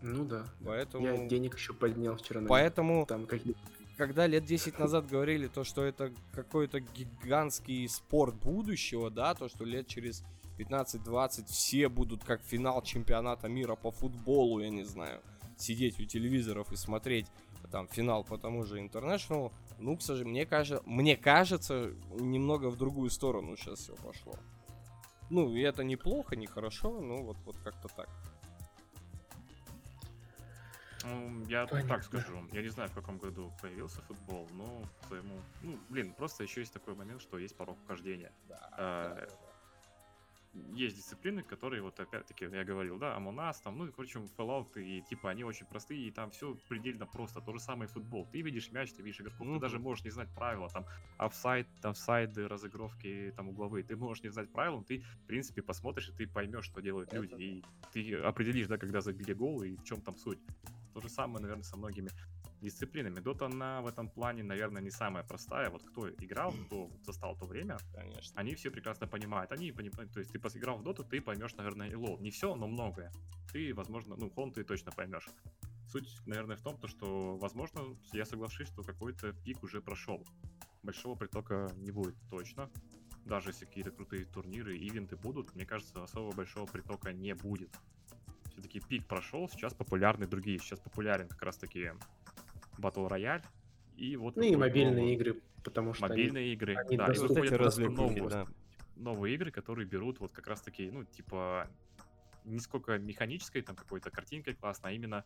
Ну 0.01 0.25
да. 0.25 0.45
Поэтому, 0.65 1.05
Я 1.05 1.27
денег 1.27 1.55
еще 1.55 1.73
поднял 1.73 2.15
вчера. 2.15 2.41
поэтому 2.47 3.05
Там 3.07 3.25
какие 3.25 3.55
когда 3.97 4.27
лет 4.27 4.45
10 4.45 4.77
назад 4.77 5.07
говорили 5.07 5.47
то, 5.47 5.63
что 5.63 5.83
это 5.83 6.13
какой-то 6.31 6.79
гигантский 6.79 7.89
спорт 7.89 8.35
будущего, 8.35 9.09
да, 9.09 9.33
то, 9.33 9.49
что 9.49 9.65
лет 9.65 9.87
через 9.87 10.23
15-20 10.59 11.47
все 11.47 11.89
будут 11.89 12.23
как 12.23 12.41
финал 12.43 12.83
чемпионата 12.83 13.47
мира 13.47 13.75
по 13.75 13.91
футболу, 13.91 14.59
я 14.59 14.69
не 14.69 14.83
знаю, 14.83 15.21
сидеть 15.57 15.99
у 15.99 16.05
телевизоров 16.05 16.71
и 16.71 16.75
смотреть 16.75 17.25
там 17.71 17.87
финал 17.87 18.23
по 18.23 18.37
тому 18.37 18.63
же 18.63 18.79
International, 18.79 19.51
ну, 19.79 19.97
к 19.97 20.01
сожалению, 20.01 20.33
мне 20.33 20.45
кажется, 20.45 20.83
мне 20.85 21.17
кажется, 21.17 21.91
немного 22.11 22.69
в 22.69 22.77
другую 22.77 23.09
сторону 23.09 23.57
сейчас 23.57 23.79
все 23.79 23.95
пошло. 23.95 24.35
Ну, 25.29 25.53
и 25.53 25.59
это 25.61 25.83
неплохо, 25.83 26.35
не 26.35 26.47
хорошо, 26.47 27.01
ну, 27.01 27.23
вот, 27.23 27.37
вот 27.45 27.57
как-то 27.57 27.89
так. 27.89 28.09
Ну, 31.03 31.45
я 31.47 31.67
Понятно. 31.67 31.95
так 31.95 32.03
скажу, 32.03 32.43
я 32.51 32.61
не 32.61 32.69
знаю, 32.69 32.89
в 32.89 32.93
каком 32.93 33.17
году 33.17 33.51
появился 33.61 34.01
футбол, 34.01 34.47
но 34.53 34.83
своему... 35.07 35.39
Ну, 35.61 35.77
блин, 35.89 36.13
просто 36.13 36.43
еще 36.43 36.61
есть 36.61 36.73
такой 36.73 36.95
момент, 36.95 37.21
что 37.21 37.37
есть 37.37 37.55
порог 37.55 37.77
вхождения. 37.83 38.31
Э, 38.77 39.27
Есть 40.73 40.97
дисциплины, 40.97 41.43
которые, 41.43 41.81
вот 41.81 41.99
опять-таки, 41.99 42.45
я 42.45 42.63
говорил, 42.63 42.97
да, 42.97 43.17
Among 43.17 43.37
Us, 43.37 43.55
там, 43.63 43.77
ну, 43.77 43.87
и, 43.87 43.91
короче, 43.91 44.19
Fallout, 44.37 44.79
и 44.79 45.01
типа 45.01 45.29
они 45.29 45.43
очень 45.43 45.65
простые, 45.65 46.07
и 46.07 46.11
там 46.11 46.31
все 46.31 46.55
предельно 46.67 47.05
просто. 47.05 47.41
То 47.41 47.53
же 47.53 47.59
самое 47.59 47.87
футбол. 47.87 48.27
Ты 48.31 48.41
видишь 48.41 48.71
мяч, 48.71 48.91
ты 48.93 49.01
видишь 49.01 49.21
игроков, 49.21 49.41
Мгм. 49.41 49.55
ты 49.55 49.61
даже 49.61 49.79
можешь 49.79 50.03
не 50.03 50.11
знать 50.11 50.33
правила, 50.33 50.69
там, 50.69 50.85
офсайд, 51.17 51.67
там, 51.81 51.95
сайды, 51.95 52.47
разыгровки, 52.47 53.33
там, 53.35 53.49
угловые. 53.49 53.83
Ты 53.83 53.95
можешь 53.95 54.23
не 54.23 54.29
знать 54.29 54.51
правил, 54.51 54.77
но 54.77 54.83
ты, 54.83 54.99
в 54.99 55.27
принципе, 55.27 55.61
посмотришь, 55.61 56.09
и 56.09 56.13
ты 56.13 56.27
поймешь, 56.27 56.65
что 56.65 56.81
делают 56.81 57.13
люди, 57.13 57.35
и 57.35 57.63
ты 57.93 58.15
определишь, 58.15 58.67
да, 58.67 58.77
когда 58.77 59.01
забили 59.01 59.33
гол, 59.33 59.63
и 59.63 59.75
в 59.75 59.83
чем 59.83 60.01
там 60.01 60.15
суть. 60.17 60.39
То 60.93 61.01
же 61.01 61.09
самое, 61.09 61.41
наверное, 61.41 61.63
со 61.63 61.77
многими 61.77 62.09
дисциплинами. 62.61 63.19
Дота, 63.19 63.45
она 63.45 63.81
в 63.81 63.87
этом 63.87 64.09
плане, 64.09 64.43
наверное, 64.43 64.81
не 64.81 64.91
самая 64.91 65.23
простая. 65.23 65.69
Вот 65.69 65.83
кто 65.83 66.09
играл, 66.09 66.53
кто 66.65 66.89
застал 67.03 67.35
то 67.37 67.45
время, 67.45 67.77
Конечно. 67.93 68.33
они 68.35 68.55
все 68.55 68.71
прекрасно 68.71 69.07
понимают. 69.07 69.51
Они 69.51 69.71
понимают, 69.71 70.11
то 70.11 70.19
есть 70.19 70.31
ты 70.31 70.39
поиграл 70.39 70.77
в 70.77 70.83
доту, 70.83 71.03
ты 71.03 71.21
поймешь, 71.21 71.55
наверное, 71.55 71.89
и 71.89 71.95
лол. 71.95 72.19
Не 72.19 72.31
все, 72.31 72.55
но 72.55 72.67
многое. 72.67 73.11
Ты, 73.51 73.73
возможно, 73.73 74.15
ну, 74.17 74.29
хон 74.29 74.51
ты 74.51 74.63
точно 74.63 74.91
поймешь. 74.91 75.27
Суть, 75.91 76.09
наверное, 76.25 76.57
в 76.57 76.61
том, 76.61 76.77
то, 76.77 76.87
что, 76.87 77.37
возможно, 77.37 77.81
я 78.11 78.25
соглашусь, 78.25 78.67
что 78.67 78.83
какой-то 78.83 79.31
пик 79.31 79.63
уже 79.63 79.81
прошел. 79.81 80.25
Большого 80.83 81.15
притока 81.15 81.71
не 81.77 81.91
будет 81.91 82.15
точно. 82.29 82.69
Даже 83.25 83.49
если 83.49 83.65
какие-то 83.65 83.91
крутые 83.91 84.25
турниры, 84.25 84.77
ивенты 84.77 85.15
будут, 85.15 85.53
мне 85.55 85.65
кажется, 85.65 86.03
особо 86.03 86.35
большого 86.35 86.65
притока 86.65 87.13
не 87.13 87.33
будет. 87.33 87.69
Все-таки 88.51 88.79
пик 88.79 89.05
прошел, 89.05 89.47
сейчас 89.49 89.73
популярны 89.73 90.27
другие. 90.27 90.59
Сейчас 90.59 90.79
популярен 90.79 91.27
как 91.27 91.41
раз-таки 91.43 91.91
Battle 92.77 93.09
Royale. 93.09 93.43
И 93.95 94.15
вот 94.15 94.35
Ну 94.35 94.43
и 94.43 94.55
мобильные 94.55 94.95
новый- 95.01 95.13
игры, 95.15 95.41
потому 95.63 95.93
что 95.93 96.05
они- 96.05 96.13
Мобильные 96.13 96.53
игры, 96.53 96.75
они 96.75 96.97
да, 96.97 97.11
и 97.11 97.17
выходят 97.17 97.57
просто 97.57 97.89
новые, 97.89 98.29
да. 98.29 98.47
новые 98.95 99.33
игры, 99.35 99.51
которые 99.51 99.87
берут 99.87 100.19
вот 100.19 100.31
как 100.31 100.47
раз-таки, 100.47 100.91
ну, 100.91 101.03
типа, 101.03 101.67
не 102.45 102.59
сколько 102.59 102.97
механической 102.97 103.61
там 103.61 103.75
какой-то 103.75 104.11
картинкой 104.11 104.53
классно, 104.53 104.89
а 104.89 104.91
именно 104.91 105.23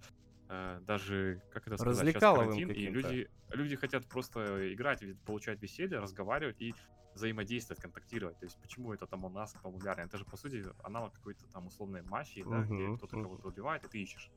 э, 0.53 0.81
даже, 0.85 1.41
как 1.51 1.67
это 1.67 1.77
сказать, 1.77 2.07
сейчас 2.07 2.21
карантин, 2.37 2.69
и 2.71 2.73
каким-то. 2.73 2.99
люди, 2.99 3.29
люди 3.51 3.75
хотят 3.77 4.05
просто 4.05 4.73
играть, 4.73 5.01
ведь 5.01 5.17
получать 5.21 5.61
веселье, 5.61 5.99
разговаривать 5.99 6.59
и 6.61 6.73
взаимодействовать, 7.13 7.81
контактировать. 7.81 8.37
То 8.39 8.45
есть 8.45 8.57
почему 8.61 8.91
это 8.93 9.05
там 9.07 9.23
у 9.23 9.29
нас 9.29 9.53
популярно? 9.61 10.01
Это 10.01 10.17
же, 10.17 10.25
по 10.25 10.35
сути, 10.37 10.63
аналог 10.83 11.13
какой-то 11.13 11.45
там 11.47 11.67
условной 11.67 12.01
мафии, 12.01 12.43
да, 12.49 12.63
где 12.63 12.95
кто-то 12.97 13.15
мгм. 13.17 13.23
кого-то 13.25 13.47
убивает, 13.47 13.85
и 13.85 13.87
ты 13.87 14.01
ищешь. 14.01 14.29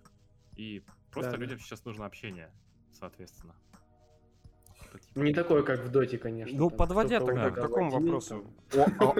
И 0.56 0.84
просто 1.10 1.32
Да, 1.32 1.36
да. 1.36 1.42
людям 1.42 1.58
сейчас 1.58 1.84
нужно 1.84 2.06
общение, 2.06 2.52
соответственно. 2.94 3.54
Это 4.86 4.98
типа- 4.98 5.12
Ну, 5.14 5.22
Не 5.24 5.34
такое, 5.34 5.62
как 5.62 5.80
в 5.80 5.90
Доте, 5.90 6.18
конечно. 6.18 6.56
Ну, 6.56 6.68
там 6.68 6.78
подводя 6.78 7.20
тогда 7.20 7.50
к 7.50 7.54
такому 7.56 7.90
вопросу. 7.90 8.46
там. 8.70 8.82
О, 9.00 9.12
а- 9.12 9.14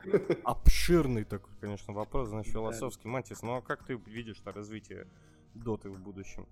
обширный 0.52 1.24
такой, 1.24 1.52
конечно, 1.60 1.92
вопрос, 1.92 2.28
значит, 2.28 2.52
Да. 2.52 2.60
философский. 2.60 3.08
Мантис, 3.08 3.42
ну 3.42 3.56
а 3.56 3.62
как 3.62 3.84
ты 3.84 3.94
видишь-то 4.06 4.52
развитие 4.52 5.06
доты 5.54 5.90
в 5.90 5.98
будущем? 5.98 6.46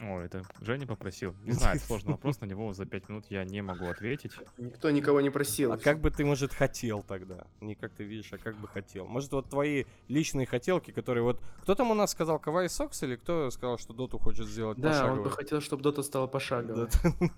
О, 0.00 0.20
это 0.20 0.42
Женя 0.60 0.86
попросил. 0.86 1.34
Не 1.44 1.52
знаю, 1.52 1.76
это 1.76 1.86
сложный 1.86 2.12
вопрос, 2.12 2.40
на 2.40 2.46
него 2.46 2.72
за 2.74 2.84
5 2.84 3.08
минут 3.08 3.26
я 3.28 3.44
не 3.44 3.62
могу 3.62 3.86
ответить. 3.86 4.32
Никто 4.58 4.90
никого 4.90 5.20
не 5.20 5.30
просил. 5.30 5.72
А 5.72 5.78
как 5.78 6.00
бы 6.00 6.10
ты, 6.10 6.24
может, 6.24 6.52
хотел 6.52 7.04
тогда? 7.04 7.46
Не 7.60 7.76
как 7.76 7.92
ты 7.92 8.02
видишь, 8.02 8.32
а 8.32 8.38
как 8.38 8.56
бы 8.56 8.66
хотел. 8.66 9.06
Может, 9.06 9.30
вот 9.32 9.48
твои 9.48 9.84
личные 10.08 10.46
хотелки, 10.46 10.90
которые 10.90 11.22
вот... 11.22 11.40
Кто 11.62 11.76
там 11.76 11.90
у 11.92 11.94
нас 11.94 12.10
сказал, 12.10 12.40
Кавай 12.40 12.68
Сокс, 12.68 13.02
или 13.04 13.14
кто 13.14 13.50
сказал, 13.50 13.78
что 13.78 13.92
доту 13.92 14.18
хочет 14.18 14.48
сделать 14.48 14.78
Да, 14.78 14.88
он 14.88 14.94
пошаговой? 14.94 15.24
бы 15.24 15.30
хотел, 15.30 15.60
чтобы 15.60 15.82
Дота 15.82 16.02
стала 16.02 16.26
пошаговой. 16.26 16.88
Да. 16.88 17.28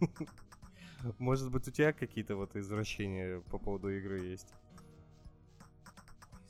Может 1.19 1.51
быть, 1.51 1.69
у 1.69 1.71
тебя 1.71 1.93
какие-то 1.93 2.37
вот 2.37 2.57
извращения 2.57 3.41
по 3.51 3.59
поводу 3.59 3.91
игры 3.91 4.25
есть? 4.25 4.49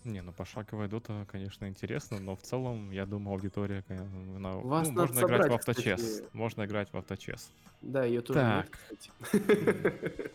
Не, 0.07 0.23
ну 0.23 0.33
пошаговая 0.33 0.87
дота, 0.87 1.27
конечно, 1.28 1.66
интересно, 1.66 2.20
но 2.20 2.37
в 2.37 2.43
целом, 2.43 2.93
я 2.93 3.07
думаю, 3.07 3.35
аудитория, 3.35 3.83
конечно, 3.89 4.37
она- 4.37 4.53
Вас 4.53 4.89
ну, 4.89 4.95
можно 4.95 5.19
играть 5.19 5.41
в 5.41 5.43
собрать, 5.43 5.53
авточес. 5.69 6.01
кстати. 6.01 6.28
Можно 6.33 6.65
играть 6.65 6.93
в 6.93 6.97
авточес. 6.97 7.51
Да, 7.83 8.05
ее 8.05 8.20
тоже 8.20 8.41
нет, 8.41 8.70
кстати. 8.70 10.31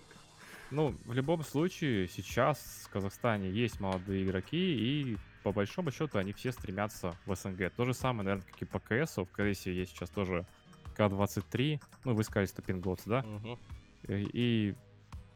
Ну, 0.72 0.94
в 1.06 1.14
любом 1.14 1.44
случае, 1.44 2.08
сейчас 2.10 2.58
в 2.86 2.90
Казахстане 2.90 3.50
есть 3.50 3.80
молодые 3.80 4.24
игроки, 4.26 4.58
и 4.58 5.18
по 5.44 5.52
большому 5.54 5.92
счету 5.92 6.18
они 6.18 6.32
все 6.34 6.52
стремятся 6.52 7.16
в 7.26 7.36
СНГ. 7.36 7.72
То 7.76 7.86
же 7.86 7.94
самое, 7.94 8.24
наверное, 8.24 8.46
как 8.52 8.62
и 8.62 8.66
по 8.66 8.80
КС. 8.80 9.18
В 9.18 9.26
КС 9.26 9.66
есть 9.68 9.92
сейчас 9.92 10.10
тоже 10.10 10.46
К-23. 10.96 11.82
Ну, 12.06 12.14
вы 12.14 12.24
сказали 12.24 12.46
Стопин 12.46 12.80
Gods, 12.80 13.02
да? 13.06 13.22
Мгм. 13.24 13.60
И, 14.08 14.30
и 14.34 14.76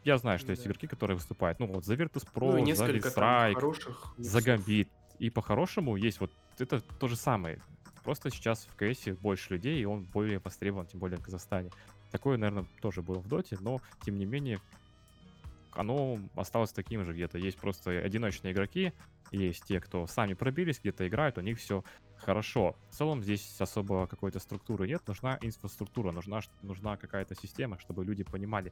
я 0.06 0.18
знаю, 0.18 0.40
что 0.40 0.52
есть 0.52 0.64
Да. 0.64 0.70
игроки, 0.70 0.88
которые 0.88 1.16
выступают. 1.18 1.60
Ну, 1.60 1.68
вот 1.68 1.84
за 1.84 1.96
Virtus.pro, 1.96 2.52
Ну 2.52 2.58
и 2.66 2.74
за 2.74 2.86
Strike, 2.86 3.54
хороших. 3.56 4.14
за. 4.18 4.42
Гамбит. 4.42 4.90
И 5.20 5.30
по-хорошему 5.30 5.96
есть 5.96 6.20
вот 6.20 6.32
это 6.60 6.80
то 6.80 7.08
же 7.08 7.16
самое. 7.16 7.62
Просто 8.04 8.30
сейчас 8.30 8.68
в 8.70 8.76
КСе 8.76 9.14
больше 9.14 9.54
людей, 9.54 9.82
и 9.82 9.86
он 9.86 10.04
более 10.04 10.40
востребован, 10.40 10.86
тем 10.86 11.00
более 11.00 11.18
в 11.18 11.24
Казахстане. 11.24 11.72
Такое, 12.12 12.38
наверное, 12.38 12.68
тоже 12.82 13.02
было 13.02 13.20
в 13.20 13.28
Доте, 13.28 13.58
но, 13.60 13.82
тем 14.06 14.18
не 14.20 14.26
менее, 14.26 14.60
оно 15.72 16.20
осталось 16.36 16.72
таким 16.72 17.04
же 17.04 17.14
где-то. 17.14 17.38
Есть 17.38 17.58
просто 17.58 17.92
одиночные 17.92 18.54
игроки, 18.54 18.94
есть 19.32 19.66
те, 19.66 19.80
кто 19.82 20.06
сами 20.08 20.34
пробились, 20.34 20.80
где-то 20.80 21.08
играют, 21.08 21.38
у 21.38 21.42
них 21.42 21.58
все 21.58 21.84
хорошо. 22.18 22.76
В 22.92 22.96
целом 22.96 23.24
здесь 23.24 23.60
особо 23.60 24.08
какой-то 24.08 24.40
структуры 24.40 24.88
нет, 24.88 25.02
нужна 25.08 25.38
инфраструктура, 25.42 26.12
нужна, 26.12 26.42
нужна 26.62 26.98
какая-то 26.98 27.36
система, 27.36 27.80
чтобы 27.80 28.06
люди 28.06 28.24
понимали, 28.24 28.72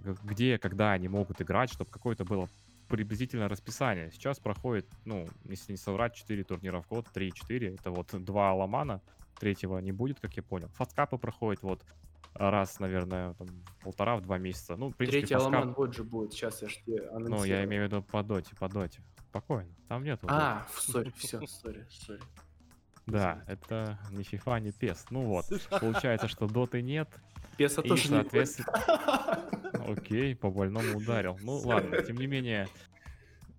где, 0.00 0.58
когда 0.58 0.92
они 0.92 1.08
могут 1.08 1.40
играть, 1.40 1.70
чтобы 1.70 1.90
какое-то 1.90 2.24
было 2.24 2.48
приблизительное 2.88 3.48
расписание. 3.48 4.10
Сейчас 4.10 4.38
проходит, 4.38 4.86
ну, 5.04 5.26
если 5.44 5.72
не 5.72 5.78
соврать, 5.78 6.14
4 6.14 6.44
турнира 6.44 6.80
в 6.80 6.88
год, 6.88 7.08
3-4. 7.14 7.74
Это 7.74 7.90
вот 7.90 8.08
два 8.24 8.50
Аламана, 8.50 9.00
третьего 9.38 9.78
не 9.78 9.92
будет, 9.92 10.20
как 10.20 10.36
я 10.36 10.42
понял. 10.42 10.68
Фасткапы 10.74 11.18
проходят 11.18 11.62
вот 11.62 11.84
раз, 12.34 12.80
наверное, 12.80 13.34
там, 13.34 13.48
полтора 13.82 14.16
в 14.16 14.22
два 14.22 14.38
месяца. 14.38 14.76
Ну, 14.76 14.90
в 14.90 14.96
принципе, 14.96 15.20
Третий 15.20 15.34
фасткап- 15.34 15.40
Аламан 15.56 15.74
вот 15.74 15.94
же 15.94 16.04
будет, 16.04 16.32
сейчас 16.32 16.62
я 16.62 16.68
ж 16.68 16.76
тебе. 16.84 17.08
Ну, 17.12 17.44
я 17.44 17.64
имею 17.64 17.84
в 17.84 17.86
виду 17.86 18.02
по 18.02 18.22
доте, 18.22 18.54
по 18.56 18.68
доте. 18.68 19.00
Спокойно, 19.30 19.70
там 19.88 20.04
нет. 20.04 20.20
А, 20.26 20.66
сори, 20.76 21.10
все, 21.16 21.44
сори, 21.46 21.86
сори. 21.90 22.20
Да, 23.06 23.42
это 23.46 23.98
не 24.10 24.22
FIFA, 24.22 24.60
не 24.60 24.70
PES. 24.70 25.06
Ну 25.10 25.22
вот, 25.26 25.46
получается, 25.80 26.28
что 26.28 26.46
доты 26.46 26.82
нет, 26.82 27.08
и, 27.58 27.66
тоже 27.66 28.08
соответственно, 28.08 28.68
окей, 29.86 30.34
по 30.34 30.50
больному 30.50 30.96
ударил. 30.98 31.38
Ну 31.42 31.58
ладно, 31.58 32.02
тем 32.02 32.16
не 32.16 32.26
менее, 32.26 32.68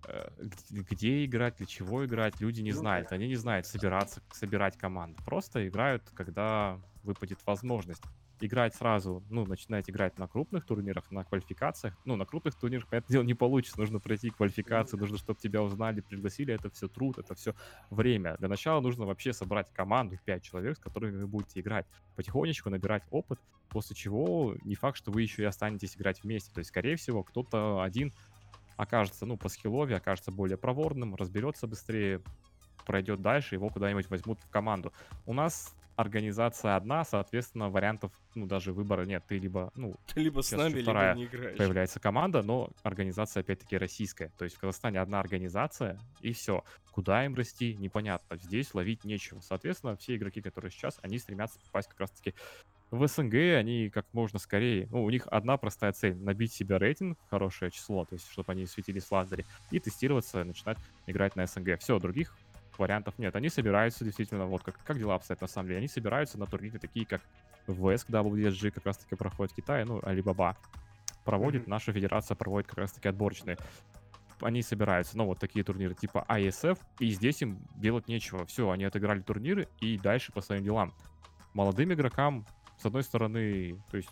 э, 0.06 0.28
где 0.70 1.24
играть, 1.24 1.56
для 1.56 1.66
чего 1.66 2.04
играть, 2.04 2.40
люди 2.40 2.60
не 2.60 2.72
Ну 2.72 2.78
знают. 2.78 3.12
Они 3.12 3.28
не 3.28 3.36
знают 3.36 3.66
собираться, 3.66 4.22
собирать 4.32 4.76
команды. 4.76 5.22
Просто 5.24 5.66
играют, 5.66 6.02
когда 6.14 6.80
выпадет 7.02 7.38
возможность. 7.46 8.02
Играть 8.38 8.74
сразу, 8.74 9.24
ну, 9.30 9.46
начинать 9.46 9.88
играть 9.88 10.18
на 10.18 10.28
крупных 10.28 10.66
турнирах, 10.66 11.10
на 11.10 11.24
квалификациях. 11.24 11.96
Ну, 12.04 12.16
на 12.16 12.26
крупных 12.26 12.54
турнирах, 12.54 12.86
понятное 12.86 13.14
дело, 13.14 13.22
не 13.22 13.32
получится. 13.32 13.80
Нужно 13.80 13.98
пройти 13.98 14.28
квалификацию, 14.28 15.00
нужно, 15.00 15.16
чтобы 15.16 15.40
тебя 15.40 15.62
узнали, 15.62 16.02
пригласили. 16.02 16.52
Это 16.52 16.68
все 16.68 16.86
труд, 16.86 17.16
это 17.16 17.34
все 17.34 17.54
время. 17.88 18.36
Для 18.36 18.48
начала 18.48 18.82
нужно 18.82 19.06
вообще 19.06 19.32
собрать 19.32 19.72
команду 19.72 20.16
в 20.16 20.22
5 20.22 20.42
человек, 20.42 20.76
с 20.76 20.80
которыми 20.80 21.16
вы 21.16 21.26
будете 21.26 21.60
играть. 21.60 21.86
Потихонечку 22.14 22.68
набирать 22.68 23.04
опыт, 23.10 23.40
после 23.68 23.96
чего 23.96 24.54
не 24.64 24.74
факт, 24.74 24.96
что 24.96 25.10
вы 25.10 25.22
еще 25.22 25.42
и 25.42 25.46
останетесь 25.46 25.96
играть 25.96 26.22
вместе. 26.22 26.52
То 26.52 26.58
есть, 26.58 26.70
скорее 26.70 26.96
всего, 26.96 27.22
кто-то 27.22 27.82
один 27.82 28.12
окажется, 28.76 29.26
ну, 29.26 29.36
по 29.36 29.48
скиллове, 29.48 29.96
окажется 29.96 30.30
более 30.30 30.58
проворным, 30.58 31.14
разберется 31.14 31.66
быстрее, 31.66 32.22
пройдет 32.86 33.20
дальше, 33.20 33.54
его 33.54 33.68
куда-нибудь 33.68 34.08
возьмут 34.10 34.40
в 34.40 34.48
команду. 34.50 34.92
У 35.24 35.32
нас 35.32 35.74
организация 35.96 36.76
одна, 36.76 37.04
соответственно, 37.04 37.70
вариантов, 37.70 38.12
ну, 38.34 38.46
даже 38.46 38.72
выбора 38.72 39.04
нет. 39.06 39.24
Ты 39.26 39.38
либо, 39.38 39.72
ну, 39.74 39.94
Ты 40.14 40.20
либо 40.20 40.42
с 40.42 40.52
нами, 40.52 40.74
либо 40.74 41.14
не 41.16 41.24
играешь. 41.24 41.56
появляется 41.56 42.00
команда, 42.00 42.42
но 42.42 42.70
организация 42.82 43.40
опять-таки 43.40 43.76
российская. 43.78 44.30
То 44.38 44.44
есть 44.44 44.56
в 44.56 44.60
Казахстане 44.60 45.00
одна 45.00 45.20
организация, 45.20 45.98
и 46.20 46.32
все. 46.32 46.64
Куда 46.90 47.24
им 47.24 47.34
расти, 47.34 47.74
непонятно. 47.74 48.36
Здесь 48.36 48.74
ловить 48.74 49.04
нечего. 49.04 49.40
Соответственно, 49.40 49.96
все 49.96 50.16
игроки, 50.16 50.42
которые 50.42 50.70
сейчас, 50.70 50.98
они 51.02 51.18
стремятся 51.18 51.58
попасть 51.60 51.88
как 51.88 52.00
раз-таки 52.00 52.34
в 52.90 53.06
СНГ, 53.06 53.34
они 53.58 53.90
как 53.90 54.06
можно 54.12 54.38
скорее, 54.38 54.86
ну, 54.90 55.02
у 55.04 55.10
них 55.10 55.26
одна 55.30 55.56
простая 55.56 55.92
цель, 55.92 56.16
набить 56.16 56.52
себе 56.52 56.76
рейтинг, 56.76 57.18
хорошее 57.28 57.70
число, 57.70 58.04
то 58.04 58.14
есть, 58.14 58.30
чтобы 58.30 58.52
они 58.52 58.66
светились 58.66 59.04
в 59.04 59.12
лазере, 59.12 59.44
и 59.70 59.80
тестироваться, 59.80 60.44
начинать 60.44 60.78
играть 61.06 61.36
на 61.36 61.46
СНГ. 61.46 61.78
Все, 61.80 61.98
других 61.98 62.36
вариантов 62.78 63.18
нет. 63.18 63.34
Они 63.34 63.48
собираются 63.48 64.04
действительно, 64.04 64.46
вот 64.46 64.62
как, 64.62 64.78
как 64.84 64.98
дела 64.98 65.14
обстоят 65.16 65.40
на 65.40 65.46
самом 65.46 65.68
деле, 65.68 65.78
они 65.78 65.88
собираются 65.88 66.38
на 66.38 66.46
турниры 66.46 66.78
такие, 66.78 67.06
как 67.06 67.22
ВСК 67.66 68.10
WSG, 68.10 68.70
как 68.70 68.86
раз-таки 68.86 69.16
проходит 69.16 69.52
в 69.52 69.56
Китае, 69.56 69.84
ну, 69.84 69.98
Alibaba 70.00 70.56
проводит, 71.24 71.62
Мгм. 71.62 71.70
наша 71.70 71.92
федерация 71.92 72.36
проводит 72.36 72.68
как 72.68 72.78
раз-таки 72.78 73.08
отборочные. 73.08 73.58
Они 74.40 74.62
собираются, 74.62 75.16
ну, 75.16 75.24
вот 75.24 75.40
такие 75.40 75.64
турниры 75.64 75.94
типа 75.94 76.24
ISF, 76.28 76.78
и 77.00 77.10
здесь 77.10 77.42
им 77.42 77.58
делать 77.74 78.06
нечего. 78.06 78.44
Все, 78.46 78.70
они 78.70 78.84
отыграли 78.84 79.20
турниры 79.20 79.66
и 79.80 79.98
дальше 79.98 80.30
по 80.30 80.40
своим 80.40 80.62
делам. 80.62 80.94
Молодым 81.54 81.92
игрокам, 81.94 82.46
с 82.78 82.84
одной 82.84 83.02
стороны, 83.02 83.78
то 83.90 83.96
есть 83.96 84.08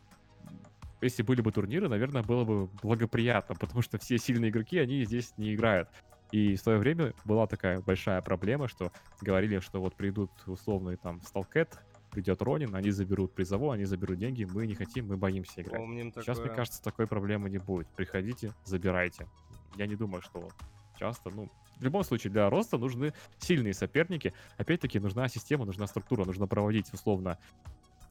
если 1.00 1.22
были 1.22 1.40
бы 1.40 1.52
турниры, 1.52 1.88
наверное, 1.88 2.22
было 2.22 2.44
бы 2.44 2.66
благоприятно, 2.82 3.54
потому 3.60 3.82
что 3.82 3.98
все 3.98 4.18
сильные 4.18 4.50
игроки, 4.50 4.78
они 4.78 5.04
здесь 5.04 5.34
не 5.36 5.54
играют. 5.54 5.88
И 6.32 6.56
в 6.56 6.60
свое 6.60 6.78
время 6.78 7.12
была 7.24 7.46
такая 7.46 7.80
большая 7.80 8.20
проблема, 8.22 8.66
что 8.66 8.90
говорили, 9.20 9.60
что 9.60 9.80
вот 9.80 9.94
придут 9.94 10.30
условные 10.46 10.96
там 10.96 11.20
Сталкет, 11.20 11.78
придет 12.10 12.42
Ронин, 12.42 12.74
они 12.74 12.90
заберут 12.90 13.32
призовой, 13.34 13.76
они 13.76 13.84
заберут 13.84 14.18
деньги, 14.18 14.44
мы 14.44 14.66
не 14.66 14.74
хотим, 14.74 15.08
мы 15.08 15.16
боимся 15.16 15.62
играть. 15.62 15.80
Помним 15.80 16.12
Сейчас, 16.12 16.38
мне 16.38 16.44
такое. 16.44 16.56
кажется, 16.56 16.82
такой 16.82 17.06
проблемы 17.06 17.50
не 17.50 17.58
будет. 17.58 17.86
Приходите, 17.88 18.52
забирайте. 18.64 19.28
Я 19.76 19.86
не 19.86 19.96
думаю, 19.96 20.22
что 20.22 20.40
вот 20.40 20.54
часто, 20.98 21.30
ну, 21.30 21.50
в 21.78 21.82
любом 21.82 22.04
случае, 22.04 22.32
для 22.32 22.48
роста 22.48 22.78
нужны 22.78 23.12
сильные 23.38 23.74
соперники. 23.74 24.32
Опять-таки, 24.56 24.98
нужна 25.00 25.28
система, 25.28 25.64
нужна 25.64 25.86
структура, 25.86 26.24
нужно 26.24 26.46
проводить, 26.46 26.92
условно, 26.92 27.38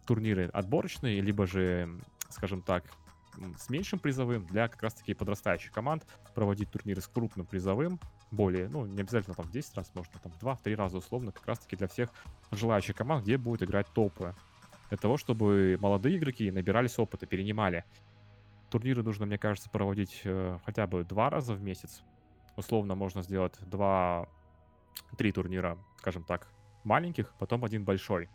турниры 0.06 0.50
отборочные, 0.54 1.22
либо 1.22 1.46
же, 1.48 1.90
скажем 2.30 2.62
так, 2.62 2.86
с 3.58 3.70
меньшим 3.70 4.00
призовым 4.00 4.46
для 4.46 4.68
как 4.68 4.84
раз-таки 4.84 5.14
подрастающих 5.14 5.72
команд, 5.72 6.06
проводить 6.36 6.70
турниры 6.72 7.02
с 7.02 7.08
крупным 7.08 7.46
призовым, 7.46 8.00
более, 8.32 8.68
ну, 8.70 8.86
не 8.86 9.02
обязательно 9.02 9.36
там 9.36 9.46
в 9.46 9.52
10 9.52 9.76
раз, 9.76 9.92
можно 9.96 10.20
там 10.20 10.32
2-3 10.40 10.76
раза 10.76 10.98
условно, 10.98 11.32
как 11.32 11.46
раз-таки 11.48 11.76
для 11.76 11.88
всех 11.88 12.10
желающих 12.52 12.96
команд, 12.96 13.24
где 13.24 13.38
будут 13.38 13.64
играть 13.64 13.88
топы. 13.94 14.36
Для 14.90 14.98
того, 14.98 15.18
чтобы 15.18 15.78
молодые 15.80 16.18
игроки 16.18 16.52
набирались 16.52 17.00
опыта, 17.00 17.26
перенимали. 17.26 17.84
Турниры 18.70 19.04
нужно, 19.04 19.26
мне 19.26 19.38
кажется, 19.38 19.70
проводить 19.70 20.22
э, 20.24 20.60
хотя 20.66 20.88
бы 20.88 21.04
два 21.04 21.30
раза 21.30 21.54
в 21.54 21.62
месяц. 21.62 22.04
Условно 22.56 22.94
можно 22.96 23.24
сделать 23.24 23.54
два, 23.62 24.28
три 25.18 25.32
турнира, 25.32 25.78
скажем 25.98 26.24
так, 26.24 26.48
маленьких, 26.84 27.34
потом 27.40 27.66
один 27.66 27.84
большой. 27.84 28.30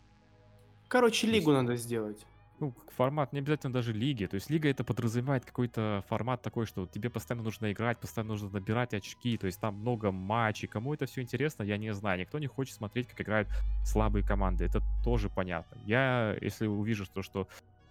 Короче, 0.89 1.27
лигу 1.27 1.52
надо 1.52 1.77
сделать. 1.77 2.27
Ну, 2.60 2.74
формат 2.97 3.32
не 3.32 3.39
обязательно 3.39 3.73
даже 3.73 3.93
лиги. 3.93 4.27
То 4.27 4.35
есть 4.35 4.51
лига 4.51 4.69
это 4.69 4.82
подразумевает 4.82 5.44
какой-то 5.44 6.05
формат 6.09 6.43
такой, 6.43 6.66
что 6.66 6.86
тебе 6.86 7.09
постоянно 7.09 7.44
нужно 7.44 7.70
играть, 7.70 7.98
постоянно 7.98 8.32
нужно 8.32 8.51
набирать 8.51 8.94
очки. 8.94 9.39
То 9.39 9.47
есть 9.47 9.60
там 9.60 9.77
много 9.77 10.10
матчей. 10.10 10.66
Кому 10.66 10.93
это 10.93 11.06
все 11.06 11.23
интересно, 11.23 11.62
я 11.62 11.77
не 11.77 11.94
знаю. 11.94 12.19
Никто 12.19 12.39
не 12.40 12.48
хочет 12.48 12.74
смотреть, 12.74 13.06
как 13.06 13.20
играют 13.20 13.48
слабые 13.85 14.27
команды. 14.27 14.65
Это 14.65 14.82
тоже 15.05 15.31
понятно. 15.31 15.78
Я, 15.85 16.36
если 16.40 16.66
увижу, 16.66 17.05
что, 17.05 17.23
что 17.23 17.47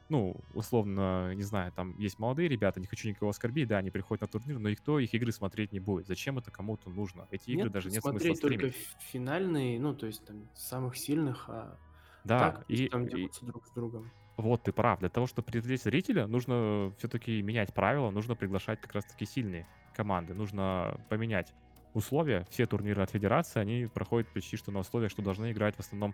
ну, 0.10 0.36
условно, 0.53 1.34
не 1.34 1.44
знаю, 1.44 1.72
там 1.74 1.98
есть 1.98 2.18
молодые 2.18 2.48
ребята, 2.48 2.80
не 2.80 2.88
хочу 2.88 3.10
никого 3.10 3.30
оскорбить, 3.30 3.68
да, 3.68 3.78
они 3.78 3.91
приходят 3.91 4.22
на 4.22 4.28
турнир, 4.28 4.57
но 4.57 4.69
никто 4.69 4.99
их 4.99 5.14
игры 5.14 5.32
смотреть 5.32 5.74
не 5.74 5.80
будет. 5.80 6.07
Зачем 6.07 6.38
это 6.38 6.49
кому-то 6.49 6.90
нужно? 6.90 7.28
Эти 7.30 7.52
игры 7.52 7.65
Нет, 7.65 7.74
даже 7.74 7.90
нет 7.90 8.02
смысла 8.02 8.19
смотреть 8.19 8.41
только 8.41 8.72
финальные, 9.11 9.80
ну, 9.80 9.94
то 9.94 10.06
есть 10.07 10.26
там 10.26 10.48
самых 10.56 10.98
сильных, 10.98 11.49
а 11.49 11.78
Да, 12.27 12.51
так 12.51 12.65
и, 12.67 12.87
там 12.87 13.05
и- 13.05 13.29
друг 13.41 13.65
с 13.65 13.71
другом. 13.71 14.11
Вот, 14.37 14.63
ты 14.63 14.71
прав. 14.71 14.99
Для 14.99 15.09
того, 15.09 15.25
чтобы 15.25 15.47
привлечь 15.47 15.81
зрителя, 15.81 16.27
нужно 16.27 16.93
все-таки 16.97 17.41
менять 17.41 17.73
правила, 17.73 18.11
нужно 18.11 18.35
приглашать 18.35 18.79
как 18.79 18.93
раз-таки 18.93 19.25
сильные 19.25 19.67
команды, 19.95 20.35
нужно 20.35 20.99
поменять 21.09 21.53
условия. 21.93 22.45
Все 22.49 22.67
турниры 22.67 23.01
от 23.01 23.09
Федерации, 23.09 23.59
они 23.59 23.87
проходят 23.87 24.31
почти 24.31 24.55
что 24.55 24.71
на 24.71 24.79
условиях, 24.79 25.11
что 25.11 25.23
должны 25.23 25.51
играть 25.51 25.75
в 25.75 25.79
основном 25.79 26.13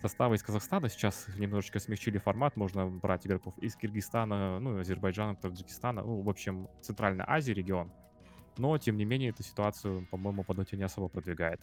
составы 0.00 0.36
из 0.36 0.42
Казахстана. 0.42 0.88
Сейчас 0.88 1.26
немножечко 1.36 1.80
смягчили 1.80 2.18
формат, 2.18 2.56
можно 2.56 2.86
брать 2.86 3.26
игроков 3.26 3.58
из 3.58 3.74
Киргизстана, 3.74 4.60
ну, 4.60 4.78
Азербайджана, 4.78 5.34
Таджикистана, 5.34 6.02
ну, 6.02 6.22
в 6.22 6.28
общем, 6.28 6.68
Центральной 6.80 7.24
Азии 7.26 7.52
регион. 7.52 7.92
Но, 8.56 8.78
тем 8.78 8.96
не 8.96 9.04
менее, 9.04 9.30
эту 9.30 9.42
ситуацию, 9.42 10.06
по-моему, 10.10 10.44
по 10.44 10.54
доте 10.54 10.76
не 10.76 10.84
особо 10.84 11.08
продвигает. 11.08 11.60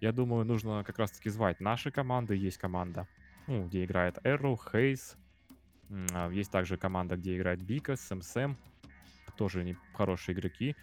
Я 0.00 0.12
думаю, 0.12 0.44
нужно 0.44 0.84
как 0.84 0.98
раз-таки 0.98 1.30
звать 1.30 1.60
наши 1.60 1.90
команды. 1.90 2.36
Есть 2.36 2.58
команда, 2.58 3.08
ну, 3.48 3.66
где 3.66 3.84
играет 3.84 4.18
Arrow, 4.18 4.56
Хейс, 4.70 5.16
а, 6.12 6.30
Есть 6.30 6.52
также 6.52 6.76
команда, 6.76 7.16
где 7.16 7.36
играет 7.36 7.60
Бика, 7.62 7.96
Сэм 7.96 8.22
Сэм. 8.22 8.56
Тоже 9.36 9.60
они 9.60 9.76
хорошие 9.94 10.34
игроки. 10.34 10.76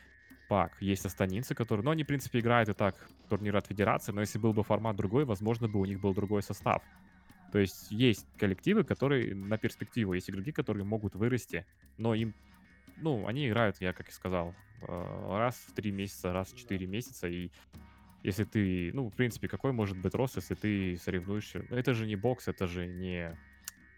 Пак. 0.50 0.82
Есть 0.82 1.06
астанинцы, 1.06 1.56
которые... 1.56 1.84
Ну, 1.84 1.92
они, 1.92 2.04
в 2.04 2.08
принципе, 2.08 2.40
играют 2.40 2.70
и 2.70 2.74
так 2.74 2.96
турнир 3.30 3.56
от 3.56 3.68
Федерации, 3.68 4.12
но 4.12 4.22
если 4.22 4.38
был 4.38 4.54
бы 4.54 4.64
формат 4.64 4.96
другой, 4.96 5.26
возможно 5.26 5.68
бы 5.68 5.80
у 5.80 5.86
них 5.86 6.00
был 6.00 6.14
другой 6.14 6.44
состав. 6.44 6.84
То 7.52 7.60
есть 7.60 7.92
есть 7.92 8.28
коллективы, 8.38 8.84
которые 8.84 9.34
на 9.34 9.58
перспективу, 9.58 10.14
есть 10.14 10.30
игроки, 10.30 10.52
которые 10.52 10.86
могут 10.86 11.16
вырасти, 11.16 11.66
но 11.98 12.14
им, 12.14 12.34
ну, 12.98 13.28
они 13.28 13.48
играют, 13.48 13.78
я 13.80 13.94
как 13.94 14.10
и 14.10 14.12
сказал, 14.12 14.54
э, 14.82 15.38
раз 15.38 15.56
в 15.68 15.74
три 15.74 15.92
месяца, 15.92 16.34
раз 16.34 16.52
в 16.52 16.58
четыре 16.58 16.86
месяца, 16.86 17.28
и 17.28 17.50
если 18.26 18.44
ты, 18.44 18.92
ну, 18.94 19.10
в 19.10 19.14
принципе, 19.14 19.48
какой 19.48 19.72
может 19.72 19.98
быть 19.98 20.16
рост, 20.16 20.38
если 20.38 20.56
ты 20.56 20.98
соревнуешься? 20.98 21.64
Ну, 21.70 21.76
Это 21.76 21.94
же 21.94 22.08
не 22.08 22.16
бокс, 22.16 22.48
это 22.48 22.66
же 22.66 22.88
не 22.88 23.38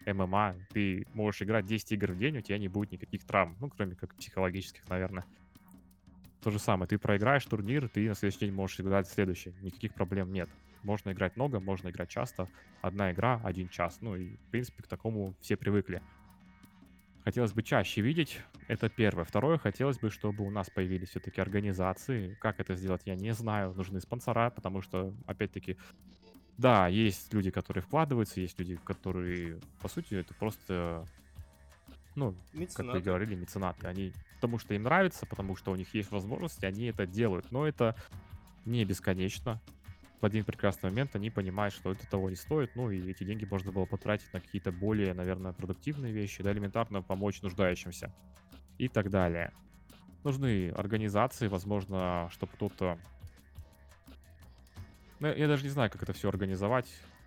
ММА. 0.06 0.56
Ты 0.72 1.06
можешь 1.14 1.40
играть 1.42 1.64
10 1.64 1.92
игр 1.92 2.12
в 2.12 2.18
день, 2.18 2.36
у 2.36 2.42
тебя 2.42 2.58
не 2.58 2.68
будет 2.68 2.92
никаких 2.92 3.24
травм, 3.24 3.56
ну, 3.58 3.70
кроме 3.70 3.96
как 3.96 4.14
психологических, 4.14 4.86
наверное. 4.88 5.24
То 6.42 6.50
же 6.50 6.58
самое, 6.58 6.86
ты 6.86 6.98
проиграешь 6.98 7.44
турнир, 7.46 7.88
ты 7.88 8.06
на 8.06 8.14
следующий 8.14 8.46
день 8.46 8.52
можешь 8.52 8.78
играть 8.80 9.08
следующий, 9.08 9.54
никаких 9.62 9.94
проблем 9.94 10.32
нет. 10.32 10.50
Можно 10.82 11.12
играть 11.12 11.34
много, 11.36 11.58
можно 11.58 11.88
играть 11.88 12.10
часто. 12.10 12.48
Одна 12.82 13.12
игра, 13.12 13.40
один 13.42 13.68
час. 13.68 13.98
Ну 14.02 14.14
и, 14.14 14.36
в 14.36 14.50
принципе, 14.50 14.82
к 14.82 14.86
такому 14.86 15.34
все 15.40 15.56
привыкли. 15.56 16.02
Хотелось 17.28 17.52
бы 17.52 17.62
чаще 17.62 18.00
видеть, 18.00 18.40
это 18.68 18.88
первое. 18.88 19.26
Второе, 19.26 19.58
хотелось 19.58 19.98
бы, 19.98 20.08
чтобы 20.08 20.46
у 20.46 20.50
нас 20.50 20.70
появились 20.70 21.10
все-таки 21.10 21.42
организации. 21.42 22.38
Как 22.40 22.58
это 22.58 22.74
сделать, 22.74 23.02
я 23.04 23.16
не 23.16 23.34
знаю. 23.34 23.74
Нужны 23.74 24.00
спонсора, 24.00 24.48
потому 24.48 24.80
что, 24.80 25.12
опять-таки, 25.26 25.76
да, 26.56 26.88
есть 26.88 27.34
люди, 27.34 27.50
которые 27.50 27.82
вкладываются, 27.82 28.40
есть 28.40 28.58
люди, 28.58 28.76
которые, 28.76 29.60
по 29.82 29.88
сути, 29.88 30.14
это 30.14 30.32
просто, 30.32 31.04
ну, 32.14 32.34
как 32.74 32.86
вы 32.86 33.00
говорили, 33.00 33.34
меценаты. 33.34 33.88
Они, 33.88 34.14
потому 34.36 34.58
что 34.58 34.72
им 34.72 34.84
нравится, 34.84 35.26
потому 35.26 35.54
что 35.54 35.70
у 35.70 35.76
них 35.76 35.92
есть 35.92 36.10
возможности, 36.10 36.64
они 36.64 36.86
это 36.86 37.06
делают. 37.06 37.52
Но 37.52 37.68
это 37.68 37.94
не 38.64 38.86
бесконечно. 38.86 39.60
В 40.20 40.26
один 40.26 40.44
прекрасный 40.44 40.90
момент 40.90 41.14
они 41.14 41.30
понимают, 41.30 41.74
что 41.74 41.92
это 41.92 42.08
того 42.08 42.28
не 42.28 42.36
стоит, 42.36 42.74
ну 42.74 42.90
и 42.90 43.10
эти 43.10 43.22
деньги 43.22 43.44
можно 43.44 43.70
было 43.70 43.84
потратить 43.86 44.32
на 44.32 44.40
какие-то 44.40 44.72
более, 44.72 45.14
наверное, 45.14 45.52
продуктивные 45.52 46.12
вещи, 46.12 46.42
да, 46.42 46.52
элементарно 46.52 47.02
помочь 47.02 47.40
нуждающимся 47.40 48.12
и 48.78 48.88
так 48.88 49.10
далее. 49.10 49.52
Нужны 50.24 50.70
организации, 50.70 51.46
возможно, 51.46 52.28
чтобы 52.32 52.52
кто-то 52.52 52.98
ну, 55.20 55.34
я 55.34 55.48
даже 55.48 55.64
не 55.64 55.70
знаю, 55.70 55.90
как 55.90 56.02
это 56.02 56.12
все 56.12 56.28
организовать. 56.28 56.88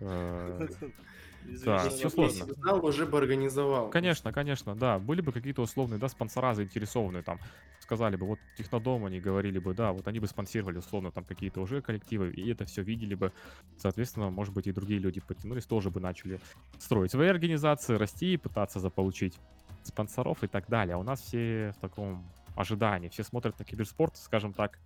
Да, 1.64 1.88
все 1.88 2.08
сложно. 2.08 2.46
Знал, 2.54 2.84
уже 2.84 3.06
бы 3.06 3.18
организовал. 3.18 3.90
Конечно, 3.90 4.32
конечно, 4.32 4.74
да. 4.74 4.98
Были 4.98 5.20
бы 5.20 5.32
какие-то 5.32 5.62
условные, 5.62 5.98
да, 5.98 6.08
спонсора 6.08 6.54
заинтересованные 6.54 7.22
там. 7.22 7.38
Сказали 7.80 8.16
бы, 8.16 8.26
вот 8.26 8.38
Технодом 8.56 9.04
они 9.04 9.20
говорили 9.20 9.58
бы, 9.58 9.74
да, 9.74 9.92
вот 9.92 10.06
они 10.06 10.20
бы 10.20 10.26
спонсировали 10.26 10.78
условно 10.78 11.10
там 11.10 11.24
какие-то 11.24 11.60
уже 11.60 11.82
коллективы, 11.82 12.30
и 12.30 12.50
это 12.50 12.64
все 12.64 12.82
видели 12.82 13.14
бы. 13.14 13.32
Соответственно, 13.76 14.30
может 14.30 14.54
быть, 14.54 14.66
и 14.66 14.72
другие 14.72 15.00
люди 15.00 15.20
подтянулись, 15.20 15.66
тоже 15.66 15.90
бы 15.90 16.00
начали 16.00 16.40
строить 16.78 17.10
свои 17.10 17.28
организации, 17.28 17.96
расти, 17.96 18.36
пытаться 18.36 18.78
заполучить 18.80 19.38
спонсоров 19.82 20.42
и 20.44 20.46
так 20.46 20.68
далее. 20.68 20.94
А 20.94 20.98
у 20.98 21.02
нас 21.02 21.20
все 21.20 21.74
в 21.76 21.80
таком 21.80 22.24
ожидании. 22.54 23.08
Все 23.08 23.24
смотрят 23.24 23.58
на 23.58 23.64
киберспорт, 23.64 24.16
скажем 24.16 24.52
так, 24.52 24.78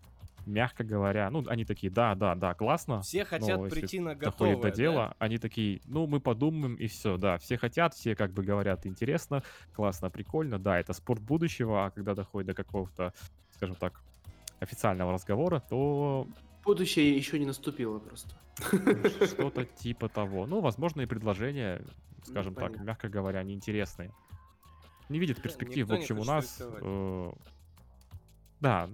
мягко 0.47 0.85
говоря, 0.85 1.29
ну, 1.31 1.45
они 1.49 1.65
такие, 1.65 1.93
да, 1.93 2.15
да, 2.15 2.35
да, 2.35 2.55
классно. 2.55 3.03
Все 3.03 3.25
хотят 3.25 3.69
прийти 3.69 4.01
на 4.01 4.15
готовое, 4.15 4.55
доходит 4.55 4.61
до 4.61 4.71
дела, 4.71 5.09
да? 5.09 5.17
они 5.19 5.39
такие, 5.39 5.81
ну, 5.87 6.07
мы 6.07 6.21
подумаем, 6.21 6.77
и 6.77 6.87
все, 6.87 7.17
да, 7.17 7.39
все 7.39 7.59
хотят, 7.59 7.95
все 7.95 8.15
как 8.15 8.33
бы 8.33 8.43
говорят, 8.43 8.87
интересно, 8.87 9.43
классно, 9.75 10.11
прикольно, 10.11 10.59
да, 10.59 10.79
это 10.79 10.93
спорт 10.93 11.21
будущего, 11.21 11.87
а 11.87 11.91
когда 11.91 12.15
доходит 12.15 12.49
до 12.49 12.55
какого-то, 12.55 13.13
скажем 13.51 13.77
так, 13.77 14.01
официального 14.61 15.13
разговора, 15.13 15.61
то... 15.61 16.27
Будущее 16.65 17.17
еще 17.17 17.39
не 17.39 17.47
наступило 17.47 17.99
просто. 17.99 18.35
Что-то 19.27 19.65
типа 19.77 20.09
того. 20.09 20.47
Ну, 20.47 20.61
возможно, 20.61 21.03
и 21.03 21.07
предложения, 21.07 21.81
ну, 21.81 22.25
скажем 22.25 22.55
ну, 22.55 22.61
так, 22.61 22.81
мягко 22.81 23.09
говоря, 23.09 23.43
неинтересные. 23.43 24.11
Не 25.09 25.21
видят 25.21 25.41
перспектив, 25.41 25.87
Никто 25.87 25.95
в 25.95 25.99
общем, 25.99 26.19
у 26.19 26.25
нас 26.25 26.61
да, 28.61 28.89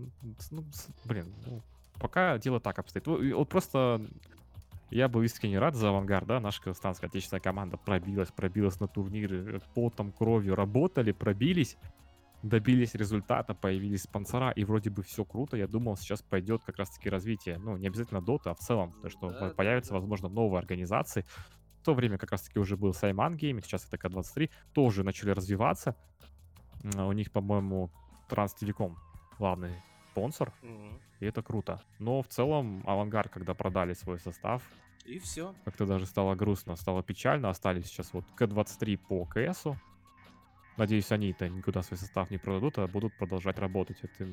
ну, 0.50 0.64
блин, 1.04 1.34
ну, 1.46 1.60
пока 2.00 2.38
дело 2.38 2.60
так 2.60 2.78
обстоит. 2.78 3.06
Вот 3.06 3.48
просто 3.48 4.00
я 4.90 5.08
был 5.08 5.22
искренне 5.22 5.58
рад 5.58 5.74
за 5.74 5.88
авангард, 5.88 6.26
да, 6.26 6.40
наша 6.40 6.62
казахстанская 6.62 7.08
отечественная 7.08 7.40
команда 7.40 7.76
пробилась, 7.78 8.30
пробилась 8.30 8.78
на 8.78 8.88
турниры, 8.88 9.60
потом, 9.74 10.12
кровью 10.12 10.54
работали, 10.54 11.12
пробились, 11.12 11.78
добились 12.42 12.94
результата, 12.94 13.54
появились 13.54 14.02
спонсора, 14.02 14.50
и 14.50 14.64
вроде 14.64 14.90
бы 14.90 15.02
все 15.02 15.24
круто. 15.24 15.56
Я 15.56 15.66
думал, 15.66 15.96
сейчас 15.96 16.20
пойдет 16.20 16.62
как 16.64 16.76
раз-таки 16.76 17.08
развитие, 17.08 17.58
ну, 17.58 17.76
не 17.76 17.86
обязательно 17.86 18.18
Dota, 18.18 18.50
а 18.50 18.54
в 18.54 18.58
целом, 18.58 18.92
то, 19.00 19.08
что 19.08 19.30
да, 19.30 19.50
появятся, 19.50 19.92
да. 19.92 20.00
возможно, 20.00 20.28
новые 20.28 20.58
организации. 20.58 21.24
В 21.80 21.84
то 21.84 21.94
время 21.94 22.18
как 22.18 22.30
раз-таки 22.30 22.58
уже 22.58 22.76
был 22.76 22.92
Syman 22.92 23.36
Gaming, 23.36 23.64
сейчас 23.64 23.86
это 23.86 23.96
К-23, 23.96 24.50
тоже 24.74 25.04
начали 25.04 25.30
развиваться. 25.30 25.96
У 26.94 27.12
них, 27.12 27.32
по-моему, 27.32 27.90
Транстелеком 28.28 28.98
главный 29.42 29.74
спонсор, 30.12 30.52
mm-hmm. 30.62 31.00
и 31.18 31.26
это 31.26 31.42
круто. 31.42 31.82
Но 31.98 32.22
в 32.22 32.28
целом 32.28 32.84
AVANGAR, 32.86 33.32
когда 33.32 33.54
продали 33.54 33.92
свой 33.94 34.20
состав, 34.20 34.62
и 35.04 35.18
все. 35.18 35.52
Как-то 35.64 35.84
даже 35.84 36.06
стало 36.06 36.36
грустно, 36.36 36.76
стало 36.76 37.02
печально. 37.02 37.50
Остались 37.50 37.86
сейчас 37.86 38.12
вот 38.12 38.24
К-23 38.36 38.96
по 39.08 39.26
КСу. 39.26 39.76
Надеюсь, 40.76 41.10
они-то 41.10 41.48
никуда 41.48 41.82
свой 41.82 41.98
состав 41.98 42.30
не 42.30 42.38
продадут, 42.38 42.78
а 42.78 42.86
будут 42.86 43.18
продолжать 43.18 43.58
работать. 43.58 43.98
Это, 44.00 44.28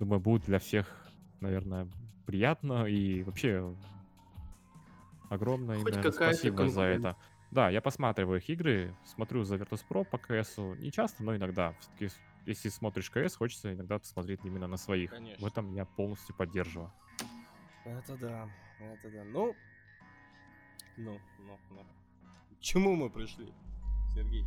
думаю, 0.00 0.18
будет 0.18 0.46
для 0.46 0.58
всех, 0.58 1.08
наверное, 1.40 1.86
приятно 2.26 2.86
и 2.86 3.22
вообще 3.22 3.76
огромное 5.30 5.78
наверное, 5.78 6.10
спасибо 6.10 6.68
за 6.68 6.82
это. 6.82 7.16
Да, 7.52 7.70
я 7.70 7.80
посматриваю 7.80 8.40
их 8.40 8.50
игры, 8.50 8.92
смотрю 9.04 9.44
за 9.44 9.54
Virtus.pro 9.54 10.04
по 10.04 10.18
КСу. 10.18 10.74
Не 10.74 10.90
часто, 10.90 11.22
но 11.22 11.36
иногда. 11.36 11.74
Все-таки 11.78 12.08
если 12.46 12.68
смотришь 12.68 13.10
КС, 13.10 13.36
хочется 13.36 13.72
иногда 13.72 13.98
посмотреть 13.98 14.40
именно 14.44 14.66
на 14.66 14.76
своих. 14.76 15.10
Конечно. 15.10 15.44
В 15.44 15.46
этом 15.46 15.74
я 15.74 15.84
полностью 15.84 16.34
поддерживаю. 16.34 16.92
Это 17.84 18.16
да, 18.16 18.48
это 18.80 19.10
да. 19.10 19.24
Ну, 19.24 19.54
ну, 20.96 21.20
ну, 21.38 21.58
ну. 21.70 21.86
К 22.58 22.60
чему 22.60 22.96
мы 22.96 23.10
пришли, 23.10 23.52
Сергей? 24.14 24.44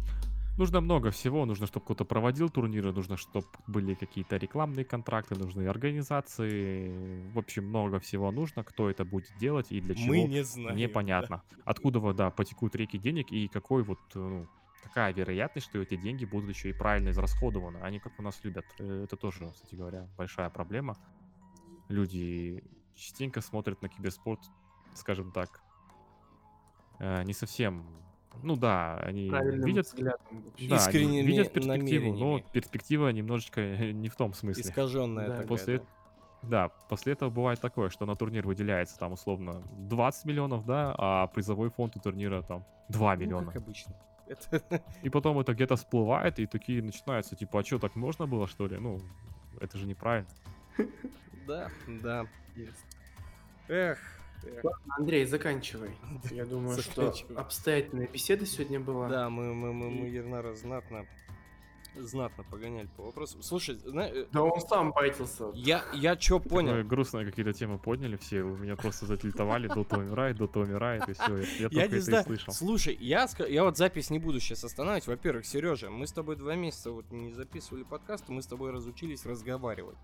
Нужно 0.57 0.81
много 0.81 1.09
всего, 1.11 1.45
нужно, 1.45 1.67
чтобы 1.67 1.85
кто-то 1.85 2.03
проводил 2.03 2.49
турниры, 2.49 2.91
нужно, 2.91 3.15
чтобы 3.15 3.47
были 3.67 3.93
какие-то 3.93 4.35
рекламные 4.35 4.83
контракты, 4.83 5.35
нужны 5.35 5.65
организации, 5.67 7.31
в 7.31 7.39
общем, 7.39 7.69
много 7.69 7.99
всего 7.99 8.29
нужно, 8.29 8.65
кто 8.65 8.89
это 8.89 9.05
будет 9.05 9.31
делать 9.39 9.71
и 9.71 9.79
для 9.79 9.95
чего, 9.95 10.07
Мы 10.07 10.23
не 10.23 10.43
знаем, 10.43 10.75
непонятно. 10.75 11.43
Да. 11.49 11.57
Откуда, 11.63 12.11
да, 12.11 12.29
потекут 12.29 12.75
реки 12.75 12.97
денег 12.97 13.31
и 13.31 13.47
какой 13.47 13.83
вот, 13.83 13.99
ну, 14.15 14.49
какая 14.89 15.13
вероятность, 15.13 15.67
что 15.67 15.79
эти 15.79 15.95
деньги 15.95 16.25
будут 16.25 16.49
еще 16.49 16.69
и 16.69 16.73
правильно 16.73 17.09
израсходованы, 17.09 17.77
они 17.77 17.99
как 17.99 18.13
у 18.19 18.21
нас 18.21 18.43
любят. 18.43 18.65
Э, 18.79 19.03
это 19.03 19.15
тоже, 19.15 19.49
кстати 19.51 19.75
говоря, 19.75 20.07
большая 20.17 20.49
проблема. 20.49 20.97
Люди 21.87 22.63
частенько 22.95 23.41
смотрят 23.41 23.81
на 23.81 23.89
киберспорт, 23.89 24.41
скажем 24.93 25.31
так, 25.31 25.61
э, 26.99 27.23
не 27.23 27.33
совсем 27.33 27.85
ну 28.43 28.55
да, 28.55 28.95
они 28.97 29.29
Правильным 29.29 29.65
видят, 29.65 29.87
взглядом, 29.87 30.43
да, 30.69 30.75
Искренне 30.75 31.23
видят 31.23 31.51
перспективу, 31.51 32.13
но 32.13 32.39
перспектива 32.39 33.09
немножечко 33.09 33.91
не 33.91 34.07
в 34.07 34.15
том 34.15 34.33
смысле. 34.33 34.63
Искаженная 34.63 35.27
да. 35.27 35.31
такая, 35.33 35.47
после, 35.47 35.77
да. 35.79 35.85
да, 36.43 36.69
после 36.89 37.13
этого 37.13 37.29
бывает 37.29 37.59
такое, 37.59 37.89
что 37.89 38.05
на 38.05 38.15
турнир 38.15 38.45
выделяется 38.45 38.97
там 38.97 39.13
условно 39.13 39.63
20 39.77 40.25
миллионов, 40.25 40.65
да, 40.65 40.93
а 40.97 41.27
призовой 41.27 41.69
фонд 41.69 41.97
у 41.97 41.99
турнира 41.99 42.41
там 42.43 42.65
2 42.89 43.15
ну, 43.15 43.21
миллиона. 43.21 43.47
как 43.47 43.63
обычно. 43.63 43.95
И 45.03 45.09
потом 45.09 45.39
это 45.39 45.53
где-то 45.53 45.75
всплывает, 45.75 46.39
и 46.39 46.45
такие 46.45 46.81
начинаются, 46.81 47.35
типа, 47.35 47.59
а 47.59 47.63
что, 47.63 47.79
так 47.79 47.95
можно 47.95 48.27
было, 48.27 48.47
что 48.47 48.67
ли? 48.67 48.77
Ну, 48.77 48.99
это 49.59 49.77
же 49.77 49.85
неправильно. 49.85 50.29
Да, 51.47 51.69
да. 51.87 52.27
Эх, 53.67 53.97
Андрей, 54.97 55.25
заканчивай. 55.25 55.91
Я 56.31 56.45
думаю, 56.45 56.77
что 56.81 57.13
обстоятельная 57.35 58.07
беседа 58.07 58.45
сегодня 58.45 58.79
была. 58.79 59.09
Да, 59.09 59.29
мы, 59.29 59.53
мы, 59.53 59.73
мы, 59.73 59.89
мы 59.89 60.07
Ернара 60.07 60.53
знатно 60.53 61.05
знатно 61.95 62.43
погоняли 62.49 62.87
по 62.97 63.03
вопросу. 63.03 63.41
Слушай, 63.41 63.77
знаешь... 63.85 64.15
Э, 64.15 64.25
да 64.31 64.43
он 64.43 64.59
сам 64.61 64.91
байтился. 64.91 65.51
Я, 65.53 65.83
я 65.93 66.15
чё 66.15 66.39
понял? 66.39 66.73
Мы 66.73 66.83
грустные 66.83 67.25
какие-то 67.25 67.53
темы 67.53 67.77
подняли 67.77 68.17
все, 68.17 68.41
у 68.41 68.57
меня 68.57 68.75
просто 68.75 69.05
затильтовали, 69.05 69.67
Дота 69.67 69.97
умирает, 69.97 70.37
Дота 70.37 70.59
умирает, 70.59 71.07
и 71.09 71.13
все, 71.13 71.37
я, 71.37 71.43
я 71.59 71.69
только 71.69 71.95
это 71.95 71.97
и 71.97 72.23
слышал. 72.23 72.53
Слушай, 72.53 72.97
я, 72.99 73.27
я 73.47 73.63
вот 73.63 73.77
запись 73.77 74.09
не 74.09 74.19
буду 74.19 74.39
сейчас 74.39 74.63
останавливать. 74.63 75.07
Во-первых, 75.07 75.45
Сережа, 75.45 75.89
мы 75.89 76.07
с 76.07 76.11
тобой 76.11 76.35
два 76.35 76.55
месяца 76.55 76.91
вот 76.91 77.11
не 77.11 77.33
записывали 77.33 77.83
подкаст, 77.83 78.29
мы 78.29 78.41
с 78.41 78.47
тобой 78.47 78.71
разучились 78.71 79.25
разговаривать. 79.25 79.97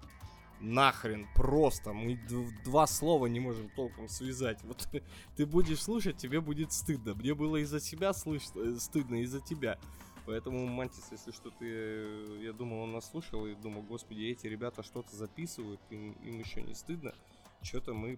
Нахрен, 0.61 1.27
просто. 1.35 1.93
Мы 1.93 2.19
два 2.63 2.87
слова 2.87 3.27
не 3.27 3.39
можем 3.39 3.69
толком 3.69 4.07
связать. 4.07 4.59
Вот 4.63 4.87
ты 5.35 5.45
будешь 5.45 5.81
слушать, 5.81 6.17
тебе 6.17 6.41
будет 6.41 6.71
стыдно. 6.71 7.13
Мне 7.13 7.33
было 7.33 7.57
из-за 7.57 7.79
себя 7.79 8.13
слыш... 8.13 8.43
Э, 8.55 8.75
стыдно, 8.79 9.21
из-за 9.23 9.41
тебя. 9.41 9.77
Поэтому, 10.25 10.65
Мантис, 10.65 11.07
если 11.11 11.31
что 11.31 11.51
ты, 11.51 11.65
э, 11.67 12.39
я 12.41 12.53
думал, 12.53 12.79
он 12.79 12.93
нас 12.93 13.09
слушал, 13.09 13.45
и 13.45 13.53
думал, 13.55 13.83
господи, 13.83 14.23
эти 14.23 14.47
ребята 14.47 14.81
что-то 14.81 15.15
записывают, 15.15 15.79
им, 15.91 16.13
им 16.23 16.39
еще 16.39 16.61
не 16.61 16.73
стыдно. 16.73 17.13
Что-то 17.61 17.93
мы, 17.93 18.17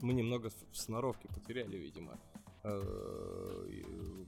мы 0.00 0.12
немного 0.14 0.50
в 0.72 0.76
сноровке 0.76 1.28
потеряли, 1.28 1.76
видимо. 1.76 2.18
Э, 2.64 3.68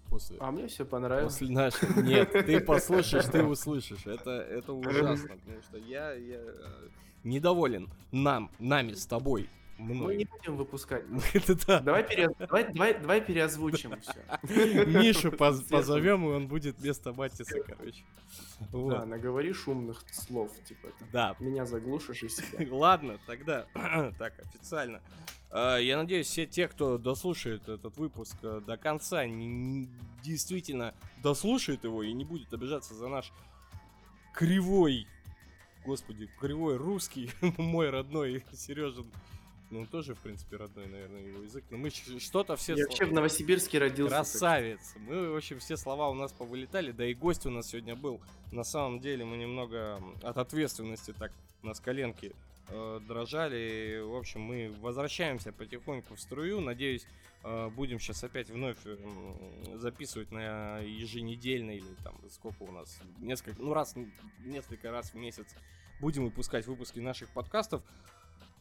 после, 0.09 0.39
а 0.39 0.51
мне 0.53 0.69
все 0.69 0.85
понравилось. 0.85 1.35
После 1.35 1.55
нашего... 1.55 2.01
Нет, 2.01 2.33
ты 2.33 2.61
послушаешь, 2.61 3.27
ты 3.27 3.45
услышишь. 3.45 4.07
Это, 4.07 4.31
это 4.31 4.73
ужасно, 4.73 5.37
потому 5.37 5.62
что 5.62 5.79
я, 5.79 6.12
я 6.15 6.41
э, 6.41 6.89
недоволен 7.25 7.91
нам, 8.12 8.51
нами 8.59 8.93
с 8.93 9.07
тобой 9.07 9.49
много. 9.78 10.05
Мы 10.05 10.16
не 10.16 10.24
будем 10.24 10.56
выпускать. 10.56 11.05
Давай, 11.84 12.06
пере... 12.06 12.28
давай, 12.38 12.72
давай, 12.72 12.98
давай 12.98 13.20
переозвучим 13.20 14.01
все. 14.01 14.14
Мишу 14.86 15.32
позовем, 15.32 16.24
и 16.24 16.32
он 16.32 16.46
будет 16.46 16.78
вместо 16.78 17.12
Матиса, 17.12 17.60
короче. 17.62 18.05
Да, 18.72 19.05
наговори 19.05 19.52
шумных 19.52 20.02
слов, 20.10 20.51
типа. 20.64 20.88
Да. 21.12 21.36
Меня 21.40 21.66
заглушишь 21.66 22.22
и 22.22 22.28
себя. 22.28 22.66
Ладно, 22.70 23.18
тогда. 23.26 23.66
Так, 24.18 24.34
официально. 24.38 25.01
А, 25.51 25.76
я 25.76 25.96
надеюсь, 25.96 26.26
все 26.26 26.46
те, 26.46 26.68
кто 26.68 26.98
дослушает 26.98 27.68
этот 27.68 27.96
выпуск 27.96 28.36
э, 28.42 28.60
до 28.66 28.76
конца, 28.76 29.24
действительно 30.22 30.94
дослушает 31.22 31.84
его 31.84 32.02
и 32.02 32.12
не 32.12 32.24
будет 32.24 32.52
обижаться 32.52 32.94
за 32.94 33.09
наш 33.09 33.32
кривой, 34.32 35.06
господи, 35.84 36.28
кривой 36.40 36.76
русский, 36.76 37.30
мой 37.59 37.90
родной 37.90 38.44
Сережин 38.52 39.06
ну, 39.74 39.86
тоже, 39.86 40.14
в 40.14 40.20
принципе, 40.20 40.56
родной, 40.56 40.86
наверное, 40.86 41.20
его 41.20 41.42
язык. 41.42 41.64
Но 41.70 41.78
мы 41.78 41.90
что-то 41.90 42.55
все... 42.56 42.74
Я 42.76 42.86
вообще 42.86 43.06
в 43.06 43.12
Новосибирске 43.12 43.78
родился. 43.78 44.14
Красавец. 44.14 44.94
Мы, 44.96 45.30
в 45.32 45.36
общем, 45.36 45.59
все 45.59 45.76
слова 45.76 46.09
у 46.10 46.14
нас 46.14 46.32
повылетали. 46.32 46.92
Да 46.92 47.05
и 47.05 47.12
гость 47.12 47.44
у 47.44 47.51
нас 47.51 47.68
сегодня 47.68 47.96
был. 47.96 48.20
На 48.52 48.62
самом 48.62 49.01
деле 49.01 49.24
мы 49.24 49.36
немного 49.36 50.01
от 50.22 50.38
ответственности 50.38 51.12
так 51.12 51.32
нас 51.62 51.80
коленки 51.80 52.32
э, 52.68 53.01
дрожали. 53.09 54.01
В 54.01 54.14
общем, 54.14 54.42
мы 54.42 54.72
возвращаемся 54.80 55.52
потихоньку 55.52 56.14
в 56.14 56.20
струю. 56.20 56.60
Надеюсь, 56.60 57.05
э, 57.42 57.68
будем 57.70 57.98
сейчас 57.98 58.22
опять 58.22 58.51
вновь 58.51 58.78
э, 58.84 58.96
записывать 59.74 60.30
на 60.30 60.78
еженедельный 60.78 61.78
или 61.78 61.94
там 62.05 62.16
сколько 62.30 62.62
у 62.62 62.70
нас, 62.70 63.01
несколько, 63.18 63.60
ну 63.60 63.74
раз, 63.74 63.96
несколько 64.44 64.92
раз 64.92 65.10
в 65.10 65.16
месяц 65.16 65.48
будем 66.01 66.24
выпускать 66.24 66.66
выпуски 66.66 67.01
наших 67.01 67.30
подкастов. 67.30 67.82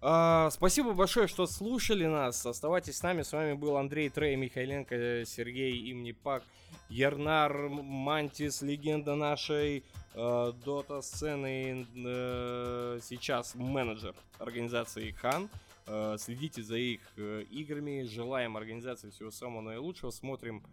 А, 0.05 0.49
спасибо 0.49 0.91
большое, 0.91 1.27
что 1.27 1.45
слушали 1.45 2.05
нас. 2.05 2.45
Оставайтесь 2.45 2.97
с 2.97 3.03
нами. 3.03 3.21
С 3.21 3.31
вами 3.31 3.53
был 3.53 3.77
Андрей 3.77 4.09
Трей, 4.09 4.35
Михайленко, 4.35 5.23
Сергей 5.25 5.93
Имнипак, 5.93 6.43
Ернар 6.89 7.69
Мантис, 7.69 8.61
легенда 8.61 9.15
нашей 9.15 9.85
э, 10.13 10.51
дота-сцены. 10.65 11.87
Э, 11.95 12.99
сейчас 13.01 13.55
менеджер 13.55 14.13
организации 14.39 15.11
Хан. 15.11 15.49
Э, 15.87 16.17
следите 16.19 16.63
за 16.63 16.75
их 16.75 16.99
э, 17.15 17.45
играми. 17.49 18.03
Желаем 18.03 18.57
организации 18.57 19.09
всего 19.09 19.31
самого 19.31 19.61
наилучшего. 19.61 20.11
Смотрим 20.11 20.65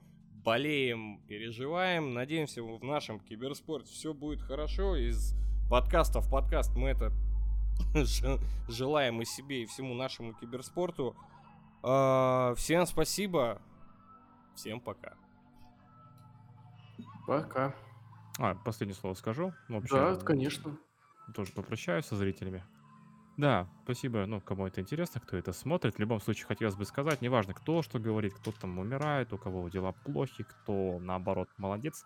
болеем, 0.43 1.20
переживаем. 1.28 2.15
Надеемся, 2.15 2.65
в 2.65 2.82
нашем 2.82 3.20
киберспорте 3.20 3.93
все 3.93 4.12
будет 4.12 4.43
хорошо. 4.43 4.97
Из 4.97 5.36
подкаста 5.70 6.19
в 6.19 6.28
подкаст 6.28 6.74
мы 6.74 6.89
это 6.89 7.12
желаем 8.69 9.20
и 9.23 9.24
себе, 9.24 9.62
и 9.62 9.66
всему 9.66 9.94
нашему 9.94 10.35
киберспорту. 10.35 11.16
А, 11.82 12.55
всем 12.57 12.86
спасибо. 12.86 13.61
Всем 14.55 14.81
пока. 14.81 15.15
Пока. 17.27 17.74
А, 18.39 18.55
последнее 18.55 18.97
слово 18.97 19.15
скажу. 19.15 19.52
Ну, 19.69 19.81
вообще, 19.81 19.94
да, 19.94 20.16
конечно. 20.16 20.77
Тоже 21.35 21.52
попрощаюсь 21.52 22.07
со 22.07 22.16
зрителями. 22.16 22.65
Да, 23.36 23.69
спасибо, 23.85 24.27
ну, 24.27 24.40
кому 24.40 24.66
это 24.66 24.82
интересно, 24.82 25.20
кто 25.20 25.36
это 25.36 25.52
смотрит. 25.55 25.94
В 25.94 25.98
любом 25.98 26.20
случае, 26.20 26.47
хотелось 26.47 26.74
бы 26.74 26.85
сказать, 26.85 27.23
неважно, 27.23 27.55
кто 27.55 27.81
что 27.81 27.98
говорит, 27.98 28.35
кто 28.35 28.52
там 28.52 28.78
умирает, 28.78 29.32
у 29.32 29.39
кого 29.39 29.66
дела 29.70 29.93
плохи, 29.93 30.44
кто, 30.44 30.98
наоборот, 31.01 31.48
молодец. 31.57 32.05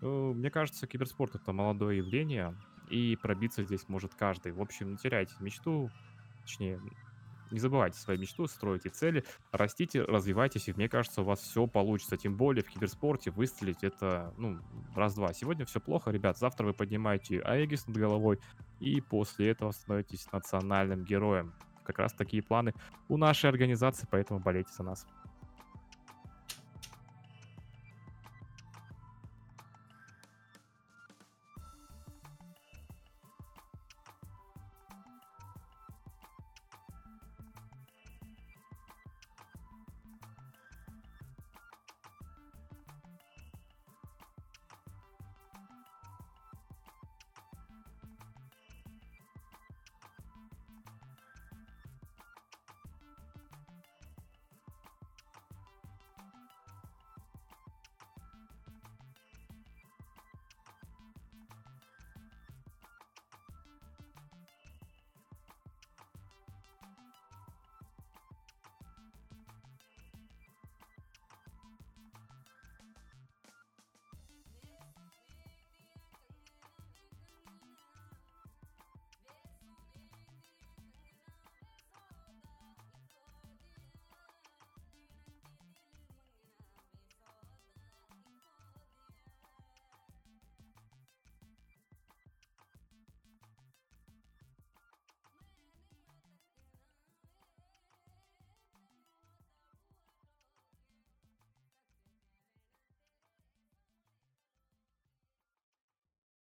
Э, 0.00 0.06
мне 0.06 0.48
кажется, 0.50 0.86
киберспорт— 0.86 1.34
это 1.36 1.52
молодое 1.52 1.98
явление, 1.98 2.54
и 2.88 3.16
пробиться 3.16 3.62
здесь 3.62 3.88
может 3.88 4.14
каждый. 4.14 4.52
В 4.52 4.60
общем, 4.60 4.90
не 4.90 4.96
теряйте 4.96 5.34
мечту, 5.40 5.90
точнее, 6.42 6.80
не 7.50 7.58
забывайте 7.58 7.98
свою 7.98 8.18
мечту, 8.18 8.46
стройте 8.46 8.88
цели, 8.88 9.24
растите, 9.52 10.02
развивайтесь, 10.02 10.68
и 10.68 10.72
мне 10.72 10.88
кажется, 10.88 11.22
у 11.22 11.24
вас 11.24 11.40
все 11.40 11.66
получится. 11.66 12.16
Тем 12.16 12.36
более 12.36 12.64
в 12.64 12.68
киберспорте 12.68 13.30
выстрелить 13.30 13.82
это, 13.82 14.34
ну, 14.36 14.58
раз-два. 14.94 15.32
Сегодня 15.32 15.64
все 15.64 15.80
плохо, 15.80 16.10
ребят, 16.10 16.38
завтра 16.38 16.66
вы 16.66 16.72
поднимаете 16.72 17.40
Аегис 17.40 17.86
над 17.86 17.96
головой, 17.96 18.40
и 18.80 19.00
после 19.00 19.50
этого 19.50 19.70
становитесь 19.72 20.30
национальным 20.32 21.04
героем. 21.04 21.52
Как 21.84 21.98
раз 22.00 22.12
такие 22.12 22.42
планы 22.42 22.74
у 23.08 23.16
нашей 23.16 23.48
организации, 23.48 24.08
поэтому 24.10 24.40
болейте 24.40 24.72
за 24.72 24.82
нас. 24.82 25.06